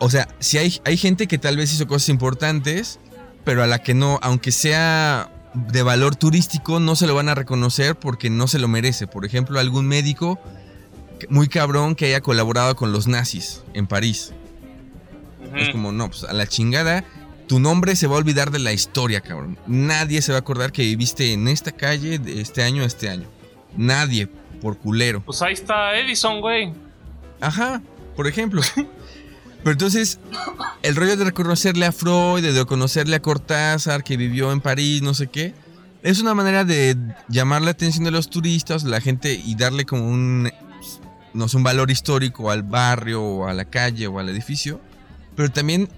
o 0.00 0.10
sea, 0.10 0.26
si 0.40 0.58
hay, 0.58 0.80
hay 0.84 0.96
gente 0.96 1.28
que 1.28 1.38
tal 1.38 1.56
vez 1.56 1.72
hizo 1.72 1.86
cosas 1.86 2.08
importantes, 2.08 2.98
pero 3.50 3.64
a 3.64 3.66
la 3.66 3.82
que 3.82 3.94
no, 3.94 4.20
aunque 4.22 4.52
sea 4.52 5.28
de 5.54 5.82
valor 5.82 6.14
turístico, 6.14 6.78
no 6.78 6.94
se 6.94 7.08
lo 7.08 7.16
van 7.16 7.28
a 7.28 7.34
reconocer 7.34 7.96
porque 7.96 8.30
no 8.30 8.46
se 8.46 8.60
lo 8.60 8.68
merece. 8.68 9.08
Por 9.08 9.24
ejemplo, 9.24 9.58
algún 9.58 9.88
médico 9.88 10.38
muy 11.30 11.48
cabrón 11.48 11.96
que 11.96 12.06
haya 12.06 12.20
colaborado 12.20 12.76
con 12.76 12.92
los 12.92 13.08
nazis 13.08 13.64
en 13.74 13.88
París. 13.88 14.32
Es 15.56 15.70
como, 15.70 15.90
no, 15.90 16.10
pues 16.10 16.22
a 16.22 16.32
la 16.32 16.46
chingada, 16.46 17.02
tu 17.48 17.58
nombre 17.58 17.96
se 17.96 18.06
va 18.06 18.14
a 18.14 18.18
olvidar 18.18 18.52
de 18.52 18.60
la 18.60 18.72
historia, 18.72 19.20
cabrón. 19.20 19.58
Nadie 19.66 20.22
se 20.22 20.30
va 20.30 20.38
a 20.38 20.42
acordar 20.42 20.70
que 20.70 20.82
viviste 20.82 21.32
en 21.32 21.48
esta 21.48 21.72
calle 21.72 22.20
de 22.20 22.40
este 22.40 22.62
año 22.62 22.84
a 22.84 22.86
este 22.86 23.08
año. 23.08 23.26
Nadie, 23.76 24.28
por 24.62 24.78
culero. 24.78 25.22
Pues 25.22 25.42
ahí 25.42 25.54
está 25.54 25.98
Edison, 25.98 26.40
güey. 26.40 26.72
Ajá, 27.40 27.82
por 28.14 28.28
ejemplo. 28.28 28.62
Pero 29.62 29.72
entonces, 29.72 30.18
el 30.82 30.96
rollo 30.96 31.16
de 31.16 31.24
reconocerle 31.24 31.86
a 31.86 31.92
Freud, 31.92 32.42
de 32.42 32.52
reconocerle 32.52 33.16
a 33.16 33.22
Cortázar, 33.22 34.02
que 34.02 34.16
vivió 34.16 34.52
en 34.52 34.60
París, 34.60 35.02
no 35.02 35.12
sé 35.14 35.26
qué, 35.26 35.54
es 36.02 36.20
una 36.20 36.34
manera 36.34 36.64
de 36.64 36.96
llamar 37.28 37.60
la 37.62 37.72
atención 37.72 38.04
de 38.04 38.10
los 38.10 38.30
turistas, 38.30 38.84
la 38.84 39.00
gente, 39.00 39.34
y 39.34 39.54
darle 39.54 39.84
como 39.84 40.08
un, 40.08 40.50
no 41.34 41.48
sé, 41.48 41.56
un 41.58 41.62
valor 41.62 41.90
histórico 41.90 42.50
al 42.50 42.62
barrio, 42.62 43.46
a 43.46 43.52
la 43.52 43.66
calle, 43.66 44.06
o 44.06 44.18
al 44.18 44.30
edificio. 44.30 44.80
Pero 45.36 45.50
también 45.50 45.90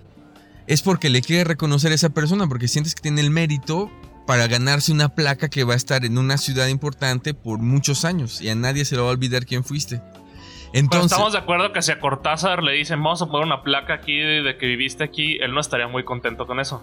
es 0.67 0.83
porque 0.83 1.09
le 1.09 1.23
quiere 1.23 1.45
reconocer 1.45 1.93
a 1.93 1.95
esa 1.95 2.11
persona, 2.11 2.49
porque 2.49 2.67
sientes 2.67 2.95
que 2.97 3.03
tiene 3.03 3.21
el 3.21 3.31
mérito 3.31 3.91
para 4.27 4.47
ganarse 4.47 4.93
una 4.93 5.09
placa 5.09 5.49
que 5.49 5.65
va 5.65 5.75
a 5.75 5.77
estar 5.77 6.05
en 6.05 6.19
una 6.19 6.37
ciudad 6.37 6.69
importante 6.69 7.35
por 7.35 7.59
muchos 7.59 8.05
años 8.05 8.41
y 8.41 8.49
a 8.49 8.55
nadie 8.55 8.85
se 8.85 8.97
lo 8.97 9.05
va 9.05 9.11
a 9.11 9.13
olvidar 9.13 9.47
quién 9.47 9.65
fuiste. 9.65 10.01
Entonces, 10.73 11.13
estamos 11.13 11.33
de 11.33 11.39
acuerdo 11.39 11.73
que 11.73 11.83
si 11.83 11.93
a 11.93 12.01
Cortázar 12.01 12.63
le 12.63 12.73
dicen 12.73 13.03
vamos 13.03 13.21
a 13.21 13.27
poner 13.27 13.47
una 13.47 13.63
placa 13.63 13.95
aquí 13.95 14.17
de 14.17 14.57
que 14.59 14.67
viviste 14.67 15.05
aquí, 15.05 15.39
él 15.41 15.53
no 15.53 15.61
estaría 15.61 15.87
muy 15.87 16.05
contento 16.05 16.47
con 16.47 16.61
eso. 16.61 16.83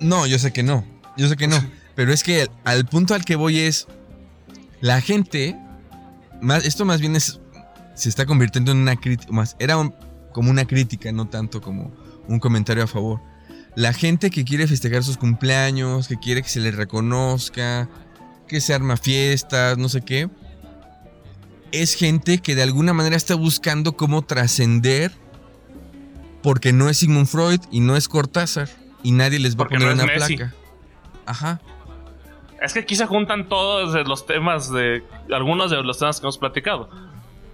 No, 0.00 0.26
yo 0.26 0.38
sé 0.38 0.52
que 0.52 0.62
no, 0.62 0.84
yo 1.16 1.28
sé 1.28 1.36
que 1.36 1.46
no, 1.46 1.56
pero 1.94 2.12
es 2.12 2.24
que 2.24 2.48
al 2.64 2.86
punto 2.86 3.14
al 3.14 3.24
que 3.24 3.36
voy 3.36 3.60
es 3.60 3.86
la 4.80 5.00
gente, 5.00 5.56
más, 6.40 6.64
esto 6.66 6.84
más 6.84 7.00
bien 7.00 7.14
es, 7.14 7.40
se 7.94 8.08
está 8.08 8.26
convirtiendo 8.26 8.72
en 8.72 8.78
una 8.78 8.96
crítica, 8.96 9.32
más 9.32 9.56
era 9.60 9.76
como 10.32 10.50
una 10.50 10.64
crítica, 10.64 11.12
no 11.12 11.28
tanto 11.28 11.60
como 11.60 11.92
un 12.26 12.40
comentario 12.40 12.82
a 12.82 12.88
favor. 12.88 13.20
La 13.76 13.92
gente 13.92 14.30
que 14.30 14.44
quiere 14.44 14.66
festejar 14.66 15.02
sus 15.02 15.16
cumpleaños, 15.16 16.08
que 16.08 16.18
quiere 16.18 16.42
que 16.42 16.48
se 16.48 16.60
le 16.60 16.72
reconozca, 16.72 17.88
que 18.48 18.60
se 18.60 18.74
arma 18.74 18.96
fiestas, 18.96 19.78
no 19.78 19.88
sé 19.88 20.02
qué, 20.02 20.28
es 21.72 21.94
gente 21.94 22.38
que 22.38 22.54
de 22.54 22.62
alguna 22.62 22.92
manera 22.92 23.16
está 23.16 23.34
buscando 23.34 23.96
cómo 23.96 24.22
trascender 24.22 25.12
porque 26.42 26.72
no 26.72 26.88
es 26.88 26.98
Sigmund 26.98 27.26
Freud 27.26 27.60
y 27.70 27.80
no 27.80 27.96
es 27.96 28.08
Cortázar 28.08 28.68
y 29.02 29.12
nadie 29.12 29.38
les 29.38 29.58
va 29.58 29.64
a 29.64 29.68
poner 29.68 29.92
una 29.92 30.06
placa. 30.06 30.54
Ajá. 31.26 31.60
Es 32.60 32.74
que 32.74 32.80
aquí 32.80 32.94
se 32.94 33.06
juntan 33.06 33.48
todos 33.48 34.06
los 34.06 34.26
temas 34.26 34.70
de 34.70 35.02
algunos 35.32 35.70
de 35.70 35.82
los 35.82 35.98
temas 35.98 36.20
que 36.20 36.26
hemos 36.26 36.38
platicado. 36.38 36.88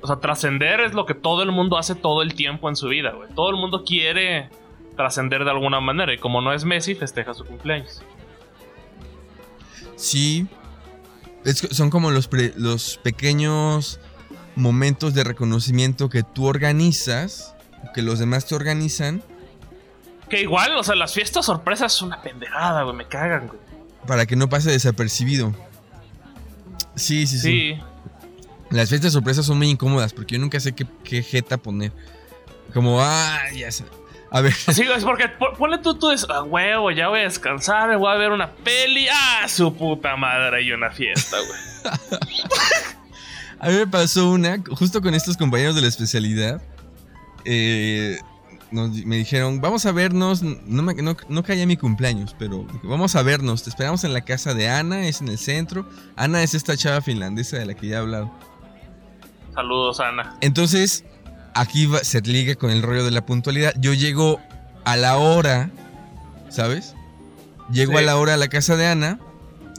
O 0.00 0.06
sea, 0.06 0.16
trascender 0.16 0.80
es 0.80 0.94
lo 0.94 1.06
que 1.06 1.14
todo 1.14 1.42
el 1.42 1.50
mundo 1.50 1.78
hace 1.78 1.94
todo 1.94 2.22
el 2.22 2.34
tiempo 2.34 2.68
en 2.68 2.76
su 2.76 2.88
vida, 2.88 3.12
güey. 3.12 3.32
Todo 3.34 3.50
el 3.50 3.56
mundo 3.56 3.84
quiere 3.84 4.50
trascender 4.96 5.44
de 5.44 5.50
alguna 5.50 5.80
manera. 5.80 6.12
Y 6.12 6.18
como 6.18 6.40
no 6.40 6.52
es 6.52 6.64
Messi, 6.64 6.94
festeja 6.94 7.34
su 7.34 7.44
cumpleaños. 7.44 8.02
Sí. 9.96 10.46
son 11.70 11.90
como 11.90 12.10
los, 12.10 12.28
los 12.56 12.98
pequeños 12.98 14.00
momentos 14.58 15.14
de 15.14 15.24
reconocimiento 15.24 16.08
que 16.08 16.22
tú 16.22 16.46
organizas, 16.46 17.54
que 17.94 18.02
los 18.02 18.18
demás 18.18 18.46
te 18.46 18.54
organizan. 18.54 19.22
Que 20.28 20.42
igual, 20.42 20.76
o 20.76 20.84
sea, 20.84 20.94
las 20.94 21.14
fiestas 21.14 21.46
sorpresas 21.46 21.92
son 21.92 22.08
una 22.08 22.22
pendejada, 22.22 22.82
güey. 22.82 22.96
Me 22.96 23.06
cagan, 23.06 23.48
güey. 23.48 23.60
Para 24.06 24.26
que 24.26 24.36
no 24.36 24.48
pase 24.48 24.70
desapercibido. 24.70 25.54
Sí, 26.94 27.26
sí, 27.26 27.38
sí. 27.38 27.50
Sí. 27.50 27.80
Las 28.70 28.90
fiestas 28.90 29.12
sorpresas 29.12 29.46
son 29.46 29.58
muy 29.58 29.70
incómodas 29.70 30.12
porque 30.12 30.34
yo 30.34 30.40
nunca 30.40 30.60
sé 30.60 30.74
qué, 30.74 31.22
jeta 31.22 31.56
poner. 31.56 31.92
Como, 32.74 33.00
ah, 33.00 33.40
ya 33.54 33.72
sé. 33.72 33.84
A 34.30 34.42
ver. 34.42 34.52
Sí, 34.52 34.82
es 34.82 35.04
porque 35.04 35.28
ponle 35.56 35.78
tú, 35.78 35.94
tú, 35.94 36.10
a 36.10 36.42
huevo, 36.42 36.90
ya 36.90 37.08
voy 37.08 37.20
a 37.20 37.22
descansar, 37.22 37.96
voy 37.96 38.12
a 38.12 38.16
ver 38.16 38.30
una 38.30 38.50
peli. 38.50 39.06
Ah, 39.10 39.48
su 39.48 39.74
puta 39.74 40.16
madre, 40.16 40.62
y 40.62 40.72
una 40.72 40.90
fiesta, 40.90 41.38
güey. 41.38 41.94
a 43.60 43.68
mí 43.68 43.74
me 43.74 43.86
pasó 43.86 44.30
una, 44.30 44.62
justo 44.70 45.00
con 45.00 45.14
estos 45.14 45.36
compañeros 45.36 45.74
de 45.74 45.82
la 45.82 45.88
especialidad. 45.88 46.62
Eh, 47.44 48.18
me 48.70 49.16
dijeron, 49.16 49.60
vamos 49.60 49.86
a 49.86 49.92
vernos. 49.92 50.42
No, 50.42 50.82
no, 50.82 51.16
no 51.28 51.42
caía 51.42 51.66
mi 51.66 51.76
cumpleaños, 51.76 52.36
pero 52.38 52.66
vamos 52.82 53.16
a 53.16 53.22
vernos. 53.22 53.62
Te 53.62 53.70
esperamos 53.70 54.04
en 54.04 54.12
la 54.12 54.20
casa 54.20 54.54
de 54.54 54.68
Ana, 54.68 55.06
es 55.06 55.20
en 55.20 55.28
el 55.28 55.38
centro. 55.38 55.88
Ana 56.16 56.42
es 56.42 56.54
esta 56.54 56.76
chava 56.76 57.00
finlandesa 57.00 57.58
de 57.58 57.66
la 57.66 57.74
que 57.74 57.88
ya 57.88 57.96
he 57.96 57.98
hablado. 57.98 58.30
Saludos, 59.54 60.00
Ana. 60.00 60.36
Entonces, 60.40 61.04
aquí 61.54 61.88
se 62.02 62.20
liga 62.20 62.54
con 62.54 62.70
el 62.70 62.82
rollo 62.82 63.04
de 63.04 63.10
la 63.10 63.24
puntualidad. 63.24 63.74
Yo 63.78 63.94
llego 63.94 64.38
a 64.84 64.96
la 64.96 65.16
hora, 65.16 65.70
¿sabes? 66.48 66.94
Llego 67.72 67.98
a 67.98 68.02
la 68.02 68.16
hora 68.16 68.34
a 68.34 68.36
la 68.36 68.48
casa 68.48 68.76
de 68.76 68.86
Ana. 68.86 69.18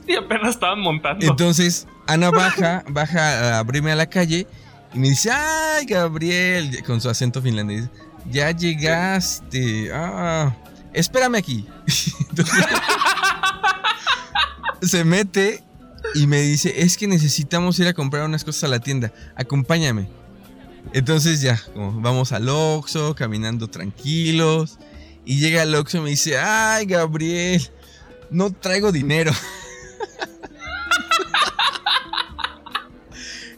Y 0.06 0.16
apenas 0.16 0.50
estaban 0.50 0.80
montando. 0.80 1.24
Entonces, 1.24 1.86
Ana 2.10 2.32
baja, 2.32 2.82
baja 2.88 3.20
a 3.20 3.58
abrirme 3.60 3.92
a 3.92 3.94
la 3.94 4.06
calle 4.06 4.44
y 4.92 4.98
me 4.98 5.10
dice, 5.10 5.30
ay, 5.30 5.86
Gabriel, 5.86 6.82
con 6.82 7.00
su 7.00 7.08
acento 7.08 7.40
finlandés, 7.40 7.88
ya 8.28 8.50
llegaste. 8.50 9.90
Ah, 9.94 10.52
espérame 10.92 11.36
aquí. 11.36 11.68
se 14.82 15.04
mete 15.04 15.62
y 16.16 16.26
me 16.26 16.40
dice, 16.40 16.82
es 16.82 16.96
que 16.96 17.06
necesitamos 17.06 17.78
ir 17.78 17.86
a 17.86 17.94
comprar 17.94 18.24
unas 18.24 18.42
cosas 18.42 18.64
a 18.64 18.68
la 18.68 18.80
tienda, 18.80 19.12
acompáñame. 19.36 20.08
Entonces 20.92 21.40
ya, 21.40 21.62
vamos 21.76 22.32
al 22.32 22.48
Oxxo, 22.48 23.14
caminando 23.14 23.68
tranquilos. 23.68 24.80
Y 25.24 25.38
llega 25.38 25.62
el 25.62 25.76
Oxxo 25.76 25.98
y 25.98 26.00
me 26.00 26.10
dice, 26.10 26.40
ay 26.40 26.86
Gabriel, 26.86 27.70
no 28.32 28.50
traigo 28.50 28.90
dinero. 28.90 29.32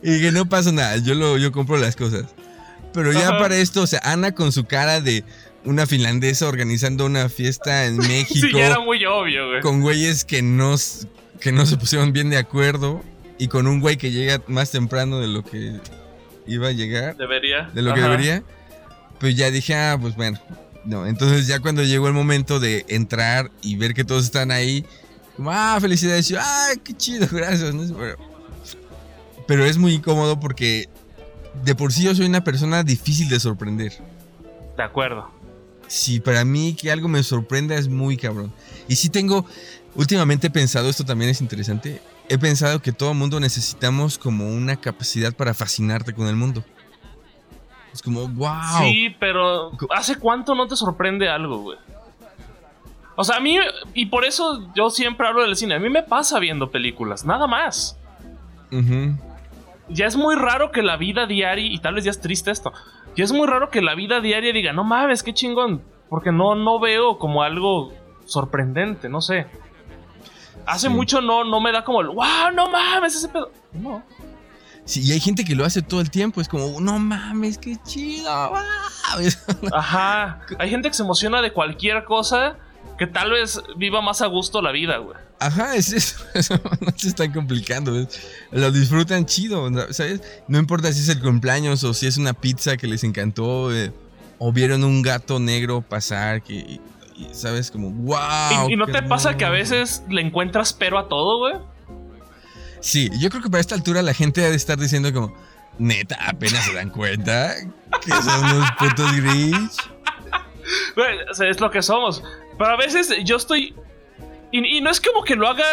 y 0.02 0.20
que 0.20 0.32
no 0.32 0.48
pasa 0.48 0.72
nada, 0.72 0.96
yo, 0.98 1.14
lo, 1.14 1.38
yo 1.38 1.52
compro 1.52 1.76
las 1.76 1.96
cosas. 1.96 2.24
Pero 2.92 3.12
ya 3.12 3.38
para 3.38 3.56
esto, 3.56 3.82
o 3.82 3.86
sea, 3.86 4.00
Ana 4.04 4.32
con 4.32 4.52
su 4.52 4.64
cara 4.64 5.00
de 5.00 5.24
una 5.64 5.86
finlandesa 5.86 6.46
organizando 6.46 7.06
una 7.06 7.28
fiesta 7.28 7.86
en 7.86 7.96
México. 8.08 8.48
sí, 8.50 8.58
era 8.58 8.80
muy 8.80 9.04
obvio, 9.06 9.48
güey. 9.48 9.60
Con 9.60 9.80
güeyes 9.80 10.24
que 10.24 10.42
no, 10.42 10.74
que 11.40 11.52
no 11.52 11.66
se 11.66 11.76
pusieron 11.76 12.12
bien 12.12 12.30
de 12.30 12.36
acuerdo 12.36 13.02
y 13.38 13.48
con 13.48 13.66
un 13.66 13.80
güey 13.80 13.96
que 13.96 14.10
llega 14.10 14.42
más 14.46 14.70
temprano 14.70 15.20
de 15.20 15.28
lo 15.28 15.42
que 15.44 15.80
iba 16.46 16.68
a 16.68 16.72
llegar. 16.72 17.16
Debería. 17.16 17.70
De 17.72 17.82
lo 17.82 17.94
que 17.94 18.00
debería. 18.00 18.42
Pues 19.20 19.36
ya 19.36 19.50
dije, 19.50 19.74
ah, 19.74 19.96
pues 20.00 20.16
bueno. 20.16 20.38
No, 20.84 21.06
entonces 21.06 21.46
ya 21.46 21.60
cuando 21.60 21.84
llegó 21.84 22.08
el 22.08 22.14
momento 22.14 22.58
de 22.58 22.84
entrar 22.88 23.52
y 23.62 23.76
ver 23.76 23.94
que 23.94 24.04
todos 24.04 24.24
están 24.24 24.50
ahí, 24.50 24.84
como, 25.36 25.52
ah, 25.52 25.78
felicidades. 25.80 26.28
Y 26.28 26.34
yo, 26.34 26.40
ah, 26.42 26.70
qué 26.82 26.92
chido, 26.92 27.26
gracias. 27.32 27.72
Pero 27.72 28.31
es 29.48 29.78
muy 29.78 29.94
incómodo 29.94 30.40
porque 30.40 30.88
de 31.64 31.74
por 31.74 31.92
sí 31.92 32.04
yo 32.04 32.14
soy 32.14 32.26
una 32.26 32.44
persona 32.44 32.82
difícil 32.82 33.28
de 33.28 33.40
sorprender. 33.40 33.92
De 34.76 34.82
acuerdo. 34.82 35.30
Sí, 35.86 36.20
para 36.20 36.44
mí 36.44 36.74
que 36.74 36.90
algo 36.90 37.08
me 37.08 37.22
sorprenda 37.22 37.74
es 37.74 37.88
muy 37.88 38.16
cabrón. 38.16 38.52
Y 38.88 38.96
sí 38.96 39.10
tengo, 39.10 39.46
Últimamente 39.94 40.46
he 40.46 40.50
pensado, 40.50 40.88
esto 40.88 41.04
también 41.04 41.30
es 41.30 41.42
interesante, 41.42 42.00
he 42.28 42.38
pensado 42.38 42.80
que 42.80 42.92
todo 42.92 43.12
mundo 43.12 43.38
necesitamos 43.40 44.16
como 44.16 44.48
una 44.48 44.76
capacidad 44.76 45.34
para 45.34 45.52
fascinarte 45.52 46.14
con 46.14 46.28
el 46.28 46.36
mundo. 46.36 46.64
Es 47.92 48.00
como, 48.00 48.26
wow. 48.26 48.78
Sí, 48.78 49.14
pero 49.20 49.72
¿hace 49.94 50.16
cuánto 50.16 50.54
no 50.54 50.66
te 50.66 50.76
sorprende 50.76 51.28
algo, 51.28 51.58
güey? 51.58 51.78
O 53.16 53.24
sea, 53.24 53.36
a 53.36 53.40
mí, 53.40 53.58
y 53.92 54.06
por 54.06 54.24
eso 54.24 54.66
yo 54.74 54.88
siempre 54.88 55.28
hablo 55.28 55.42
del 55.42 55.56
cine, 55.56 55.74
a 55.74 55.78
mí 55.78 55.90
me 55.90 56.02
pasa 56.02 56.38
viendo 56.38 56.70
películas, 56.70 57.26
nada 57.26 57.46
más. 57.46 57.98
Ya 59.92 60.06
es 60.06 60.16
muy 60.16 60.34
raro 60.36 60.70
que 60.72 60.82
la 60.82 60.96
vida 60.96 61.26
diaria, 61.26 61.66
y 61.66 61.78
tal 61.78 61.94
vez 61.94 62.04
ya 62.04 62.10
es 62.10 62.20
triste 62.20 62.50
esto, 62.50 62.72
ya 63.16 63.24
es 63.24 63.32
muy 63.32 63.46
raro 63.46 63.70
que 63.70 63.82
la 63.82 63.94
vida 63.94 64.20
diaria 64.20 64.52
diga, 64.52 64.72
no 64.72 64.84
mames, 64.84 65.22
qué 65.22 65.34
chingón, 65.34 65.82
porque 66.08 66.32
no, 66.32 66.54
no 66.54 66.78
veo 66.80 67.18
como 67.18 67.42
algo 67.42 67.92
sorprendente, 68.24 69.08
no 69.08 69.20
sé. 69.20 69.46
Hace 70.66 70.88
Sí. 70.88 70.94
mucho 70.94 71.20
no, 71.20 71.44
no 71.44 71.60
me 71.60 71.72
da 71.72 71.84
como 71.84 72.00
el, 72.00 72.08
wow, 72.08 72.50
no 72.54 72.70
mames, 72.70 73.16
ese 73.16 73.28
pedo. 73.28 73.50
No. 73.72 74.02
Sí, 74.84 75.00
y 75.04 75.12
hay 75.12 75.20
gente 75.20 75.44
que 75.44 75.54
lo 75.54 75.64
hace 75.64 75.80
todo 75.82 76.00
el 76.00 76.10
tiempo. 76.10 76.40
Es 76.40 76.48
como, 76.48 76.80
no 76.80 76.98
mames, 76.98 77.56
qué 77.58 77.76
chido. 77.84 78.28
Ajá. 79.72 80.40
Hay 80.58 80.70
gente 80.70 80.88
que 80.88 80.94
se 80.94 81.02
emociona 81.02 81.40
de 81.40 81.52
cualquier 81.52 82.04
cosa 82.04 82.56
que 82.98 83.06
tal 83.06 83.30
vez 83.30 83.62
viva 83.76 84.00
más 84.02 84.22
a 84.22 84.26
gusto 84.26 84.60
la 84.60 84.72
vida, 84.72 84.96
güey. 84.98 85.16
Ajá, 85.46 85.74
es 85.76 85.92
eso. 85.92 86.16
no 86.80 86.92
se 86.96 87.08
están 87.08 87.32
complicando. 87.32 88.06
Lo 88.50 88.70
disfrutan 88.70 89.26
chido, 89.26 89.70
¿no? 89.70 89.92
¿sabes? 89.92 90.20
No 90.48 90.58
importa 90.58 90.92
si 90.92 91.00
es 91.00 91.08
el 91.08 91.20
cumpleaños 91.20 91.82
o 91.84 91.94
si 91.94 92.06
es 92.06 92.16
una 92.18 92.32
pizza 92.32 92.76
que 92.76 92.86
les 92.86 93.04
encantó. 93.04 93.74
eh, 93.74 93.92
o 94.38 94.52
vieron 94.52 94.82
un 94.82 95.02
gato 95.02 95.38
negro 95.38 95.82
pasar 95.82 96.42
que, 96.42 96.54
y- 96.54 96.80
y, 97.16 97.28
¿sabes? 97.32 97.70
Como, 97.70 97.90
wow. 97.90 98.68
¿Y, 98.68 98.72
y 98.72 98.76
no 98.76 98.86
te 98.86 99.02
pasa 99.02 99.36
que 99.36 99.44
a 99.44 99.48
hermoso". 99.48 99.74
veces 99.74 100.02
le 100.08 100.20
encuentras 100.20 100.72
pero 100.72 100.98
a 100.98 101.08
todo, 101.08 101.38
güey? 101.38 101.54
Sí, 102.80 103.08
yo 103.20 103.30
creo 103.30 103.42
que 103.42 103.50
para 103.50 103.60
esta 103.60 103.76
altura 103.76 104.02
la 104.02 104.14
gente 104.14 104.44
ha 104.44 104.50
de 104.50 104.56
estar 104.56 104.76
diciendo 104.78 105.12
como, 105.12 105.32
neta, 105.78 106.16
apenas 106.26 106.64
se 106.64 106.72
dan 106.74 106.90
cuenta 106.90 107.54
que 108.04 108.10
son 108.10 108.44
unos 108.56 108.68
putos 108.78 109.12
gris. 109.16 109.54
Güey, 110.96 111.18
o 111.30 111.34
sea, 111.34 111.48
es 111.48 111.60
lo 111.60 111.70
que 111.70 111.82
somos. 111.82 112.22
Pero 112.58 112.70
a 112.70 112.76
veces 112.76 113.12
yo 113.24 113.36
estoy. 113.36 113.74
Y, 114.52 114.78
y 114.78 114.80
no 114.80 114.90
es 114.90 115.00
como 115.00 115.24
que 115.24 115.34
lo 115.34 115.48
haga 115.48 115.64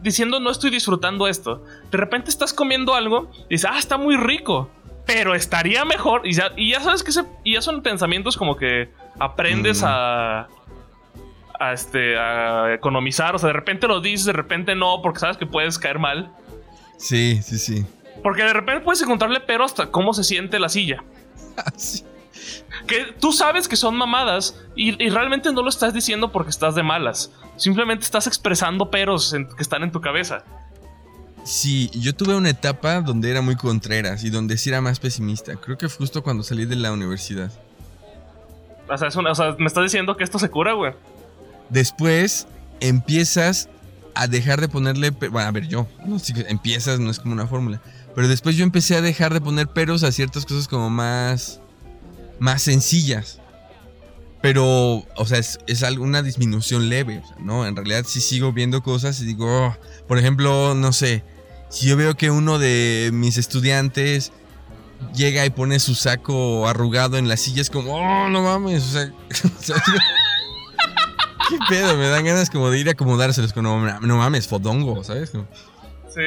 diciendo 0.00 0.40
no 0.40 0.50
estoy 0.50 0.70
disfrutando 0.70 1.28
esto. 1.28 1.62
De 1.92 1.98
repente 1.98 2.30
estás 2.30 2.52
comiendo 2.52 2.94
algo 2.94 3.30
y 3.48 3.54
dices, 3.54 3.70
ah, 3.72 3.78
está 3.78 3.96
muy 3.96 4.16
rico. 4.16 4.68
Pero 5.06 5.34
estaría 5.36 5.84
mejor. 5.84 6.26
Y 6.26 6.32
ya, 6.32 6.50
y 6.56 6.72
ya 6.72 6.80
sabes 6.80 7.04
que 7.04 7.10
ese- 7.10 7.24
y 7.44 7.52
ya 7.54 7.60
son 7.62 7.82
pensamientos 7.82 8.36
como 8.36 8.56
que 8.56 8.90
aprendes 9.20 9.82
Mm. 9.82 9.86
a. 9.86 10.48
A, 11.58 11.72
este, 11.72 12.18
a 12.18 12.74
economizar. 12.74 13.34
O 13.34 13.38
sea, 13.38 13.46
de 13.46 13.52
repente 13.54 13.86
lo 13.88 14.00
dices, 14.00 14.26
de 14.26 14.32
repente 14.34 14.74
no, 14.74 15.00
porque 15.02 15.20
sabes 15.20 15.36
que 15.38 15.46
puedes 15.46 15.78
caer 15.78 15.98
mal. 15.98 16.30
Sí, 16.98 17.40
sí, 17.42 17.58
sí. 17.58 17.86
Porque 18.22 18.42
de 18.42 18.52
repente 18.52 18.80
puedes 18.82 19.00
encontrarle 19.02 19.40
pero 19.40 19.64
hasta 19.64 19.90
cómo 19.90 20.12
se 20.12 20.22
siente 20.24 20.58
la 20.58 20.68
silla. 20.68 21.02
Sí. 21.76 22.02
Que 22.86 23.12
tú 23.20 23.32
sabes 23.32 23.68
que 23.68 23.76
son 23.76 23.96
mamadas 23.96 24.56
y, 24.74 25.02
y 25.04 25.08
realmente 25.10 25.52
no 25.52 25.62
lo 25.62 25.68
estás 25.68 25.92
diciendo 25.94 26.30
porque 26.32 26.50
estás 26.50 26.74
de 26.74 26.82
malas. 26.82 27.30
Simplemente 27.56 28.04
estás 28.04 28.26
expresando 28.26 28.90
peros 28.90 29.32
en- 29.32 29.48
que 29.48 29.62
están 29.62 29.82
en 29.82 29.90
tu 29.92 30.00
cabeza. 30.00 30.44
Sí, 31.44 31.90
yo 31.94 32.14
tuve 32.14 32.34
una 32.34 32.50
etapa 32.50 33.00
donde 33.00 33.30
era 33.30 33.40
muy 33.40 33.54
contreras 33.56 34.24
y 34.24 34.30
donde 34.30 34.58
sí 34.58 34.68
era 34.70 34.80
más 34.80 34.98
pesimista. 34.98 35.54
Creo 35.56 35.78
que 35.78 35.88
fue 35.88 35.98
justo 35.98 36.22
cuando 36.22 36.42
salí 36.42 36.64
de 36.64 36.76
la 36.76 36.92
universidad. 36.92 37.52
O 38.88 38.96
sea, 38.98 39.08
es 39.08 39.16
una- 39.16 39.30
o 39.30 39.34
sea, 39.34 39.54
me 39.58 39.66
estás 39.66 39.84
diciendo 39.84 40.16
que 40.16 40.24
esto 40.24 40.38
se 40.38 40.50
cura, 40.50 40.72
güey. 40.72 40.92
Después 41.70 42.46
empiezas 42.80 43.68
a 44.14 44.26
dejar 44.28 44.60
de 44.60 44.68
ponerle... 44.68 45.10
Bueno, 45.10 45.40
a 45.40 45.50
ver, 45.50 45.68
yo, 45.68 45.86
no 46.06 46.16
empiezas, 46.48 46.98
no 47.00 47.10
es 47.10 47.18
como 47.18 47.32
una 47.34 47.46
fórmula. 47.46 47.80
Pero 48.14 48.28
después 48.28 48.56
yo 48.56 48.64
empecé 48.64 48.96
a 48.96 49.00
dejar 49.02 49.32
de 49.34 49.40
poner 49.40 49.66
peros 49.68 50.02
a 50.04 50.12
ciertas 50.12 50.46
cosas 50.46 50.68
como 50.68 50.88
más... 50.90 51.60
Más 52.38 52.62
sencillas. 52.62 53.40
Pero, 54.42 54.64
o 55.16 55.26
sea, 55.26 55.38
es, 55.38 55.58
es 55.66 55.82
algo- 55.82 56.04
una 56.04 56.22
disminución 56.22 56.88
leve, 56.88 57.22
¿no? 57.40 57.66
En 57.66 57.74
realidad 57.74 58.04
sí 58.06 58.20
sigo 58.20 58.52
viendo 58.52 58.82
cosas 58.82 59.20
y 59.20 59.24
digo, 59.24 59.46
"Oh", 59.68 59.76
por 60.06 60.18
ejemplo, 60.18 60.74
no 60.74 60.92
sé, 60.92 61.24
si 61.70 61.86
yo 61.88 61.96
veo 61.96 62.14
que 62.16 62.30
uno 62.30 62.58
de 62.58 63.10
mis 63.12 63.38
estudiantes 63.38 64.32
llega 65.14 65.44
y 65.46 65.50
pone 65.50 65.80
su 65.80 65.94
saco 65.94 66.68
arrugado 66.68 67.16
en 67.18 67.28
la 67.28 67.36
silla, 67.36 67.60
es 67.62 67.70
como, 67.70 67.94
oh, 67.96 68.28
no 68.28 68.42
mames, 68.42 68.84
o 68.84 68.88
sea. 68.92 69.12
¿qué 71.48 71.58
pedo? 71.68 71.96
Me 71.96 72.08
dan 72.08 72.24
ganas 72.24 72.50
como 72.50 72.70
de 72.70 72.78
ir 72.78 72.88
a 72.88 72.92
acomodárselos, 72.92 73.52
como, 73.52 73.80
no, 73.80 74.00
no 74.00 74.16
mames, 74.18 74.46
fodongo, 74.48 75.02
¿sabes? 75.04 75.30
Como- 75.30 75.46
Sí. 76.14 76.20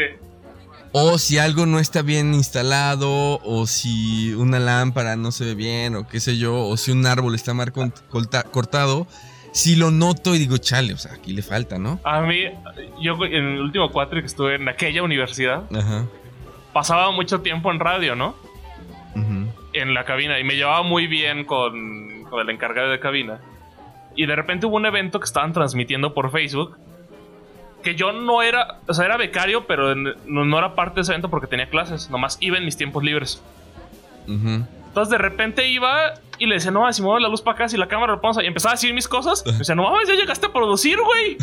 O 0.91 1.17
si 1.17 1.37
algo 1.37 1.65
no 1.65 1.79
está 1.79 2.01
bien 2.01 2.33
instalado, 2.33 3.39
o 3.43 3.67
si 3.67 4.33
una 4.33 4.59
lámpara 4.59 5.15
no 5.15 5.31
se 5.31 5.45
ve 5.45 5.55
bien, 5.55 5.95
o 5.95 6.07
qué 6.07 6.19
sé 6.19 6.37
yo, 6.37 6.65
o 6.67 6.77
si 6.77 6.91
un 6.91 7.05
árbol 7.05 7.35
está 7.35 7.53
mal 7.53 7.71
cortado, 7.71 9.07
si 9.51 9.75
lo 9.75 9.91
noto 9.91 10.35
y 10.35 10.39
digo, 10.39 10.57
chale, 10.57 10.93
o 10.93 10.97
sea, 10.97 11.13
aquí 11.13 11.33
le 11.33 11.41
falta, 11.41 11.77
¿no? 11.77 11.99
A 12.03 12.21
mí, 12.21 12.43
yo 13.01 13.23
en 13.25 13.33
el 13.55 13.61
último 13.61 13.91
cuatro 13.91 14.19
que 14.19 14.27
estuve 14.27 14.55
en 14.55 14.67
aquella 14.69 15.03
universidad, 15.03 15.63
Ajá. 15.75 16.05
pasaba 16.73 17.11
mucho 17.11 17.41
tiempo 17.41 17.71
en 17.71 17.79
radio, 17.79 18.15
¿no? 18.15 18.35
En 19.73 19.93
la 19.93 20.03
cabina 20.03 20.39
y 20.39 20.43
me 20.43 20.55
llevaba 20.55 20.81
muy 20.81 21.05
bien 21.05 21.45
con, 21.45 22.23
con 22.29 22.41
el 22.41 22.49
encargado 22.49 22.89
de 22.89 22.99
cabina. 22.99 23.39
Y 24.15 24.25
de 24.25 24.35
repente 24.35 24.65
hubo 24.65 24.75
un 24.77 24.85
evento 24.87 25.19
que 25.19 25.25
estaban 25.25 25.53
transmitiendo 25.53 26.13
por 26.15 26.31
Facebook. 26.31 26.75
Que 27.83 27.95
yo 27.95 28.11
no 28.11 28.41
era, 28.41 28.79
o 28.87 28.93
sea, 28.93 29.05
era 29.05 29.17
becario, 29.17 29.65
pero 29.65 29.95
no, 29.95 30.13
no 30.25 30.57
era 30.57 30.75
parte 30.75 30.95
de 30.95 31.01
ese 31.01 31.11
evento 31.11 31.29
porque 31.29 31.47
tenía 31.47 31.69
clases. 31.69 32.09
Nomás 32.09 32.37
iba 32.41 32.57
en 32.57 32.65
mis 32.65 32.77
tiempos 32.77 33.03
libres. 33.03 33.41
Entonces 34.27 35.09
de 35.09 35.17
repente 35.17 35.67
iba 35.67 36.13
y 36.39 36.45
le 36.45 36.55
decía, 36.55 36.71
no, 36.71 36.91
si 36.91 37.01
mueve 37.01 37.21
la 37.21 37.29
luz 37.29 37.41
para 37.41 37.55
acá, 37.55 37.69
si 37.69 37.77
la 37.77 37.87
cámara 37.87 38.13
lo 38.13 38.21
pongo. 38.21 38.41
Y 38.41 38.47
empezaba 38.47 38.71
a 38.71 38.75
decir 38.75 38.93
mis 38.93 39.07
cosas. 39.07 39.43
Y 39.45 39.51
decía, 39.51 39.75
no 39.75 39.83
mames, 39.83 40.07
ya 40.07 40.15
llegaste 40.15 40.47
a 40.47 40.53
producir, 40.53 40.97
güey. 40.97 41.37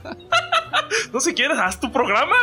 no 1.12 1.20
si 1.20 1.34
quieres, 1.34 1.58
haz 1.58 1.80
tu 1.80 1.90
programa. 1.90 2.36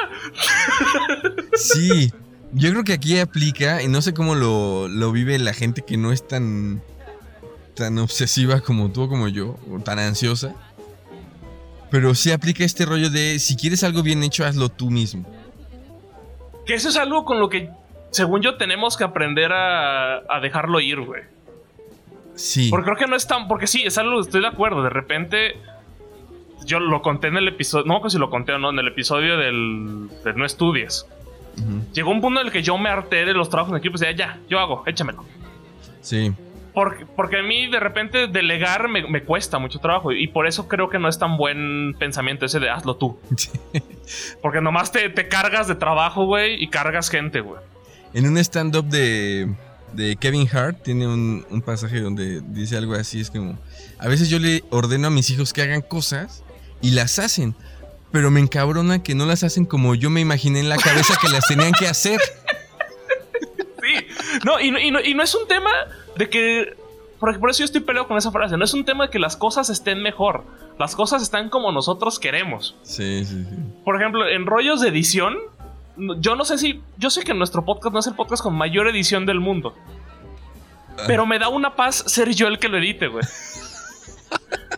Sí, 1.54 2.12
yo 2.52 2.72
creo 2.72 2.84
que 2.84 2.94
aquí 2.94 3.20
aplica, 3.20 3.82
y 3.82 3.88
no 3.88 4.02
sé 4.02 4.14
cómo 4.14 4.36
lo, 4.36 4.88
lo 4.88 5.12
vive 5.12 5.40
la 5.40 5.54
gente 5.54 5.82
que 5.82 5.98
no 5.98 6.12
es 6.12 6.28
tan, 6.28 6.84
tan 7.74 7.98
obsesiva 8.00 8.62
como 8.62 8.92
tú 8.92 9.04
o 9.04 9.10
como 9.10 9.28
yo, 9.28 9.58
o 9.72 9.80
tan 9.80 9.98
ansiosa. 10.00 10.54
Pero 11.92 12.14
sí 12.16 12.32
aplica 12.32 12.64
este 12.64 12.86
rollo 12.86 13.10
de 13.10 13.40
si 13.40 13.56
quieres 13.56 13.84
algo 13.84 14.04
bien 14.04 14.24
hecho, 14.24 14.46
hazlo 14.46 14.70
tú 14.70 14.92
mismo. 14.92 15.26
Que 16.66 16.76
eso 16.76 16.90
es 16.90 16.98
algo 16.98 17.26
con 17.26 17.40
lo 17.40 17.50
que, 17.50 17.70
según 18.12 18.42
yo, 18.42 18.58
tenemos 18.58 18.96
que 18.96 19.04
aprender 19.04 19.52
a, 19.52 20.18
a 20.30 20.40
dejarlo 20.40 20.80
ir, 20.80 21.00
güey. 21.02 21.24
Sí. 22.36 22.70
Porque 22.70 22.86
creo 22.86 22.98
que 22.98 23.08
no 23.08 23.16
es 23.16 23.28
tan. 23.28 23.48
Porque 23.48 23.68
sí, 23.68 23.84
es 23.84 23.98
algo, 23.98 24.22
estoy 24.22 24.42
de 24.42 24.48
acuerdo. 24.48 24.84
De 24.84 24.90
repente. 24.90 25.58
Yo 26.66 26.80
lo 26.80 27.02
conté 27.02 27.28
en 27.28 27.38
el 27.38 27.48
episodio. 27.48 27.86
No 27.86 28.02
sé 28.04 28.12
si 28.12 28.18
lo 28.20 28.30
conté 28.30 28.52
o 28.54 28.60
no, 28.60 28.70
en 28.70 28.80
el 28.80 28.88
episodio 28.88 29.38
del. 29.38 30.10
de 30.24 30.34
No 30.34 30.46
estudies. 30.46 31.06
Llegó 31.94 32.12
un 32.12 32.22
punto 32.22 32.40
en 32.40 32.48
el 32.48 32.54
que 32.54 32.64
yo 32.64 32.78
me 32.78 32.90
harté 32.90 33.26
de 33.26 33.34
los 33.34 33.50
trabajos 33.50 33.74
en 33.74 33.80
equipo 33.80 33.98
y 33.98 34.00
decía, 34.00 34.16
ya, 34.16 34.40
yo 34.50 34.60
hago, 34.60 34.84
échamelo. 34.86 35.26
Sí. 36.02 36.32
Porque, 36.80 37.06
porque 37.06 37.40
a 37.40 37.44
mí 37.44 37.68
de 37.68 37.78
repente 37.78 38.28
delegar 38.28 38.88
me, 38.88 39.06
me 39.06 39.22
cuesta 39.22 39.60
mucho 39.60 39.80
trabajo 39.80 40.14
y 40.14 40.28
por 40.28 40.48
eso 40.48 40.70
creo 40.70 40.90
que 40.90 40.98
no 40.98 41.10
es 41.10 41.20
tan 41.20 41.36
buen 41.36 41.94
pensamiento 42.00 42.46
ese 42.46 42.62
de 42.62 42.70
hazlo 42.70 42.96
tú. 42.96 43.20
Porque 44.42 44.62
nomás 44.62 44.90
te, 44.90 45.10
te 45.10 45.28
cargas 45.28 45.68
de 45.68 45.76
trabajo, 45.76 46.24
güey, 46.26 46.64
y 46.64 46.70
cargas 46.70 47.10
gente, 47.10 47.42
güey. 47.42 47.60
En 48.14 48.30
un 48.30 48.38
stand-up 48.38 48.86
de, 48.86 49.54
de 49.92 50.16
Kevin 50.16 50.48
Hart 50.54 50.82
tiene 50.82 51.06
un, 51.06 51.46
un 51.50 51.62
pasaje 51.62 52.00
donde 52.00 52.40
dice 52.40 52.78
algo 52.78 52.94
así, 52.94 53.20
es 53.20 53.30
como, 53.30 53.60
a 53.98 54.08
veces 54.08 54.30
yo 54.30 54.40
le 54.40 54.64
ordeno 54.70 55.08
a 55.08 55.10
mis 55.10 55.30
hijos 55.32 55.52
que 55.52 55.62
hagan 55.62 55.82
cosas 55.82 56.46
y 56.82 56.92
las 56.92 57.20
hacen, 57.20 57.56
pero 58.14 58.32
me 58.32 58.40
encabrona 58.40 59.04
que 59.04 59.16
no 59.16 59.26
las 59.26 59.44
hacen 59.44 59.66
como 59.66 59.96
yo 59.96 60.10
me 60.10 60.22
imaginé 60.22 60.62
en 60.62 60.70
la 60.70 60.78
cabeza 60.78 61.16
que 61.22 61.28
las 61.28 61.46
tenían 61.46 61.74
que 61.74 61.90
hacer. 61.90 62.22
No, 64.46 64.60
y, 64.60 64.72
no- 64.72 64.80
y 64.80 64.92
no, 64.92 65.00
y 65.02 65.14
no 65.14 65.24
es 65.24 65.34
un 65.36 65.48
tema 65.48 65.70
de 66.16 66.30
que. 66.30 66.78
Por, 67.20 67.38
por 67.40 67.50
eso 67.50 67.60
yo 67.60 67.66
estoy 67.66 67.82
peleado 67.82 68.08
con 68.08 68.18
esa 68.18 68.32
frase. 68.32 68.56
No 68.58 68.64
es 68.64 68.74
un 68.74 68.86
tema 68.86 69.06
de 69.06 69.10
que 69.12 69.20
las 69.20 69.36
cosas 69.36 69.70
estén 69.70 70.02
mejor. 70.02 70.44
Las 70.78 70.96
cosas 70.96 71.22
están 71.22 71.50
como 71.50 71.72
nosotros 71.74 72.18
queremos. 72.20 72.76
Sí, 72.84 73.26
sí, 73.26 73.44
sí. 73.44 73.56
Por 73.84 73.98
ejemplo, 73.98 74.26
en 74.28 74.46
rollos 74.46 74.80
de 74.80 74.88
edición, 74.90 75.36
yo 75.98 76.36
no 76.38 76.46
sé 76.46 76.58
si. 76.58 76.82
Yo 76.98 77.10
sé 77.10 77.24
que 77.24 77.34
nuestro 77.34 77.66
podcast 77.66 77.94
no 77.94 78.00
es 78.00 78.08
el 78.08 78.14
podcast 78.16 78.42
con 78.42 78.56
mayor 78.56 78.88
edición 78.88 79.26
del 79.26 79.40
mundo. 79.42 79.76
Pero 81.08 81.26
me 81.26 81.40
da 81.40 81.48
una 81.50 81.76
paz 81.76 82.04
ser 82.08 82.30
yo 82.34 82.48
el 82.48 82.60
que 82.60 82.68
lo 82.70 82.78
edite, 82.78 83.08
güey. 83.08 83.24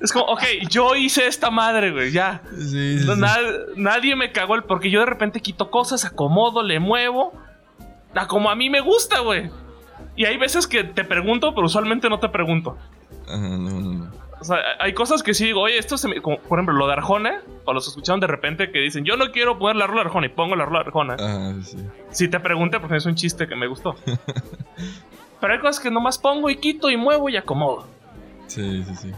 Es 0.01 0.11
como, 0.11 0.25
ok, 0.25 0.41
yo 0.69 0.95
hice 0.95 1.27
esta 1.27 1.51
madre, 1.51 1.91
güey, 1.91 2.11
ya. 2.11 2.41
Sí, 2.57 2.97
sí, 2.99 3.05
No, 3.05 3.13
sí. 3.15 3.21
na- 3.21 3.37
nadie 3.75 4.15
me 4.15 4.31
cagó 4.31 4.55
el. 4.55 4.63
Porque 4.63 4.89
yo 4.89 4.99
de 5.01 5.05
repente 5.05 5.41
quito 5.41 5.69
cosas, 5.69 6.05
acomodo, 6.05 6.63
le 6.63 6.79
muevo. 6.79 7.33
A 8.15 8.27
como 8.27 8.49
a 8.49 8.55
mí 8.55 8.69
me 8.69 8.81
gusta, 8.81 9.19
güey. 9.19 9.49
Y 10.15 10.25
hay 10.25 10.37
veces 10.37 10.67
que 10.67 10.83
te 10.83 11.03
pregunto, 11.03 11.53
pero 11.55 11.67
usualmente 11.67 12.09
no 12.09 12.19
te 12.19 12.29
pregunto. 12.29 12.77
Ajá, 13.27 13.37
no, 13.37 13.57
no, 13.57 13.93
no. 13.93 14.11
O 14.39 14.43
sea, 14.43 14.57
hay 14.79 14.93
cosas 14.93 15.21
que 15.21 15.35
sí 15.35 15.45
digo, 15.45 15.61
oye, 15.61 15.77
esto 15.77 15.97
se 15.97 16.07
me. 16.07 16.19
como, 16.19 16.39
por 16.39 16.57
ejemplo, 16.57 16.75
lo 16.75 16.87
de 16.87 16.93
Arjona, 16.93 17.41
o 17.65 17.73
los 17.73 17.87
escucharon 17.87 18.19
de 18.19 18.27
repente 18.27 18.71
que 18.71 18.79
dicen, 18.79 19.05
yo 19.05 19.15
no 19.15 19.31
quiero 19.31 19.59
poner 19.59 19.75
la 19.75 19.85
rola 19.85 20.01
de 20.01 20.07
Arjona 20.07 20.25
y 20.25 20.29
pongo 20.29 20.55
la 20.55 20.65
rola 20.65 20.79
de 20.79 20.85
Arjona. 20.85 21.13
Ajá, 21.13 21.53
sí. 21.63 21.77
Si 22.09 22.27
te 22.27 22.39
pregunté, 22.39 22.79
porque 22.79 22.97
es 22.97 23.05
un 23.05 23.13
chiste 23.13 23.47
que 23.47 23.55
me 23.55 23.67
gustó. 23.67 23.95
pero 25.39 25.53
hay 25.53 25.59
cosas 25.59 25.79
que 25.79 25.91
nomás 25.91 26.17
pongo 26.17 26.49
y 26.49 26.57
quito 26.57 26.89
y 26.89 26.97
muevo 26.97 27.29
y 27.29 27.37
acomodo. 27.37 27.87
Sí, 28.47 28.83
sí, 28.83 28.95
sí. 28.95 29.11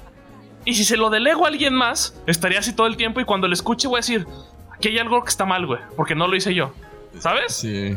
Y 0.65 0.75
si 0.75 0.83
se 0.83 0.97
lo 0.97 1.09
delego 1.09 1.45
a 1.45 1.47
alguien 1.47 1.73
más, 1.73 2.21
estaría 2.27 2.59
así 2.59 2.73
todo 2.73 2.87
el 2.87 2.97
tiempo 2.97 3.21
y 3.21 3.25
cuando 3.25 3.47
lo 3.47 3.53
escuche 3.53 3.87
voy 3.87 3.97
a 3.97 3.99
decir, 3.99 4.27
aquí 4.73 4.89
hay 4.89 4.99
algo 4.99 5.21
que 5.23 5.29
está 5.29 5.45
mal, 5.45 5.65
güey, 5.65 5.79
porque 5.95 6.15
no 6.15 6.27
lo 6.27 6.35
hice 6.35 6.53
yo. 6.53 6.73
¿Sabes? 7.19 7.53
Sí. 7.53 7.95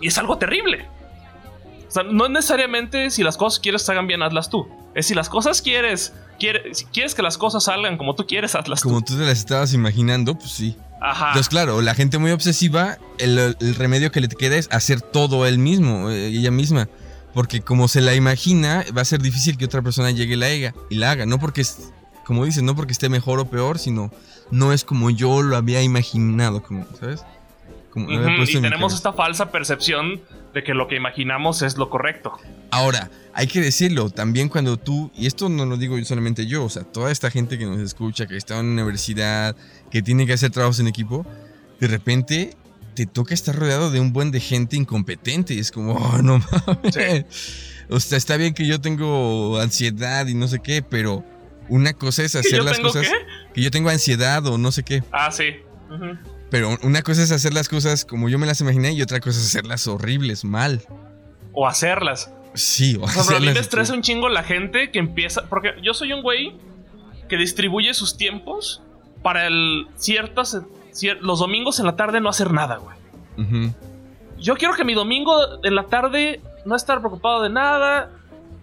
Y 0.00 0.08
es 0.08 0.18
algo 0.18 0.38
terrible. 0.38 0.86
O 1.86 1.90
sea, 1.90 2.02
no 2.02 2.28
necesariamente 2.28 3.10
si 3.10 3.22
las 3.22 3.36
cosas 3.36 3.60
quieres 3.60 3.82
se 3.82 3.92
hagan 3.92 4.06
bien, 4.06 4.22
hazlas 4.22 4.50
tú. 4.50 4.68
Es 4.94 5.06
si 5.06 5.14
las 5.14 5.28
cosas 5.28 5.62
quieres, 5.62 6.12
quieres, 6.38 6.78
si 6.78 6.84
quieres 6.86 7.14
que 7.14 7.22
las 7.22 7.38
cosas 7.38 7.64
salgan 7.64 7.96
como 7.96 8.14
tú 8.14 8.26
quieres, 8.26 8.54
hazlas 8.54 8.82
Como 8.82 9.00
tú. 9.00 9.14
tú 9.14 9.18
te 9.20 9.26
las 9.26 9.38
estabas 9.38 9.72
imaginando, 9.72 10.34
pues 10.36 10.50
sí. 10.50 10.76
Ajá. 11.00 11.28
Entonces, 11.28 11.48
claro, 11.48 11.80
la 11.80 11.94
gente 11.94 12.18
muy 12.18 12.30
obsesiva, 12.32 12.98
el, 13.18 13.56
el 13.60 13.74
remedio 13.76 14.10
que 14.10 14.20
le 14.20 14.28
queda 14.28 14.56
es 14.56 14.68
hacer 14.72 15.00
todo 15.00 15.46
él 15.46 15.58
mismo, 15.58 16.10
eh, 16.10 16.26
ella 16.26 16.50
misma. 16.50 16.88
Porque 17.32 17.60
como 17.60 17.86
se 17.88 18.00
la 18.00 18.14
imagina, 18.14 18.84
va 18.96 19.02
a 19.02 19.04
ser 19.04 19.22
difícil 19.22 19.56
que 19.56 19.64
otra 19.66 19.80
persona 19.80 20.10
llegue 20.10 20.34
y 20.34 20.36
la 20.36 20.46
haga. 20.46 20.74
Y 20.90 20.96
la 20.96 21.12
haga. 21.12 21.24
No 21.26 21.38
porque, 21.38 21.60
es- 21.60 21.92
como 22.24 22.44
dicen, 22.44 22.66
no 22.66 22.74
porque 22.74 22.92
esté 22.92 23.08
mejor 23.08 23.38
o 23.38 23.48
peor, 23.48 23.78
sino 23.78 24.10
no 24.50 24.72
es 24.72 24.84
como 24.84 25.08
yo 25.10 25.40
lo 25.42 25.56
había 25.56 25.82
imaginado, 25.82 26.62
como, 26.62 26.84
¿sabes? 26.98 27.22
Como 28.04 28.18
lo 28.18 28.24
había 28.24 28.36
puesto 28.38 28.52
Y 28.52 28.56
en 28.56 28.62
mi 28.62 28.68
tenemos 28.68 28.92
cabeza. 28.92 28.96
esta 28.96 29.12
falsa 29.12 29.50
percepción 29.50 30.20
de 30.54 30.62
que 30.64 30.74
lo 30.74 30.88
que 30.88 30.96
imaginamos 30.96 31.62
es 31.62 31.76
lo 31.76 31.90
correcto. 31.90 32.32
Ahora, 32.70 33.10
hay 33.34 33.46
que 33.46 33.60
decirlo, 33.60 34.10
también 34.10 34.48
cuando 34.48 34.76
tú, 34.78 35.10
y 35.16 35.26
esto 35.26 35.48
no 35.48 35.64
lo 35.66 35.76
digo 35.76 36.02
solamente 36.04 36.46
yo, 36.46 36.64
o 36.64 36.68
sea, 36.68 36.84
toda 36.84 37.10
esta 37.12 37.30
gente 37.30 37.58
que 37.58 37.66
nos 37.66 37.78
escucha, 37.80 38.26
que 38.26 38.36
está 38.36 38.54
en 38.58 38.66
una 38.66 38.82
universidad, 38.82 39.54
que 39.90 40.02
tiene 40.02 40.26
que 40.26 40.32
hacer 40.32 40.50
trabajos 40.50 40.80
en 40.80 40.88
equipo, 40.88 41.26
de 41.80 41.86
repente 41.86 42.56
te 42.94 43.06
toca 43.06 43.32
estar 43.34 43.54
rodeado 43.54 43.90
de 43.92 44.00
un 44.00 44.12
buen 44.12 44.30
de 44.32 44.40
gente 44.40 44.76
incompetente 44.76 45.54
y 45.54 45.60
es 45.60 45.70
como, 45.70 45.92
oh, 45.96 46.22
no 46.22 46.38
mames. 46.38 47.76
O 47.90 48.00
sea, 48.00 48.18
está 48.18 48.36
bien 48.36 48.54
que 48.54 48.66
yo 48.66 48.80
tengo 48.80 49.58
ansiedad 49.60 50.26
y 50.26 50.34
no 50.34 50.48
sé 50.48 50.58
qué, 50.60 50.82
pero 50.82 51.24
una 51.68 51.92
cosa 51.92 52.22
es 52.24 52.34
hacer 52.34 52.58
¿Yo 52.58 52.64
las 52.64 52.78
cosas 52.80 53.06
qué? 53.06 53.14
que 53.54 53.62
yo 53.62 53.70
tengo 53.70 53.88
ansiedad 53.90 54.44
o 54.46 54.58
no 54.58 54.72
sé 54.72 54.82
qué, 54.82 55.02
Ah, 55.12 55.30
sí. 55.30 55.44
Ujú. 55.90 56.18
Pero 56.50 56.76
una 56.82 57.02
cosa 57.02 57.22
es 57.22 57.30
hacer 57.32 57.52
las 57.54 57.68
cosas 57.68 58.04
como 58.04 58.28
yo 58.28 58.38
me 58.38 58.46
las 58.46 58.60
imaginé 58.60 58.92
y 58.92 59.02
otra 59.02 59.20
cosa 59.20 59.38
es 59.38 59.46
hacerlas 59.46 59.86
horribles, 59.86 60.44
mal. 60.44 60.82
O 61.52 61.66
hacerlas. 61.66 62.32
Sí, 62.54 62.96
o 62.96 63.04
O 63.04 63.08
sea, 63.08 63.22
pero 63.26 63.36
a 63.36 63.40
mí 63.40 63.46
me 63.46 63.58
estresa 63.60 63.92
un 63.94 64.02
chingo 64.02 64.28
la 64.28 64.42
gente 64.42 64.90
que 64.90 64.98
empieza. 64.98 65.42
Porque 65.48 65.74
yo 65.82 65.94
soy 65.94 66.12
un 66.12 66.22
güey 66.22 66.56
que 67.28 67.36
distribuye 67.36 67.92
sus 67.94 68.16
tiempos 68.16 68.82
para 69.22 69.46
el 69.46 69.86
ciertas. 69.96 70.56
cier- 70.92 71.18
los 71.20 71.38
domingos 71.40 71.78
en 71.78 71.86
la 71.86 71.96
tarde 71.96 72.20
no 72.20 72.28
hacer 72.28 72.50
nada, 72.52 72.76
güey. 72.78 72.96
Yo 74.38 74.56
quiero 74.56 74.74
que 74.74 74.84
mi 74.84 74.94
domingo 74.94 75.36
en 75.62 75.74
la 75.74 75.84
tarde 75.84 76.40
no 76.64 76.74
estar 76.76 76.98
preocupado 77.00 77.42
de 77.42 77.50
nada. 77.50 78.10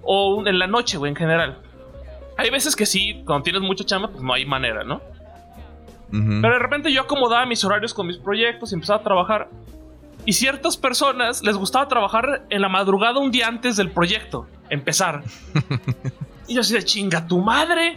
O 0.01 0.45
en 0.45 0.59
la 0.59 0.67
noche, 0.67 0.97
güey, 0.97 1.09
en 1.11 1.15
general. 1.15 1.59
Hay 2.37 2.49
veces 2.49 2.75
que 2.75 2.85
sí, 2.85 3.23
cuando 3.25 3.43
tienes 3.43 3.61
mucha 3.61 3.83
chamba, 3.85 4.09
pues 4.09 4.21
no 4.23 4.33
hay 4.33 4.45
manera, 4.45 4.83
¿no? 4.83 5.01
Pero 6.11 6.53
de 6.53 6.59
repente 6.59 6.93
yo 6.93 7.01
acomodaba 7.01 7.45
mis 7.45 7.63
horarios 7.63 7.93
con 7.93 8.07
mis 8.07 8.17
proyectos 8.17 8.71
y 8.71 8.75
empezaba 8.75 8.99
a 8.99 9.03
trabajar. 9.03 9.49
Y 10.25 10.33
ciertas 10.33 10.77
personas 10.77 11.43
les 11.43 11.55
gustaba 11.55 11.87
trabajar 11.87 12.45
en 12.49 12.61
la 12.61 12.69
madrugada 12.69 13.19
un 13.19 13.31
día 13.31 13.47
antes 13.47 13.75
del 13.75 13.91
proyecto, 13.91 14.47
empezar. 14.69 15.23
y 16.47 16.55
yo 16.55 16.61
así 16.61 16.73
de 16.73 16.83
chinga 16.83 17.27
tu 17.27 17.39
madre. 17.39 17.95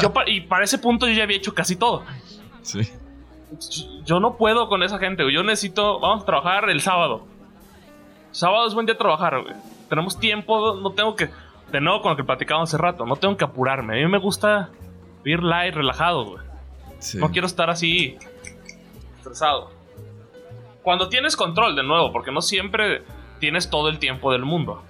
Yo 0.00 0.12
y 0.26 0.42
para 0.42 0.64
ese 0.64 0.78
punto 0.78 1.08
yo 1.08 1.14
ya 1.14 1.24
había 1.24 1.36
hecho 1.36 1.54
casi 1.54 1.76
todo. 1.76 2.04
Sí. 2.62 2.80
Yo 4.04 4.20
no 4.20 4.36
puedo 4.36 4.68
con 4.68 4.82
esa 4.82 4.98
gente. 4.98 5.24
Yo 5.32 5.42
necesito, 5.42 5.98
vamos 6.00 6.22
a 6.22 6.26
trabajar 6.26 6.70
el 6.70 6.80
sábado. 6.80 7.26
Sábado 8.30 8.68
es 8.68 8.74
buen 8.74 8.86
día 8.86 8.96
trabajar, 8.96 9.42
güey. 9.42 9.54
Tenemos 9.88 10.18
tiempo, 10.20 10.76
no 10.76 10.92
tengo 10.92 11.16
que, 11.16 11.30
de 11.72 11.80
nuevo 11.80 12.02
con 12.02 12.10
lo 12.10 12.16
que 12.16 12.24
platicábamos 12.24 12.68
hace 12.68 12.78
rato, 12.80 13.06
no 13.06 13.16
tengo 13.16 13.36
que 13.36 13.44
apurarme. 13.44 13.94
A 13.94 14.04
mí 14.04 14.12
me 14.12 14.18
gusta 14.18 14.70
ir 15.24 15.42
light, 15.42 15.74
relajado, 15.74 16.24
güey. 16.26 16.47
Sí. 16.98 17.18
No 17.18 17.30
quiero 17.30 17.46
estar 17.46 17.70
así 17.70 18.16
estresado. 19.18 19.70
Cuando 20.82 21.08
tienes 21.08 21.36
control, 21.36 21.76
de 21.76 21.82
nuevo, 21.82 22.12
porque 22.12 22.32
no 22.32 22.40
siempre 22.40 23.02
tienes 23.40 23.68
todo 23.70 23.88
el 23.88 23.98
tiempo 23.98 24.32
del 24.32 24.44
mundo. 24.44 24.82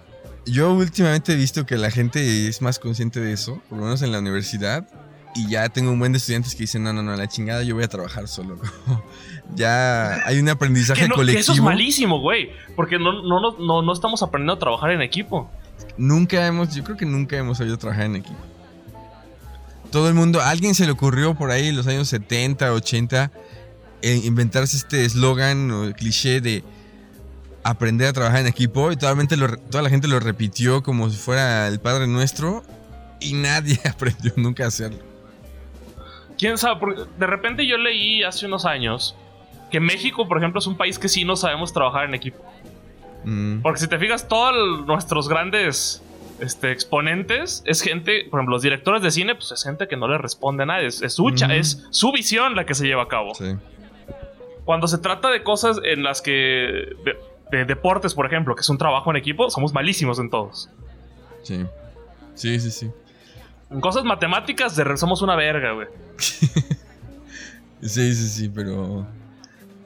Yo 0.46 0.72
últimamente 0.72 1.32
he 1.32 1.36
visto 1.36 1.66
que 1.66 1.76
la 1.76 1.90
gente 1.90 2.48
es 2.48 2.62
más 2.62 2.78
consciente 2.78 3.20
de 3.20 3.32
eso, 3.32 3.60
por 3.68 3.78
lo 3.78 3.84
menos 3.84 4.02
en 4.02 4.12
la 4.12 4.18
universidad. 4.20 4.88
Y 5.34 5.48
ya 5.50 5.68
tengo 5.68 5.90
un 5.92 5.98
buen 5.98 6.12
de 6.12 6.18
estudiantes 6.18 6.54
que 6.54 6.60
dicen, 6.60 6.82
no, 6.82 6.92
no, 6.92 7.02
no, 7.02 7.14
la 7.14 7.28
chingada 7.28 7.62
yo 7.62 7.74
voy 7.74 7.84
a 7.84 7.88
trabajar 7.88 8.26
solo. 8.28 8.58
ya 9.54 10.24
hay 10.26 10.38
un 10.38 10.48
aprendizaje 10.48 11.02
Que, 11.02 11.08
no- 11.08 11.14
que 11.14 11.20
colectivo. 11.20 11.40
eso 11.40 11.52
es 11.52 11.60
malísimo, 11.60 12.20
güey. 12.20 12.50
Porque 12.76 12.98
no, 12.98 13.22
no, 13.22 13.40
no, 13.40 13.56
no, 13.58 13.82
no 13.82 13.92
estamos 13.92 14.22
aprendiendo 14.22 14.54
a 14.54 14.58
trabajar 14.58 14.90
en 14.92 15.02
equipo. 15.02 15.50
Nunca 15.96 16.46
hemos, 16.46 16.74
yo 16.74 16.82
creo 16.82 16.96
que 16.96 17.06
nunca 17.06 17.36
hemos 17.36 17.58
sabido 17.58 17.76
trabajar 17.76 18.06
en 18.06 18.16
equipo. 18.16 18.38
Todo 19.90 20.08
el 20.08 20.14
mundo, 20.14 20.40
a 20.40 20.50
alguien 20.50 20.74
se 20.74 20.84
le 20.84 20.92
ocurrió 20.92 21.34
por 21.34 21.50
ahí 21.50 21.68
en 21.68 21.76
los 21.76 21.86
años 21.86 22.08
70, 22.08 22.72
80, 22.72 23.30
eh, 24.02 24.20
inventarse 24.24 24.76
este 24.76 25.04
eslogan 25.04 25.70
o 25.70 25.92
cliché 25.92 26.40
de 26.40 26.62
aprender 27.64 28.08
a 28.08 28.12
trabajar 28.12 28.40
en 28.40 28.46
equipo 28.46 28.92
y 28.92 28.96
totalmente 28.96 29.36
lo 29.36 29.56
toda 29.56 29.82
la 29.82 29.90
gente 29.90 30.08
lo 30.08 30.20
repitió 30.20 30.82
como 30.82 31.10
si 31.10 31.16
fuera 31.16 31.66
el 31.68 31.80
Padre 31.80 32.06
Nuestro 32.06 32.62
y 33.20 33.32
nadie 33.32 33.80
aprendió 33.90 34.32
nunca 34.36 34.64
a 34.64 34.68
hacerlo. 34.68 35.00
¿Quién 36.38 36.56
sabe? 36.56 36.78
Porque 36.78 37.02
de 37.18 37.26
repente 37.26 37.66
yo 37.66 37.76
leí 37.78 38.22
hace 38.22 38.46
unos 38.46 38.64
años 38.64 39.16
que 39.70 39.80
México, 39.80 40.28
por 40.28 40.38
ejemplo, 40.38 40.60
es 40.60 40.66
un 40.66 40.76
país 40.76 40.98
que 40.98 41.08
sí 41.08 41.24
no 41.24 41.36
sabemos 41.36 41.72
trabajar 41.72 42.04
en 42.04 42.14
equipo. 42.14 42.38
Mm, 43.24 43.60
Porque 43.60 43.80
si 43.80 43.88
te 43.88 43.98
fijas, 43.98 44.28
todos 44.28 44.86
nuestros 44.86 45.28
grandes 45.28 46.02
este, 46.40 46.72
exponentes 46.72 47.62
es 47.66 47.80
gente, 47.82 48.26
por 48.30 48.38
ejemplo, 48.40 48.54
los 48.56 48.62
directores 48.62 49.02
de 49.02 49.10
cine, 49.10 49.34
pues 49.34 49.52
es 49.52 49.62
gente 49.64 49.88
que 49.88 49.96
no 49.96 50.08
le 50.08 50.18
responde 50.18 50.62
a 50.62 50.66
nadie. 50.66 50.86
Es, 50.86 51.02
es 51.02 51.14
su, 51.14 51.28
es 51.28 51.86
su 51.90 52.12
visión 52.12 52.54
la 52.56 52.64
que 52.66 52.74
se 52.74 52.86
lleva 52.86 53.02
a 53.04 53.08
cabo. 53.08 53.34
sí. 53.34 53.56
Cuando 54.64 54.86
se 54.86 54.98
trata 54.98 55.30
de 55.30 55.42
cosas 55.42 55.80
en 55.82 56.02
las 56.02 56.20
que. 56.20 56.30
De, 57.02 57.16
de 57.50 57.64
deportes, 57.64 58.12
por 58.12 58.26
ejemplo, 58.26 58.54
que 58.54 58.60
es 58.60 58.68
un 58.68 58.76
trabajo 58.76 59.10
en 59.10 59.16
equipo, 59.16 59.48
somos 59.48 59.72
malísimos 59.72 60.18
en 60.18 60.28
todos. 60.28 60.68
Sí. 61.42 61.64
Sí, 62.34 62.60
sí, 62.60 62.70
sí. 62.70 62.90
En 63.70 63.80
cosas 63.80 64.04
matemáticas, 64.04 64.76
de 64.76 64.84
re- 64.84 64.98
somos 64.98 65.22
una 65.22 65.36
verga, 65.36 65.72
güey. 65.72 65.88
Sí, 67.80 68.12
sí, 68.14 68.28
sí, 68.28 68.48
pero. 68.54 69.06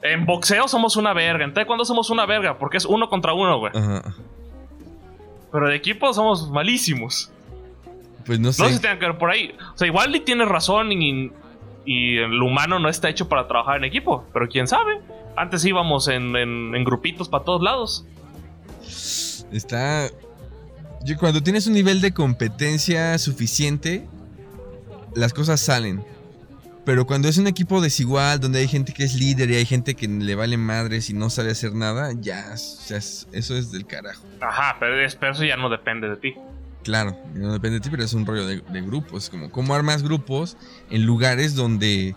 En 0.01 0.25
boxeo 0.25 0.67
somos 0.67 0.97
una 0.97 1.13
verga. 1.13 1.45
En 1.45 1.53
taekwondo 1.53 1.85
somos 1.85 2.09
una 2.09 2.25
verga, 2.25 2.57
porque 2.57 2.77
es 2.77 2.85
uno 2.85 3.07
contra 3.07 3.33
uno, 3.33 3.59
güey. 3.59 3.71
Ajá. 3.75 4.15
Pero 5.53 5.69
de 5.69 5.75
equipo 5.77 6.13
somos 6.13 6.49
malísimos. 6.51 7.31
Pues 8.25 8.39
no 8.39 8.47
No 8.47 8.53
sé 8.53 8.67
sé. 8.67 8.73
si 8.73 8.79
tenga 8.81 8.99
que 8.99 9.05
ver 9.05 9.17
por 9.17 9.29
ahí. 9.29 9.55
O 9.73 9.77
sea, 9.77 9.87
igual 9.87 10.13
y 10.15 10.19
tienes 10.19 10.47
razón 10.49 10.91
y, 10.91 11.31
y 11.85 12.17
el 12.17 12.41
humano 12.41 12.79
no 12.79 12.89
está 12.89 13.07
hecho 13.07 13.29
para 13.29 13.47
trabajar 13.47 13.77
en 13.77 13.85
equipo. 13.85 14.25
Pero 14.33 14.49
quién 14.49 14.67
sabe. 14.67 14.99
Antes 15.37 15.63
íbamos 15.63 16.07
en, 16.09 16.35
en- 16.35 16.75
en 16.75 16.83
grupitos 16.83 17.29
para 17.29 17.43
todos 17.45 17.61
lados. 17.61 18.05
Está. 19.51 20.09
Cuando 21.19 21.41
tienes 21.43 21.67
un 21.67 21.73
nivel 21.73 22.01
de 22.01 22.13
competencia 22.13 23.17
suficiente, 23.17 24.07
las 25.15 25.33
cosas 25.33 25.59
salen. 25.59 26.03
Pero 26.85 27.05
cuando 27.07 27.29
es 27.29 27.37
un 27.37 27.47
equipo 27.47 27.79
desigual, 27.81 28.39
donde 28.41 28.59
hay 28.59 28.67
gente 28.67 28.93
que 28.93 29.03
es 29.05 29.13
líder 29.15 29.49
y 29.51 29.55
hay 29.55 29.65
gente 29.65 29.95
que 29.95 30.07
le 30.07 30.35
vale 30.35 30.57
madres 30.57 31.09
y 31.09 31.13
no 31.13 31.29
sabe 31.29 31.51
hacer 31.51 31.73
nada, 31.73 32.11
ya, 32.19 32.53
ya 32.89 32.97
es- 32.97 33.27
eso 33.31 33.55
es 33.55 33.71
del 33.71 33.85
carajo. 33.85 34.23
Ajá, 34.41 34.75
pero, 34.79 34.99
es- 34.99 35.15
pero 35.15 35.31
eso 35.31 35.45
ya 35.45 35.55
no 35.55 35.69
depende 35.69 36.09
de 36.09 36.17
ti. 36.17 36.33
Claro, 36.83 37.17
no 37.35 37.53
depende 37.53 37.75
de 37.77 37.79
ti, 37.81 37.89
pero 37.89 38.03
es 38.03 38.13
un 38.13 38.25
rollo 38.25 38.45
de, 38.45 38.57
de 38.59 38.81
grupos. 38.81 39.29
Como 39.29 39.49
cómo 39.49 39.73
armas 39.73 40.03
grupos 40.03 40.57
en 40.89 41.05
lugares 41.05 41.55
donde. 41.55 42.15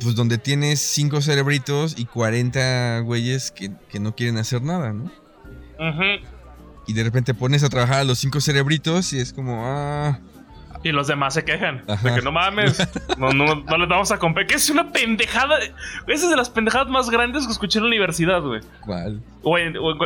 Pues 0.00 0.14
donde 0.14 0.38
tienes 0.38 0.80
cinco 0.80 1.20
cerebritos 1.20 1.96
y 1.98 2.04
40 2.06 3.00
güeyes 3.00 3.50
que, 3.50 3.72
que 3.88 3.98
no 3.98 4.14
quieren 4.14 4.38
hacer 4.38 4.62
nada, 4.62 4.92
¿no? 4.92 5.04
Ujú. 5.04 6.24
Y 6.86 6.92
de 6.92 7.02
repente 7.04 7.34
pones 7.34 7.64
a 7.64 7.68
trabajar 7.68 8.00
a 8.00 8.04
los 8.04 8.18
cinco 8.18 8.40
cerebritos 8.40 9.12
y 9.12 9.18
es 9.18 9.32
como, 9.32 9.62
ah, 9.66 10.18
Y 10.82 10.92
los 10.92 11.06
demás 11.08 11.34
se 11.34 11.44
quejan. 11.44 11.82
Ajá. 11.86 12.08
De 12.08 12.14
que 12.16 12.22
no 12.22 12.32
mames. 12.32 12.78
No, 13.18 13.32
no, 13.32 13.54
no 13.54 13.76
les 13.76 13.86
vamos 13.88 14.10
a 14.12 14.18
competir. 14.18 14.46
Que 14.48 14.54
es 14.54 14.70
una 14.70 14.92
pendejada. 14.92 15.58
Esa 15.58 16.24
es 16.24 16.30
de 16.30 16.36
las 16.36 16.48
pendejadas 16.48 16.88
más 16.88 17.10
grandes 17.10 17.44
que 17.44 17.52
escuché 17.52 17.78
en 17.78 17.84
la 17.84 17.88
universidad, 17.88 18.40
güey. 18.40 18.60
¿cuál? 18.80 19.20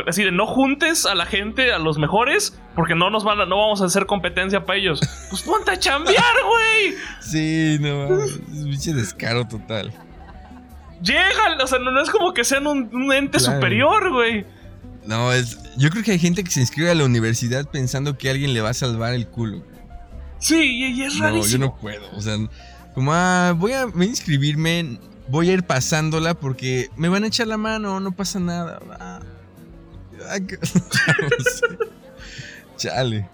Así 0.05 0.23
de 0.23 0.31
no 0.31 0.45
juntes 0.45 1.05
a 1.05 1.15
la 1.15 1.25
gente, 1.25 1.71
a 1.71 1.79
los 1.79 1.97
mejores, 1.97 2.59
porque 2.75 2.93
no 2.93 3.09
nos 3.09 3.23
van 3.23 3.39
a, 3.39 3.45
no 3.45 3.57
vamos 3.57 3.81
a 3.81 3.85
hacer 3.85 4.05
competencia 4.05 4.65
para 4.65 4.77
ellos. 4.79 4.99
Pues 5.29 5.43
ponte 5.43 5.71
a 5.71 5.79
chambear, 5.79 6.23
güey. 6.45 6.95
Sí, 7.21 7.77
no 7.79 8.09
mames, 8.09 8.31
es 8.31 8.63
pinche 8.65 8.93
descaro 8.93 9.47
total. 9.47 9.93
Llegan, 11.01 11.59
o 11.61 11.67
sea, 11.67 11.79
no, 11.79 11.91
no 11.91 12.01
es 12.01 12.09
como 12.09 12.33
que 12.33 12.43
sean 12.43 12.67
un, 12.67 12.89
un 12.93 13.13
ente 13.13 13.37
Claro. 13.37 13.55
superior, 13.55 14.11
güey. 14.11 14.45
No, 15.05 15.31
es. 15.31 15.57
Yo 15.77 15.89
creo 15.89 16.03
que 16.03 16.11
hay 16.11 16.19
gente 16.19 16.43
que 16.43 16.49
se 16.51 16.59
inscribe 16.61 16.89
a 16.89 16.95
la 16.95 17.03
universidad 17.05 17.69
pensando 17.69 18.17
que 18.17 18.29
alguien 18.29 18.53
le 18.53 18.61
va 18.61 18.69
a 18.69 18.73
salvar 18.73 19.13
el 19.13 19.27
culo. 19.27 19.61
Sí, 20.39 20.93
y, 20.95 21.01
es 21.03 21.15
No, 21.15 21.19
yo 21.19 21.25
rarísimo. 21.25 21.65
no 21.65 21.75
puedo. 21.77 22.09
O 22.15 22.21
sea, 22.21 22.37
como, 22.93 23.13
ah, 23.13 23.53
voy 23.57 23.73
a, 23.73 23.85
voy 23.85 24.05
a 24.05 24.09
inscribirme, 24.09 24.99
voy 25.27 25.49
a 25.49 25.53
ir 25.53 25.63
pasándola 25.63 26.33
porque 26.33 26.89
me 26.95 27.09
van 27.09 27.23
a 27.23 27.27
echar 27.27 27.47
la 27.47 27.57
mano, 27.57 27.99
no 27.99 28.11
pasa 28.11 28.39
nada. 28.39 28.79
Ah. 28.99 29.19
Chale. 32.77 33.27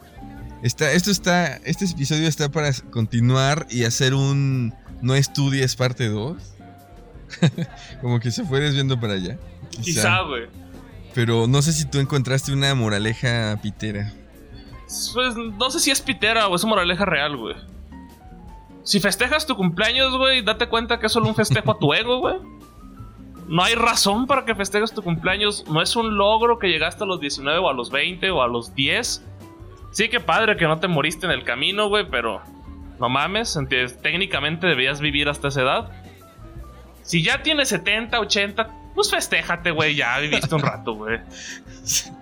Está, 0.64 0.92
esto 0.92 1.10
está, 1.10 1.56
este 1.66 1.86
episodio 1.86 2.28
está 2.28 2.50
para 2.50 2.72
continuar 2.92 3.66
y 3.70 3.84
hacer 3.84 4.14
un 4.14 4.74
no 5.02 5.16
estudies 5.16 5.76
parte 5.76 6.08
2. 6.08 6.38
Como 8.02 8.20
que 8.20 8.32
se 8.32 8.46
fue 8.46 8.60
desviando 8.60 9.00
para 9.00 9.14
allá. 9.14 9.38
Quizá, 9.82 10.22
güey. 10.22 10.44
Pero 11.16 11.48
no 11.48 11.62
sé 11.62 11.74
si 11.74 11.86
tú 11.86 12.00
encontraste 12.00 12.54
una 12.54 12.74
moraleja 12.76 13.60
pitera. 13.62 14.14
Pues 15.14 15.36
no 15.36 15.70
sé 15.70 15.80
si 15.80 15.92
es 15.92 16.02
pitera 16.02 16.48
o 16.48 16.56
es 16.56 16.66
moraleja 16.66 17.06
real, 17.06 17.38
güey. 17.38 17.56
Si 18.84 19.00
festejas 19.00 19.46
tu 19.46 19.56
cumpleaños, 19.56 20.18
güey, 20.18 20.42
date 20.42 20.68
cuenta 20.68 21.00
que 21.00 21.06
es 21.06 21.12
solo 21.12 21.28
un 21.28 21.36
festejo 21.36 21.72
a 21.72 21.80
tu 21.80 21.94
ego, 21.94 22.20
güey. 22.20 22.36
No 23.48 23.64
hay 23.64 23.76
razón 23.76 24.28
para 24.28 24.46
que 24.46 24.56
festejes 24.56 24.94
tu 24.94 25.02
cumpleaños. 25.02 25.66
No 25.68 25.82
es 25.82 25.96
un 25.96 26.18
logro 26.18 26.58
que 26.58 26.68
llegaste 26.68 27.04
a 27.04 27.08
los 27.08 27.20
19 27.20 27.60
o 27.60 27.70
a 27.70 27.74
los 27.74 27.92
20 27.92 28.32
o 28.32 28.42
a 28.42 28.48
los 28.48 28.74
10. 28.74 29.24
Sí, 29.92 30.10
que 30.10 30.20
padre 30.20 30.56
que 30.58 30.66
no 30.66 30.80
te 30.80 30.88
moriste 30.88 31.26
en 31.26 31.32
el 31.32 31.44
camino, 31.44 31.90
güey, 31.90 32.10
pero 32.10 32.42
no 33.00 33.10
mames. 33.10 33.58
Técnicamente 34.02 34.68
debías 34.68 35.02
vivir 35.02 35.30
hasta 35.30 35.50
esa 35.50 35.62
edad. 35.62 35.92
Si 37.04 37.24
ya 37.24 37.44
tienes 37.44 37.70
70, 37.70 38.20
80, 38.20 38.70
pues 38.96 39.12
festéjate, 39.12 39.72
güey. 39.72 39.96
Ya 39.96 40.18
viviste 40.20 40.56
un 40.56 40.62
rato, 40.62 40.94
güey. 40.94 41.20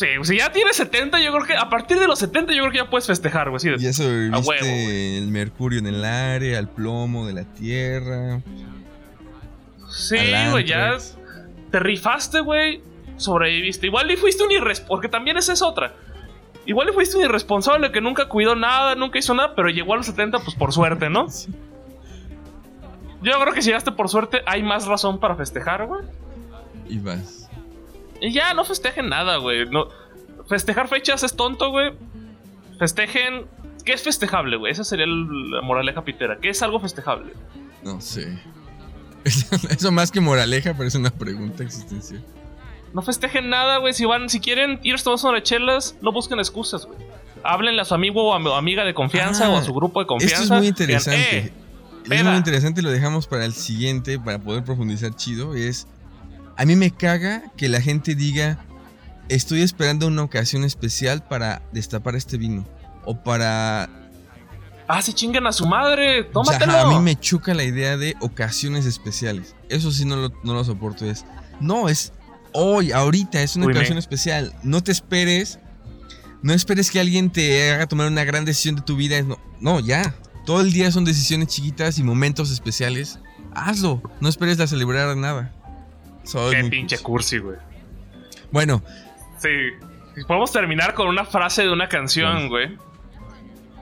Sí, 0.00 0.06
si 0.22 0.38
ya 0.38 0.50
tienes 0.50 0.76
70, 0.76 1.20
yo 1.20 1.30
creo 1.30 1.44
que 1.44 1.54
a 1.54 1.68
partir 1.68 1.98
de 1.98 2.06
los 2.06 2.18
70 2.20 2.54
yo 2.54 2.62
creo 2.62 2.72
que 2.72 2.78
ya 2.78 2.88
puedes 2.88 3.06
festejar, 3.06 3.50
güey. 3.50 3.60
Sí, 3.60 3.68
y 3.78 3.86
eso 3.86 4.02
viste 4.32 5.18
el 5.18 5.28
mercurio 5.28 5.78
en 5.78 5.86
el 5.88 6.02
área, 6.06 6.58
el 6.58 6.68
plomo 6.68 7.26
de 7.26 7.34
la 7.34 7.44
tierra. 7.44 8.40
Sí, 9.90 10.16
güey, 10.50 10.64
ya 10.64 10.96
te 11.70 11.80
rifaste, 11.80 12.40
güey. 12.40 12.80
Sobreviviste. 13.18 13.88
Igual 13.88 14.10
y 14.10 14.16
fuiste 14.16 14.42
un 14.42 14.50
irresponsable, 14.50 14.88
porque 14.88 15.08
también 15.10 15.36
esa 15.36 15.52
es 15.52 15.60
otra. 15.60 15.92
Igual 16.64 16.88
y 16.88 16.92
fuiste 16.92 17.18
un 17.18 17.24
irresponsable 17.24 17.92
que 17.92 18.00
nunca 18.00 18.26
cuidó 18.26 18.56
nada, 18.56 18.94
nunca 18.94 19.18
hizo 19.18 19.34
nada, 19.34 19.54
pero 19.54 19.68
llegó 19.68 19.92
a 19.92 19.96
los 19.98 20.06
70 20.06 20.38
pues 20.38 20.56
por 20.56 20.72
suerte, 20.72 21.10
¿no? 21.10 21.26
Yo 23.22 23.38
creo 23.38 23.52
que 23.52 23.60
si 23.60 23.66
llegaste 23.66 23.92
por 23.92 24.08
suerte 24.08 24.40
hay 24.46 24.62
más 24.62 24.86
razón 24.86 25.20
para 25.20 25.36
festejar, 25.36 25.84
güey. 25.86 26.04
Y 26.88 26.98
vas. 27.00 27.49
Y 28.20 28.32
ya, 28.32 28.54
no 28.54 28.64
festejen 28.64 29.08
nada, 29.08 29.36
güey. 29.36 29.68
No, 29.68 29.88
festejar 30.48 30.88
fechas 30.88 31.22
es 31.22 31.34
tonto, 31.34 31.70
güey. 31.70 31.92
Festejen. 32.78 33.46
¿Qué 33.84 33.92
es 33.92 34.02
festejable, 34.02 34.56
güey? 34.56 34.72
Esa 34.72 34.84
sería 34.84 35.06
la 35.06 35.62
moraleja 35.62 36.04
pitera. 36.04 36.38
¿Qué 36.38 36.50
es 36.50 36.62
algo 36.62 36.80
festejable? 36.80 37.32
No 37.82 38.00
sé. 38.00 38.38
Eso 39.24 39.92
más 39.92 40.10
que 40.10 40.20
moraleja 40.20 40.74
parece 40.74 40.98
una 40.98 41.10
pregunta 41.10 41.62
existencial. 41.62 42.24
No 42.92 43.02
festejen 43.02 43.48
nada, 43.48 43.78
güey. 43.78 43.94
Si 43.94 44.04
van, 44.04 44.28
si 44.28 44.40
quieren 44.40 44.80
ir 44.82 44.96
a 44.96 44.98
tomar 44.98 45.42
chelas, 45.42 45.96
no 46.02 46.12
busquen 46.12 46.38
excusas, 46.38 46.86
güey. 46.86 46.98
Háblenle 47.42 47.80
a 47.80 47.84
su 47.84 47.94
amigo 47.94 48.22
o 48.22 48.34
amiga 48.54 48.84
de 48.84 48.92
confianza 48.92 49.48
o 49.48 49.56
a 49.56 49.62
su 49.62 49.72
grupo 49.72 50.00
de 50.00 50.06
confianza. 50.06 50.42
Esto 50.42 50.54
es 50.54 50.60
muy 50.60 50.68
interesante. 50.68 51.38
Eh, 51.38 51.52
es 52.10 52.24
muy 52.24 52.36
interesante, 52.36 52.82
lo 52.82 52.90
dejamos 52.90 53.26
para 53.26 53.44
el 53.44 53.54
siguiente, 53.54 54.18
para 54.18 54.38
poder 54.38 54.64
profundizar 54.64 55.14
chido. 55.14 55.54
Es 55.54 55.86
a 56.60 56.66
mí 56.66 56.76
me 56.76 56.90
caga 56.90 57.44
que 57.56 57.70
la 57.70 57.80
gente 57.80 58.14
diga, 58.14 58.58
estoy 59.30 59.62
esperando 59.62 60.06
una 60.06 60.22
ocasión 60.22 60.62
especial 60.62 61.26
para 61.26 61.62
destapar 61.72 62.16
este 62.16 62.36
vino. 62.36 62.66
O 63.06 63.16
para... 63.16 63.88
Ah, 64.86 65.00
se 65.00 65.14
chingan 65.14 65.46
a 65.46 65.52
su 65.52 65.64
madre, 65.64 66.22
tómatelo. 66.24 66.70
a 66.70 66.88
mí 66.90 66.98
me 66.98 67.18
choca 67.18 67.54
la 67.54 67.64
idea 67.64 67.96
de 67.96 68.14
ocasiones 68.20 68.84
especiales. 68.84 69.56
Eso 69.70 69.90
sí 69.90 70.04
no 70.04 70.16
lo, 70.16 70.28
no 70.44 70.52
lo 70.52 70.62
soporto. 70.62 71.06
Es, 71.06 71.24
no, 71.60 71.88
es 71.88 72.12
hoy, 72.52 72.92
ahorita, 72.92 73.40
es 73.40 73.56
una 73.56 73.64
ocasión 73.64 73.96
especial. 73.96 74.54
No 74.62 74.82
te 74.82 74.92
esperes. 74.92 75.60
No 76.42 76.52
esperes 76.52 76.90
que 76.90 77.00
alguien 77.00 77.30
te 77.30 77.72
haga 77.72 77.86
tomar 77.86 78.06
una 78.08 78.24
gran 78.24 78.44
decisión 78.44 78.74
de 78.74 78.82
tu 78.82 78.96
vida. 78.96 79.22
No, 79.22 79.38
no, 79.62 79.80
ya. 79.80 80.14
Todo 80.44 80.60
el 80.60 80.74
día 80.74 80.92
son 80.92 81.06
decisiones 81.06 81.48
chiquitas 81.48 81.98
y 81.98 82.02
momentos 82.02 82.50
especiales. 82.50 83.18
Hazlo. 83.54 84.02
No 84.20 84.28
esperes 84.28 84.58
la 84.58 84.66
celebrar 84.66 85.08
de 85.08 85.50
Qué 86.50 86.64
pinche 86.64 86.98
cursi, 86.98 87.38
güey. 87.38 87.56
Bueno. 88.50 88.82
Sí. 89.38 89.48
Podemos 90.26 90.52
terminar 90.52 90.94
con 90.94 91.08
una 91.08 91.24
frase 91.24 91.62
de 91.62 91.72
una 91.72 91.88
canción, 91.88 92.48
güey. 92.48 92.76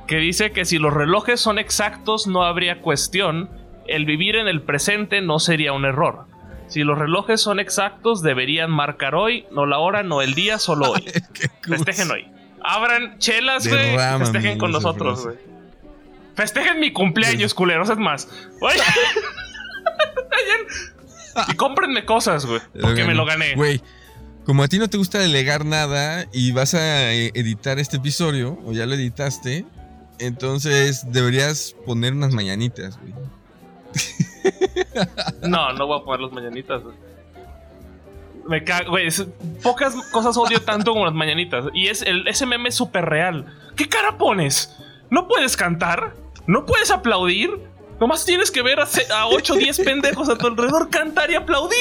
Que 0.06 0.16
dice 0.16 0.52
que 0.52 0.64
si 0.64 0.78
los 0.78 0.92
relojes 0.92 1.40
son 1.40 1.58
exactos 1.58 2.26
no 2.26 2.44
habría 2.44 2.80
cuestión. 2.80 3.50
El 3.86 4.04
vivir 4.04 4.36
en 4.36 4.48
el 4.48 4.62
presente 4.62 5.20
no 5.20 5.38
sería 5.38 5.72
un 5.72 5.84
error. 5.84 6.26
Si 6.68 6.82
los 6.82 6.98
relojes 6.98 7.40
son 7.40 7.60
exactos, 7.60 8.22
deberían 8.22 8.70
marcar 8.70 9.14
hoy, 9.14 9.46
no 9.50 9.64
la 9.64 9.78
hora, 9.78 10.02
no 10.02 10.20
el 10.20 10.34
día, 10.34 10.58
solo 10.58 10.92
hoy. 10.92 11.04
Festejen 11.62 12.10
hoy. 12.10 12.26
Abran 12.62 13.18
chelas, 13.18 13.66
güey. 13.66 13.96
Festejen 14.18 14.58
con 14.58 14.72
nosotros, 14.72 15.24
güey. 15.24 15.36
Festejen 16.34 16.78
mi 16.78 16.92
cumpleaños, 16.92 17.54
culeros, 17.54 17.88
es 17.88 17.98
más. 17.98 18.28
y 21.48 21.54
cómprenme 21.54 22.04
cosas, 22.04 22.46
güey. 22.46 22.60
Porque 22.80 23.04
me 23.04 23.14
lo 23.14 23.24
gané. 23.24 23.54
Güey, 23.54 23.80
como 24.44 24.62
a 24.62 24.68
ti 24.68 24.78
no 24.78 24.88
te 24.88 24.96
gusta 24.96 25.18
delegar 25.18 25.64
nada 25.64 26.26
y 26.32 26.52
vas 26.52 26.74
a 26.74 27.12
eh, 27.12 27.30
editar 27.34 27.78
este 27.78 27.98
episodio, 27.98 28.58
o 28.64 28.72
ya 28.72 28.86
lo 28.86 28.94
editaste, 28.94 29.66
entonces 30.18 31.12
deberías 31.12 31.76
poner 31.84 32.14
unas 32.14 32.32
mañanitas, 32.32 32.98
güey. 32.98 33.14
No, 35.42 35.72
no 35.74 35.86
voy 35.86 36.00
a 36.00 36.04
poner 36.04 36.20
las 36.20 36.32
mañanitas, 36.32 36.82
güey. 36.82 36.96
Me 38.48 38.64
cago, 38.64 38.90
güey. 38.90 39.08
Pocas 39.62 39.94
cosas 40.10 40.36
odio 40.36 40.60
tanto 40.62 40.92
como 40.92 41.04
las 41.04 41.14
mañanitas. 41.14 41.66
Y 41.74 41.88
es 41.88 42.02
el, 42.02 42.26
ese 42.26 42.46
meme 42.46 42.70
es 42.70 42.74
súper 42.74 43.04
real. 43.04 43.46
¿Qué 43.76 43.88
cara 43.88 44.16
pones? 44.16 44.74
¿No 45.10 45.28
puedes 45.28 45.56
cantar? 45.56 46.14
¿No 46.46 46.64
puedes 46.64 46.90
aplaudir? 46.90 47.67
Nomás 48.00 48.24
tienes 48.24 48.50
que 48.50 48.62
ver 48.62 48.78
a, 48.80 48.86
8 49.26 49.54
o 49.54 49.56
10 49.56 49.80
pendejos 49.80 50.28
a 50.28 50.38
tu 50.38 50.46
alrededor 50.46 50.88
cantar 50.90 51.30
y 51.30 51.34
aplaudir. 51.34 51.78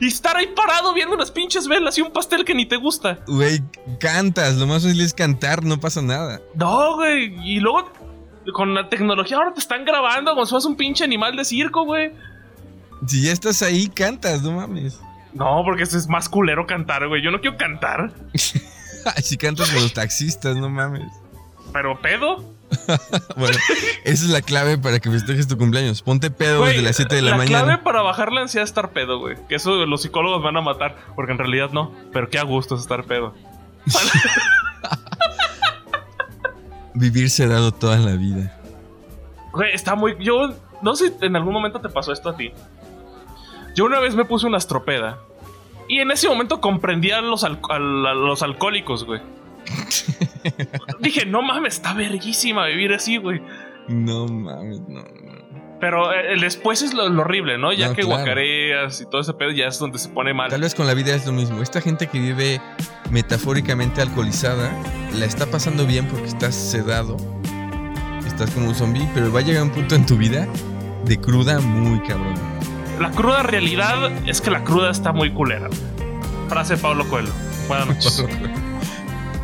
Y 0.00 0.06
estar 0.06 0.36
ahí 0.36 0.46
parado 0.46 0.94
viendo 0.94 1.16
unas 1.16 1.32
pinches 1.32 1.66
velas 1.66 1.98
y 1.98 2.02
un 2.02 2.12
pastel 2.12 2.44
que 2.44 2.54
ni 2.54 2.66
te 2.66 2.76
gusta. 2.76 3.18
Güey, 3.26 3.60
cantas. 3.98 4.54
Lo 4.54 4.66
más 4.66 4.84
fácil 4.84 5.00
es 5.00 5.12
cantar, 5.12 5.64
no 5.64 5.80
pasa 5.80 6.00
nada. 6.00 6.40
No, 6.54 6.94
güey. 6.94 7.34
Y 7.44 7.58
luego, 7.58 7.90
con 8.52 8.74
la 8.74 8.88
tecnología, 8.88 9.38
ahora 9.38 9.52
te 9.52 9.60
están 9.60 9.84
grabando 9.84 10.32
como 10.32 10.46
si 10.46 10.50
fueras 10.50 10.66
un 10.66 10.76
pinche 10.76 11.02
animal 11.02 11.34
de 11.34 11.44
circo, 11.44 11.84
güey. 11.84 12.12
Si 13.08 13.22
ya 13.22 13.32
estás 13.32 13.60
ahí, 13.62 13.88
cantas, 13.88 14.42
no 14.42 14.52
mames. 14.52 15.00
No, 15.32 15.62
porque 15.64 15.82
eso 15.82 15.98
es 15.98 16.06
más 16.06 16.28
culero 16.28 16.64
cantar, 16.66 17.06
güey. 17.08 17.20
Yo 17.20 17.32
no 17.32 17.40
quiero 17.40 17.56
cantar. 17.56 18.12
si 19.22 19.36
cantas 19.36 19.70
con 19.70 19.82
los 19.82 19.92
taxistas, 19.92 20.56
no 20.56 20.68
mames. 20.68 21.10
Pero 21.72 22.00
pedo. 22.00 22.57
bueno, 23.36 23.56
esa 24.04 24.24
es 24.24 24.30
la 24.30 24.42
clave 24.42 24.78
para 24.78 25.00
que 25.00 25.10
festejes 25.10 25.48
tu 25.48 25.56
cumpleaños. 25.56 26.02
Ponte 26.02 26.30
pedo 26.30 26.64
desde 26.64 26.82
las 26.82 26.96
7 26.96 27.14
de 27.14 27.22
la, 27.22 27.36
mañana. 27.36 27.58
La 27.58 27.64
clave 27.64 27.82
para 27.82 28.02
bajar 28.02 28.32
la 28.32 28.42
ansiedad 28.42 28.64
es 28.64 28.70
estar 28.70 28.90
pedo, 28.90 29.18
güey. 29.18 29.36
Que 29.48 29.54
eso 29.54 29.86
los 29.86 30.02
psicólogos 30.02 30.42
van 30.42 30.56
a 30.56 30.60
matar, 30.60 30.96
porque 31.14 31.32
en 31.32 31.38
realidad 31.38 31.70
no. 31.72 31.92
Pero 32.12 32.28
qué 32.28 32.38
a 32.38 32.44
gusto 32.44 32.74
es 32.74 32.82
estar 32.82 33.04
pedo. 33.04 33.34
Vivir 36.94 37.30
sedado 37.30 37.72
toda 37.72 37.98
la 37.98 38.16
vida. 38.16 38.58
Güey, 39.52 39.72
está 39.72 39.94
muy. 39.94 40.16
Yo 40.20 40.54
no 40.82 40.96
sé 40.96 41.08
si 41.08 41.26
en 41.26 41.36
algún 41.36 41.52
momento 41.52 41.80
te 41.80 41.88
pasó 41.88 42.12
esto 42.12 42.30
a 42.30 42.36
ti. 42.36 42.52
Yo 43.74 43.84
una 43.84 44.00
vez 44.00 44.14
me 44.14 44.24
puse 44.24 44.46
una 44.46 44.58
estropeda. 44.58 45.18
Y 45.88 46.00
en 46.00 46.10
ese 46.10 46.28
momento 46.28 46.60
comprendía 46.60 47.22
los, 47.22 47.44
a 47.44 47.78
los 47.78 48.42
alcohólicos, 48.42 49.04
güey. 49.04 49.22
Dije, 51.00 51.26
no 51.26 51.42
mames, 51.42 51.74
está 51.74 51.94
verguísima 51.94 52.66
vivir 52.66 52.92
así, 52.92 53.16
güey. 53.16 53.40
No 53.88 54.26
mames, 54.26 54.80
no, 54.80 55.00
no. 55.00 55.28
Pero 55.80 56.12
eh, 56.12 56.32
el 56.32 56.40
después 56.40 56.82
es 56.82 56.92
lo, 56.92 57.04
horrible, 57.04 57.58
¿no? 57.58 57.72
Ya 57.72 57.94
que 57.94 58.02
guacareas 58.02 59.00
y 59.00 59.06
todo 59.06 59.20
ese 59.20 59.32
pedo 59.34 59.50
ya 59.50 59.66
es 59.66 59.78
donde 59.78 59.98
se 59.98 60.08
pone 60.08 60.34
mal. 60.34 60.50
Tal 60.50 60.60
vez 60.60 60.74
con 60.74 60.86
la 60.86 60.94
vida 60.94 61.14
es 61.14 61.26
lo 61.26 61.32
mismo. 61.32 61.62
Esta 61.62 61.80
gente 61.80 62.06
que 62.08 62.18
vive 62.18 62.60
metafóricamente 63.10 64.02
alcoholizada 64.02 64.70
la 65.14 65.24
está 65.24 65.46
pasando 65.46 65.86
bien 65.86 66.06
porque 66.08 66.26
estás 66.26 66.54
sedado, 66.54 67.16
estás 68.26 68.50
como 68.50 68.68
un 68.68 68.74
zombie, 68.74 69.08
pero 69.14 69.32
va 69.32 69.40
a 69.40 69.42
llegar 69.42 69.62
un 69.62 69.70
punto 69.70 69.94
en 69.94 70.04
tu 70.04 70.16
vida 70.16 70.48
de 71.04 71.18
cruda 71.18 71.60
muy 71.60 72.00
cabrón. 72.00 72.34
La 73.00 73.10
cruda 73.12 73.44
realidad 73.44 74.10
es 74.26 74.40
que 74.40 74.50
la 74.50 74.64
cruda 74.64 74.90
está 74.90 75.12
muy 75.12 75.30
culera. 75.32 75.68
Frase 76.48 76.74
de 76.74 76.82
Pablo 76.82 77.08
Coelho. 77.08 77.30
Buenas 77.68 77.86
noches. 77.88 78.24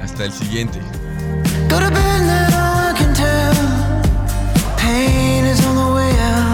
Hasta 0.02 0.24
el 0.24 0.32
siguiente. 0.32 0.80
Could 1.74 1.82
have 1.82 1.92
been 1.92 2.26
that 2.28 2.52
I 2.54 2.96
can 2.96 3.12
tell. 3.12 4.76
Pain 4.78 5.44
is 5.44 5.58
on 5.66 5.74
the 5.74 5.92
way 5.96 6.16
out. 6.20 6.53